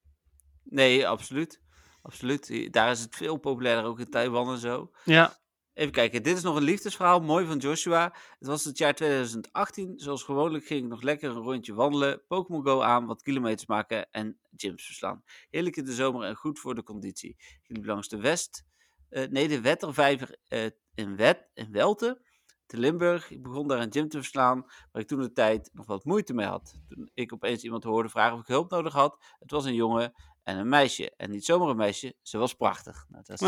Nee, 0.63 1.07
absoluut. 1.07 1.61
Absoluut. 2.01 2.73
Daar 2.73 2.91
is 2.91 2.99
het 2.99 3.15
veel 3.15 3.37
populairder, 3.37 3.85
ook 3.85 3.99
in 3.99 4.09
Taiwan 4.09 4.51
en 4.51 4.57
zo. 4.57 4.91
Ja. 5.03 5.37
Even 5.73 5.91
kijken, 5.91 6.23
dit 6.23 6.37
is 6.37 6.43
nog 6.43 6.55
een 6.55 6.63
liefdesverhaal, 6.63 7.19
mooi 7.19 7.45
van 7.45 7.57
Joshua. 7.57 8.15
Het 8.39 8.47
was 8.47 8.63
het 8.63 8.77
jaar 8.77 8.95
2018. 8.95 9.99
Zoals 9.99 10.23
gewoonlijk 10.23 10.65
ging 10.65 10.83
ik 10.83 10.89
nog 10.89 11.01
lekker 11.01 11.29
een 11.29 11.41
rondje 11.41 11.73
wandelen, 11.73 12.23
Pokémon 12.27 12.63
Go 12.63 12.81
aan, 12.81 13.05
wat 13.05 13.21
kilometers 13.21 13.65
maken 13.65 14.11
en 14.11 14.39
gyms 14.55 14.85
verslaan. 14.85 15.23
Heerlijk 15.49 15.75
in 15.75 15.85
de 15.85 15.93
zomer 15.93 16.27
en 16.27 16.35
goed 16.35 16.59
voor 16.59 16.75
de 16.75 16.83
conditie. 16.83 17.29
Ik 17.37 17.75
liep 17.75 17.85
langs 17.85 18.07
de 18.07 18.17
West, 18.17 18.65
uh, 19.09 19.27
nee, 19.27 19.47
de 19.47 19.61
Wettervijver 19.61 20.37
uh, 20.49 20.65
in, 20.93 21.15
Wet, 21.15 21.49
in 21.53 21.71
Welte 21.71 22.24
te 22.65 22.77
Limburg. 22.77 23.31
Ik 23.31 23.43
begon 23.43 23.67
daar 23.67 23.79
een 23.79 23.91
gym 23.91 24.09
te 24.09 24.17
verslaan, 24.17 24.65
waar 24.91 25.01
ik 25.01 25.07
toen 25.07 25.19
de 25.19 25.31
tijd 25.31 25.69
nog 25.73 25.85
wat 25.85 26.05
moeite 26.05 26.33
mee 26.33 26.45
had. 26.45 26.79
Toen 26.87 27.09
ik 27.13 27.33
opeens 27.33 27.63
iemand 27.63 27.83
hoorde 27.83 28.09
vragen 28.09 28.33
of 28.33 28.39
ik 28.39 28.47
hulp 28.47 28.69
nodig 28.69 28.93
had. 28.93 29.17
Het 29.39 29.51
was 29.51 29.65
een 29.65 29.73
jongen 29.73 30.13
en 30.43 30.57
een 30.57 30.69
meisje. 30.69 31.13
En 31.17 31.29
niet 31.29 31.45
zomaar 31.45 31.69
een 31.69 31.75
meisje, 31.75 32.15
ze 32.21 32.37
was 32.37 32.53
prachtig. 32.53 33.05
Nou, 33.09 33.23
dat 33.25 33.41
is 33.41 33.47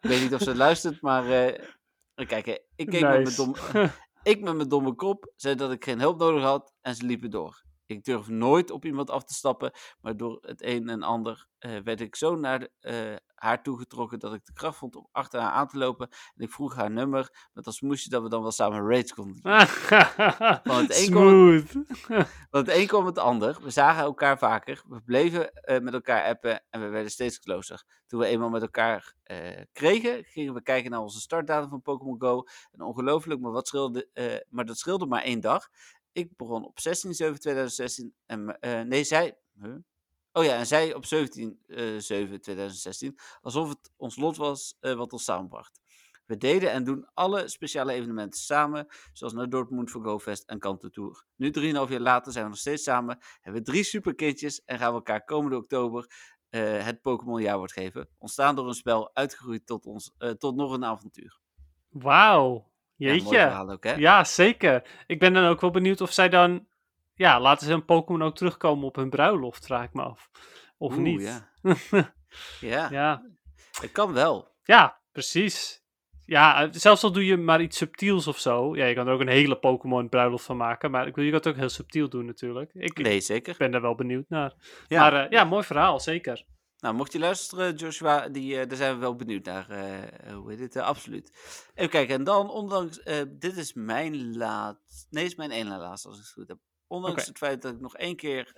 ik 0.00 0.10
weet 0.10 0.20
niet 0.20 0.34
of 0.34 0.40
ze 0.40 0.56
luistert, 0.56 1.00
maar 1.00 1.24
uh, 1.24 2.26
kijk, 2.26 2.46
ik 2.76 2.86
keek 2.86 3.02
nice. 3.02 3.06
met, 3.06 3.22
mijn 3.22 3.36
dom, 3.36 3.54
ik 4.32 4.40
met 4.40 4.56
mijn 4.56 4.68
domme 4.68 4.94
kop, 4.94 5.32
zei 5.36 5.54
dat 5.54 5.72
ik 5.72 5.84
geen 5.84 6.00
hulp 6.00 6.18
nodig 6.18 6.42
had 6.42 6.74
en 6.80 6.94
ze 6.94 7.04
liepen 7.04 7.30
door. 7.30 7.66
Ik 7.88 8.04
durf 8.04 8.28
nooit 8.28 8.70
op 8.70 8.84
iemand 8.84 9.10
af 9.10 9.24
te 9.24 9.34
stappen, 9.34 9.72
maar 10.00 10.16
door 10.16 10.38
het 10.40 10.62
een 10.62 10.88
en 10.88 11.02
ander 11.02 11.46
uh, 11.60 11.78
werd 11.84 12.00
ik 12.00 12.16
zo 12.16 12.36
naar 12.36 12.58
de, 12.58 12.70
uh, 12.80 13.16
haar 13.34 13.62
toegetrokken 13.62 14.18
dat 14.18 14.34
ik 14.34 14.44
de 14.44 14.52
kracht 14.52 14.78
vond 14.78 14.96
om 14.96 15.08
achter 15.12 15.40
haar 15.40 15.50
aan 15.50 15.68
te 15.68 15.78
lopen. 15.78 16.08
En 16.08 16.44
ik 16.44 16.50
vroeg 16.50 16.74
haar 16.74 16.90
nummer, 16.90 17.48
met 17.52 17.66
als 17.66 17.80
moesje 17.80 18.08
dat 18.08 18.22
we 18.22 18.28
dan 18.28 18.42
wel 18.42 18.50
samen 18.50 18.88
raids 18.88 19.14
konden 19.14 19.42
doen. 19.42 19.52
van 20.64 20.76
het 20.76 20.96
een 20.96 21.04
Smooth. 21.04 21.68
Kwam, 22.02 22.24
van 22.50 22.60
het 22.60 22.68
een 22.68 22.86
kwam 22.86 23.06
het 23.06 23.18
ander. 23.18 23.58
We 23.62 23.70
zagen 23.70 24.02
elkaar 24.02 24.38
vaker, 24.38 24.82
we 24.88 25.02
bleven 25.02 25.50
uh, 25.64 25.78
met 25.78 25.94
elkaar 25.94 26.24
appen 26.24 26.62
en 26.70 26.80
we 26.80 26.88
werden 26.88 27.10
steeds 27.10 27.38
closer. 27.38 27.84
Toen 28.06 28.20
we 28.20 28.26
eenmaal 28.26 28.50
met 28.50 28.62
elkaar 28.62 29.16
kregen, 29.72 30.24
gingen 30.24 30.54
we 30.54 30.62
kijken 30.62 30.90
naar 30.90 31.00
onze 31.00 31.20
startdatum 31.20 31.68
van 31.68 31.82
Pokémon 31.82 32.20
Go. 32.20 32.44
En 32.72 32.80
ongelooflijk, 32.80 33.40
maar, 33.40 33.52
wat 33.52 33.68
scheelde, 33.68 34.08
maar 34.48 34.64
dat 34.64 34.78
scheelde 34.78 35.06
maar 35.06 35.22
één 35.22 35.40
dag. 35.40 35.68
Ik 36.18 36.36
begon 36.36 36.64
op 36.64 36.78
16-7-2016 36.78 36.82
en 38.26 38.58
uh, 38.60 38.80
nee, 38.80 39.04
zij. 39.04 39.38
Oh 40.32 40.44
ja, 40.44 40.56
en 40.58 40.66
zij 40.66 40.94
op 40.94 41.04
17-7-2016. 41.04 41.08
Alsof 43.40 43.68
het 43.68 43.90
ons 43.96 44.16
lot 44.16 44.36
was 44.36 44.76
uh, 44.80 44.94
wat 44.94 45.12
ons 45.12 45.24
samenbracht. 45.24 45.80
We 46.26 46.36
deden 46.36 46.70
en 46.70 46.84
doen 46.84 47.08
alle 47.14 47.48
speciale 47.48 47.92
evenementen 47.92 48.40
samen, 48.40 48.86
zoals 49.12 49.32
naar 49.32 49.48
Dortmund 49.48 49.90
voor 49.90 50.04
GoFest 50.04 50.42
en 50.44 50.58
Kanto 50.58 50.88
Tour. 50.88 51.24
Nu, 51.36 51.52
3,5 51.58 51.62
jaar 51.62 52.00
later, 52.00 52.32
zijn 52.32 52.44
we 52.44 52.50
nog 52.50 52.58
steeds 52.58 52.82
samen, 52.82 53.18
hebben 53.40 53.62
we 53.62 53.70
drie 53.70 53.84
superkindjes 53.84 54.64
en 54.64 54.78
gaan 54.78 54.88
we 54.88 54.94
elkaar 54.94 55.24
komende 55.24 55.56
oktober 55.56 56.06
het 56.48 57.02
Pokémon 57.02 57.42
jaarwoord 57.42 57.72
geven. 57.72 58.08
Ontstaan 58.18 58.54
door 58.54 58.68
een 58.68 58.74
spel, 58.74 59.14
uitgegroeid 59.14 59.66
tot, 59.66 59.86
ons, 59.86 60.14
tot 60.38 60.56
nog 60.56 60.72
een 60.72 60.84
avontuur. 60.84 61.40
Wauw, 61.88 62.70
Jeetje. 62.98 63.36
Ja, 63.36 63.60
ook, 63.62 63.84
hè? 63.84 63.94
ja, 63.94 64.24
zeker. 64.24 64.82
Ik 65.06 65.18
ben 65.18 65.32
dan 65.32 65.44
ook 65.44 65.60
wel 65.60 65.70
benieuwd 65.70 66.00
of 66.00 66.12
zij 66.12 66.28
dan... 66.28 66.66
Ja, 67.14 67.40
laten 67.40 67.66
ze 67.66 67.72
een 67.72 67.84
Pokémon 67.84 68.22
ook 68.22 68.36
terugkomen 68.36 68.84
op 68.86 68.96
hun 68.96 69.10
bruiloft, 69.10 69.66
vraag 69.66 69.84
ik 69.84 69.92
me 69.92 70.02
af. 70.02 70.30
Of 70.78 70.92
Oeh, 70.92 71.02
niet. 71.02 71.20
Ja. 71.20 71.48
ja. 72.60 72.88
ja. 72.90 73.22
Het 73.80 73.92
kan 73.92 74.12
wel. 74.12 74.48
Ja, 74.62 75.00
precies. 75.12 75.82
Ja, 76.24 76.68
zelfs 76.70 77.02
al 77.02 77.12
doe 77.12 77.26
je 77.26 77.36
maar 77.36 77.60
iets 77.60 77.76
subtiels 77.76 78.26
of 78.26 78.38
zo. 78.38 78.76
Ja, 78.76 78.84
je 78.84 78.94
kan 78.94 79.06
er 79.06 79.12
ook 79.12 79.20
een 79.20 79.28
hele 79.28 79.58
Pokémon 79.58 80.08
bruiloft 80.08 80.44
van 80.44 80.56
maken. 80.56 80.90
Maar 80.90 81.06
ik 81.06 81.14
wil 81.14 81.24
je 81.24 81.30
kan 81.30 81.38
het 81.38 81.48
ook 81.48 81.56
heel 81.56 81.68
subtiel 81.68 82.08
doen 82.08 82.26
natuurlijk. 82.26 82.70
Ik, 82.74 82.98
nee, 82.98 83.20
zeker. 83.20 83.52
Ik 83.52 83.58
ben 83.58 83.70
daar 83.70 83.80
wel 83.80 83.94
benieuwd 83.94 84.28
naar. 84.28 84.54
Ja. 84.88 85.00
Maar 85.00 85.24
uh, 85.24 85.30
ja, 85.30 85.44
mooi 85.44 85.64
verhaal, 85.64 86.00
zeker. 86.00 86.44
Nou, 86.78 86.94
mocht 86.94 87.12
je 87.12 87.18
luisteren, 87.18 87.74
Joshua, 87.74 88.28
die, 88.28 88.66
daar 88.66 88.76
zijn 88.76 88.94
we 88.94 89.00
wel 89.00 89.16
benieuwd 89.16 89.44
naar. 89.44 89.66
hoe 90.34 90.50
heet 90.50 90.60
het? 90.60 90.76
absoluut. 90.76 91.30
Even 91.74 91.90
kijken, 91.90 92.14
en 92.14 92.24
dan, 92.24 92.50
ondanks, 92.50 93.02
dit 93.28 93.56
is 93.56 93.72
mijn 93.72 94.36
laatste, 94.36 95.06
nee, 95.10 95.24
is 95.24 95.34
mijn 95.34 95.50
ene 95.50 95.76
laatste, 95.78 96.08
als 96.08 96.16
ik 96.16 96.22
het 96.22 96.32
goed 96.32 96.48
heb. 96.48 96.58
Ondanks 96.86 97.26
het 97.26 97.38
feit 97.38 97.62
dat 97.62 97.72
ik 97.72 97.80
nog 97.80 97.96
één 97.96 98.16
keer, 98.16 98.52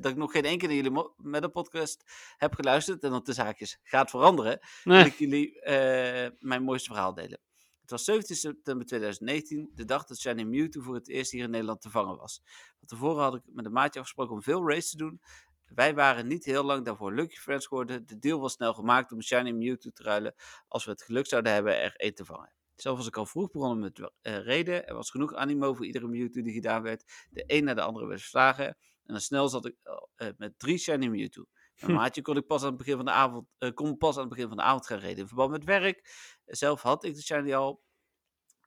dat 0.00 0.10
ik 0.10 0.16
nog 0.16 0.32
geen 0.32 0.44
één 0.44 0.58
keer 0.58 0.68
naar 0.68 0.76
jullie 0.76 1.12
met 1.16 1.42
een 1.42 1.50
podcast 1.50 2.04
heb 2.36 2.54
geluisterd, 2.54 3.04
en 3.04 3.10
dat 3.10 3.26
de 3.26 3.32
zaakjes 3.32 3.78
gaat 3.82 4.10
veranderen, 4.10 4.60
wil 4.84 5.04
ik 5.04 5.14
jullie 5.14 5.60
mijn 6.38 6.62
mooiste 6.62 6.92
verhaal 6.92 7.14
delen. 7.14 7.40
Het 7.80 7.90
was 7.90 8.04
17 8.04 8.36
september 8.36 8.86
2019, 8.86 9.70
de 9.74 9.84
dag 9.84 10.04
dat 10.04 10.18
Shiny 10.18 10.42
Mewtwo 10.42 10.82
voor 10.82 10.94
het 10.94 11.08
eerst 11.08 11.30
hier 11.30 11.44
in 11.44 11.50
Nederland 11.50 11.80
te 11.80 11.90
vangen 11.90 12.16
was. 12.16 12.42
Van 12.78 12.88
tevoren 12.88 13.22
had 13.22 13.34
ik 13.34 13.42
met 13.46 13.64
een 13.64 13.72
maatje 13.72 14.00
afgesproken 14.00 14.34
om 14.34 14.42
veel 14.42 14.68
race 14.68 14.88
te 14.90 14.96
doen. 14.96 15.20
Wij 15.74 15.94
waren 15.94 16.26
niet 16.26 16.44
heel 16.44 16.64
lang 16.64 16.84
daarvoor 16.84 17.12
Lucky 17.14 17.36
Friends 17.36 17.66
geworden. 17.66 18.06
De 18.06 18.18
deal 18.18 18.40
was 18.40 18.52
snel 18.52 18.74
gemaakt 18.74 19.12
om 19.12 19.22
Shiny 19.22 19.50
Mewtwo 19.50 19.90
te 19.90 20.02
ruilen 20.02 20.34
als 20.68 20.84
we 20.84 20.90
het 20.90 21.02
geluk 21.02 21.26
zouden 21.26 21.52
hebben 21.52 21.80
er 21.80 21.94
één 21.96 22.14
te 22.14 22.24
vangen. 22.24 22.52
Zelf 22.74 22.96
was 22.96 23.06
ik 23.06 23.16
al 23.16 23.26
vroeg 23.26 23.50
begonnen 23.50 23.78
met 23.78 23.98
uh, 23.98 24.08
reden. 24.38 24.86
Er 24.86 24.94
was 24.94 25.10
genoeg 25.10 25.34
animo 25.34 25.74
voor 25.74 25.86
iedere 25.86 26.08
Mewtwo 26.08 26.42
die 26.42 26.52
gedaan 26.52 26.82
werd. 26.82 27.28
De 27.30 27.44
een 27.46 27.64
na 27.64 27.74
de 27.74 27.82
andere 27.82 28.06
werd 28.06 28.20
verslagen. 28.20 28.66
En 28.66 28.78
dan 29.12 29.20
snel 29.20 29.48
zat 29.48 29.66
ik 29.66 29.76
uh, 30.16 30.28
met 30.36 30.58
drie 30.58 30.78
Shiny 30.78 31.06
Mewtwo. 31.06 31.44
Mijn 31.80 31.94
maatje 31.94 32.22
kon 32.22 32.36
ik 32.36 32.46
pas 32.46 32.62
aan 32.62 32.68
het 32.68 32.76
begin 32.76 32.96
van 32.96 33.04
de 33.04 33.10
avond, 33.10 33.46
uh, 33.58 33.70
kon 33.74 33.96
pas 33.96 34.14
aan 34.14 34.20
het 34.20 34.30
begin 34.30 34.48
van 34.48 34.56
de 34.56 34.62
avond 34.62 34.86
gaan 34.86 34.98
reden. 34.98 35.18
In 35.18 35.26
verband 35.26 35.50
met 35.50 35.64
werk. 35.64 36.10
Zelf 36.44 36.82
had 36.82 37.04
ik 37.04 37.14
de 37.14 37.22
Shiny 37.22 37.54
al. 37.54 37.82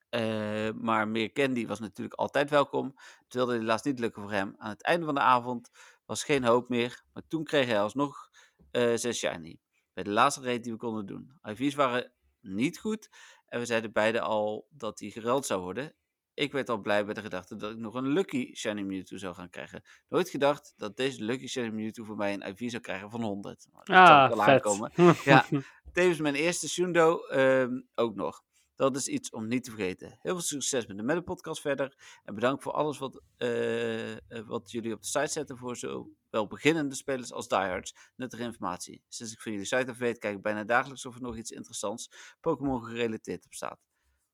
Uh, 0.09 0.69
maar 0.71 1.07
meer 1.07 1.31
candy 1.31 1.67
was 1.67 1.79
natuurlijk 1.79 2.15
altijd 2.15 2.49
welkom. 2.49 2.93
Het 3.23 3.33
wilde 3.33 3.53
helaas 3.53 3.83
niet 3.83 3.99
lukken 3.99 4.21
voor 4.21 4.31
hem. 4.31 4.53
Aan 4.57 4.69
het 4.69 4.83
einde 4.83 5.05
van 5.05 5.15
de 5.15 5.21
avond 5.21 5.69
was 6.05 6.23
geen 6.23 6.43
hoop 6.43 6.69
meer. 6.69 7.03
Maar 7.13 7.23
toen 7.27 7.43
kreeg 7.43 7.65
hij 7.65 7.81
alsnog 7.81 8.29
uh, 8.71 8.95
zijn 8.95 9.13
shiny. 9.13 9.59
Bij 9.93 10.03
de 10.03 10.09
laatste 10.09 10.41
raid 10.41 10.63
die 10.63 10.71
we 10.71 10.77
konden 10.77 11.05
doen. 11.05 11.31
IV's 11.43 11.75
waren 11.75 12.11
niet 12.41 12.79
goed. 12.79 13.09
En 13.47 13.59
we 13.59 13.65
zeiden 13.65 13.91
beide 13.91 14.21
al 14.21 14.67
dat 14.69 14.99
hij 14.99 15.09
geruild 15.09 15.45
zou 15.45 15.61
worden. 15.61 15.95
Ik 16.33 16.51
werd 16.51 16.69
al 16.69 16.77
blij 16.77 17.05
bij 17.05 17.13
de 17.13 17.21
gedachte 17.21 17.55
dat 17.55 17.71
ik 17.71 17.77
nog 17.77 17.93
een 17.93 18.07
Lucky 18.07 18.53
Shiny 18.55 18.81
Mewtwo 18.81 19.17
zou 19.17 19.35
gaan 19.35 19.49
krijgen. 19.49 19.81
Nooit 20.09 20.29
gedacht 20.29 20.73
dat 20.77 20.97
deze 20.97 21.23
Lucky 21.23 21.47
Shiny 21.47 21.69
Mewtwo 21.69 22.03
voor 22.03 22.15
mij 22.15 22.33
een 22.33 22.47
IV 22.47 22.69
zou 22.69 22.81
krijgen 22.81 23.09
van 23.09 23.21
100. 23.21 23.67
Maar 23.71 23.85
dat 23.85 23.95
ah, 23.95 24.29
wel 24.29 24.43
aankomen. 24.43 24.91
ja, 25.23 25.45
tevens 25.93 26.19
mijn 26.19 26.35
eerste 26.35 26.69
Shundo 26.69 27.27
uh, 27.31 27.67
ook 27.95 28.15
nog. 28.15 28.43
Dat 28.75 28.95
is 28.95 29.07
iets 29.07 29.29
om 29.29 29.47
niet 29.47 29.63
te 29.63 29.71
vergeten. 29.71 30.07
Heel 30.07 30.33
veel 30.33 30.41
succes 30.41 30.85
met 30.85 30.97
de 30.97 31.03
Meta 31.03 31.21
Podcast 31.21 31.61
verder. 31.61 32.19
En 32.23 32.35
bedankt 32.35 32.63
voor 32.63 32.71
alles 32.71 32.97
wat, 32.97 33.21
uh, 33.37 34.15
wat 34.45 34.71
jullie 34.71 34.93
op 34.93 35.01
de 35.01 35.07
site 35.07 35.27
zetten 35.27 35.57
voor 35.57 35.75
zowel 35.75 36.47
beginnende 36.47 36.95
spelers 36.95 37.31
als 37.31 37.47
diehards. 37.47 37.95
Nuttige 38.15 38.43
informatie. 38.43 39.03
Sinds 39.07 39.33
ik 39.33 39.41
van 39.41 39.51
jullie 39.51 39.67
site 39.67 39.91
af 39.91 39.97
weet, 39.97 40.17
kijk 40.17 40.35
ik 40.35 40.41
bijna 40.41 40.63
dagelijks 40.63 41.05
of 41.05 41.15
er 41.15 41.21
nog 41.21 41.37
iets 41.37 41.51
interessants 41.51 42.35
Pokémon 42.41 42.83
gerelateerd 42.83 43.45
op 43.45 43.53
staat. 43.53 43.79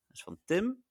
Dat 0.08 0.16
is 0.16 0.24
van 0.24 0.39
Tim. 0.46 0.84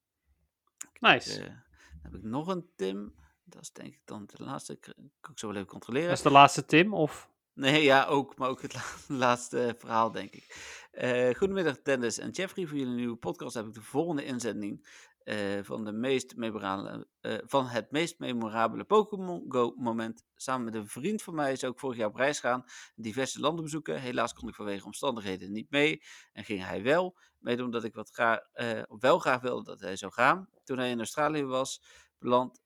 Nice. 1.00 1.40
Uh, 1.40 1.46
dan 1.46 1.62
heb 2.02 2.14
ik 2.14 2.22
nog 2.22 2.46
een 2.46 2.70
Tim. 2.76 3.14
Dat 3.44 3.62
is 3.62 3.72
denk 3.72 3.94
ik 3.94 4.02
dan 4.04 4.26
de 4.26 4.44
laatste. 4.44 4.72
Ik 4.72 4.80
kan 5.20 5.32
ik 5.32 5.38
zo 5.38 5.46
wel 5.46 5.56
even 5.56 5.68
controleren. 5.68 6.08
Dat 6.08 6.16
is 6.16 6.24
de 6.24 6.30
laatste 6.30 6.64
Tim, 6.64 6.94
of? 6.94 7.30
Nee, 7.52 7.82
ja, 7.82 8.04
ook. 8.04 8.36
Maar 8.36 8.48
ook 8.48 8.62
het 8.62 8.74
laatste 9.08 9.74
verhaal, 9.78 10.10
denk 10.10 10.34
ik. 10.34 10.44
Uh, 10.92 11.34
goedemiddag 11.34 11.82
Dennis 11.82 12.18
en 12.18 12.30
Jeffrey. 12.30 12.66
Voor 12.66 12.78
jullie 12.78 12.94
nieuwe 12.94 13.16
podcast 13.16 13.54
heb 13.54 13.66
ik 13.66 13.74
de 13.74 13.82
volgende 13.82 14.24
inzending 14.24 14.88
uh, 15.24 15.62
van, 15.62 15.84
de 15.84 15.92
meest 15.92 16.34
uh, 16.36 17.38
van 17.44 17.66
het 17.66 17.90
meest 17.90 18.18
memorabele 18.18 18.84
Pokémon 18.84 19.44
Go 19.48 19.74
moment. 19.76 20.24
Samen 20.34 20.64
met 20.64 20.74
een 20.74 20.88
vriend 20.88 21.22
van 21.22 21.34
mij 21.34 21.52
is 21.52 21.64
ook 21.64 21.78
vorig 21.78 21.96
jaar 21.96 22.08
op 22.08 22.14
reis 22.14 22.40
gaan. 22.40 22.64
Diverse 22.94 23.40
landen 23.40 23.64
bezoeken. 23.64 24.00
Helaas 24.00 24.32
kon 24.32 24.48
ik 24.48 24.54
vanwege 24.54 24.84
omstandigheden 24.84 25.52
niet 25.52 25.70
mee. 25.70 26.02
En 26.32 26.44
ging 26.44 26.64
hij 26.64 26.82
wel. 26.82 27.18
Mede 27.38 27.64
omdat 27.64 27.84
ik 27.84 27.94
wat 27.94 28.10
graag, 28.10 28.40
wel 28.98 29.18
graag 29.18 29.40
wilde 29.40 29.64
dat 29.64 29.80
hij 29.80 29.96
zou 29.96 30.12
gaan. 30.12 30.48
Toen 30.64 30.78
hij 30.78 30.90
in 30.90 30.98
Australië 30.98 31.44
was 31.44 31.82
beland, 32.18 32.62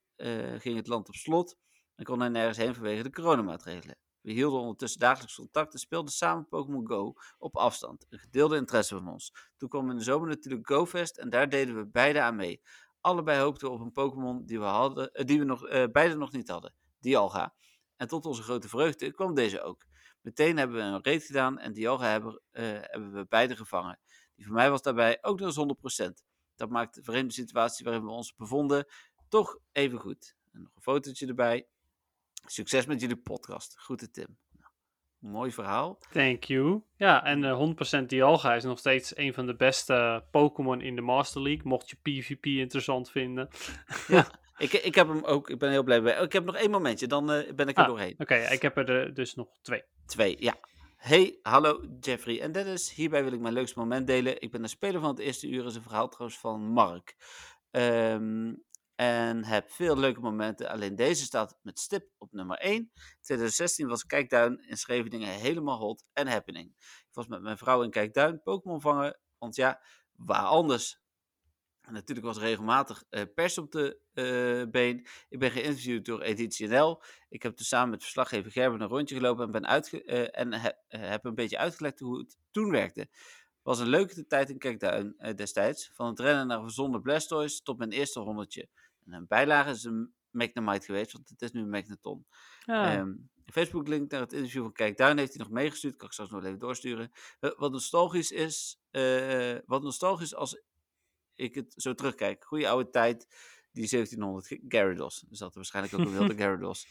ging 0.56 0.76
het 0.76 0.86
land 0.86 1.08
op 1.08 1.14
slot. 1.14 1.56
En 1.94 2.04
kon 2.04 2.20
hij 2.20 2.28
nergens 2.28 2.58
heen 2.58 2.74
vanwege 2.74 3.02
de 3.02 3.10
coronamaatregelen. 3.10 4.03
We 4.24 4.32
hielden 4.32 4.60
ondertussen 4.60 5.00
dagelijks 5.00 5.34
contact 5.34 5.72
en 5.72 5.78
speelden 5.78 6.12
samen 6.12 6.48
Pokémon 6.48 6.86
Go 6.86 7.14
op 7.38 7.56
afstand. 7.56 8.06
Een 8.08 8.18
gedeelde 8.18 8.56
interesse 8.56 8.94
van 8.94 9.08
ons. 9.08 9.34
Toen 9.56 9.68
kwam 9.68 9.90
in 9.90 9.96
de 9.96 10.02
zomer 10.02 10.28
natuurlijk 10.28 10.66
GoFest 10.66 11.16
en 11.16 11.30
daar 11.30 11.48
deden 11.48 11.76
we 11.76 11.86
beide 11.86 12.20
aan 12.20 12.36
mee. 12.36 12.62
Allebei 13.00 13.40
hoopten 13.40 13.68
we 13.68 13.74
op 13.74 13.80
een 13.80 13.92
Pokémon 13.92 14.44
die 14.44 14.58
we, 14.58 14.64
hadden, 14.64 15.10
uh, 15.12 15.24
die 15.24 15.38
we 15.38 15.44
nog, 15.44 15.68
uh, 15.68 15.84
beide 15.92 16.16
nog 16.16 16.32
niet 16.32 16.48
hadden. 16.48 16.74
Dialga. 17.00 17.54
En 17.96 18.08
tot 18.08 18.26
onze 18.26 18.42
grote 18.42 18.68
vreugde 18.68 19.12
kwam 19.12 19.34
deze 19.34 19.62
ook. 19.62 19.84
Meteen 20.20 20.56
hebben 20.56 20.76
we 20.76 20.82
een 20.82 21.04
raid 21.04 21.24
gedaan 21.24 21.58
en 21.58 21.72
Dialga 21.72 22.06
hebben, 22.06 22.40
hebben 22.50 23.12
we 23.12 23.26
beide 23.28 23.56
gevangen. 23.56 23.98
Die 24.34 24.44
voor 24.44 24.54
mij 24.54 24.70
was 24.70 24.82
daarbij 24.82 25.18
ook 25.20 25.38
nog 25.40 25.48
eens 25.48 25.56
100%. 25.56 26.24
Dat 26.56 26.70
maakt 26.70 26.94
de 26.94 27.02
vreemde 27.02 27.32
situatie 27.32 27.84
waarin 27.84 28.04
we 28.04 28.10
ons 28.10 28.34
bevonden 28.34 28.86
toch 29.28 29.58
even 29.72 29.98
goed. 29.98 30.36
En 30.52 30.62
nog 30.62 30.70
een 30.74 30.82
fotootje 30.82 31.26
erbij. 31.26 31.68
Succes 32.46 32.86
met 32.86 33.00
jullie 33.00 33.16
podcast. 33.16 33.74
Groeten 33.76 34.12
Tim. 34.12 34.38
Nou, 34.50 34.72
mooi 35.18 35.52
verhaal. 35.52 35.98
Thank 36.12 36.44
you. 36.44 36.82
Ja, 36.96 37.24
en 37.24 37.42
uh, 37.42 38.00
100% 38.02 38.06
Dialga 38.06 38.54
is 38.54 38.64
nog 38.64 38.78
steeds 38.78 39.16
een 39.16 39.34
van 39.34 39.46
de 39.46 39.56
beste 39.56 40.24
Pokémon 40.30 40.80
in 40.80 40.94
de 40.94 41.02
Master 41.02 41.42
League. 41.42 41.66
Mocht 41.66 41.90
je 41.90 41.96
PvP 42.02 42.46
interessant 42.46 43.10
vinden. 43.10 43.48
Ja, 44.08 44.26
ik, 44.56 44.72
ik 44.72 44.94
heb 44.94 45.08
hem 45.08 45.24
ook. 45.24 45.50
Ik 45.50 45.58
ben 45.58 45.70
heel 45.70 45.82
blij 45.82 46.02
bij. 46.02 46.22
Ik 46.22 46.32
heb 46.32 46.44
nog 46.44 46.56
één 46.56 46.70
momentje, 46.70 47.06
dan 47.06 47.32
uh, 47.32 47.52
ben 47.52 47.68
ik 47.68 47.76
er 47.76 47.82
ah, 47.82 47.88
doorheen. 47.88 48.12
Oké, 48.12 48.22
okay, 48.22 48.52
ik 48.52 48.62
heb 48.62 48.76
er 48.76 49.14
dus 49.14 49.34
nog 49.34 49.48
twee. 49.62 49.82
Twee, 50.06 50.36
ja. 50.38 50.54
Hey, 50.96 51.38
hallo 51.42 51.84
Jeffrey 52.00 52.40
en 52.40 52.52
Dennis. 52.52 52.94
Hierbij 52.94 53.24
wil 53.24 53.32
ik 53.32 53.40
mijn 53.40 53.54
leukste 53.54 53.78
moment 53.78 54.06
delen. 54.06 54.40
Ik 54.40 54.50
ben 54.50 54.62
de 54.62 54.68
speler 54.68 55.00
van 55.00 55.10
het 55.10 55.18
eerste 55.18 55.48
uur. 55.48 55.66
is 55.66 55.74
een 55.74 55.82
verhaal 55.82 56.08
trouwens 56.08 56.38
van 56.38 56.60
Mark. 56.60 57.16
Um, 57.70 58.64
en 59.04 59.44
heb 59.44 59.70
veel 59.70 59.98
leuke 59.98 60.20
momenten. 60.20 60.68
Alleen 60.68 60.96
deze 60.96 61.24
staat 61.24 61.58
met 61.62 61.78
stip 61.78 62.10
op 62.18 62.32
nummer 62.32 62.58
1. 62.58 62.92
2016 63.20 63.88
was 63.88 64.06
Kijkduin 64.06 64.68
in 64.68 64.76
Scheveningen 64.76 65.28
helemaal 65.28 65.78
hot 65.78 66.04
en 66.12 66.26
happening. 66.26 66.68
Ik 66.78 67.14
was 67.14 67.26
met 67.26 67.42
mijn 67.42 67.58
vrouw 67.58 67.82
in 67.82 67.90
Kijkduin 67.90 68.42
Pokémon 68.42 68.80
vangen. 68.80 69.18
Want 69.38 69.56
ja, 69.56 69.80
waar 70.12 70.44
anders? 70.44 71.02
En 71.80 71.92
natuurlijk 71.92 72.26
was 72.26 72.38
regelmatig 72.38 73.04
uh, 73.10 73.22
pers 73.34 73.58
op 73.58 73.72
de 73.72 74.00
uh, 74.14 74.70
been. 74.70 75.06
Ik 75.28 75.38
ben 75.38 75.50
geïnterviewd 75.50 76.04
door 76.04 76.20
Editie 76.20 76.68
NL. 76.68 77.02
Ik 77.28 77.42
heb 77.42 77.56
dus 77.56 77.68
samen 77.68 77.90
met 77.90 78.02
verslaggever 78.02 78.50
Gerben 78.50 78.80
een 78.80 78.88
rondje 78.88 79.14
gelopen 79.14 79.44
en, 79.44 79.50
ben 79.50 79.84
uh, 79.92 80.38
en 80.38 80.52
he 80.52 80.70
heb 80.88 81.24
een 81.24 81.34
beetje 81.34 81.58
uitgelegd 81.58 82.00
hoe 82.00 82.18
het 82.18 82.36
toen 82.50 82.70
werkte 82.70 83.08
was 83.64 83.78
een 83.78 83.88
leuke 83.88 84.26
tijd 84.26 84.50
in 84.50 84.58
Kijkduin 84.58 85.16
destijds. 85.36 85.90
Van 85.94 86.06
het 86.06 86.20
rennen 86.20 86.46
naar 86.46 86.62
gezonde 86.62 87.00
Blastoise 87.00 87.62
tot 87.62 87.78
mijn 87.78 87.90
eerste 87.90 88.20
honderdje. 88.20 88.68
En 89.06 89.12
een 89.12 89.26
bijlage 89.26 89.70
is 89.70 89.84
een 89.84 90.14
Magnemite 90.30 90.84
geweest, 90.84 91.12
want 91.12 91.28
het 91.28 91.42
is 91.42 91.52
nu 91.52 91.60
een 91.60 91.70
Magneton. 91.70 92.26
Ja. 92.64 92.98
Um, 92.98 93.30
Facebook 93.46 93.88
link 93.88 94.10
naar 94.10 94.20
het 94.20 94.32
interview 94.32 94.62
van 94.62 94.72
Kijkduin 94.72 95.18
heeft 95.18 95.34
hij 95.34 95.42
nog 95.42 95.52
meegestuurd. 95.52 95.96
Kan 95.96 96.06
ik 96.06 96.12
straks 96.12 96.30
nog 96.30 96.44
even 96.44 96.58
doorsturen. 96.58 97.10
Uh, 97.40 97.50
wat 97.56 97.72
nostalgisch 97.72 98.30
is, 98.30 98.80
uh, 98.90 99.58
wat 99.66 99.82
nostalgisch 99.82 100.34
als 100.34 100.62
ik 101.34 101.54
het 101.54 101.74
zo 101.76 101.94
terugkijk. 101.94 102.44
Goede 102.44 102.68
oude 102.68 102.90
tijd, 102.90 103.26
die 103.72 103.88
1700 103.88 104.58
Gyarados. 104.68 105.24
Dus 105.28 105.38
dat 105.38 105.48
er 105.48 105.54
waarschijnlijk 105.54 105.94
ook 105.94 106.06
een 106.06 106.18
wilde 106.18 106.34
Gyarados. 106.42 106.86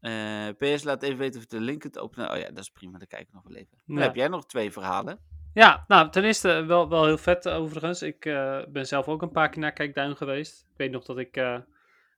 Uh, 0.00 0.48
PS, 0.48 0.82
laat 0.82 1.02
even 1.02 1.18
weten 1.18 1.40
of 1.40 1.46
de 1.46 1.60
link 1.60 1.82
het 1.82 1.98
openen. 1.98 2.30
Oh 2.30 2.38
ja, 2.38 2.48
dat 2.48 2.58
is 2.58 2.70
prima. 2.70 2.98
Dan 2.98 3.06
kijk 3.06 3.26
ik 3.26 3.32
nog 3.32 3.42
wel 3.42 3.56
even. 3.56 3.78
Ja. 3.84 3.94
Dan 3.94 4.02
heb 4.02 4.14
jij 4.14 4.28
nog 4.28 4.46
twee 4.46 4.72
verhalen. 4.72 5.20
Ja, 5.54 5.84
nou, 5.88 6.10
ten 6.10 6.24
eerste 6.24 6.64
wel, 6.64 6.88
wel 6.88 7.04
heel 7.04 7.18
vet 7.18 7.48
overigens. 7.48 8.02
Ik 8.02 8.24
uh, 8.24 8.58
ben 8.68 8.86
zelf 8.86 9.08
ook 9.08 9.22
een 9.22 9.30
paar 9.30 9.48
keer 9.48 9.60
naar 9.60 9.72
Kijkduin 9.72 10.16
geweest. 10.16 10.66
Ik 10.70 10.76
weet 10.76 10.90
nog 10.90 11.04
dat 11.04 11.18
ik 11.18 11.60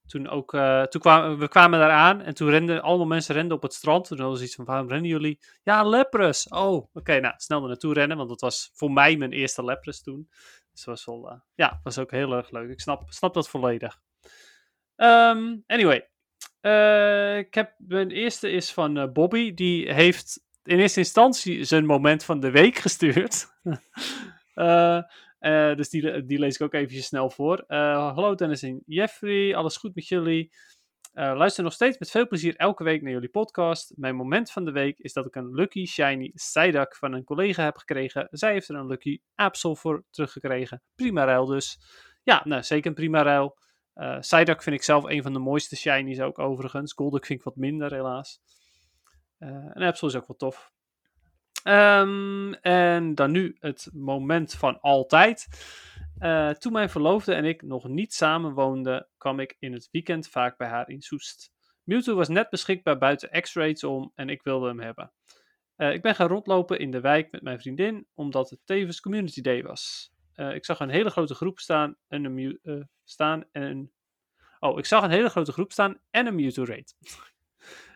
toen 0.07 0.28
ook... 0.28 0.51
Toen 0.89 1.01
kwamen, 1.01 1.39
we 1.39 1.49
kwamen 1.49 1.78
daar 1.78 1.91
aan 1.91 2.20
en 2.20 2.35
toen 2.35 2.51
renden 2.51 2.83
allemaal 2.83 3.07
mensen 3.07 3.35
renden 3.35 3.57
op 3.57 3.62
het 3.62 3.74
strand. 3.74 4.07
Toen 4.07 4.37
ze 4.37 4.45
iets 4.45 4.55
van, 4.55 4.64
waarom 4.64 4.89
rennen 4.89 5.11
jullie? 5.11 5.41
Ja, 5.62 5.83
lepres. 5.83 6.49
Oh, 6.49 6.89
oké, 6.93 7.20
nou, 7.20 7.35
snel 7.37 7.62
er 7.62 7.68
naartoe 7.68 7.95
rennen, 7.95 8.16
want 8.16 8.28
dat 8.28 8.41
was 8.41 8.70
voor 8.74 8.91
mij 8.91 9.16
mijn 9.16 9.33
eerste 9.33 9.64
lepres 9.64 10.03
toen. 10.03 10.28
Dus 10.72 10.85
was 10.85 11.05
wel, 11.05 11.43
ja, 11.55 11.80
was 11.83 11.99
ook 11.99 12.11
heel 12.11 12.33
erg 12.33 12.51
leuk. 12.51 12.70
Ik 12.70 12.80
snap, 12.80 13.03
snap 13.07 13.35
dat 13.35 13.49
volledig. 13.49 14.01
Um, 14.97 15.64
anyway, 15.66 16.09
ik 17.39 17.55
heb, 17.55 17.74
mijn 17.78 18.11
eerste 18.11 18.51
is 18.51 18.72
van 18.72 19.12
Bobby. 19.12 19.55
Die 19.55 19.93
heeft 19.93 20.41
in 20.64 20.78
eerste 20.78 20.98
instantie 20.98 21.64
zijn 21.64 21.86
moment 21.86 22.24
van 22.24 22.40
de 22.40 22.50
week 22.50 22.76
gestuurd. 22.76 23.46
uh, 24.54 25.02
uh, 25.40 25.74
dus 25.74 25.88
die, 25.88 26.24
die 26.24 26.38
lees 26.38 26.54
ik 26.54 26.62
ook 26.62 26.74
eventjes 26.74 27.06
snel 27.06 27.30
voor. 27.30 27.64
Uh, 27.68 28.12
hallo 28.14 28.34
Dennis 28.34 28.62
en 28.62 28.82
Jeffrey, 28.86 29.56
alles 29.56 29.76
goed 29.76 29.94
met 29.94 30.08
jullie? 30.08 30.52
luister 31.14 31.64
nog 31.64 31.72
steeds 31.72 31.98
met 31.98 32.10
veel 32.10 32.26
plezier 32.26 32.56
elke 32.56 32.84
week 32.84 33.02
naar 33.02 33.12
jullie 33.12 33.28
podcast. 33.28 33.92
Mijn 33.96 34.16
moment 34.16 34.50
van 34.50 34.64
de 34.64 34.72
week 34.72 34.98
is 34.98 35.12
dat 35.12 35.26
ik 35.26 35.34
een 35.34 35.54
Lucky 35.54 35.86
Shiny 35.86 36.30
Psyduck 36.34 36.96
van 36.96 37.12
een 37.12 37.24
collega 37.24 37.64
heb 37.64 37.76
gekregen. 37.76 38.28
Zij 38.30 38.52
heeft 38.52 38.68
er 38.68 38.74
een 38.74 38.86
Lucky 38.86 39.20
Absol 39.34 39.80
voor 39.80 40.04
teruggekregen. 40.10 40.82
Prima 40.94 41.24
ruil 41.24 41.46
dus. 41.46 41.78
Ja, 42.22 42.42
nou, 42.44 42.62
zeker 42.62 42.86
een 42.86 42.94
prima 42.94 43.22
ruil. 43.22 43.58
Uh, 43.94 44.18
Psyduck 44.18 44.62
vind 44.62 44.76
ik 44.76 44.82
zelf 44.82 45.04
een 45.04 45.22
van 45.22 45.32
de 45.32 45.38
mooiste 45.38 45.76
shinies 45.76 46.20
ook 46.20 46.38
overigens. 46.38 46.92
Golduck 46.92 47.26
vind 47.26 47.38
ik 47.38 47.44
wat 47.44 47.56
minder 47.56 47.94
helaas. 47.94 48.40
Uh, 49.43 49.49
en 49.49 49.82
Absol 49.82 50.09
is 50.09 50.16
ook 50.16 50.26
wel 50.26 50.36
tof. 50.36 50.72
Ehm, 51.62 52.53
en 52.53 53.14
dan 53.14 53.30
nu 53.30 53.57
het 53.59 53.90
moment 53.93 54.55
van 54.55 54.80
altijd. 54.80 55.49
Uh, 56.18 56.51
toen 56.51 56.72
mijn 56.72 56.90
verloofde 56.90 57.34
en 57.34 57.45
ik 57.45 57.62
nog 57.62 57.88
niet 57.88 58.14
samen 58.14 58.53
woonden, 58.53 59.09
kwam 59.18 59.40
ik 59.40 59.57
in 59.59 59.72
het 59.72 59.88
weekend 59.90 60.28
vaak 60.28 60.57
bij 60.57 60.68
haar 60.68 60.88
in 60.88 61.03
Soest. 61.03 61.53
Mewtwo 61.82 62.14
was 62.14 62.28
net 62.28 62.51
beschikbaar 62.51 62.99
buiten 62.99 63.40
X-Rates 63.40 63.84
om 63.84 64.12
en 64.14 64.28
ik 64.28 64.43
wilde 64.43 64.68
hem 64.68 64.80
hebben. 64.80 65.12
Uh, 65.76 65.93
ik 65.93 66.03
ben 66.03 66.14
gaan 66.14 66.28
rondlopen 66.28 66.78
in 66.78 66.90
de 66.90 67.01
wijk 67.01 67.30
met 67.30 67.43
mijn 67.43 67.61
vriendin, 67.61 68.07
omdat 68.14 68.51
het 68.51 68.61
tevens 68.64 69.01
Community 69.01 69.40
Day 69.40 69.62
was. 69.62 70.11
Ik 70.34 70.64
zag 70.64 70.80
een 70.80 70.88
hele 70.88 71.11
grote 71.11 71.34
groep 71.34 71.59
staan 71.59 71.97
en 72.09 72.24
een, 72.24 72.88
staan 73.05 73.45
en. 73.53 73.93
Oh, 74.59 74.78
ik 74.78 74.86
zag 74.86 75.03
een 75.03 75.11
hele 75.11 75.28
grote 75.28 75.53
groep 75.53 75.72
staan 75.72 76.01
en 76.11 76.26
een 76.26 76.34
Mewtwo 76.34 76.64
raid. 76.64 76.97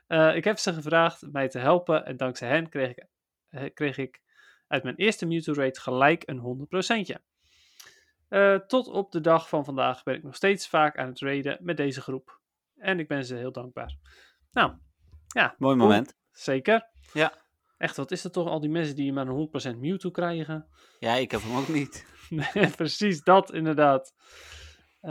ik 0.09 0.45
heb 0.45 0.59
ze 0.59 0.73
gevraagd 0.73 1.33
mij 1.33 1.49
te 1.49 1.59
helpen 1.59 2.07
en 2.07 2.17
dankzij 2.17 2.49
hen 2.49 2.69
kreeg 2.69 2.95
ik, 2.95 3.75
kreeg 3.75 3.99
ik 3.99 4.21
uit 4.69 4.83
mijn 4.83 4.97
eerste 4.97 5.27
Mewtwo 5.27 5.53
raid 5.53 5.79
gelijk 5.79 6.23
een 6.27 6.69
100%. 7.19 7.23
Uh, 8.29 8.55
tot 8.55 8.89
op 8.89 9.13
de 9.13 9.21
dag 9.21 9.49
van 9.49 9.65
vandaag 9.65 10.03
ben 10.03 10.15
ik 10.15 10.23
nog 10.23 10.35
steeds 10.35 10.69
vaak 10.69 10.99
aan 10.99 11.09
het 11.09 11.21
raiden 11.21 11.59
met 11.61 11.77
deze 11.77 12.01
groep. 12.01 12.41
En 12.77 12.99
ik 12.99 13.09
ben 13.09 13.25
ze 13.25 13.35
heel 13.35 13.53
dankbaar. 13.53 13.97
Nou, 14.53 14.73
ja. 15.27 15.55
Mooi 15.59 15.77
moment. 15.77 16.17
Zeker. 16.33 16.89
Ja. 17.13 17.33
Echt, 17.79 17.97
wat 17.97 18.11
is 18.11 18.23
dat 18.23 18.33
toch? 18.33 18.49
Al 18.49 18.61
die 18.61 18.71
mensen 18.71 18.97
die 18.97 19.13
maar 19.13 19.27
een 19.27 19.75
100% 19.75 19.79
Mewtwo 19.79 20.11
krijgen. 20.11 20.69
Ja, 20.99 21.15
ik 21.15 21.31
heb 21.31 21.43
hem 21.43 21.57
ook 21.57 21.69
niet. 21.69 22.07
nee, 22.55 22.71
precies 22.71 23.23
dat 23.23 23.53
inderdaad. 23.53 24.15
Uh... 25.03 25.11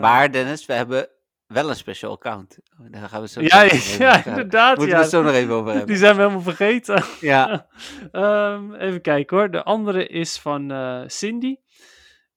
Maar 0.00 0.32
Dennis, 0.32 0.66
we 0.66 0.72
hebben 0.72 1.08
wel 1.52 1.68
een 1.68 1.76
special 1.76 2.12
account. 2.12 2.58
Daar 2.90 3.08
gaan 3.08 3.20
we 3.20 3.28
zo 3.28 3.40
ja, 3.40 3.62
ja, 3.98 4.24
inderdaad. 4.24 4.76
Moeten 4.76 4.94
ja. 4.94 4.96
we 4.96 5.02
het 5.02 5.10
zo 5.10 5.22
nog 5.22 5.32
even 5.32 5.54
over 5.54 5.68
hebben. 5.68 5.86
Die 5.86 5.96
zijn 5.96 6.16
we 6.16 6.20
helemaal 6.20 6.42
vergeten. 6.42 7.04
Ja. 7.20 7.66
um, 8.12 8.74
even 8.86 9.00
kijken 9.00 9.36
hoor. 9.36 9.50
De 9.50 9.62
andere 9.62 10.06
is 10.06 10.38
van 10.38 10.72
uh, 10.72 11.02
Cindy. 11.06 11.56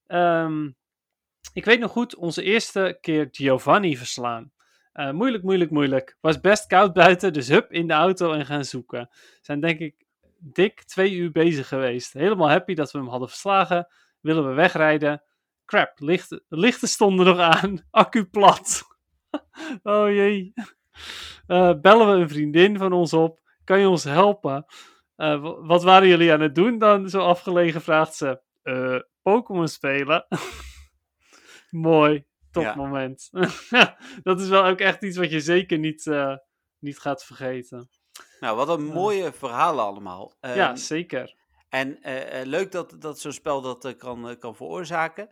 Um, 0.06 0.76
ik 1.52 1.64
weet 1.64 1.80
nog 1.80 1.90
goed, 1.90 2.16
onze 2.16 2.42
eerste 2.42 2.98
keer 3.00 3.28
Giovanni 3.30 3.96
verslaan. 3.96 4.52
Uh, 4.94 5.10
moeilijk, 5.10 5.42
moeilijk, 5.42 5.70
moeilijk. 5.70 6.16
Was 6.20 6.40
best 6.40 6.66
koud 6.66 6.92
buiten, 6.92 7.32
dus 7.32 7.48
hup 7.48 7.72
in 7.72 7.86
de 7.86 7.92
auto 7.92 8.32
en 8.32 8.46
gaan 8.46 8.64
zoeken. 8.64 9.10
Zijn 9.40 9.60
denk 9.60 9.78
ik 9.78 9.94
dik 10.38 10.82
twee 10.84 11.12
uur 11.12 11.32
bezig 11.32 11.68
geweest. 11.68 12.12
Helemaal 12.12 12.50
happy 12.50 12.74
dat 12.74 12.90
we 12.92 12.98
hem 12.98 13.08
hadden 13.08 13.28
verslagen. 13.28 13.88
Willen 14.20 14.48
we 14.48 14.54
wegrijden. 14.54 15.22
Crap, 15.64 15.92
lichten, 16.00 16.42
lichten 16.48 16.88
stonden 16.88 17.26
nog 17.26 17.38
aan. 17.38 17.86
Accu 17.90 18.24
plat. 18.24 18.93
oh 19.82 20.08
jee. 20.08 20.52
Uh, 21.46 21.80
bellen 21.80 22.10
we 22.10 22.22
een 22.22 22.28
vriendin 22.28 22.78
van 22.78 22.92
ons 22.92 23.12
op. 23.12 23.40
Kan 23.64 23.80
je 23.80 23.88
ons 23.88 24.04
helpen? 24.04 24.66
Uh, 25.16 25.56
wat 25.66 25.82
waren 25.82 26.08
jullie 26.08 26.32
aan 26.32 26.40
het 26.40 26.54
doen 26.54 26.78
dan? 26.78 27.08
Zo 27.08 27.20
afgelegen 27.20 27.82
vraagt 27.82 28.14
ze. 28.14 28.40
Uh, 28.62 28.98
Pokémon 29.22 29.68
spelen. 29.68 30.26
Mooi. 31.70 32.24
Topmoment. 32.50 33.28
Ja. 33.70 33.96
dat 34.22 34.40
is 34.40 34.48
wel 34.48 34.64
ook 34.64 34.80
echt 34.80 35.02
iets 35.02 35.16
wat 35.16 35.30
je 35.30 35.40
zeker 35.40 35.78
niet, 35.78 36.10
niet 36.78 36.98
gaat 36.98 37.24
vergeten. 37.24 37.88
Nou, 38.40 38.56
wat 38.56 38.68
een 38.68 38.84
mooie 38.84 39.32
verhalen 39.32 39.84
allemaal. 39.84 40.32
Ja, 40.40 40.76
zeker. 40.76 41.34
En 41.74 41.98
uh, 42.02 42.44
leuk 42.44 42.72
dat, 42.72 42.96
dat 42.98 43.20
zo'n 43.20 43.32
spel 43.32 43.60
dat 43.60 43.84
uh, 43.84 43.92
kan, 43.96 44.36
kan 44.38 44.56
veroorzaken. 44.56 45.28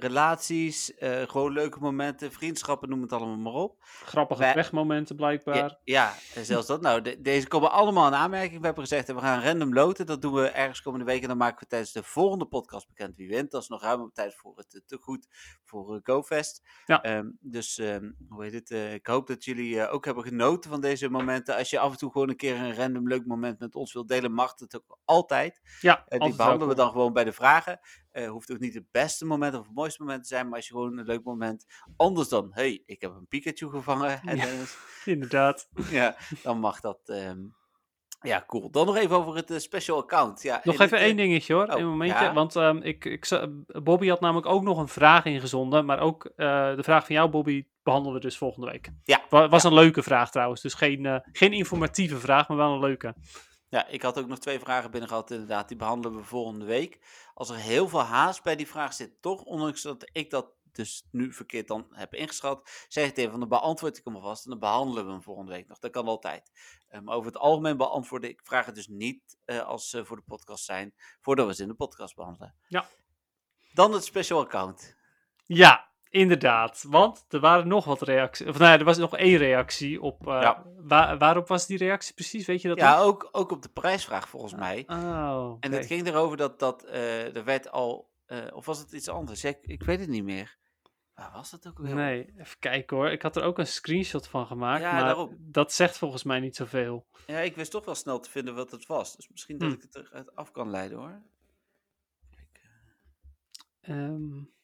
Relaties, 0.00 0.92
gewoon 1.26 1.52
leuke 1.52 1.78
momenten, 1.78 2.32
vriendschappen, 2.32 2.88
noem 2.88 3.02
het 3.02 3.12
allemaal 3.12 3.36
maar 3.36 3.52
op. 3.52 3.76
Grappige 3.80 4.40
Wij... 4.40 4.54
wegmomenten 4.54 5.16
blijkbaar. 5.16 5.78
Ja, 5.84 6.14
ja 6.34 6.42
zelfs 6.42 6.66
dat. 6.66 6.80
Nou, 6.80 7.02
de, 7.02 7.20
deze 7.20 7.48
komen 7.48 7.70
allemaal 7.70 8.06
in 8.06 8.14
aanmerking. 8.14 8.60
We 8.60 8.66
hebben 8.66 8.84
gezegd, 8.84 9.12
we 9.12 9.18
gaan 9.18 9.42
random 9.42 9.72
loten. 9.74 10.06
Dat 10.06 10.22
doen 10.22 10.32
we 10.32 10.48
ergens 10.48 10.82
komende 10.82 11.04
week. 11.04 11.22
En 11.22 11.28
dan 11.28 11.36
maken 11.36 11.58
we 11.58 11.66
tijdens 11.66 11.92
de 11.92 12.02
volgende 12.02 12.46
podcast 12.46 12.88
bekend 12.88 13.16
wie 13.16 13.28
wint. 13.28 13.50
Dat 13.50 13.62
is 13.62 13.68
nog 13.68 13.82
ruim 13.82 14.00
op 14.00 14.14
tijd 14.14 14.34
voor 14.34 14.56
het 14.56 14.82
te 14.86 14.96
goed 15.00 15.26
voor 15.64 16.00
GoFest. 16.02 16.62
Ja. 16.86 17.16
Um, 17.16 17.38
dus, 17.40 17.78
um, 17.78 18.16
hoe 18.28 18.44
heet 18.44 18.52
het? 18.52 18.70
ik 18.92 19.06
hoop 19.06 19.26
dat 19.26 19.44
jullie 19.44 19.88
ook 19.88 20.04
hebben 20.04 20.24
genoten 20.24 20.70
van 20.70 20.80
deze 20.80 21.08
momenten. 21.08 21.56
Als 21.56 21.70
je 21.70 21.78
af 21.78 21.92
en 21.92 21.98
toe 21.98 22.10
gewoon 22.10 22.28
een 22.28 22.36
keer 22.36 22.56
een 22.56 22.74
random 22.74 23.08
leuk 23.08 23.26
moment 23.26 23.58
met 23.58 23.74
ons 23.74 23.92
wilt 23.92 24.08
delen, 24.08 24.32
mag 24.32 24.54
het 24.58 24.76
ook 24.76 24.98
altijd. 25.04 25.45
Ja, 25.80 26.04
uh, 26.08 26.20
die 26.20 26.36
behandelen 26.36 26.68
we 26.68 26.74
dan 26.74 26.90
gewoon 26.90 27.12
bij 27.12 27.24
de 27.24 27.32
vragen. 27.32 27.80
Uh, 28.12 28.28
hoeft 28.28 28.52
ook 28.52 28.58
niet 28.58 28.74
het 28.74 28.90
beste 28.90 29.26
moment 29.26 29.54
of 29.54 29.66
het 29.66 29.74
mooiste 29.74 30.02
moment 30.02 30.22
te 30.22 30.28
zijn, 30.28 30.46
maar 30.46 30.56
als 30.56 30.66
je 30.66 30.72
gewoon 30.72 30.98
een 30.98 31.06
leuk 31.06 31.24
moment. 31.24 31.64
Anders 31.96 32.28
dan, 32.28 32.48
hey, 32.50 32.82
ik 32.86 33.00
heb 33.00 33.10
een 33.10 33.26
Pikachu 33.28 33.70
gevangen. 33.70 34.20
En, 34.24 34.36
ja, 34.36 34.46
inderdaad. 35.04 35.68
ja, 35.90 36.16
dan 36.42 36.58
mag 36.58 36.80
dat. 36.80 37.00
Um, 37.04 37.54
ja, 38.20 38.44
cool. 38.46 38.70
Dan 38.70 38.86
nog 38.86 38.96
even 38.96 39.16
over 39.16 39.36
het 39.36 39.50
uh, 39.50 39.58
special 39.58 39.98
account. 39.98 40.42
Ja, 40.42 40.60
nog 40.64 40.80
even 40.80 40.98
één 40.98 41.16
dingetje 41.16 41.54
hoor, 41.54 41.66
oh, 41.66 41.78
een 41.78 41.86
momentje. 41.86 42.24
Ja? 42.24 42.32
Want 42.32 42.54
um, 42.54 42.82
ik, 42.82 43.04
ik, 43.04 43.48
Bobby 43.66 44.08
had 44.08 44.20
namelijk 44.20 44.46
ook 44.46 44.62
nog 44.62 44.78
een 44.78 44.88
vraag 44.88 45.24
ingezonden. 45.24 45.84
Maar 45.84 46.00
ook 46.00 46.24
uh, 46.24 46.76
de 46.76 46.82
vraag 46.82 47.06
van 47.06 47.14
jou, 47.14 47.30
Bobby, 47.30 47.64
behandelen 47.82 48.14
we 48.16 48.20
dus 48.20 48.38
volgende 48.38 48.70
week. 48.70 48.90
Ja. 49.04 49.22
Was 49.28 49.62
ja. 49.62 49.68
een 49.68 49.74
leuke 49.74 50.02
vraag 50.02 50.30
trouwens. 50.30 50.60
Dus 50.60 50.74
geen, 50.74 51.04
uh, 51.04 51.16
geen 51.32 51.52
informatieve 51.52 52.18
vraag, 52.18 52.48
maar 52.48 52.56
wel 52.56 52.72
een 52.72 52.80
leuke. 52.80 53.14
Ja, 53.68 53.86
ik 53.86 54.02
had 54.02 54.18
ook 54.18 54.26
nog 54.26 54.38
twee 54.38 54.58
vragen 54.58 54.90
binnen 54.90 55.08
gehad, 55.08 55.30
inderdaad. 55.30 55.68
Die 55.68 55.76
behandelen 55.76 56.18
we 56.18 56.24
volgende 56.24 56.64
week. 56.64 57.00
Als 57.34 57.50
er 57.50 57.56
heel 57.56 57.88
veel 57.88 58.02
haast 58.02 58.42
bij 58.42 58.56
die 58.56 58.66
vraag 58.68 58.94
zit, 58.94 59.22
toch, 59.22 59.42
ondanks 59.42 59.82
dat 59.82 60.10
ik 60.12 60.30
dat 60.30 60.54
dus 60.76 61.06
nu 61.10 61.32
verkeerd 61.32 61.68
dan 61.68 61.86
heb 61.90 62.14
ingeschat, 62.14 62.84
zeg 62.88 63.08
ik 63.08 63.16
even 63.16 63.30
van, 63.30 63.40
dan 63.40 63.48
beantwoord 63.48 63.98
ik 63.98 64.04
hem 64.04 64.14
alvast 64.14 64.44
en 64.44 64.50
dan 64.50 64.58
behandelen 64.58 65.06
we 65.06 65.10
hem 65.10 65.22
volgende 65.22 65.52
week 65.52 65.68
nog. 65.68 65.78
Dat 65.78 65.90
kan 65.90 66.06
altijd. 66.06 66.50
Maar 66.90 67.00
um, 67.00 67.10
over 67.10 67.26
het 67.26 67.40
algemeen 67.40 67.76
beantwoorden 67.76 68.30
ik 68.30 68.40
vragen 68.44 68.74
dus 68.74 68.86
niet 68.86 69.38
uh, 69.46 69.60
als 69.66 69.88
ze 69.88 70.04
voor 70.04 70.16
de 70.16 70.22
podcast 70.22 70.64
zijn, 70.64 70.94
voordat 71.20 71.46
we 71.46 71.54
ze 71.54 71.62
in 71.62 71.68
de 71.68 71.74
podcast 71.74 72.14
behandelen. 72.14 72.54
Ja. 72.68 72.88
Dan 73.72 73.92
het 73.92 74.04
special 74.04 74.40
account. 74.40 74.96
Ja, 75.44 75.90
Inderdaad, 76.10 76.84
want 76.88 77.24
er 77.28 77.40
waren 77.40 77.68
nog 77.68 77.84
wat 77.84 78.02
reacties. 78.02 78.46
Of 78.46 78.58
nou 78.58 78.70
ja, 78.72 78.78
er 78.78 78.84
was 78.84 78.98
nog 78.98 79.16
één 79.16 79.36
reactie 79.36 80.00
op. 80.00 80.26
Uh, 80.26 80.40
ja. 80.40 80.64
waar, 80.76 81.18
waarop 81.18 81.48
was 81.48 81.66
die 81.66 81.78
reactie 81.78 82.14
precies? 82.14 82.46
Weet 82.46 82.62
je 82.62 82.68
dat? 82.68 82.78
Ja, 82.78 82.98
ook, 82.98 83.28
ook 83.32 83.50
op 83.50 83.62
de 83.62 83.68
prijsvraag 83.68 84.28
volgens 84.28 84.54
mij. 84.54 84.84
Oh, 84.86 84.96
okay. 84.96 85.56
En 85.60 85.72
het 85.72 85.86
ging 85.86 86.06
erover 86.06 86.36
dat, 86.36 86.58
dat 86.58 86.84
uh, 86.84 87.36
er 87.36 87.44
werd 87.44 87.70
al. 87.70 88.10
Uh, 88.26 88.38
of 88.52 88.66
was 88.66 88.78
het 88.78 88.92
iets 88.92 89.08
anders? 89.08 89.44
Ik, 89.44 89.58
ik 89.62 89.82
weet 89.82 90.00
het 90.00 90.08
niet 90.08 90.24
meer. 90.24 90.56
Waar 91.14 91.32
was 91.32 91.50
dat 91.50 91.66
ook 91.66 91.78
weer? 91.78 91.94
Nee, 91.94 92.32
even 92.38 92.58
kijken 92.58 92.96
hoor. 92.96 93.10
Ik 93.10 93.22
had 93.22 93.36
er 93.36 93.42
ook 93.42 93.58
een 93.58 93.66
screenshot 93.66 94.28
van 94.28 94.46
gemaakt. 94.46 94.82
Ja, 94.82 94.92
maar 94.92 95.04
daarom. 95.04 95.36
dat 95.38 95.72
zegt 95.72 95.98
volgens 95.98 96.22
mij 96.22 96.40
niet 96.40 96.56
zoveel. 96.56 97.06
Ja, 97.26 97.38
ik 97.38 97.56
wist 97.56 97.70
toch 97.70 97.84
wel 97.84 97.94
snel 97.94 98.20
te 98.20 98.30
vinden 98.30 98.54
wat 98.54 98.70
het 98.70 98.86
was. 98.86 99.16
Dus 99.16 99.28
misschien 99.28 99.58
dat 99.58 99.68
Hm. 99.68 99.74
ik 99.74 99.82
het 99.82 99.94
eruit 99.94 100.34
af 100.34 100.50
kan 100.50 100.70
leiden 100.70 100.98
hoor. 100.98 101.22
Um, 103.88 104.54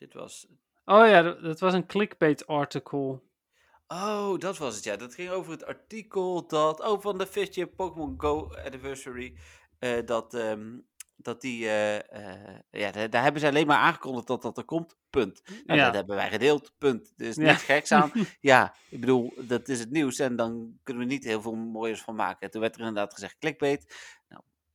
dit 0.00 0.12
was. 0.14 0.46
oh 0.84 1.06
ja, 1.06 1.22
dat, 1.22 1.60
was 1.60 1.72
een 1.74 1.86
clickbait 1.86 2.46
article. 2.46 3.20
Oh, 3.88 4.38
dat 4.38 4.58
was 4.58 4.74
het 4.74 4.84
ja. 4.84 4.96
Dat 4.96 5.14
ging 5.14 5.30
over 5.30 5.52
het 5.52 5.64
artikel 5.64 6.46
dat. 6.46 6.80
Oh, 6.80 7.00
van 7.00 7.18
de 7.18 7.26
50 7.26 7.74
Pokémon 7.74 8.14
Go 8.16 8.50
Anniversary. 8.64 9.36
eh, 9.78 10.06
dat. 10.06 10.34
ehm, 10.34 10.78
dat 11.16 11.40
die. 11.40 11.66
eh, 11.66 11.96
eh, 11.96 12.58
ja, 12.70 12.90
daar, 12.90 13.10
daar 13.10 13.22
hebben 13.22 13.40
ze 13.40 13.46
alleen 13.48 13.66
maar 13.66 13.76
aangekondigd 13.78 14.26
dat 14.26 14.42
dat 14.42 14.58
er 14.58 14.64
komt. 14.64 14.96
Punt. 15.10 15.42
Nou, 15.66 15.78
Ja. 15.78 15.84
Dat 15.84 15.94
hebben 15.94 16.16
wij 16.16 16.30
gedeeld. 16.30 16.72
Punt. 16.78 17.12
Er 17.16 17.26
is 17.26 17.36
Ja. 17.36 17.42
niks 17.42 17.62
geks 17.62 17.92
aan. 17.92 18.12
ja, 18.40 18.74
ik 18.88 19.00
bedoel, 19.00 19.32
dat 19.36 19.68
is 19.68 19.78
het 19.78 19.90
nieuws. 19.90 20.18
En 20.18 20.36
dan 20.36 20.78
kunnen 20.82 21.02
we 21.06 21.12
niet 21.12 21.24
heel 21.24 21.42
veel 21.42 21.54
mooiers 21.54 22.02
van 22.02 22.14
maken. 22.14 22.40
En 22.40 22.50
toen 22.50 22.60
werd 22.60 22.74
er 22.74 22.80
inderdaad 22.80 23.14
gezegd 23.14 23.38
clickbait. 23.38 23.94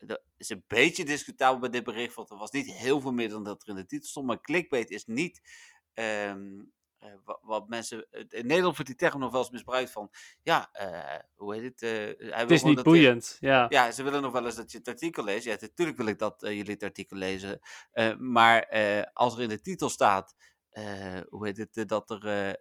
Dat 0.08 0.22
is 0.38 0.50
een 0.50 0.64
beetje 0.68 1.06
discutabel 1.06 1.60
bij 1.60 1.70
dit 1.70 1.84
bericht. 1.84 2.16
Want 2.16 2.30
er 2.30 2.38
was 2.38 2.52
niet 2.52 2.72
heel 2.72 3.02
veel 3.02 3.12
meer 3.12 3.30
dan 3.30 3.44
dat 3.44 3.62
er 3.64 3.70
in 3.70 3.76
de 3.76 3.86
titel 3.86 4.08
stond. 4.10 4.26
Maar 4.28 4.42
clickbait 4.42 4.90
is 4.90 5.06
niet. 5.06 5.42
ehm, 5.94 6.62
eh, 7.00 7.10
wa- 7.24 7.40
wat 7.42 7.68
mensen. 7.68 8.08
In 8.12 8.28
Nederland 8.48 8.76
wordt 8.76 8.86
die 8.86 8.96
term 8.96 9.20
nog 9.20 9.32
wel 9.32 9.42
eens 9.42 9.50
misbruikt 9.50 9.92
van. 9.92 10.10
Ja, 10.44 10.70
eh, 10.72 11.20
hoe 11.36 11.56
heet 11.56 11.64
het? 11.64 11.80
hij 11.80 12.16
wil 12.18 12.38
Het 12.38 12.52
is 12.52 12.64
niet 12.64 12.76
dat 12.76 12.86
je- 12.86 12.92
boeiend. 12.92 13.38
Ja. 13.40 13.66
ja, 13.70 13.92
ze 13.92 14.04
willen 14.04 14.22
nog 14.22 14.32
wel 14.32 14.46
eens 14.46 14.56
dat 14.56 14.72
je 14.72 14.78
het 14.78 14.88
artikel 14.88 15.24
leest. 15.24 15.46
Ja, 15.46 15.56
natuurlijk 15.60 15.98
wil 15.98 16.06
ik 16.08 16.20
dat 16.20 16.36
jullie 16.40 16.72
het 16.72 16.84
artikel 16.84 17.18
lezen. 17.18 17.60
Maar 18.18 18.68
als 19.14 19.36
er 19.36 19.42
in 19.42 19.50
de 19.50 19.62
titel 19.62 19.90
staat, 19.90 20.36
hoe 21.30 21.46
heet 21.46 21.58
het, 21.58 21.88
dat 21.90 22.10
er 22.10 22.58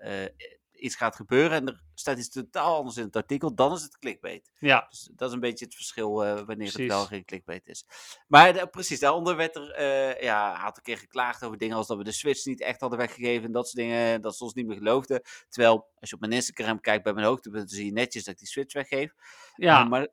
iets 0.75 0.97
gaat 0.97 1.17
gebeuren 1.17 1.51
en 1.51 1.67
er 1.67 1.83
staat 1.95 2.19
iets 2.19 2.31
totaal 2.31 2.77
anders 2.77 2.97
in 2.97 3.05
het 3.05 3.17
artikel, 3.17 3.55
dan 3.55 3.73
is 3.73 3.83
het 3.83 3.99
clickbait. 3.99 4.51
ja. 4.59 4.87
Dus 4.91 5.11
dat 5.13 5.29
is 5.29 5.35
een 5.35 5.41
beetje 5.41 5.65
het 5.65 5.75
verschil 5.75 6.25
eh, 6.25 6.41
wanneer 6.47 6.73
het 6.73 6.87
wel 6.87 7.05
geen 7.05 7.25
clickbait 7.25 7.69
is. 7.69 7.85
Maar 8.29 8.57
eh, 8.57 8.67
precies, 8.71 9.01
daaronder 9.01 9.37
werd 9.37 9.57
er 9.57 9.71
eh, 9.71 10.23
ja, 10.23 10.51
een 10.51 10.61
aantal 10.61 10.83
keer 10.83 10.99
geklaagd 10.99 11.45
over 11.45 11.59
dingen 11.59 11.77
als 11.77 11.87
dat 11.87 11.97
we 11.97 12.05
de 12.05 12.13
Switch 12.13 12.45
niet 12.45 12.61
echt 12.61 12.81
hadden 12.81 12.99
weggegeven 12.99 13.45
en 13.45 13.53
dat 13.53 13.65
soort 13.65 13.77
dingen, 13.77 14.21
dat 14.21 14.37
ze 14.37 14.45
ons 14.45 14.55
niet 14.55 14.67
meer 14.67 14.77
geloofden. 14.77 15.23
Terwijl, 15.49 15.89
als 16.01 16.09
je 16.11 16.15
op 16.15 16.21
mijn 16.21 16.33
Instagram 16.33 16.81
kijkt 16.81 17.05
bij 17.05 17.13
mijn 17.13 17.27
hoogtepunten, 17.27 17.77
zie 17.77 17.85
je 17.87 17.93
netjes 17.93 18.25
dat 18.25 18.33
ik 18.33 18.39
die 18.39 18.49
Switch 18.49 18.75
weggeef. 18.75 19.13
Ja. 19.55 19.83
Eh, 19.83 19.89
maar 19.89 20.09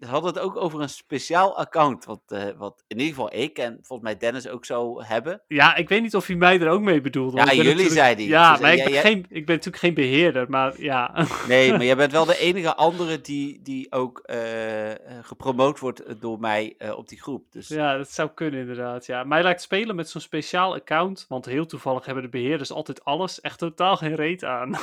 hadden 0.00 0.32
het 0.34 0.42
ook 0.42 0.56
over 0.56 0.80
een 0.80 0.88
speciaal 0.88 1.56
account. 1.58 2.04
Wat, 2.04 2.20
eh, 2.28 2.42
wat 2.56 2.84
in 2.88 2.98
ieder 2.98 3.14
geval 3.14 3.34
ik 3.34 3.58
en 3.58 3.78
volgens 3.82 4.08
mij 4.08 4.16
Dennis 4.18 4.48
ook 4.48 4.64
zou 4.64 5.04
hebben. 5.04 5.42
Ja, 5.48 5.74
ik 5.76 5.88
weet 5.88 6.02
niet 6.02 6.14
of 6.16 6.26
hij 6.26 6.36
mij 6.36 6.60
er 6.60 6.68
ook 6.68 6.80
mee 6.80 7.00
bedoelde. 7.00 7.36
Ja, 7.36 7.44
jullie 7.44 7.64
natuurlijk- 7.64 7.94
zeiden 7.94 8.24
Ja, 8.24 8.52
Dus, 8.52 8.60
maar 8.60 8.74
ik 8.74 8.84
ben, 8.84 8.92
geen, 8.92 9.26
ik 9.28 9.46
ben 9.46 9.54
natuurlijk 9.54 9.82
geen 9.82 9.94
beheerder, 9.94 10.50
maar 10.50 10.80
ja. 10.82 11.26
Nee, 11.48 11.70
maar 11.70 11.84
jij 11.90 11.96
bent 11.96 12.12
wel 12.12 12.24
de 12.24 12.38
enige 12.38 12.74
andere 12.74 13.20
die, 13.20 13.60
die 13.62 13.92
ook 13.92 14.18
eh, 14.18 14.90
eh, 14.90 14.96
gepromoot 15.22 15.78
wordt 15.78 16.02
door 16.20 16.40
mij 16.40 16.76
op 16.96 17.08
die 17.08 17.20
groep. 17.20 17.44
Dus 17.50 17.68
ja, 17.68 17.96
dat 17.96 18.10
zou 18.10 18.30
kunnen 18.34 18.60
inderdaad. 18.60 19.06
Ja. 19.06 19.24
Mij 19.24 19.42
lijkt 19.42 19.62
spelen 19.62 19.96
met 19.96 20.08
zo'n 20.08 20.20
speciaal 20.20 20.74
account, 20.74 21.24
want 21.28 21.44
heel 21.44 21.66
toevallig 21.66 22.04
hebben 22.04 22.22
de 22.24 22.28
beheerders 22.30 22.72
altijd 22.72 23.04
alles, 23.04 23.40
echt 23.40 23.58
totaal 23.58 23.96
geen 23.96 24.14
reet 24.14 24.44
aan. 24.44 24.76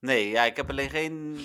Nee, 0.00 0.28
ja, 0.28 0.44
ik 0.44 0.56
heb 0.56 0.70
alleen 0.70 0.90
geen 0.90 1.36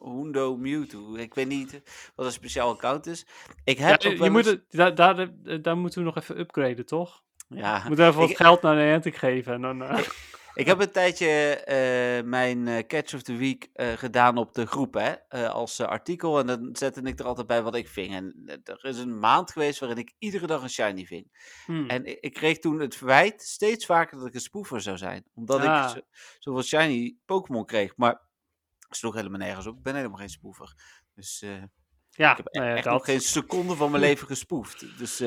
Hundo 0.00 0.56
Mewtwo. 0.56 1.14
Ik 1.16 1.34
weet 1.34 1.48
niet 1.48 1.82
wat 2.14 2.26
een 2.26 2.32
speciaal 2.32 2.70
account 2.70 3.06
is. 3.06 3.26
Ik 3.64 3.78
heb 3.78 4.02
Ja, 4.02 4.24
je 4.24 4.30
moet 4.30 4.44
het, 4.44 4.62
daar, 4.68 4.94
daar, 4.94 5.28
daar 5.62 5.76
moeten 5.76 5.98
we 5.98 6.04
nog 6.04 6.16
even 6.16 6.38
upgraden, 6.38 6.86
toch? 6.86 7.22
Ja, 7.48 7.80
We 7.82 7.88
moeten 7.88 8.06
even 8.06 8.20
wat 8.20 8.30
ik- 8.30 8.36
geld 8.36 8.62
naar 8.62 8.76
Niantic 8.76 9.16
geven. 9.16 9.52
En 9.52 9.60
dan, 9.60 9.82
eh, 9.82 9.98
Ik 9.98 10.37
heb 10.66 10.80
een 10.80 10.90
tijdje 10.90 11.28
eh, 11.54 12.24
mijn 12.24 12.68
eh, 12.68 12.86
Catch 12.86 13.14
of 13.14 13.22
the 13.22 13.36
Week 13.36 13.68
eh, 13.72 13.92
gedaan 13.92 14.36
op 14.36 14.54
de 14.54 14.66
groep, 14.66 14.94
hè, 14.94 15.48
als 15.50 15.80
artikel. 15.80 16.38
En 16.38 16.46
dan 16.46 16.68
zette 16.72 17.02
ik 17.02 17.18
er 17.18 17.24
altijd 17.26 17.46
bij 17.46 17.62
wat 17.62 17.74
ik 17.74 17.88
ving. 17.88 18.14
En 18.14 18.42
er 18.64 18.84
is 18.84 18.98
een 18.98 19.18
maand 19.18 19.50
geweest 19.52 19.78
waarin 19.80 19.98
ik 19.98 20.14
iedere 20.18 20.46
dag 20.46 20.62
een 20.62 20.70
shiny 20.70 21.04
ving. 21.06 21.52
hmm. 21.66 21.88
En 21.88 22.04
ik, 22.04 22.18
ik 22.20 22.32
kreeg 22.32 22.58
toen 22.58 22.80
het 22.80 22.96
verwijt 22.96 23.42
steeds 23.42 23.86
vaker 23.86 24.18
dat 24.18 24.26
ik 24.26 24.34
een 24.34 24.40
spoefer 24.40 24.80
zou 24.80 24.96
zijn. 24.96 25.24
Omdat 25.34 25.60
Ah. 25.60 25.84
ik 25.84 25.90
zo, 25.94 26.00
zoveel 26.38 26.62
shiny 26.62 27.16
Pokémon 27.24 27.66
kreeg. 27.66 27.96
Maar 27.96 28.20
sloeg 28.88 29.14
helemaal 29.14 29.38
nergens 29.38 29.66
op. 29.66 29.76
Ik 29.76 29.82
ben 29.82 29.94
helemaal 29.94 30.18
geen 30.18 30.28
spoefer. 30.28 30.74
Dus 31.14 31.44
ja, 32.10 32.30
ik 32.30 32.36
heb 32.36 32.52
nou 32.52 32.76
echt 32.76 32.84
nog 32.86 33.04
geen 33.04 33.20
seconde 33.20 33.74
van 33.74 33.90
mijn 33.90 34.02
leven 34.08 34.26
gespoefd. 34.26 34.98
Dus 34.98 35.22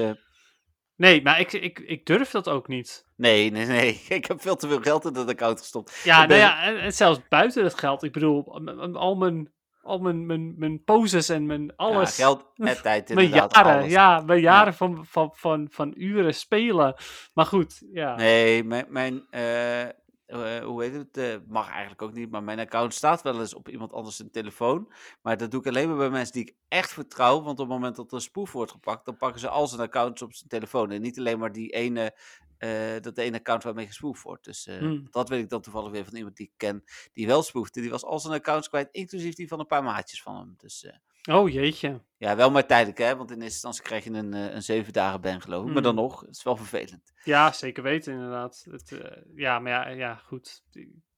Nee, 1.01 1.21
maar 1.21 1.39
ik, 1.39 1.53
ik, 1.53 1.79
ik 1.79 2.05
durf 2.05 2.31
dat 2.31 2.49
ook 2.49 2.67
niet. 2.67 3.05
nee, 3.15 3.51
nee, 3.51 3.65
nee. 3.65 4.01
Ik 4.09 4.25
heb 4.25 4.41
veel 4.41 4.55
te 4.55 4.67
veel 4.67 4.81
geld 4.81 5.05
in 5.05 5.13
dat 5.13 5.29
account 5.29 5.59
gestopt. 5.59 6.01
Ja, 6.03 6.19
ben- 6.27 6.39
nou 6.39 6.39
ja, 6.49 6.63
en, 6.63 6.79
en 6.79 6.93
zelfs 6.93 7.19
buiten 7.29 7.63
het 7.63 7.79
geld. 7.79 8.03
Ik 8.03 8.11
bedoel, 8.11 8.59
al 8.93 9.15
mijn, 9.15 9.51
al 9.81 9.99
mijn, 9.99 10.25
mijn, 10.25 10.53
mijn 10.57 10.83
poses 10.83 11.29
en 11.29 11.45
mijn 11.45 11.75
alles. 11.75 12.17
Ja, 12.17 12.23
geld 12.23 12.45
en 12.55 12.81
tijd 12.81 13.13
mijn 13.13 13.25
inderdaad. 13.25 13.55
jaren, 13.55 13.73
alles. 13.79 13.91
ja, 13.91 14.19
mijn 14.25 14.41
jaren 14.41 14.73
van, 14.73 15.05
van, 15.05 15.31
van, 15.33 15.67
van 15.71 15.93
uren 15.97 16.33
spelen. 16.33 16.95
Maar 17.33 17.45
goed, 17.45 17.81
ja. 17.91 18.15
Nee, 18.15 18.63
mijn, 18.63 18.85
mijn 18.89 19.25
eh, 19.29 19.87
eh, 20.31 20.63
hoe 20.65 20.83
heet 20.83 20.93
het? 20.93 21.17
eh, 21.17 21.35
mag 21.47 21.69
eigenlijk 21.69 22.01
ook 22.01 22.13
niet, 22.13 22.31
maar 22.31 22.43
mijn 22.43 22.59
account 22.59 22.93
staat 22.93 23.21
wel 23.21 23.39
eens 23.39 23.53
op 23.53 23.69
iemand 23.69 23.93
anders 23.93 24.15
zijn 24.15 24.31
telefoon. 24.31 24.91
Maar 25.21 25.37
dat 25.37 25.51
doe 25.51 25.59
ik 25.59 25.67
alleen 25.67 25.87
maar 25.87 25.97
bij 25.97 26.09
mensen 26.09 26.33
die 26.33 26.41
ik 26.41 26.55
echt 26.67 26.91
vertrouw. 26.93 27.35
Want 27.41 27.59
op 27.59 27.67
het 27.69 27.75
moment 27.75 27.95
dat 27.95 28.07
er 28.07 28.13
een 28.13 28.21
spoef 28.21 28.51
wordt 28.51 28.71
gepakt, 28.71 29.05
dan 29.05 29.17
pakken 29.17 29.39
ze 29.39 29.49
al 29.49 29.67
zijn 29.67 29.81
accounts 29.81 30.21
op 30.21 30.33
zijn 30.33 30.49
telefoon. 30.49 30.91
En 30.91 31.01
niet 31.01 31.19
alleen 31.19 31.39
maar 31.39 31.51
die 31.51 31.69
ene, 31.69 32.17
eh, 32.57 32.99
dat 33.01 33.17
ene 33.17 33.37
account 33.37 33.63
waarmee 33.63 33.87
gespoefd 33.87 34.23
wordt. 34.23 34.43
Dus 34.45 34.65
Hmm. 34.65 35.07
dat 35.11 35.29
weet 35.29 35.43
ik 35.43 35.49
dan 35.49 35.61
toevallig 35.61 35.91
weer 35.91 36.05
van 36.05 36.15
iemand 36.15 36.35
die 36.35 36.45
ik 36.45 36.53
ken, 36.57 36.83
die 37.13 37.27
wel 37.27 37.43
spoefde. 37.43 37.81
Die 37.81 37.89
was 37.89 38.03
al 38.03 38.19
zijn 38.19 38.33
accounts 38.33 38.69
kwijt, 38.69 38.89
inclusief 38.91 39.35
die 39.35 39.47
van 39.47 39.59
een 39.59 39.67
paar 39.67 39.83
maatjes 39.83 40.21
van 40.21 40.35
hem. 40.35 40.53
Dus 40.57 40.85
Oh 41.29 41.49
jeetje. 41.49 42.01
ja, 42.17 42.35
wel 42.35 42.51
maar 42.51 42.65
tijdelijk, 42.67 42.97
hè. 42.97 43.15
Want 43.15 43.29
in 43.31 43.35
eerste 43.41 43.51
instantie 43.53 43.81
krijg 43.83 44.03
je 44.03 44.09
een, 44.11 44.33
eh, 44.33 44.53
een 44.53 44.63
zeven 44.63 44.93
dagen 44.93 45.21
ban, 45.21 45.41
geloof 45.41 45.67
ik. 45.67 45.73
Maar 45.73 45.81
dan 45.81 45.93
Hmm. 45.95 46.01
nog, 46.03 46.19
het 46.21 46.35
is 46.35 46.43
wel 46.43 46.55
vervelend. 46.55 47.13
Ja, 47.23 47.51
zeker 47.51 47.83
weten 47.83 48.13
inderdaad. 48.13 48.65
Het, 48.71 48.91
eh, 48.91 49.17
ja, 49.35 49.59
maar 49.59 49.71
ja, 49.71 49.87
ja, 49.87 50.15
goed. 50.15 50.63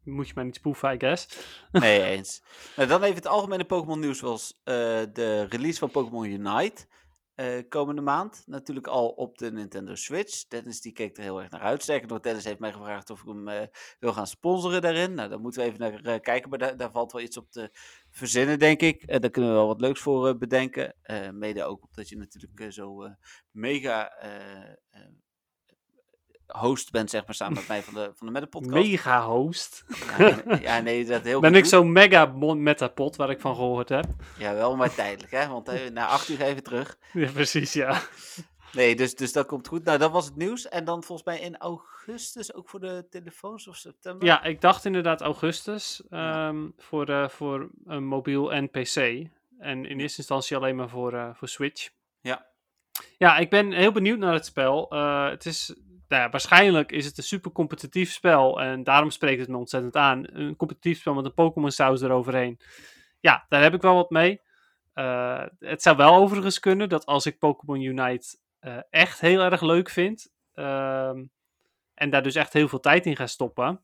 Moet 0.04 0.28
je 0.28 0.34
maar 0.36 0.46
niet 0.46 0.56
spoeven, 0.56 0.94
I 0.94 1.00
guess. 1.00 1.28
Nee, 1.72 2.04
eens. 2.18 2.42
Nou, 2.76 2.88
dan 2.90 3.04
even 3.04 3.16
het 3.16 3.28
algemene 3.28 3.64
Pokémon 3.66 4.00
nieuws 4.00 4.18
zoals 4.18 4.60
eh, 4.64 4.76
de 5.14 5.46
release 5.50 5.80
van 5.80 5.92
Pokémon 5.92 6.26
Unite 6.26 6.86
eh, 7.36 7.70
komende 7.70 8.02
maand. 8.02 8.44
Natuurlijk 8.46 8.88
al 8.88 9.10
op 9.10 9.38
de 9.38 9.52
Nintendo 9.52 9.96
Switch. 9.96 10.48
Dennis 10.48 10.82
die 10.82 10.92
keek 10.92 11.18
er 11.18 11.24
heel 11.24 11.42
erg 11.42 11.50
naar 11.50 11.62
uit. 11.62 11.82
Sterker 11.84 12.08
nog, 12.08 12.20
Dennis 12.20 12.44
heeft 12.44 12.60
mij 12.60 12.72
gevraagd 12.72 13.10
of 13.10 13.22
ik 13.22 13.28
hem 13.28 13.48
eh, 13.48 13.68
wil 14.00 14.14
gaan 14.14 14.28
sponsoren 14.28 14.82
daarin. 14.82 15.14
Nou, 15.14 15.30
daar 15.30 15.40
moeten 15.40 15.62
we 15.62 15.68
even 15.68 15.80
naar 15.80 16.14
eh, 16.14 16.22
kijken. 16.22 16.50
Maar 16.50 16.78
daar, 16.78 16.92
valt 16.92 17.12
wel 17.12 17.22
iets 17.22 17.38
op 17.38 17.52
te 17.52 17.70
verzinnen, 18.10 18.60
denk 18.60 18.82
ik. 18.82 19.08
Daar 19.08 19.30
kunnen 19.30 19.52
we 19.52 19.58
wel 19.58 19.68
wat 19.68 19.82
leuks 19.82 20.02
voor 20.02 20.38
bedenken. 20.38 20.96
Mede 21.32 21.64
ook 21.64 21.84
omdat 21.84 22.10
je 22.10 22.18
natuurlijk 22.18 22.74
zo 22.74 23.16
mega 23.52 24.12
host 26.48 26.92
bent, 26.92 27.10
zeg 27.10 27.26
maar, 27.26 27.36
samen 27.36 27.54
met 27.54 27.68
mij 27.68 27.84
van 27.84 27.94
de, 27.94 28.12
van 28.16 28.28
de 28.28 28.34
Meta 28.34 28.46
Podcast. 28.46 28.74
Mega 28.74 29.26
host. 29.26 29.86
Ja, 30.18 30.42
nee, 30.46 30.62
ja, 30.62 30.80
nee, 30.80 31.06
dat 31.06 31.22
heel 31.22 31.40
Ben 31.50 31.56
ik 31.56 31.66
zo'n 31.66 31.92
mega 31.92 32.26
metapod 32.56 33.16
waar 33.16 33.30
ik 33.30 33.42
van 33.42 33.56
gehoord 33.56 33.90
heb? 33.90 34.06
Ja, 34.38 34.54
wel 34.54 34.76
maar 34.76 34.94
tijdelijk, 34.96 35.32
hè? 35.32 35.48
Want 35.48 35.68
eh, 35.68 35.90
na 35.92 36.08
acht 36.08 36.30
uur 36.30 36.42
even 36.42 36.64
terug. 36.64 36.98
Ja, 37.14 37.32
precies, 37.32 37.74
ja. 37.74 38.02
Nee, 38.74 38.96
dus, 38.96 39.16
dus 39.16 39.34
dat 39.34 39.46
komt 39.46 39.68
goed. 39.68 39.84
Nou, 39.84 39.98
dat 39.98 40.12
was 40.12 40.26
het 40.26 40.36
nieuws. 40.36 40.68
En 40.70 40.86
dan 40.86 41.04
volgens 41.04 41.28
mij 41.28 41.40
in 41.40 41.58
augustus 41.58 42.54
ook 42.54 42.70
voor 42.70 42.80
de 42.80 43.06
telefoons 43.10 43.68
of 43.68 43.76
september. 43.76 44.28
Ja, 44.28 44.44
ik 44.44 44.62
dacht 44.62 44.86
inderdaad 44.86 45.22
augustus 45.22 46.02
Ja. 46.10 46.48
ehm, 46.48 46.68
voor, 46.78 47.10
eh, 47.10 47.30
voor 47.30 47.70
een 47.86 48.06
mobiel 48.06 48.54
en 48.54 48.70
PC. 48.70 48.96
En 49.60 49.86
in 49.86 50.00
eerste 50.00 50.18
instantie 50.18 50.58
alleen 50.58 50.76
maar 50.76 50.90
voor, 50.90 51.14
eh, 51.14 51.30
voor 51.34 51.48
Switch. 51.48 51.90
Ja. 52.22 52.46
Ja, 53.18 53.38
ik 53.38 53.50
ben 53.50 53.72
heel 53.72 53.92
benieuwd 53.92 54.18
naar 54.18 54.34
het 54.34 54.46
spel. 54.46 54.90
Het 55.30 55.46
is, 55.46 55.76
nou 56.14 56.26
ja, 56.26 56.30
waarschijnlijk 56.32 56.92
is 56.92 57.06
het 57.06 57.18
een 57.18 57.24
super 57.24 57.52
competitief 57.52 58.12
spel. 58.12 58.62
En 58.62 58.84
daarom 58.84 59.10
spreekt 59.10 59.40
het 59.40 59.50
me 59.50 59.58
ontzettend 59.58 59.96
aan. 59.96 60.24
Een 60.38 60.56
competitief 60.56 61.00
spel 61.00 61.14
met 61.14 61.26
een 61.26 61.34
Pokémon 61.34 61.72
saus 61.72 62.02
eroverheen. 62.02 62.60
Ja, 63.20 63.46
daar 63.50 63.62
heb 63.62 63.74
ik 63.74 63.82
wel 63.82 63.96
wat 63.96 64.10
mee. 64.10 64.42
Eh, 64.94 65.46
het 65.60 65.82
zou 65.82 65.98
wel 65.98 66.16
overigens 66.16 66.60
kunnen 66.60 66.90
dat 66.90 67.06
als 67.06 67.26
ik 67.26 67.40
Pokémon 67.40 67.82
Unite 67.82 68.38
eh, 68.60 68.78
echt 68.90 69.20
heel 69.20 69.42
erg 69.42 69.62
leuk 69.62 69.90
vind. 69.90 70.32
ehm, 70.54 71.24
en 71.94 72.10
daar 72.10 72.24
dus 72.24 72.36
echt 72.36 72.54
heel 72.54 72.68
veel 72.68 72.80
tijd 72.80 73.06
in 73.06 73.16
ga 73.16 73.28
stoppen. 73.28 73.84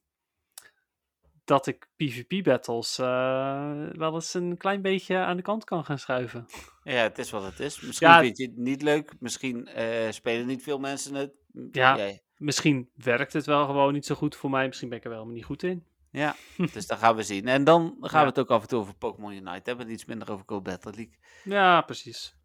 Dat 1.43 1.67
ik 1.67 1.87
PvP-battles 1.95 2.97
wel 2.97 4.13
eens 4.13 4.33
een 4.33 4.57
klein 4.57 4.81
beetje 4.81 5.17
aan 5.17 5.37
de 5.37 5.43
kant 5.43 5.63
kan 5.63 5.85
gaan 5.85 5.99
schuiven. 5.99 6.45
Ja, 6.83 7.01
het 7.01 7.17
is 7.17 7.29
wat 7.31 7.43
het 7.43 7.59
is. 7.59 7.81
Misschien 7.81 8.07
Ja. 8.07 8.19
vind 8.19 8.37
je 8.37 8.45
het 8.45 8.57
niet 8.57 8.81
leuk. 8.81 9.13
Misschien 9.19 9.67
eh, 9.67 10.11
spelen 10.11 10.45
niet 10.47 10.63
veel 10.63 10.79
mensen 10.79 11.15
het. 11.15 11.33
M- 11.59 11.67
Ja. 11.71 11.97
jij- 11.97 12.21
Misschien 12.37 12.89
werkt 12.95 13.33
het 13.33 13.45
wel 13.45 13.65
gewoon 13.65 13.93
niet 13.93 14.05
zo 14.05 14.15
goed 14.15 14.35
voor 14.35 14.49
mij. 14.49 14.67
Misschien 14.67 14.89
ben 14.89 14.97
ik 14.97 15.03
er 15.03 15.09
wel 15.09 15.17
helemaal 15.19 15.39
niet 15.39 15.47
goed 15.49 15.63
in. 15.63 15.85
ja. 16.11 16.35
dus 16.73 16.87
dat 16.87 16.97
gaan 16.97 17.15
we 17.15 17.23
zien. 17.23 17.47
En 17.47 17.63
dan 17.63 17.97
gaan 18.01 18.19
Ja. 18.19 18.21
we 18.21 18.29
het 18.29 18.39
ook 18.39 18.49
af 18.49 18.61
en 18.61 18.67
toe 18.67 18.79
over 18.79 18.95
Pokémon 18.95 19.31
Unite 19.31 19.61
hebben. 19.63 19.85
en 19.85 19.91
Iets 19.91 20.05
minder 20.05 20.31
over 20.31 20.43
Go 20.47 20.61
Battle 20.61 20.91
League. 20.91 21.17
Ja, 21.43 21.81
precies. 21.81 22.35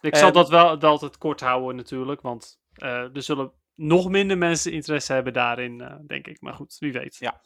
Ik 0.00 0.16
zal 0.16 0.26
Ehm, 0.26 0.34
dat 0.34 0.48
wel, 0.48 0.78
altijd 0.80 1.18
kort 1.18 1.40
houden 1.40 1.76
natuurlijk. 1.76 2.20
Want 2.20 2.60
eh, 2.72 3.16
er 3.16 3.22
zullen 3.22 3.52
nog 3.74 4.08
minder 4.08 4.38
mensen 4.38 4.72
interesse 4.72 5.12
hebben 5.12 5.32
daarin, 5.32 5.80
eh, 5.80 5.94
denk 6.06 6.26
ik. 6.26 6.40
Maar 6.40 6.54
goed, 6.54 6.76
wie 6.78 6.92
weet. 6.92 7.16
Ja. 7.16 7.40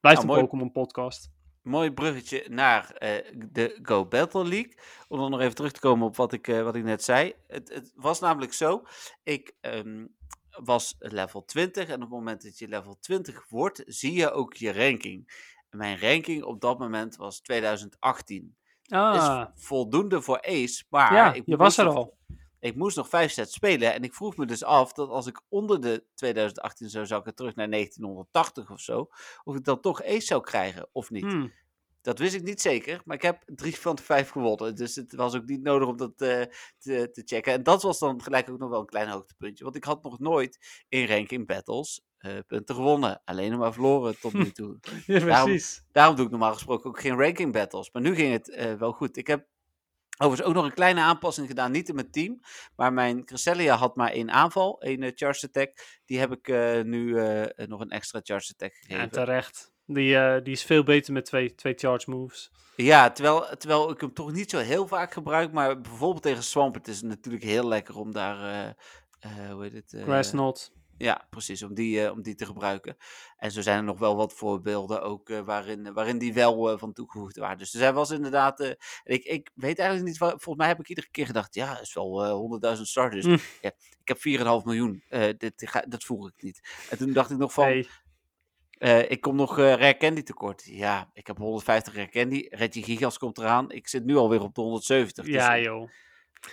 Blijft 0.00 0.22
Nou, 0.24 0.34
een. 0.38 0.44
Pokémon 0.44 0.72
podcast. 0.72 1.30
Mooi 1.62 1.92
bruggetje 1.92 2.44
naar 2.48 2.90
eh, 2.90 3.32
de 3.48 3.78
Go 3.82 4.06
Battle 4.06 4.44
League. 4.48 4.78
Om 5.08 5.18
dan 5.18 5.30
nog 5.30 5.40
even 5.40 5.54
terug 5.54 5.72
te 5.72 5.80
komen 5.80 6.06
op 6.06 6.16
wat 6.16 6.32
ik, 6.32 6.46
wat 6.46 6.76
ik 6.76 6.84
net 6.84 7.02
zei. 7.04 7.34
Het, 7.46 7.74
het 7.74 7.92
was 7.94 8.20
namelijk 8.20 8.52
zo. 8.52 8.82
Ik 9.22 9.54
ehm, 9.60 10.06
was 10.64 10.94
level 10.98 11.44
20. 11.44 11.88
En 11.88 11.94
op 11.94 12.00
het 12.00 12.10
moment 12.10 12.42
dat 12.42 12.58
je 12.58 12.68
level 12.68 12.98
20 13.00 13.44
wordt, 13.48 13.82
zie 13.86 14.12
je 14.12 14.30
ook 14.30 14.54
je 14.54 14.72
ranking. 14.72 15.44
En 15.70 15.78
mijn 15.78 16.00
ranking 16.00 16.42
op 16.44 16.60
dat 16.60 16.78
moment 16.78 17.16
was 17.16 17.40
2018. 17.40 18.56
Ah, 18.88 19.14
Is 19.54 19.62
voldoende 19.64 20.22
voor 20.22 20.42
Ace. 20.42 20.84
Maar 20.88 21.12
ja, 21.14 21.32
ik 21.32 21.42
je 21.46 21.56
was 21.56 21.78
er 21.78 21.84
nog- 21.84 21.94
al. 21.94 22.16
Ik 22.60 22.76
moest 22.76 22.96
nog 22.96 23.08
vijf 23.08 23.32
sets 23.32 23.52
spelen. 23.54 23.94
En 23.94 24.02
ik 24.02 24.14
vroeg 24.14 24.36
me 24.36 24.46
dus 24.46 24.64
af 24.64 24.92
dat 24.92 25.08
als 25.08 25.26
ik 25.26 25.40
onder 25.48 25.80
de 25.80 26.04
2018 26.14 26.88
zou 26.90 27.06
zakken, 27.06 27.34
terug 27.34 27.54
naar 27.54 27.68
1980 27.68 28.70
of 28.70 28.80
zo. 28.80 29.08
Of 29.44 29.56
ik 29.56 29.64
dan 29.64 29.80
toch 29.80 30.02
Ace 30.04 30.20
zou 30.26 30.40
krijgen 30.42 30.88
of 30.92 31.10
niet. 31.10 31.24
Hmm. 31.24 31.52
Dat 32.06 32.18
wist 32.18 32.34
ik 32.34 32.42
niet 32.42 32.60
zeker, 32.60 33.00
maar 33.04 33.16
ik 33.16 33.22
heb 33.22 33.42
drie 33.46 33.76
van 33.76 33.94
de 33.94 34.02
vijf 34.02 34.28
gewonnen. 34.28 34.74
Dus 34.74 34.94
het 34.94 35.14
was 35.14 35.34
ook 35.34 35.46
niet 35.46 35.62
nodig 35.62 35.88
om 35.88 35.96
dat 35.96 36.20
eh, 36.20 36.42
te, 36.78 37.10
te 37.12 37.22
checken. 37.24 37.52
En 37.52 37.62
dat 37.62 37.82
was 37.82 37.98
dan 37.98 38.22
gelijk 38.22 38.50
ook 38.50 38.58
nog 38.58 38.70
wel 38.70 38.80
een 38.80 38.86
klein 38.86 39.08
hoogtepuntje. 39.08 39.64
Want 39.64 39.76
ik 39.76 39.84
had 39.84 40.02
nog 40.02 40.18
nooit 40.18 40.84
in 40.88 41.06
ranking 41.06 41.46
battles 41.46 42.02
eh, 42.26 42.38
punten 42.46 42.74
gewonnen. 42.74 43.22
Alleen 43.24 43.58
maar 43.58 43.72
verloren 43.72 44.20
tot 44.20 44.32
nu 44.32 44.50
toe. 44.50 44.78
Ja, 45.06 45.44
precies. 45.44 45.84
Daarom 45.92 46.16
doe 46.16 46.24
ik 46.24 46.30
normaal 46.30 46.52
gesproken 46.52 46.90
ook 46.90 47.00
geen 47.00 47.18
ranking 47.18 47.52
battles. 47.52 47.90
Maar 47.92 48.02
nu 48.02 48.14
ging 48.14 48.32
het 48.32 48.50
eh, 48.50 48.74
wel 48.74 48.92
goed. 48.92 49.16
Ik 49.16 49.26
heb 49.26 49.46
overigens 50.18 50.48
ook 50.48 50.54
nog 50.54 50.64
een 50.64 50.74
kleine 50.74 51.00
aanpassing 51.00 51.46
gedaan. 51.46 51.70
Niet 51.70 51.88
in 51.88 51.94
mijn 51.94 52.10
team. 52.10 52.40
Maar 52.76 52.92
mijn 52.92 53.24
Cresselia 53.24 53.76
had 53.76 53.96
maar 53.96 54.10
één 54.10 54.30
aanval. 54.30 54.80
één 54.80 55.02
eh, 55.02 55.12
charge 55.14 55.46
attack. 55.46 56.00
Die 56.04 56.18
heb 56.18 56.32
ik 56.32 56.48
nu 56.84 57.12
nog 57.66 57.80
een 57.80 57.90
extra 57.90 58.20
charge 58.22 58.52
attack 58.52 58.74
gegeven. 58.74 59.02
En 59.02 59.10
terecht. 59.10 59.74
Die, 59.86 60.16
eh, 60.16 60.42
die 60.44 60.52
is 60.52 60.62
veel 60.64 60.82
beter 60.82 61.12
met 61.12 61.24
twee, 61.24 61.54
twee 61.54 61.74
charge 61.76 62.10
moves. 62.10 62.50
Ja, 62.76 63.10
terwijl, 63.10 63.46
terwijl 63.58 63.90
ik 63.90 64.00
hem 64.00 64.12
toch 64.14 64.32
niet 64.32 64.50
zo 64.50 64.58
heel 64.58 64.86
vaak 64.86 65.12
gebruik. 65.12 65.52
Maar 65.52 65.80
bijvoorbeeld 65.80 66.22
tegen 66.22 66.42
Swampert 66.42 66.88
is 66.88 66.96
het 66.96 67.04
natuurlijk 67.06 67.44
heel 67.44 67.68
lekker 67.68 67.96
om 67.96 68.12
daar... 68.12 68.74
eh, 69.20 69.30
hoe 69.50 69.62
heet 69.62 69.72
het? 69.72 70.02
Grass 70.02 70.30
Knot. 70.30 70.74
Ja, 70.98 71.26
precies, 71.30 71.62
om 71.62 71.74
die, 71.74 72.10
om 72.12 72.22
die 72.22 72.34
te 72.34 72.46
gebruiken. 72.46 72.96
En 73.36 73.50
zo 73.50 73.60
zijn 73.62 73.76
er 73.78 73.84
nog 73.84 73.98
wel 73.98 74.16
wat 74.16 74.32
voorbeelden 74.32 75.02
ook 75.02 75.28
waarin, 75.44 75.92
waarin 75.92 76.18
die 76.18 76.34
wel 76.34 76.78
van 76.78 76.92
toegevoegd 76.92 77.36
waren. 77.36 77.58
Dus 77.58 77.72
hij 77.72 77.92
was 77.92 78.10
inderdaad. 78.10 78.60
ik, 79.04 79.24
ik 79.24 79.50
weet 79.54 79.78
eigenlijk 79.78 80.08
niet. 80.08 80.18
Volgens 80.18 80.56
mij 80.56 80.66
heb 80.68 80.78
ik 80.80 80.88
iedere 80.88 81.08
keer 81.10 81.26
gedacht. 81.26 81.54
Ja, 81.54 81.80
is 81.80 81.94
wel 81.94 82.24
eh 82.24 82.76
100.000 82.76 82.82
starters. 82.82 83.26
Mm. 83.26 83.38
Ja, 83.60 83.70
ik 84.04 84.08
heb 84.08 84.18
4,5 84.18 84.64
miljoen. 84.64 85.02
eh, 85.08 85.28
dit, 85.38 85.84
dat 85.88 86.04
voeg 86.04 86.28
ik 86.28 86.42
niet. 86.42 86.60
En 86.90 86.98
toen 86.98 87.12
dacht 87.12 87.30
ik 87.30 87.36
nog 87.38 87.52
van. 87.52 87.86
Eh, 88.78 89.10
ik 89.10 89.20
kom 89.20 89.36
nog 89.36 89.58
eh 89.58 89.64
Rare 89.64 89.96
Candy 89.96 90.22
tekort. 90.22 90.62
Ja, 90.64 91.10
ik 91.12 91.26
heb 91.26 91.36
150 91.36 91.94
Rare 91.94 92.08
Candy. 92.08 92.46
Reggie 92.50 92.84
Gigas 92.84 93.18
komt 93.18 93.38
eraan. 93.38 93.70
Ik 93.70 93.88
zit 93.88 94.04
nu 94.04 94.16
alweer 94.16 94.42
op 94.42 94.54
de 94.54 94.60
170. 94.60 95.24
Dus, 95.24 95.34
Ja, 95.34 95.58
joh. 95.58 95.90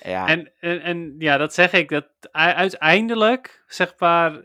ja. 0.03 0.27
En, 0.27 0.51
en, 0.59 0.81
en 0.81 1.15
ja, 1.17 1.37
dat 1.37 1.53
zeg 1.53 1.71
ik. 1.73 1.89
Dat 1.89 2.07
uiteindelijk, 2.31 3.63
zeg 3.67 3.93
maar, 3.97 4.43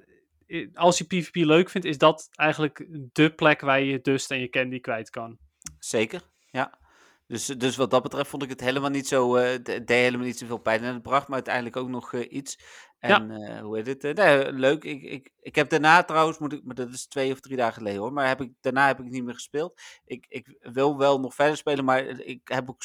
als 0.75 0.99
je 0.99 1.05
PvP 1.05 1.35
leuk 1.35 1.71
vindt, 1.71 1.87
is 1.87 1.99
dat 1.99 2.29
eigenlijk 2.35 2.87
de 3.13 3.31
plek 3.35 3.61
waar 3.61 3.81
je 3.81 3.87
je 3.87 4.01
dust 4.01 4.31
en 4.31 4.41
je 4.41 4.49
candy 4.49 4.81
kwijt 4.81 5.11
kan. 5.11 5.39
Zeker, 5.79 6.23
ja. 6.51 6.79
Dus, 7.27 7.47
dus 7.47 7.77
wat 7.77 7.91
dat 7.91 8.03
betreft 8.03 8.31
vond 8.31 8.43
ik 8.43 8.49
het 8.49 8.61
helemaal 8.61 8.91
niet 8.91 9.07
zo, 9.09 9.35
de- 9.35 9.63
deed 9.63 9.89
helemaal 9.89 10.27
niet 10.27 10.39
zoveel 10.39 10.59
pijn. 10.59 10.83
En 10.83 10.93
het 10.95 11.03
bracht 11.03 11.29
me 11.29 11.35
uiteindelijk 11.35 11.77
ook 11.77 11.89
nog 11.89 12.15
iets. 12.15 12.59
En 12.99 13.31
eh, 13.31 13.61
hoe 13.61 13.77
heet 13.77 13.87
het? 13.87 14.05
eh, 14.05 14.13
nee, 14.15 14.53
leuk. 14.53 14.85
Ik, 14.85 15.03
ik, 15.03 15.31
ik 15.41 15.55
heb 15.55 15.69
daarna 15.71 16.03
trouwens, 16.05 16.39
moet 16.39 16.53
ik, 16.53 16.65
maar 16.65 16.75
dat 16.75 16.89
is 16.89 17.07
twee 17.07 17.33
of 17.33 17.41
drie 17.41 17.57
dagen 17.57 17.75
geleden 17.75 18.01
hoor. 18.01 18.13
Maar 18.13 18.29
heb 18.29 18.41
ik, 18.41 18.53
daarna 18.61 18.87
heb 18.87 18.99
ik 19.01 19.09
niet 19.11 19.25
meer 19.25 19.35
gespeeld. 19.35 19.81
Ik, 20.05 20.27
ik 20.29 20.57
wil 20.61 20.99
wel 20.99 21.21
nog 21.21 21.35
verder 21.35 21.57
spelen, 21.57 21.85
maar 21.85 22.05
ik 22.07 22.49
heb 22.49 22.69
ook 22.71 22.83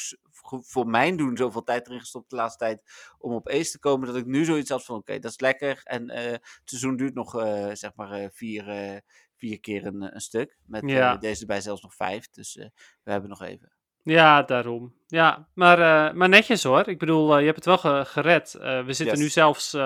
voor- 0.62 0.86
mijn 0.86 1.16
doen 1.16 1.36
zoveel 1.36 1.62
tijd 1.62 1.86
erin 1.86 2.00
gestopt 2.00 2.30
de 2.30 2.36
laatste 2.36 2.64
tijd 2.64 2.82
om 3.18 3.32
op 3.32 3.48
Ace 3.48 3.70
te 3.70 3.78
komen. 3.78 4.06
Dat 4.06 4.16
ik 4.16 4.26
nu 4.26 4.44
zoiets 4.44 4.70
had 4.70 4.84
van, 4.84 4.96
oké, 4.96 5.18
dat 5.18 5.30
is 5.30 5.40
lekker. 5.40 5.80
En 5.84 6.10
eh, 6.10 6.30
het 6.32 6.60
seizoen 6.64 6.96
duurt 6.96 7.14
nog, 7.14 7.38
eh, 7.40 7.70
zeg 7.72 7.94
maar, 7.94 8.10
eh, 8.10 8.28
vier, 8.32 8.68
eh, 8.68 8.98
vier 9.36 9.60
keer 9.60 9.86
een, 9.86 10.14
een 10.14 10.20
stuk. 10.20 10.58
Met 10.66 10.82
eh, 10.82 10.88
Ja. 10.88 11.16
deze 11.16 11.40
erbij 11.40 11.60
zelfs 11.60 11.82
nog 11.82 11.94
vijf. 11.94 12.28
Dus 12.30 12.56
eh, 12.56 12.66
we 13.02 13.10
hebben 13.10 13.30
nog 13.30 13.42
even. 13.42 13.72
Ja, 14.04 14.42
daarom. 14.42 14.94
Ja, 15.06 15.48
maar, 15.54 15.78
eh, 16.08 16.14
maar 16.14 16.28
netjes 16.28 16.62
hoor. 16.62 16.88
Ik 16.88 16.98
bedoel, 16.98 17.32
eh, 17.34 17.38
je 17.38 17.44
hebt 17.44 17.56
het 17.56 17.64
wel 17.64 17.78
ge- 17.78 18.04
gered. 18.10 18.54
Eh, 18.54 18.84
we 18.84 18.92
zitten 18.92 19.16
Yes. 19.16 19.24
nu 19.24 19.28
zelfs 19.28 19.76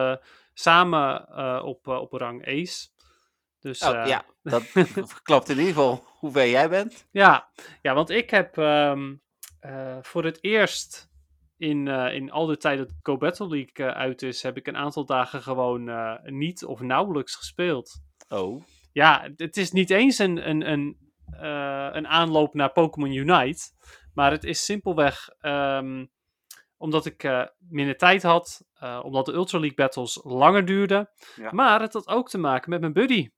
samen 0.55 1.33
op, 1.65 1.87
op 1.87 2.13
rang 2.13 2.47
Ace. 2.47 2.89
Dus 3.61 3.83
Oh, 3.83 4.07
ja, 4.07 4.25
dat 4.43 4.63
klopt 5.23 5.49
in 5.49 5.57
ieder 5.57 5.73
geval 5.73 6.05
hoe 6.19 6.31
ver 6.33 6.49
jij 6.49 6.69
bent. 6.69 7.07
Ja, 7.11 7.49
ja 7.83 7.95
want 7.95 8.11
ik 8.11 8.31
heb 8.31 8.59
ehm, 8.59 9.15
eh, 9.61 9.97
voor 10.03 10.25
het 10.25 10.39
eerst 10.41 11.11
in, 11.57 11.87
in 11.89 12.31
al 12.31 12.47
de 12.47 12.57
tijd 12.57 12.79
dat 12.79 12.93
Go 13.03 13.17
Battle 13.17 13.49
League 13.49 13.95
uit 13.95 14.23
is, 14.23 14.43
heb 14.43 14.57
ik 14.57 14.67
een 14.67 14.77
aantal 14.77 15.05
dagen 15.05 15.43
gewoon 15.43 15.91
niet 16.25 16.65
of 16.65 16.81
nauwelijks 16.81 17.35
gespeeld. 17.35 18.01
Oh. 18.29 18.63
Ja, 18.93 19.29
het 19.37 19.57
is 19.57 19.73
niet 19.73 19.91
eens 19.91 20.19
een, 20.19 20.49
een, 20.49 20.71
een, 20.71 20.97
een 21.97 22.09
aanloop 22.09 22.55
naar 22.55 22.73
Pokémon 22.73 23.13
Unite, 23.13 23.63
maar 24.15 24.31
het 24.31 24.45
is 24.45 24.65
simpelweg 24.65 25.29
ehm, 25.41 26.07
omdat 26.77 27.07
ik 27.07 27.25
eh, 27.25 27.45
minder 27.59 27.97
tijd 27.97 28.23
had, 28.23 28.65
eh, 28.75 29.01
omdat 29.03 29.27
de 29.27 29.33
Ultra 29.33 29.59
League 29.59 29.77
battles 29.77 30.21
langer 30.23 30.65
duurden, 30.65 31.11
Ja. 31.37 31.51
maar 31.53 31.81
het 31.81 31.93
had 31.93 32.09
ook 32.09 32.29
te 32.29 32.39
maken 32.39 32.71
met 32.71 32.81
mijn 32.81 32.93
buddy. 32.93 33.31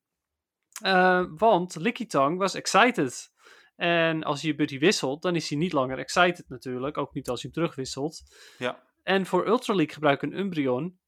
Eh, 0.82 1.24
want 1.36 1.74
Licky 1.76 2.06
Tang 2.06 2.38
was 2.38 2.54
excited. 2.54 3.32
En 3.76 4.22
als 4.22 4.40
je 4.40 4.46
je 4.46 4.54
buddy 4.54 4.78
wisselt, 4.78 5.22
dan 5.22 5.36
is 5.36 5.48
hij 5.48 5.58
niet 5.58 5.72
langer 5.72 5.98
excited 5.98 6.44
natuurlijk. 6.48 6.98
Ook 6.98 7.14
niet 7.14 7.28
als 7.28 7.40
je 7.42 7.46
hem 7.46 7.54
terugwisselt. 7.56 8.22
Ja. 8.58 8.82
En 9.02 9.26
voor 9.26 9.46
Ultra 9.46 9.74
League 9.74 9.94
gebruik 9.94 10.22
ik 10.22 10.30
een 10.30 10.38
Umbreon. 10.38 10.98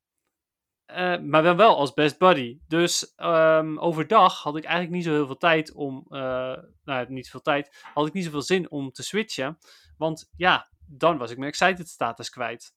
Eh, 0.93 1.21
maar 1.21 1.57
wel 1.57 1.77
als 1.77 1.95
best 1.95 2.19
buddy. 2.19 2.59
Dus 2.69 3.15
ehm, 3.15 3.79
overdag 3.79 4.43
had 4.43 4.57
ik 4.57 4.65
eigenlijk 4.65 4.95
niet 4.95 5.05
zo 5.05 5.13
heel 5.13 5.27
veel 5.27 5.37
tijd 5.37 5.73
om. 5.73 6.07
eh, 6.09 6.57
nou, 6.85 7.07
niet 7.09 7.31
veel 7.31 7.41
tijd. 7.41 7.85
Had 7.95 8.07
ik 8.07 8.13
niet 8.13 8.25
zoveel 8.25 8.43
zin 8.43 8.71
om 8.71 8.93
te 8.93 9.03
switchen. 9.03 9.59
Want 9.97 10.31
ja, 10.37 10.69
dan 10.87 11.19
was 11.19 11.31
ik 11.31 11.37
mijn 11.39 11.51
excited 11.51 11.89
status 11.89 12.31
kwijt. 12.31 12.75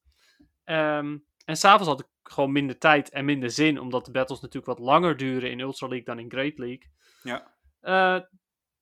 Ehm, 0.63 1.17
en 1.45 1.57
s'avonds 1.57 1.87
had 1.87 1.99
ik 1.99 2.07
gewoon 2.23 2.51
minder 2.51 2.77
tijd 2.77 3.09
en 3.09 3.25
minder 3.25 3.51
zin. 3.51 3.79
Omdat 3.79 4.05
de 4.05 4.11
battles 4.11 4.41
natuurlijk 4.41 4.77
wat 4.77 4.87
langer 4.87 5.17
duren 5.17 5.51
in 5.51 5.59
Ultra 5.59 5.87
League 5.87 6.05
dan 6.05 6.19
in 6.19 6.31
Great 6.31 6.57
League. 6.57 6.91
Ja. 7.23 7.53
Eh, 7.79 8.21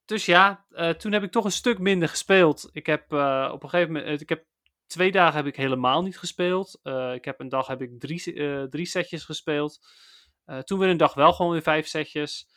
dus 0.06 0.26
ja, 0.26 0.66
toen 0.98 1.12
heb 1.12 1.24
ik 1.24 1.32
toch 1.32 1.46
een 1.46 1.52
stuk 1.52 1.80
minder 1.80 2.10
gespeeld. 2.10 2.70
Ik 2.72 2.86
heb 2.86 3.14
op 3.52 3.64
een 3.64 3.70
gegeven 3.70 3.94
moment, 3.94 4.22
ik 4.22 4.30
heb 4.30 4.46
twee 4.94 5.12
dagen 5.12 5.36
heb 5.36 5.46
ik 5.46 5.56
helemaal 5.56 6.02
niet 6.02 6.18
gespeeld. 6.20 6.80
Eh, 6.84 7.14
ik 7.14 7.26
heb 7.26 7.40
een 7.40 7.50
dag 7.50 7.68
heb 7.68 7.82
ik 7.82 8.00
drie, 8.00 8.34
eh, 8.34 8.64
drie 8.64 8.86
setjes 8.86 9.24
gespeeld. 9.24 9.80
Eh, 10.46 10.60
toen 10.60 10.80
weer 10.80 10.90
een 10.90 10.98
dag 10.98 11.14
wel 11.14 11.34
gewoon 11.34 11.52
weer 11.52 11.62
vijf 11.62 11.88
setjes. 11.88 12.48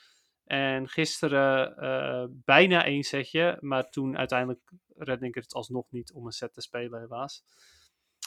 En 0.44 0.88
gisteren 0.88 2.42
bijna 2.44 2.84
één 2.84 3.02
setje, 3.02 3.56
maar 3.60 3.88
toen 3.90 4.18
uiteindelijk 4.18 4.60
redde 4.96 5.26
ik 5.26 5.34
het 5.34 5.54
alsnog 5.54 5.86
niet 5.90 6.12
om 6.12 6.26
een 6.26 6.32
set 6.32 6.52
te 6.52 6.60
spelen 6.60 7.00
helaas. 7.00 7.44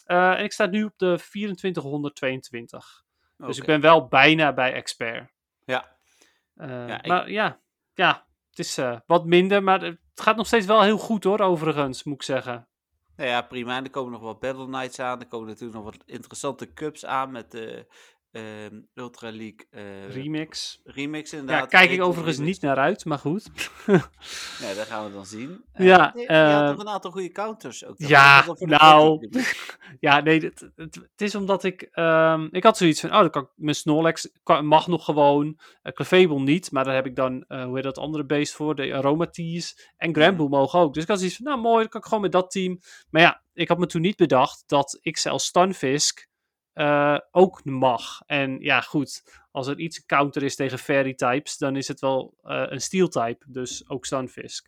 En 0.05 0.43
ik 0.43 0.51
sta 0.51 0.65
nu 0.65 0.83
op 0.83 0.93
de 0.97 1.17
2422. 1.29 3.03
Dus 3.37 3.57
ik 3.57 3.65
ben 3.65 3.81
wel 3.81 4.07
bijna 4.07 4.53
bij 4.53 4.73
expert. 4.73 5.31
Ja. 5.65 5.97
Ja, 6.87 6.97
ik- 7.01 7.05
Maar 7.07 7.31
ja, 7.31 7.59
ja, 7.93 8.27
het 8.49 8.59
is 8.59 8.79
wat 9.05 9.25
minder, 9.25 9.63
maar 9.63 9.81
het 9.81 9.99
gaat 10.15 10.35
nog 10.35 10.47
steeds 10.47 10.65
wel 10.65 10.81
heel 10.83 10.97
goed 10.97 11.23
hoor, 11.23 11.39
overigens, 11.39 12.03
moet 12.03 12.15
ik 12.15 12.23
zeggen. 12.23 12.67
Nou 13.19 13.31
ja, 13.31 13.41
prima. 13.41 13.77
En 13.77 13.83
er 13.83 13.89
komen 13.89 14.11
nog 14.11 14.21
wat 14.21 14.39
Battle 14.39 14.67
Nights 14.67 14.99
aan. 14.99 15.19
Er 15.19 15.27
komen 15.27 15.47
natuurlijk 15.47 15.75
nog 15.75 15.83
wat 15.83 16.03
interessante 16.05 16.73
cups 16.73 17.05
aan 17.05 17.31
met 17.31 17.51
de 17.51 17.85
ehm, 18.31 18.81
Ultra 18.93 19.31
League 19.31 19.65
eh, 19.69 20.09
Remix. 20.09 20.79
remix 20.83 21.31
Ja, 21.31 21.37
inderdaad. 21.37 21.69
kijk 21.69 21.91
ik 21.91 22.01
overigens 22.01 22.37
remix. 22.37 22.53
niet 22.59 22.63
naar 22.69 22.77
uit, 22.77 23.05
maar 23.05 23.17
goed. 23.19 23.49
Ja, 24.61 24.73
dat 24.73 24.85
gaan 24.87 25.05
we 25.05 25.11
dan 25.13 25.25
zien. 25.25 25.63
Ja, 25.73 26.11
je, 26.15 26.21
je 26.21 26.27
had 26.33 26.61
eh, 26.61 26.69
nog 26.69 26.79
een 26.79 26.87
aantal 26.89 27.11
goede 27.11 27.31
counters 27.31 27.85
ook. 27.85 27.93
ja, 27.97 28.45
nou, 28.59 29.27
ja, 29.99 30.19
nee, 30.19 30.39
het, 30.39 30.69
het, 30.75 30.95
het 30.95 31.21
is 31.21 31.35
omdat 31.35 31.63
ik, 31.63 31.81
ehm, 31.81 32.47
ik 32.51 32.63
had 32.63 32.77
zoiets 32.77 32.99
van, 32.99 33.09
oh, 33.13 33.19
dan 33.19 33.29
kan 33.29 33.41
ik, 33.43 33.49
mijn 33.55 33.75
Snorlax 33.75 34.29
kan- 34.43 34.65
mag 34.65 34.87
nog 34.87 35.05
gewoon, 35.05 35.45
uh, 35.83 35.93
Clefable 35.93 36.39
niet, 36.39 36.71
maar 36.71 36.83
daar 36.83 36.95
heb 36.95 37.05
ik 37.05 37.15
dan, 37.15 37.43
eh, 37.47 37.63
hoe 37.63 37.75
heet 37.75 37.83
dat 37.83 37.97
andere 37.97 38.25
beest 38.25 38.53
voor, 38.53 38.75
de 38.75 38.93
Aromateas 38.93 39.91
en 39.97 40.15
Granbull 40.15 40.47
mogen 40.47 40.79
ook. 40.79 40.93
Dus 40.93 41.03
ik 41.03 41.09
had 41.09 41.17
zoiets 41.17 41.35
van, 41.35 41.45
nou 41.45 41.59
mooi, 41.61 41.79
dan 41.79 41.87
kan 41.89 41.99
ik 42.01 42.07
gewoon 42.07 42.21
met 42.23 42.31
dat 42.31 42.51
team. 42.51 42.79
Maar 43.09 43.21
ja, 43.21 43.43
ik 43.53 43.67
had 43.67 43.77
me 43.77 43.85
toen 43.85 44.01
niet 44.01 44.15
bedacht 44.17 44.63
dat 44.67 44.99
XL 45.11 45.35
Stunfisk 45.37 46.27
eh, 46.79 47.17
ook 47.31 47.63
mag. 47.63 48.21
En 48.25 48.59
ja, 48.59 48.81
goed, 48.81 49.23
als 49.51 49.67
er 49.67 49.79
iets 49.79 50.05
counter 50.05 50.43
is 50.43 50.55
tegen 50.55 50.77
Fairy 50.79 51.13
types, 51.13 51.57
dan 51.57 51.75
is 51.75 51.87
het 51.87 51.99
wel 51.99 52.33
eh, 52.43 52.63
een 52.67 52.81
Steel 52.81 53.07
type, 53.07 53.45
dus 53.47 53.83
ook 53.89 54.05
Stunfisk. 54.05 54.67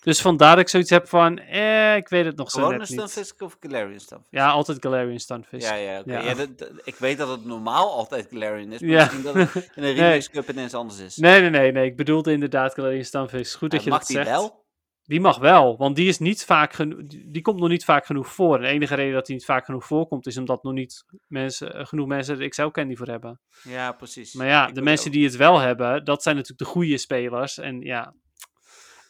Dus 0.00 0.20
vandaar 0.20 0.50
dat 0.50 0.64
ik 0.64 0.68
zoiets 0.68 0.90
heb 0.90 1.08
van, 1.08 1.38
eh, 1.38 1.96
ik 1.96 2.08
weet 2.08 2.24
het 2.24 2.36
nog 2.36 2.50
zo 2.50 2.58
Gewoon 2.58 2.72
een 2.72 2.78
niet. 2.78 2.88
Stunfisk 2.88 3.40
of 3.40 3.56
Galarian 3.60 4.00
Stunfisk? 4.00 4.30
Ja, 4.32 4.48
altijd 4.50 4.78
Galarian 4.80 5.18
Stunfisk. 5.18 5.68
Ja, 5.68 5.74
ja. 5.74 6.02
Ja. 6.04 6.20
Ja, 6.20 6.34
dat- 6.34 6.58
dat- 6.58 6.70
ik 6.84 6.94
weet 6.94 7.18
dat 7.18 7.28
het 7.28 7.44
normaal 7.44 7.90
altijd 7.90 8.26
Galarian 8.30 8.72
is, 8.72 8.80
maar 8.80 8.90
Ja. 8.90 8.96
misschien 8.96 9.22
dat 9.22 9.34
het 9.34 9.54
in 9.54 9.62
een 9.74 9.82
Nee. 9.82 9.94
remix 9.94 10.30
cup 10.30 10.50
ineens 10.50 10.74
anders 10.74 10.98
is. 11.00 11.16
Nee, 11.16 11.40
nee, 11.40 11.50
nee, 11.50 11.72
nee. 11.72 11.84
Ik 11.86 11.96
bedoelde 11.96 12.32
inderdaad 12.32 12.74
Galarian 12.74 13.04
Stunfisk. 13.04 13.58
Goed 13.58 13.70
dat 13.70 13.84
je 13.84 13.90
mag 13.90 13.98
dat 13.98 14.08
die 14.08 14.16
zegt. 14.16 14.28
wel? 14.28 14.63
Die 15.06 15.20
mag 15.20 15.38
wel, 15.38 15.76
want 15.76 15.96
die 15.96 16.08
is 16.08 16.18
niet 16.18 16.44
vaak 16.44 16.72
genoeg. 16.72 17.00
Die 17.06 17.42
komt 17.42 17.60
nog 17.60 17.68
niet 17.68 17.84
vaak 17.84 18.06
genoeg 18.06 18.28
voor. 18.28 18.56
En 18.56 18.62
de 18.62 18.68
enige 18.68 18.94
reden 18.94 19.12
dat 19.14 19.26
die 19.26 19.34
niet 19.34 19.44
vaak 19.44 19.64
genoeg 19.64 19.84
voorkomt, 19.84 20.26
is 20.26 20.36
omdat 20.38 20.62
nog 20.62 20.72
niet 20.72 21.04
mensen, 21.26 21.74
eh, 21.74 21.86
genoeg 21.86 22.06
mensen 22.06 22.40
er 22.40 22.48
XL 22.48 22.66
Candy 22.68 22.94
voor 22.96 23.06
hebben. 23.06 23.40
Ja, 23.62 23.92
precies. 23.92 24.34
Maar 24.34 24.46
ja, 24.46 24.68
Ik 24.68 24.74
de 24.74 24.82
mensen 24.82 25.06
ook. 25.06 25.12
die 25.12 25.24
het 25.24 25.36
wel 25.36 25.58
hebben, 25.58 26.04
dat 26.04 26.22
zijn 26.22 26.34
natuurlijk 26.36 26.62
de 26.62 26.70
goede 26.72 26.98
spelers. 26.98 27.58
En 27.58 27.80
ja, 27.80 28.14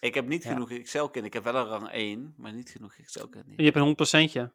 Ik 0.01 0.15
heb 0.15 0.27
niet 0.29 0.43
Ja. 0.43 0.53
genoeg 0.53 0.83
XL 0.83 0.99
candy. 1.05 1.21
Ik 1.27 1.33
heb 1.33 1.45
wel 1.45 1.55
een 1.57 1.67
rang 1.67 1.89
1, 1.93 2.35
maar 2.37 2.53
niet 2.53 2.71
genoeg 2.71 2.95
XL 3.05 3.27
candy. 3.31 3.53
je 3.57 3.65
hebt 3.65 3.77
een 3.77 3.83
100%. 3.83 4.53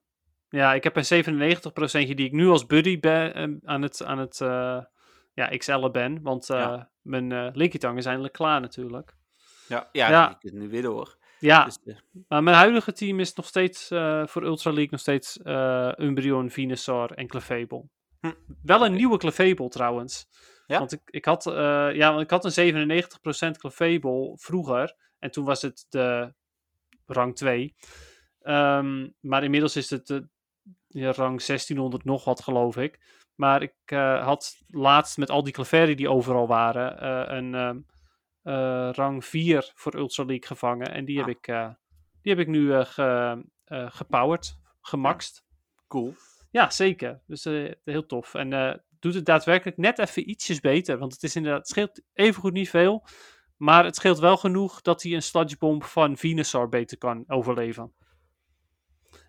Ja, 0.49 0.73
ik 0.73 0.83
heb 0.83 0.95
een 0.95 1.05
97% 1.05 2.15
die 2.17 2.25
ik 2.25 2.31
nu 2.31 2.47
als 2.47 2.65
buddy 2.65 2.99
ben, 2.99 3.33
eh, 3.33 3.47
aan 3.63 3.81
het, 3.81 4.03
aan 4.03 4.17
het 4.17 4.41
eh, 4.41 4.79
ja, 5.33 5.47
XL'en 5.57 5.91
ben. 5.91 6.21
Want 6.21 6.49
eh, 6.49 6.57
Ja. 6.57 6.89
mijn 7.01 7.31
eh 7.31 7.47
Linkytang 7.53 7.97
is 7.97 8.05
eindelijk 8.05 8.33
klaar 8.33 8.61
natuurlijk. 8.61 9.15
Ja, 9.67 9.89
ja, 9.91 10.09
Ja. 10.09 10.29
je 10.29 10.49
kunt 10.49 10.61
nu 10.61 10.69
weer 10.69 10.81
door. 10.81 11.17
Ja, 11.39 11.65
Dus, 11.65 11.77
eh, 11.85 11.95
Maar 12.27 12.43
mijn 12.43 12.55
huidige 12.57 12.93
team 12.93 13.19
is 13.19 13.33
nog 13.33 13.45
steeds 13.45 13.91
eh, 13.91 14.27
voor 14.27 14.43
Ultra 14.43 14.71
League 14.71 14.91
nog 14.91 14.99
steeds 14.99 15.37
eh 15.37 15.91
Umbreon, 15.97 16.49
Venusaur 16.49 17.11
en 17.11 17.27
Clefable. 17.27 17.83
Hm. 18.19 18.31
Wel 18.63 18.85
een 18.85 18.93
nieuwe 18.93 19.17
Clefable 19.17 19.69
trouwens. 19.69 20.27
Ja? 20.67 20.79
Want 20.79 20.91
ik, 20.91 21.01
ik, 21.05 21.25
had, 21.25 21.43
ja, 21.93 22.09
want 22.09 22.21
ik 22.21 22.29
had 22.29 22.45
een 22.45 22.51
97% 22.51 23.57
Clefable 23.57 24.37
vroeger. 24.37 24.95
En 25.19 25.31
toen 25.31 25.45
was 25.45 25.61
het 25.61 25.85
de 25.89 26.33
rang 27.05 27.35
2. 27.35 27.75
Ehm, 28.41 29.07
maar 29.19 29.43
inmiddels 29.43 29.75
is 29.75 29.89
het 29.89 30.07
de, 30.07 30.27
ja, 30.87 31.11
rang 31.11 31.41
1600 31.41 32.03
nog 32.03 32.23
wat 32.23 32.41
geloof 32.41 32.77
ik. 32.77 32.99
Maar 33.35 33.61
ik 33.61 33.73
had 34.23 34.61
laatst 34.67 35.17
met 35.17 35.29
al 35.29 35.43
die 35.43 35.53
Clefairy 35.53 35.95
die 35.95 36.09
overal 36.09 36.47
waren 36.47 37.07
een 37.35 37.55
ehm, 37.55 37.77
eh, 37.77 37.83
rang 38.91 39.25
4 39.25 39.71
voor 39.75 39.95
Ultra 39.95 40.23
League 40.25 40.47
gevangen. 40.47 40.91
En 40.93 41.05
die, 41.05 41.17
heb, 41.17 41.25
Ah. 41.25 41.31
ik, 41.31 41.47
eh, 41.47 41.69
die 42.21 42.31
heb 42.35 42.41
ik 42.41 42.47
nu 42.47 42.73
eh 42.73 42.85
ge, 42.85 43.43
eh, 43.63 43.87
gepowered, 43.91 44.57
gemaxt. 44.81 45.43
cool. 45.87 46.13
Ja, 46.51 46.69
zeker. 46.69 47.21
Dus 47.27 47.45
eh, 47.45 47.71
heel 47.83 48.05
tof. 48.05 48.33
En 48.33 48.53
eh, 48.53 48.75
doet 48.99 49.13
het 49.13 49.25
daadwerkelijk 49.25 49.77
net 49.77 49.99
even 49.99 50.29
ietsjes 50.29 50.59
beter. 50.59 50.97
Want 50.97 51.13
het 51.13 51.23
is 51.23 51.35
inderdaad, 51.35 51.59
het 51.59 51.69
scheelt 51.69 52.01
evengoed 52.13 52.53
niet 52.53 52.69
veel. 52.69 53.05
Maar 53.57 53.83
het 53.85 53.95
scheelt 53.95 54.19
wel 54.19 54.37
genoeg 54.37 54.81
dat 54.81 55.03
hij 55.03 55.13
een 55.13 55.21
sludgebomb 55.23 55.83
van 55.83 56.17
Venusaur 56.17 56.69
beter 56.69 56.97
kan 56.97 57.23
overleven. 57.27 57.93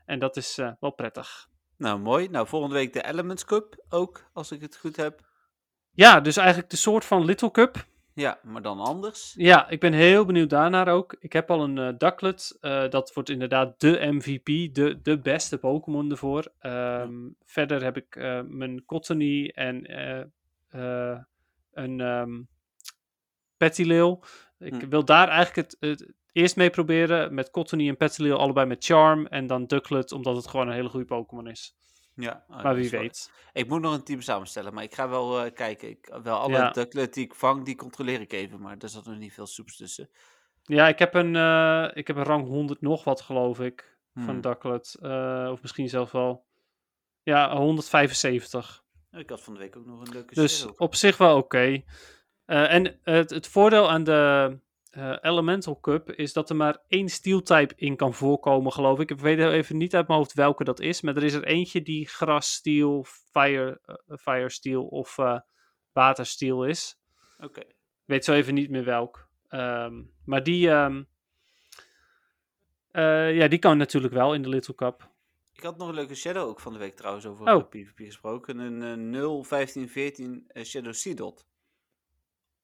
En 0.04 0.18
dat 0.18 0.36
is 0.36 0.58
eh, 0.58 0.72
wel 0.80 0.90
prettig. 0.90 1.48
Nou, 1.76 1.98
mooi. 1.98 2.28
Nou, 2.28 2.46
volgende 2.46 2.74
week 2.74 2.92
de 2.92 3.04
Elements 3.04 3.44
Cup 3.44 3.84
ook, 3.88 4.30
als 4.32 4.52
ik 4.52 4.60
het 4.60 4.76
goed 4.76 4.96
heb. 4.96 5.28
Ja, 5.90 6.20
dus 6.20 6.36
eigenlijk 6.36 6.70
de 6.70 6.76
soort 6.76 7.04
van 7.04 7.24
Little 7.24 7.50
Cup. 7.50 7.84
Ja, 8.20 8.38
maar 8.42 8.62
dan 8.62 8.80
anders. 8.80 9.34
Ja, 9.36 9.68
ik 9.68 9.80
ben 9.80 9.92
heel 9.92 10.24
benieuwd 10.24 10.50
daarnaar 10.50 10.88
ook. 10.88 11.16
Ik 11.20 11.32
heb 11.32 11.50
al 11.50 11.62
een 11.62 11.76
uh, 11.76 11.88
Ducklet. 11.98 12.58
Uh, 12.60 12.88
dat 12.88 13.12
wordt 13.12 13.28
inderdaad 13.28 13.80
de 13.80 13.98
MVP, 14.10 14.74
de, 14.74 15.00
de 15.02 15.18
beste 15.18 15.58
Pokémon 15.58 16.10
ervoor. 16.10 16.52
Um, 16.60 17.36
verder 17.44 17.82
heb 17.82 17.96
ik 17.96 18.16
uh, 18.16 18.40
mijn 18.46 18.84
Cottony 18.84 19.48
en 19.54 19.92
een 21.72 22.00
um, 22.00 22.48
Petilil. 23.56 24.24
Ik 24.58 24.74
hm. 24.74 24.88
wil 24.88 25.04
daar 25.04 25.28
eigenlijk 25.28 25.70
het, 25.70 25.76
het, 25.80 26.12
eerst 26.32 26.56
mee 26.56 26.70
proberen. 26.70 27.34
Met 27.34 27.50
Cottony 27.50 27.88
en 27.88 27.96
Petilil 27.96 28.38
allebei 28.38 28.66
met 28.66 28.84
Charm. 28.84 29.26
En 29.26 29.46
dan 29.46 29.66
Ducklet, 29.66 30.12
omdat 30.12 30.36
het 30.36 30.46
gewoon 30.46 30.68
een 30.68 30.74
hele 30.74 30.88
goede 30.88 31.06
Pokémon 31.06 31.46
is. 31.46 31.74
Ja, 32.22 32.44
uh, 32.50 32.62
maar 32.62 32.74
wie 32.74 32.90
weet. 32.90 33.30
Ik 33.52 33.68
moet 33.68 33.80
nog 33.80 33.94
een 33.94 34.02
team 34.02 34.20
samenstellen, 34.20 34.74
maar 34.74 34.84
ik 34.84 34.94
ga 34.94 35.08
wel 35.08 35.46
uh, 35.46 35.52
kijken. 35.52 35.88
Ik, 35.88 36.18
wel 36.22 36.38
alle 36.38 36.56
ja. 36.56 36.70
Ducklet 36.70 37.14
die 37.14 37.24
ik 37.24 37.34
vang, 37.34 37.64
die 37.64 37.76
controleer 37.76 38.20
ik 38.20 38.32
even. 38.32 38.60
Maar 38.60 38.76
er 38.78 38.88
zat 38.88 39.04
nog 39.04 39.18
niet 39.18 39.32
veel 39.32 39.46
soeps 39.46 39.76
tussen. 39.76 40.10
Ja, 40.62 40.88
ik 40.88 40.98
heb 40.98 41.14
een, 41.14 41.34
uh, 41.34 41.88
ik 41.92 42.06
heb 42.06 42.16
een 42.16 42.24
rang 42.24 42.46
100 42.46 42.80
nog 42.80 43.04
wat, 43.04 43.20
geloof 43.20 43.60
ik. 43.60 43.98
Hmm. 44.12 44.24
Van 44.24 44.40
Ducklet. 44.40 44.96
of 45.52 45.62
misschien 45.62 45.88
zelfs 45.88 46.12
wel. 46.12 46.44
Ja, 47.22 47.56
175. 47.56 48.84
Ik 49.12 49.30
had 49.30 49.40
van 49.40 49.54
de 49.54 49.60
week 49.60 49.76
ook 49.76 49.86
nog 49.86 50.00
een 50.00 50.12
leuke 50.12 50.34
Dus 50.34 50.66
op 50.76 50.94
zich 50.94 51.16
wel 51.16 51.36
oké. 51.36 51.44
Okay. 51.44 51.84
en 52.44 52.98
het, 53.02 53.30
het 53.30 53.46
voordeel 53.46 53.90
aan 53.90 54.04
de 54.04 54.58
uh, 54.90 55.16
Elemental 55.20 55.80
Cup 55.80 56.10
is 56.12 56.32
dat 56.32 56.50
er 56.50 56.56
maar 56.56 56.78
één 56.88 57.08
steel 57.08 57.42
type 57.42 57.74
in 57.76 57.96
kan 57.96 58.14
voorkomen, 58.14 58.72
geloof 58.72 58.98
ik. 59.00 59.10
Ik 59.10 59.18
weet 59.18 59.38
even 59.38 59.76
niet 59.76 59.94
uit 59.94 60.06
mijn 60.06 60.18
hoofd 60.18 60.34
welke 60.34 60.64
dat 60.64 60.80
is, 60.80 61.00
maar 61.00 61.16
er 61.16 61.24
is 61.24 61.34
er 61.34 61.44
eentje 61.44 61.82
die 61.82 62.08
gras 62.08 62.52
steel, 62.52 63.04
fire, 63.30 63.80
uh, 63.86 64.16
fire 64.16 64.50
steel 64.50 64.84
of 64.84 65.18
uh, 65.18 65.38
water 65.92 66.26
steel 66.26 66.66
is. 66.66 67.00
Oké. 67.36 67.46
Okay. 67.46 67.64
Ik 67.64 68.16
weet 68.16 68.24
zo 68.24 68.32
even 68.32 68.54
niet 68.54 68.70
meer 68.70 68.84
welk. 68.84 69.28
Um, 69.50 70.12
maar 70.24 70.42
die, 70.42 70.68
um, 70.68 71.08
ja, 72.92 73.48
die 73.48 73.58
kan 73.58 73.76
natuurlijk 73.76 74.14
wel 74.14 74.34
in 74.34 74.42
de 74.42 74.48
Little 74.48 74.74
Cup. 74.74 75.08
Ik 75.52 75.62
had 75.62 75.76
nog 75.78 75.88
een 75.88 75.94
leuke 75.94 76.14
Shadow 76.14 76.48
ook 76.48 76.60
van 76.60 76.72
de 76.72 76.78
week 76.78 76.96
trouwens 76.96 77.26
over 77.26 77.54
oh. 77.54 77.68
PvP 77.68 77.98
gesproken. 77.98 78.58
Een 78.58 79.10
0, 79.10 79.44
15, 79.44 79.88
14 79.88 80.50
Shadow 80.64 80.92
Seedot. 80.92 81.46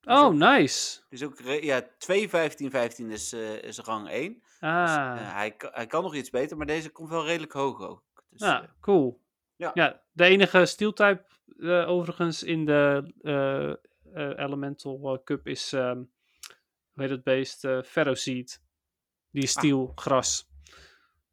Oh, 0.09 0.33
nice. 0.33 1.01
Dus 1.09 1.23
ook, 1.23 1.41
ja, 1.61 1.89
2, 1.99 2.28
15, 2.28 2.70
15 2.70 3.11
is, 3.11 3.33
uh, 3.33 3.62
is 3.62 3.78
rang 3.78 4.09
1. 4.09 4.33
Dus, 4.33 4.45
Ah. 4.61 5.12
Dus, 5.12 5.20
uh, 5.23 5.33
hij, 5.33 5.55
hij 5.59 5.87
kan 5.87 6.03
nog 6.03 6.15
iets 6.15 6.31
beter, 6.31 6.57
maar 6.57 6.66
deze 6.66 6.91
komt 6.91 7.09
wel 7.09 7.24
redelijk 7.27 7.53
hoog 7.53 7.81
ook. 7.81 8.05
Dus, 8.31 8.41
ja, 8.41 8.62
uh, 8.62 8.69
cool. 8.81 9.24
Ja. 9.57 9.70
ja, 9.74 10.03
de 10.12 10.24
enige 10.24 10.66
steel 10.66 10.93
type 10.93 11.24
overigens 11.87 12.43
in 12.43 12.65
de 12.65 13.12
Elemental 14.15 15.20
Cup 15.24 15.47
is, 15.47 15.73
um, 15.73 16.11
hoe 16.93 17.03
heet 17.03 17.11
het 17.11 17.24
beest, 17.24 17.69
Ferroseed. 17.85 18.62
Die 19.31 19.43
is 19.43 19.51
steel, 19.51 19.89
ah. 19.89 19.97
gras. 20.03 20.49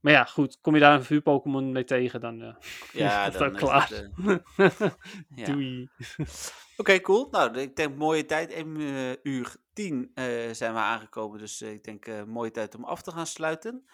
Maar 0.03 0.13
ja, 0.13 0.23
goed, 0.23 0.57
kom 0.61 0.73
je 0.73 0.79
daar 0.79 0.93
een 0.93 1.03
vuur-Pokémon 1.03 1.71
mee 1.71 1.83
tegen, 1.83 2.19
dan 2.19 2.41
uh, 2.41 2.55
ja, 3.03 3.25
is 3.27 3.33
dan 3.33 3.43
het 3.43 3.57
klaar. 3.57 3.89
Het, 3.89 4.11
uh, 4.57 4.69
ja. 5.35 5.45
Doei. 5.45 5.89
Oké, 6.17 6.29
okay, 6.77 7.01
cool. 7.01 7.27
Nou, 7.31 7.57
ik 7.59 7.75
denk 7.75 7.95
mooie 7.95 8.25
tijd. 8.25 8.51
1 8.51 8.79
uh, 8.79 9.11
uur 9.23 9.55
10 9.73 10.11
zijn 10.51 10.73
we 10.73 10.79
aangekomen. 10.79 11.39
Dus 11.39 11.61
ik 11.61 11.83
denk 11.83 12.25
mooie 12.25 12.51
tijd 12.51 12.75
om 12.75 12.83
af 12.83 13.01
te 13.01 13.11
gaan 13.11 13.27
sluiten. 13.27 13.85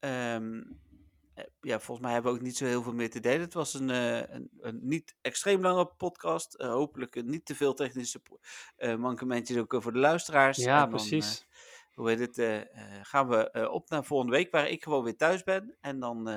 Um, 0.00 0.80
ja, 1.60 1.80
volgens 1.80 2.00
mij 2.00 2.12
hebben 2.12 2.32
we 2.32 2.38
ook 2.38 2.44
niet 2.44 2.56
zo 2.56 2.64
heel 2.64 2.82
veel 2.82 2.94
meer 2.94 3.10
te 3.10 3.20
delen. 3.20 3.40
Het 3.40 3.54
was 3.54 3.74
een, 3.74 3.88
een, 3.88 4.50
een 4.60 4.78
niet 4.82 5.16
extreem 5.20 5.62
lange 5.62 5.86
podcast. 5.86 6.54
hopelijk 6.58 7.24
niet 7.24 7.46
te 7.46 7.54
veel 7.54 7.74
technische 7.74 8.20
mankementjes 8.98 9.58
ook 9.58 9.76
voor 9.78 9.92
de 9.92 9.98
luisteraars. 9.98 10.56
Ja, 10.56 10.80
dan, 10.80 10.88
precies 10.88 11.46
hoe 11.96 12.08
heet 12.08 12.18
het, 12.18 12.38
uh, 12.38 12.60
gaan 13.02 13.28
we 13.28 13.48
uh, 13.52 13.72
op 13.72 13.90
naar 13.90 14.04
volgende 14.04 14.32
week, 14.32 14.50
waar 14.50 14.68
ik 14.68 14.82
gewoon 14.82 15.04
weer 15.04 15.16
thuis 15.16 15.42
ben. 15.42 15.76
En 15.80 16.00
dan, 16.00 16.28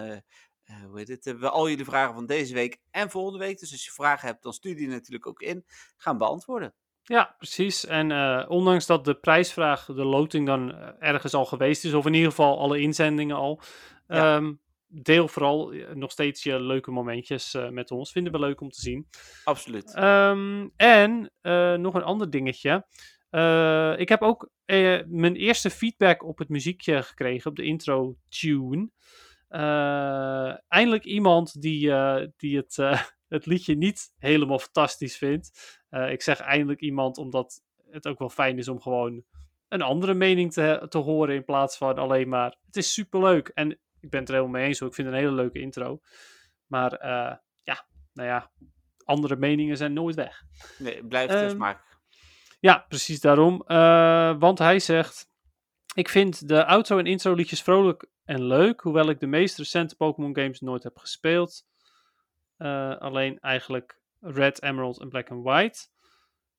hoe 0.88 0.98
heet 0.98 1.07
het, 1.07 1.40
we 1.40 1.49
al 1.49 1.69
jullie 1.69 1.86
vragen 1.86 2.14
van 2.14 2.26
deze 2.26 2.53
week 2.53 2.77
en 2.91 3.10
volgende 3.10 3.40
week. 3.40 3.60
Dus 3.60 3.72
als 3.72 3.86
je 3.86 3.91
vragen 3.91 4.27
hebt, 4.27 4.44
dan 4.44 4.53
stuur 4.53 4.76
die 4.76 4.88
natuurlijk 4.88 5.27
ook 5.27 5.41
in. 5.41 5.65
Gaan 5.98 6.18
beantwoorden. 6.18 6.73
Ja, 7.03 7.36
precies. 7.38 7.86
En 7.86 8.11
ondanks 8.48 8.86
dat 8.86 9.06
de 9.06 9.15
prijsvraag, 9.15 9.86
de 9.86 10.06
loting 10.06 10.45
dan 10.45 10.73
ergens 10.99 11.34
al 11.34 11.45
geweest 11.45 11.86
is, 11.86 11.94
of 11.94 12.06
in 12.06 12.14
ieder 12.14 12.30
geval 12.30 12.60
alle 12.60 12.80
inzendingen 12.80 13.36
al, 13.36 13.61
ja. 14.07 14.36
um, 14.36 14.61
deel 14.88 15.27
vooral 15.27 15.73
nog 15.94 16.11
steeds 16.11 16.44
je 16.44 16.60
leuke 16.60 16.91
momentjes 16.91 17.53
uh, 17.53 17.69
met 17.69 17.91
ons. 17.91 18.11
Vinden 18.11 18.31
we 18.31 18.40
leuk 18.40 18.61
om 18.61 18.69
te 18.69 18.81
zien. 18.81 19.07
Absoluut. 19.44 19.98
Um, 19.98 20.73
en 20.76 21.31
nog 21.81 21.94
een 21.94 22.03
ander 22.03 22.30
dingetje. 22.30 22.86
Ik 23.98 24.10
heb 24.10 24.22
ook 24.22 24.49
uh, 24.69 24.99
mijn 25.07 25.35
eerste 25.35 25.69
feedback 25.69 26.23
op 26.23 26.37
het 26.37 26.49
muziekje 26.49 27.03
gekregen, 27.03 27.49
op 27.49 27.55
de 27.55 27.63
intro 27.63 28.17
tune. 28.29 28.89
Uh, 29.49 30.71
eindelijk 30.71 31.05
iemand 31.05 31.61
die, 31.61 31.91
die 32.37 32.57
het, 32.57 32.75
het 33.35 33.45
liedje 33.45 33.75
niet 33.75 34.13
helemaal 34.17 34.59
fantastisch 34.59 35.17
vindt. 35.17 35.79
ik 35.89 36.21
zeg 36.21 36.39
eindelijk 36.39 36.81
iemand 36.81 37.17
omdat 37.17 37.61
het 37.89 38.07
ook 38.07 38.19
wel 38.19 38.29
fijn 38.29 38.57
is 38.57 38.67
om 38.67 38.81
gewoon 38.81 39.23
een 39.67 39.81
andere 39.81 40.13
mening 40.13 40.53
te, 40.53 40.85
te 40.89 40.97
horen 40.97 41.35
in 41.35 41.45
plaats 41.45 41.77
van 41.77 41.97
alleen 41.97 42.29
maar. 42.29 42.57
Het 42.65 42.75
is 42.75 42.93
superleuk 42.93 43.47
en 43.47 43.71
ik 43.99 44.09
ben 44.09 44.19
het 44.19 44.29
er 44.29 44.35
helemaal 44.35 44.59
mee 44.59 44.67
eens. 44.67 44.79
Hoor. 44.79 44.89
Ik 44.89 44.95
vind 44.95 45.07
het 45.07 45.15
een 45.15 45.23
hele 45.23 45.35
leuke 45.35 45.59
intro. 45.59 45.99
Maar 46.67 46.91
ja, 47.63 47.87
nou 48.13 48.27
ja, 48.27 48.51
andere 49.03 49.35
meningen 49.35 49.77
zijn 49.77 49.93
nooit 49.93 50.15
weg. 50.15 50.43
Nee, 50.77 51.05
blijft 51.05 51.33
um, 51.33 51.49
smaak. 51.49 51.89
Ja, 52.60 52.86
precies 52.88 53.19
daarom. 53.19 53.64
Uh, 53.68 54.40
want 54.40 54.60
hij 54.60 54.80
zegt: 54.80 55.27
Ik 55.94 56.10
vind 56.10 56.48
de 56.48 56.65
outro- 56.65 56.98
en 56.98 57.06
intro 57.06 57.34
liedjes 57.34 57.61
vrolijk 57.61 58.10
en 58.26 58.44
leuk, 58.44 58.81
hoewel 58.81 59.10
ik 59.10 59.19
de 59.19 59.27
meest 59.27 59.57
recente 59.57 59.95
Pokémon 59.95 60.36
games 60.36 60.60
nooit 60.60 60.84
heb 60.84 60.98
gespeeld. 60.98 61.65
Uh, 62.57 62.98
alleen 62.98 63.40
eigenlijk 63.40 64.02
Red, 64.19 64.61
Emerald 64.61 64.99
en 64.99 65.10
Black 65.10 65.30
and 65.30 65.44
White. 65.44 65.88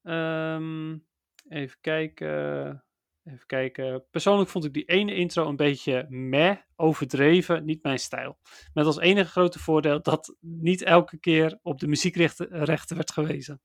Um, 0.02 1.06
even 1.48 1.78
kijken. 1.80 2.84
Even 3.24 3.46
kijken. 3.46 4.04
Persoonlijk 4.10 4.50
vond 4.50 4.64
ik 4.64 4.72
die 4.72 4.84
ene 4.84 5.14
intro 5.14 5.48
een 5.48 5.56
beetje 5.56 6.06
meh, 6.08 6.56
overdreven, 6.76 7.64
niet 7.64 7.82
mijn 7.82 7.98
stijl. 7.98 8.38
Met 8.74 8.86
als 8.86 8.98
enige 8.98 9.30
grote 9.30 9.58
voordeel 9.58 10.02
dat 10.02 10.36
niet 10.40 10.82
elke 10.82 11.18
keer 11.18 11.58
op 11.62 11.78
de 11.78 11.86
muziekrechten 11.86 12.66
werd 12.96 13.12
gewezen. 13.12 13.60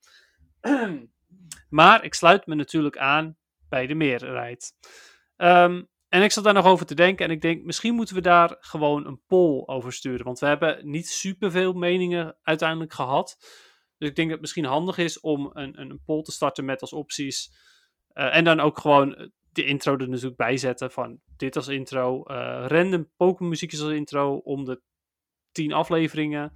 Maar 1.70 2.04
ik 2.04 2.14
sluit 2.14 2.46
me 2.46 2.56
natuurlijk 2.56 2.98
aan 2.98 3.38
bij 3.70 3.88
de 3.88 3.96
meerderheid. 3.96 4.74
Um, 5.38 5.88
en 6.08 6.24
ik 6.24 6.32
zat 6.32 6.44
daar 6.44 6.54
nog 6.54 6.66
over 6.66 6.86
te 6.86 6.96
denken 6.96 7.26
en 7.26 7.32
ik 7.32 7.42
denk, 7.42 7.64
misschien 7.64 7.96
moeten 7.96 8.16
we 8.16 8.22
daar 8.22 8.58
gewoon 8.60 9.06
een 9.06 9.22
poll 9.28 9.64
over 9.66 9.94
sturen. 9.94 10.26
Want 10.26 10.40
we 10.40 10.46
hebben 10.46 10.90
niet 10.90 11.08
superveel 11.08 11.74
meningen 11.74 12.38
uiteindelijk 12.42 12.94
gehad. 12.94 13.38
Dus 13.98 14.10
ik 14.10 14.16
denk 14.16 14.28
dat 14.28 14.30
het 14.30 14.42
misschien 14.42 14.66
handig 14.66 14.98
is 14.98 15.20
om 15.20 15.50
een, 15.54 15.80
een 15.80 16.02
poll 16.06 16.22
te 16.22 16.32
starten 16.32 16.66
met 16.66 16.82
als 16.82 16.94
opties. 16.94 17.50
Uh, 18.14 18.36
en 18.36 18.44
dan 18.44 18.60
ook 18.60 18.80
gewoon 18.80 19.32
de 19.52 19.66
intro 19.66 19.98
er 19.98 20.10
natuurlijk 20.10 20.38
bij 20.38 20.58
zetten 20.58 20.92
van 20.92 21.20
dit 21.38 21.56
als 21.56 21.68
intro. 21.68 22.24
Uh, 22.28 22.66
random 22.68 23.12
Pokémon 23.16 23.52
als 23.52 23.82
intro 23.82 24.38
om 24.38 24.66
de 24.66 24.82
tien 25.52 25.74
afleveringen. 25.74 26.54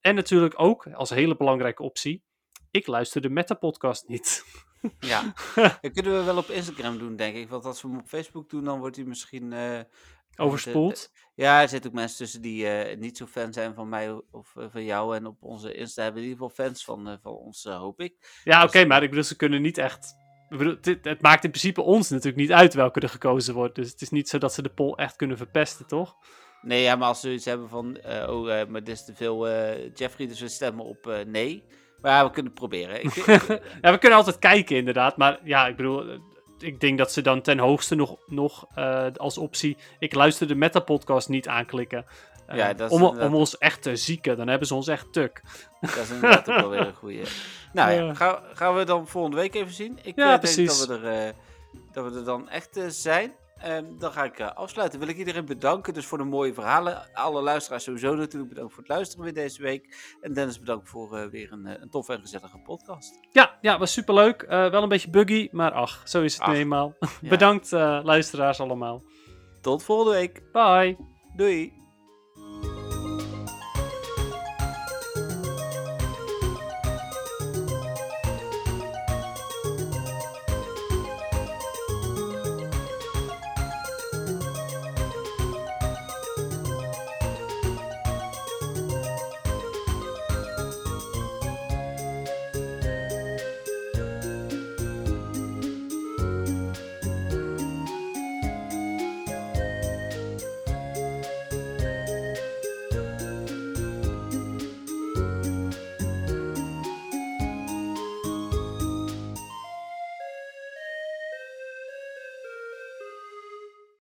En 0.00 0.14
natuurlijk 0.14 0.54
ook 0.56 0.86
als 0.86 1.10
hele 1.10 1.36
belangrijke 1.36 1.82
optie 1.82 2.24
ik 2.70 2.86
luister 2.86 3.20
de 3.20 3.30
Meta-podcast 3.30 4.08
niet. 4.08 4.44
Ja, 5.00 5.34
dat 5.80 5.92
kunnen 5.92 6.16
we 6.16 6.22
wel 6.22 6.36
op 6.36 6.48
Instagram 6.48 6.98
doen, 6.98 7.16
denk 7.16 7.36
ik. 7.36 7.48
Want 7.48 7.64
als 7.64 7.82
we 7.82 7.88
hem 7.88 7.98
op 7.98 8.08
Facebook 8.08 8.50
doen, 8.50 8.64
dan 8.64 8.78
wordt 8.78 8.96
hij 8.96 9.04
misschien... 9.04 9.52
Uh, 9.52 9.80
Overspoeld? 10.36 11.12
ja, 11.34 11.62
er 11.62 11.68
zitten 11.68 11.90
ook 11.90 11.96
mensen 11.96 12.18
tussen 12.18 12.42
die 12.42 12.64
uh, 12.64 12.96
niet 12.96 13.16
zo 13.16 13.26
fan 13.26 13.52
zijn 13.52 13.74
van 13.74 13.88
mij 13.88 14.20
of 14.30 14.52
van 14.54 14.84
jou. 14.84 15.16
En 15.16 15.26
op 15.26 15.36
onze 15.42 15.74
Insta 15.74 16.02
hebben 16.02 16.22
in 16.22 16.28
ieder 16.28 16.46
geval 16.46 16.64
fans 16.64 16.84
van, 16.84 17.18
van 17.22 17.32
ons, 17.32 17.64
hoop 17.64 18.00
ik. 18.00 18.40
Ja, 18.44 18.56
oké, 18.56 18.66
okay, 18.66 18.80
dus, 18.80 18.90
maar 18.90 19.02
ik 19.02 19.08
bedoel, 19.08 19.24
ze 19.24 19.36
kunnen 19.36 19.62
niet 19.62 19.78
echt... 19.78 20.16
Bedoel, 20.48 20.76
het, 20.80 20.98
het, 21.02 21.22
maakt 21.22 21.44
in 21.44 21.50
principe 21.50 21.82
ons 21.82 22.08
natuurlijk 22.08 22.36
niet 22.36 22.52
uit 22.52 22.74
welke 22.74 23.00
er 23.00 23.08
gekozen 23.08 23.54
wordt. 23.54 23.74
Dus 23.74 23.90
het 23.90 24.00
is 24.00 24.10
niet 24.10 24.28
zo 24.28 24.38
dat 24.38 24.54
ze 24.54 24.62
de 24.62 24.74
poll 24.74 24.94
echt 24.94 25.16
kunnen 25.16 25.36
verpesten, 25.36 25.86
toch? 25.86 26.16
Nee, 26.62 26.82
ja, 26.82 26.96
maar 26.96 27.08
als 27.08 27.20
ze 27.20 27.32
iets 27.32 27.44
hebben 27.44 27.68
van... 27.68 27.98
oh, 28.06 28.66
maar 28.68 28.84
dit 28.84 28.88
is 28.88 29.04
te 29.04 29.14
veel 29.14 29.48
Jeffrey, 29.94 30.26
dus 30.26 30.40
we 30.40 30.48
stemmen 30.48 30.84
op 30.84 31.22
nee... 31.26 31.64
Maar 32.02 32.12
ja, 32.12 32.24
we 32.24 32.30
kunnen 32.30 32.52
het 32.52 32.60
proberen. 32.60 33.02
Ik, 33.04 33.14
ja, 33.80 33.90
we 33.92 33.98
kunnen 33.98 34.18
altijd 34.18 34.38
kijken 34.38 34.76
inderdaad. 34.76 35.16
Maar 35.16 35.38
ja, 35.44 35.66
ik 35.66 35.76
bedoel, 35.76 36.04
ik 36.58 36.80
denk 36.80 36.98
dat 36.98 37.12
ze 37.12 37.20
dan 37.22 37.40
ten 37.42 37.58
hoogste 37.58 37.94
nog, 37.94 38.16
nog 38.26 38.66
uh, 38.76 39.06
als 39.16 39.38
optie... 39.38 39.76
Ik 39.98 40.14
luister 40.14 40.48
de 40.48 40.54
Meta-podcast 40.54 41.28
niet 41.28 41.48
aanklikken. 41.48 42.04
Eh, 42.46 42.56
Ja, 42.56 42.72
dat 42.74 42.90
is 42.90 42.96
om, 42.96 43.02
inderdaad- 43.02 43.28
om 43.28 43.34
ons 43.34 43.58
echt 43.58 43.82
te 43.82 43.96
zieken, 43.96 44.36
dan 44.36 44.48
hebben 44.48 44.66
ze 44.68 44.74
ons 44.74 44.88
echt 44.88 45.12
tuk. 45.12 45.42
Dat 45.80 45.96
is 45.96 46.10
inderdaad 46.10 46.50
ook 46.50 46.56
wel 46.60 46.70
weer 46.70 46.86
een 46.86 46.94
goeie. 46.94 47.22
Nou 47.72 47.92
ja, 47.92 48.14
gaan, 48.14 48.38
gaan 48.54 48.74
we 48.74 48.84
dan 48.84 49.08
volgende 49.08 49.36
week 49.36 49.54
even 49.54 49.72
zien. 49.72 49.98
Ik 50.02 50.16
Ja, 50.16 50.22
eh, 50.22 50.28
denk 50.28 50.40
precies. 50.40 50.78
dat 50.86 50.86
we, 51.00 51.06
er, 51.08 51.26
eh, 51.26 51.32
dat 51.92 52.12
we 52.12 52.18
er 52.18 52.24
dan 52.24 52.48
echt 52.48 52.76
eh, 52.76 52.84
zijn. 52.88 53.32
En 53.60 53.98
dan 53.98 54.12
ga 54.12 54.24
ik 54.24 54.38
eh, 54.38 54.52
afsluiten. 54.54 54.98
Wil 54.98 55.08
ik 55.08 55.16
iedereen 55.16 55.44
bedanken 55.44 55.94
dus 55.94 56.06
voor 56.06 56.18
de 56.18 56.24
mooie 56.24 56.54
verhalen. 56.54 57.14
Alle 57.14 57.42
luisteraars 57.42 57.84
sowieso 57.84 58.14
natuurlijk 58.14 58.48
bedankt 58.48 58.72
voor 58.72 58.82
het 58.82 58.92
luisteren 58.92 59.24
weer 59.24 59.34
deze 59.34 59.62
week. 59.62 60.14
En 60.20 60.32
Dennis 60.32 60.58
bedankt 60.58 60.88
voor 60.88 61.16
eh, 61.16 61.26
weer 61.26 61.52
een, 61.52 61.66
eh, 61.66 61.80
een 61.80 61.90
toffe 61.90 62.12
en 62.12 62.20
gezellige 62.20 62.58
podcast. 62.58 63.20
Ja, 63.32 63.58
ja, 63.60 63.78
was 63.78 63.92
superleuk. 63.92 64.42
Eh 64.42 64.70
wel 64.70 64.82
een 64.82 64.88
beetje 64.88 65.10
buggy, 65.10 65.48
maar 65.52 65.72
ach, 65.72 66.02
zo 66.04 66.22
is 66.22 66.34
het 66.34 66.46
nu 66.46 66.52
Ach, 66.52 66.58
eenmaal. 66.58 66.94
Ja. 67.20 67.28
Bedankt 67.36 67.70
luisteraars 67.70 68.60
allemaal. 68.60 69.02
Tot 69.60 69.82
volgende 69.82 70.12
week. 70.18 70.42
Bye. 70.52 70.96
Doei. 71.36 71.79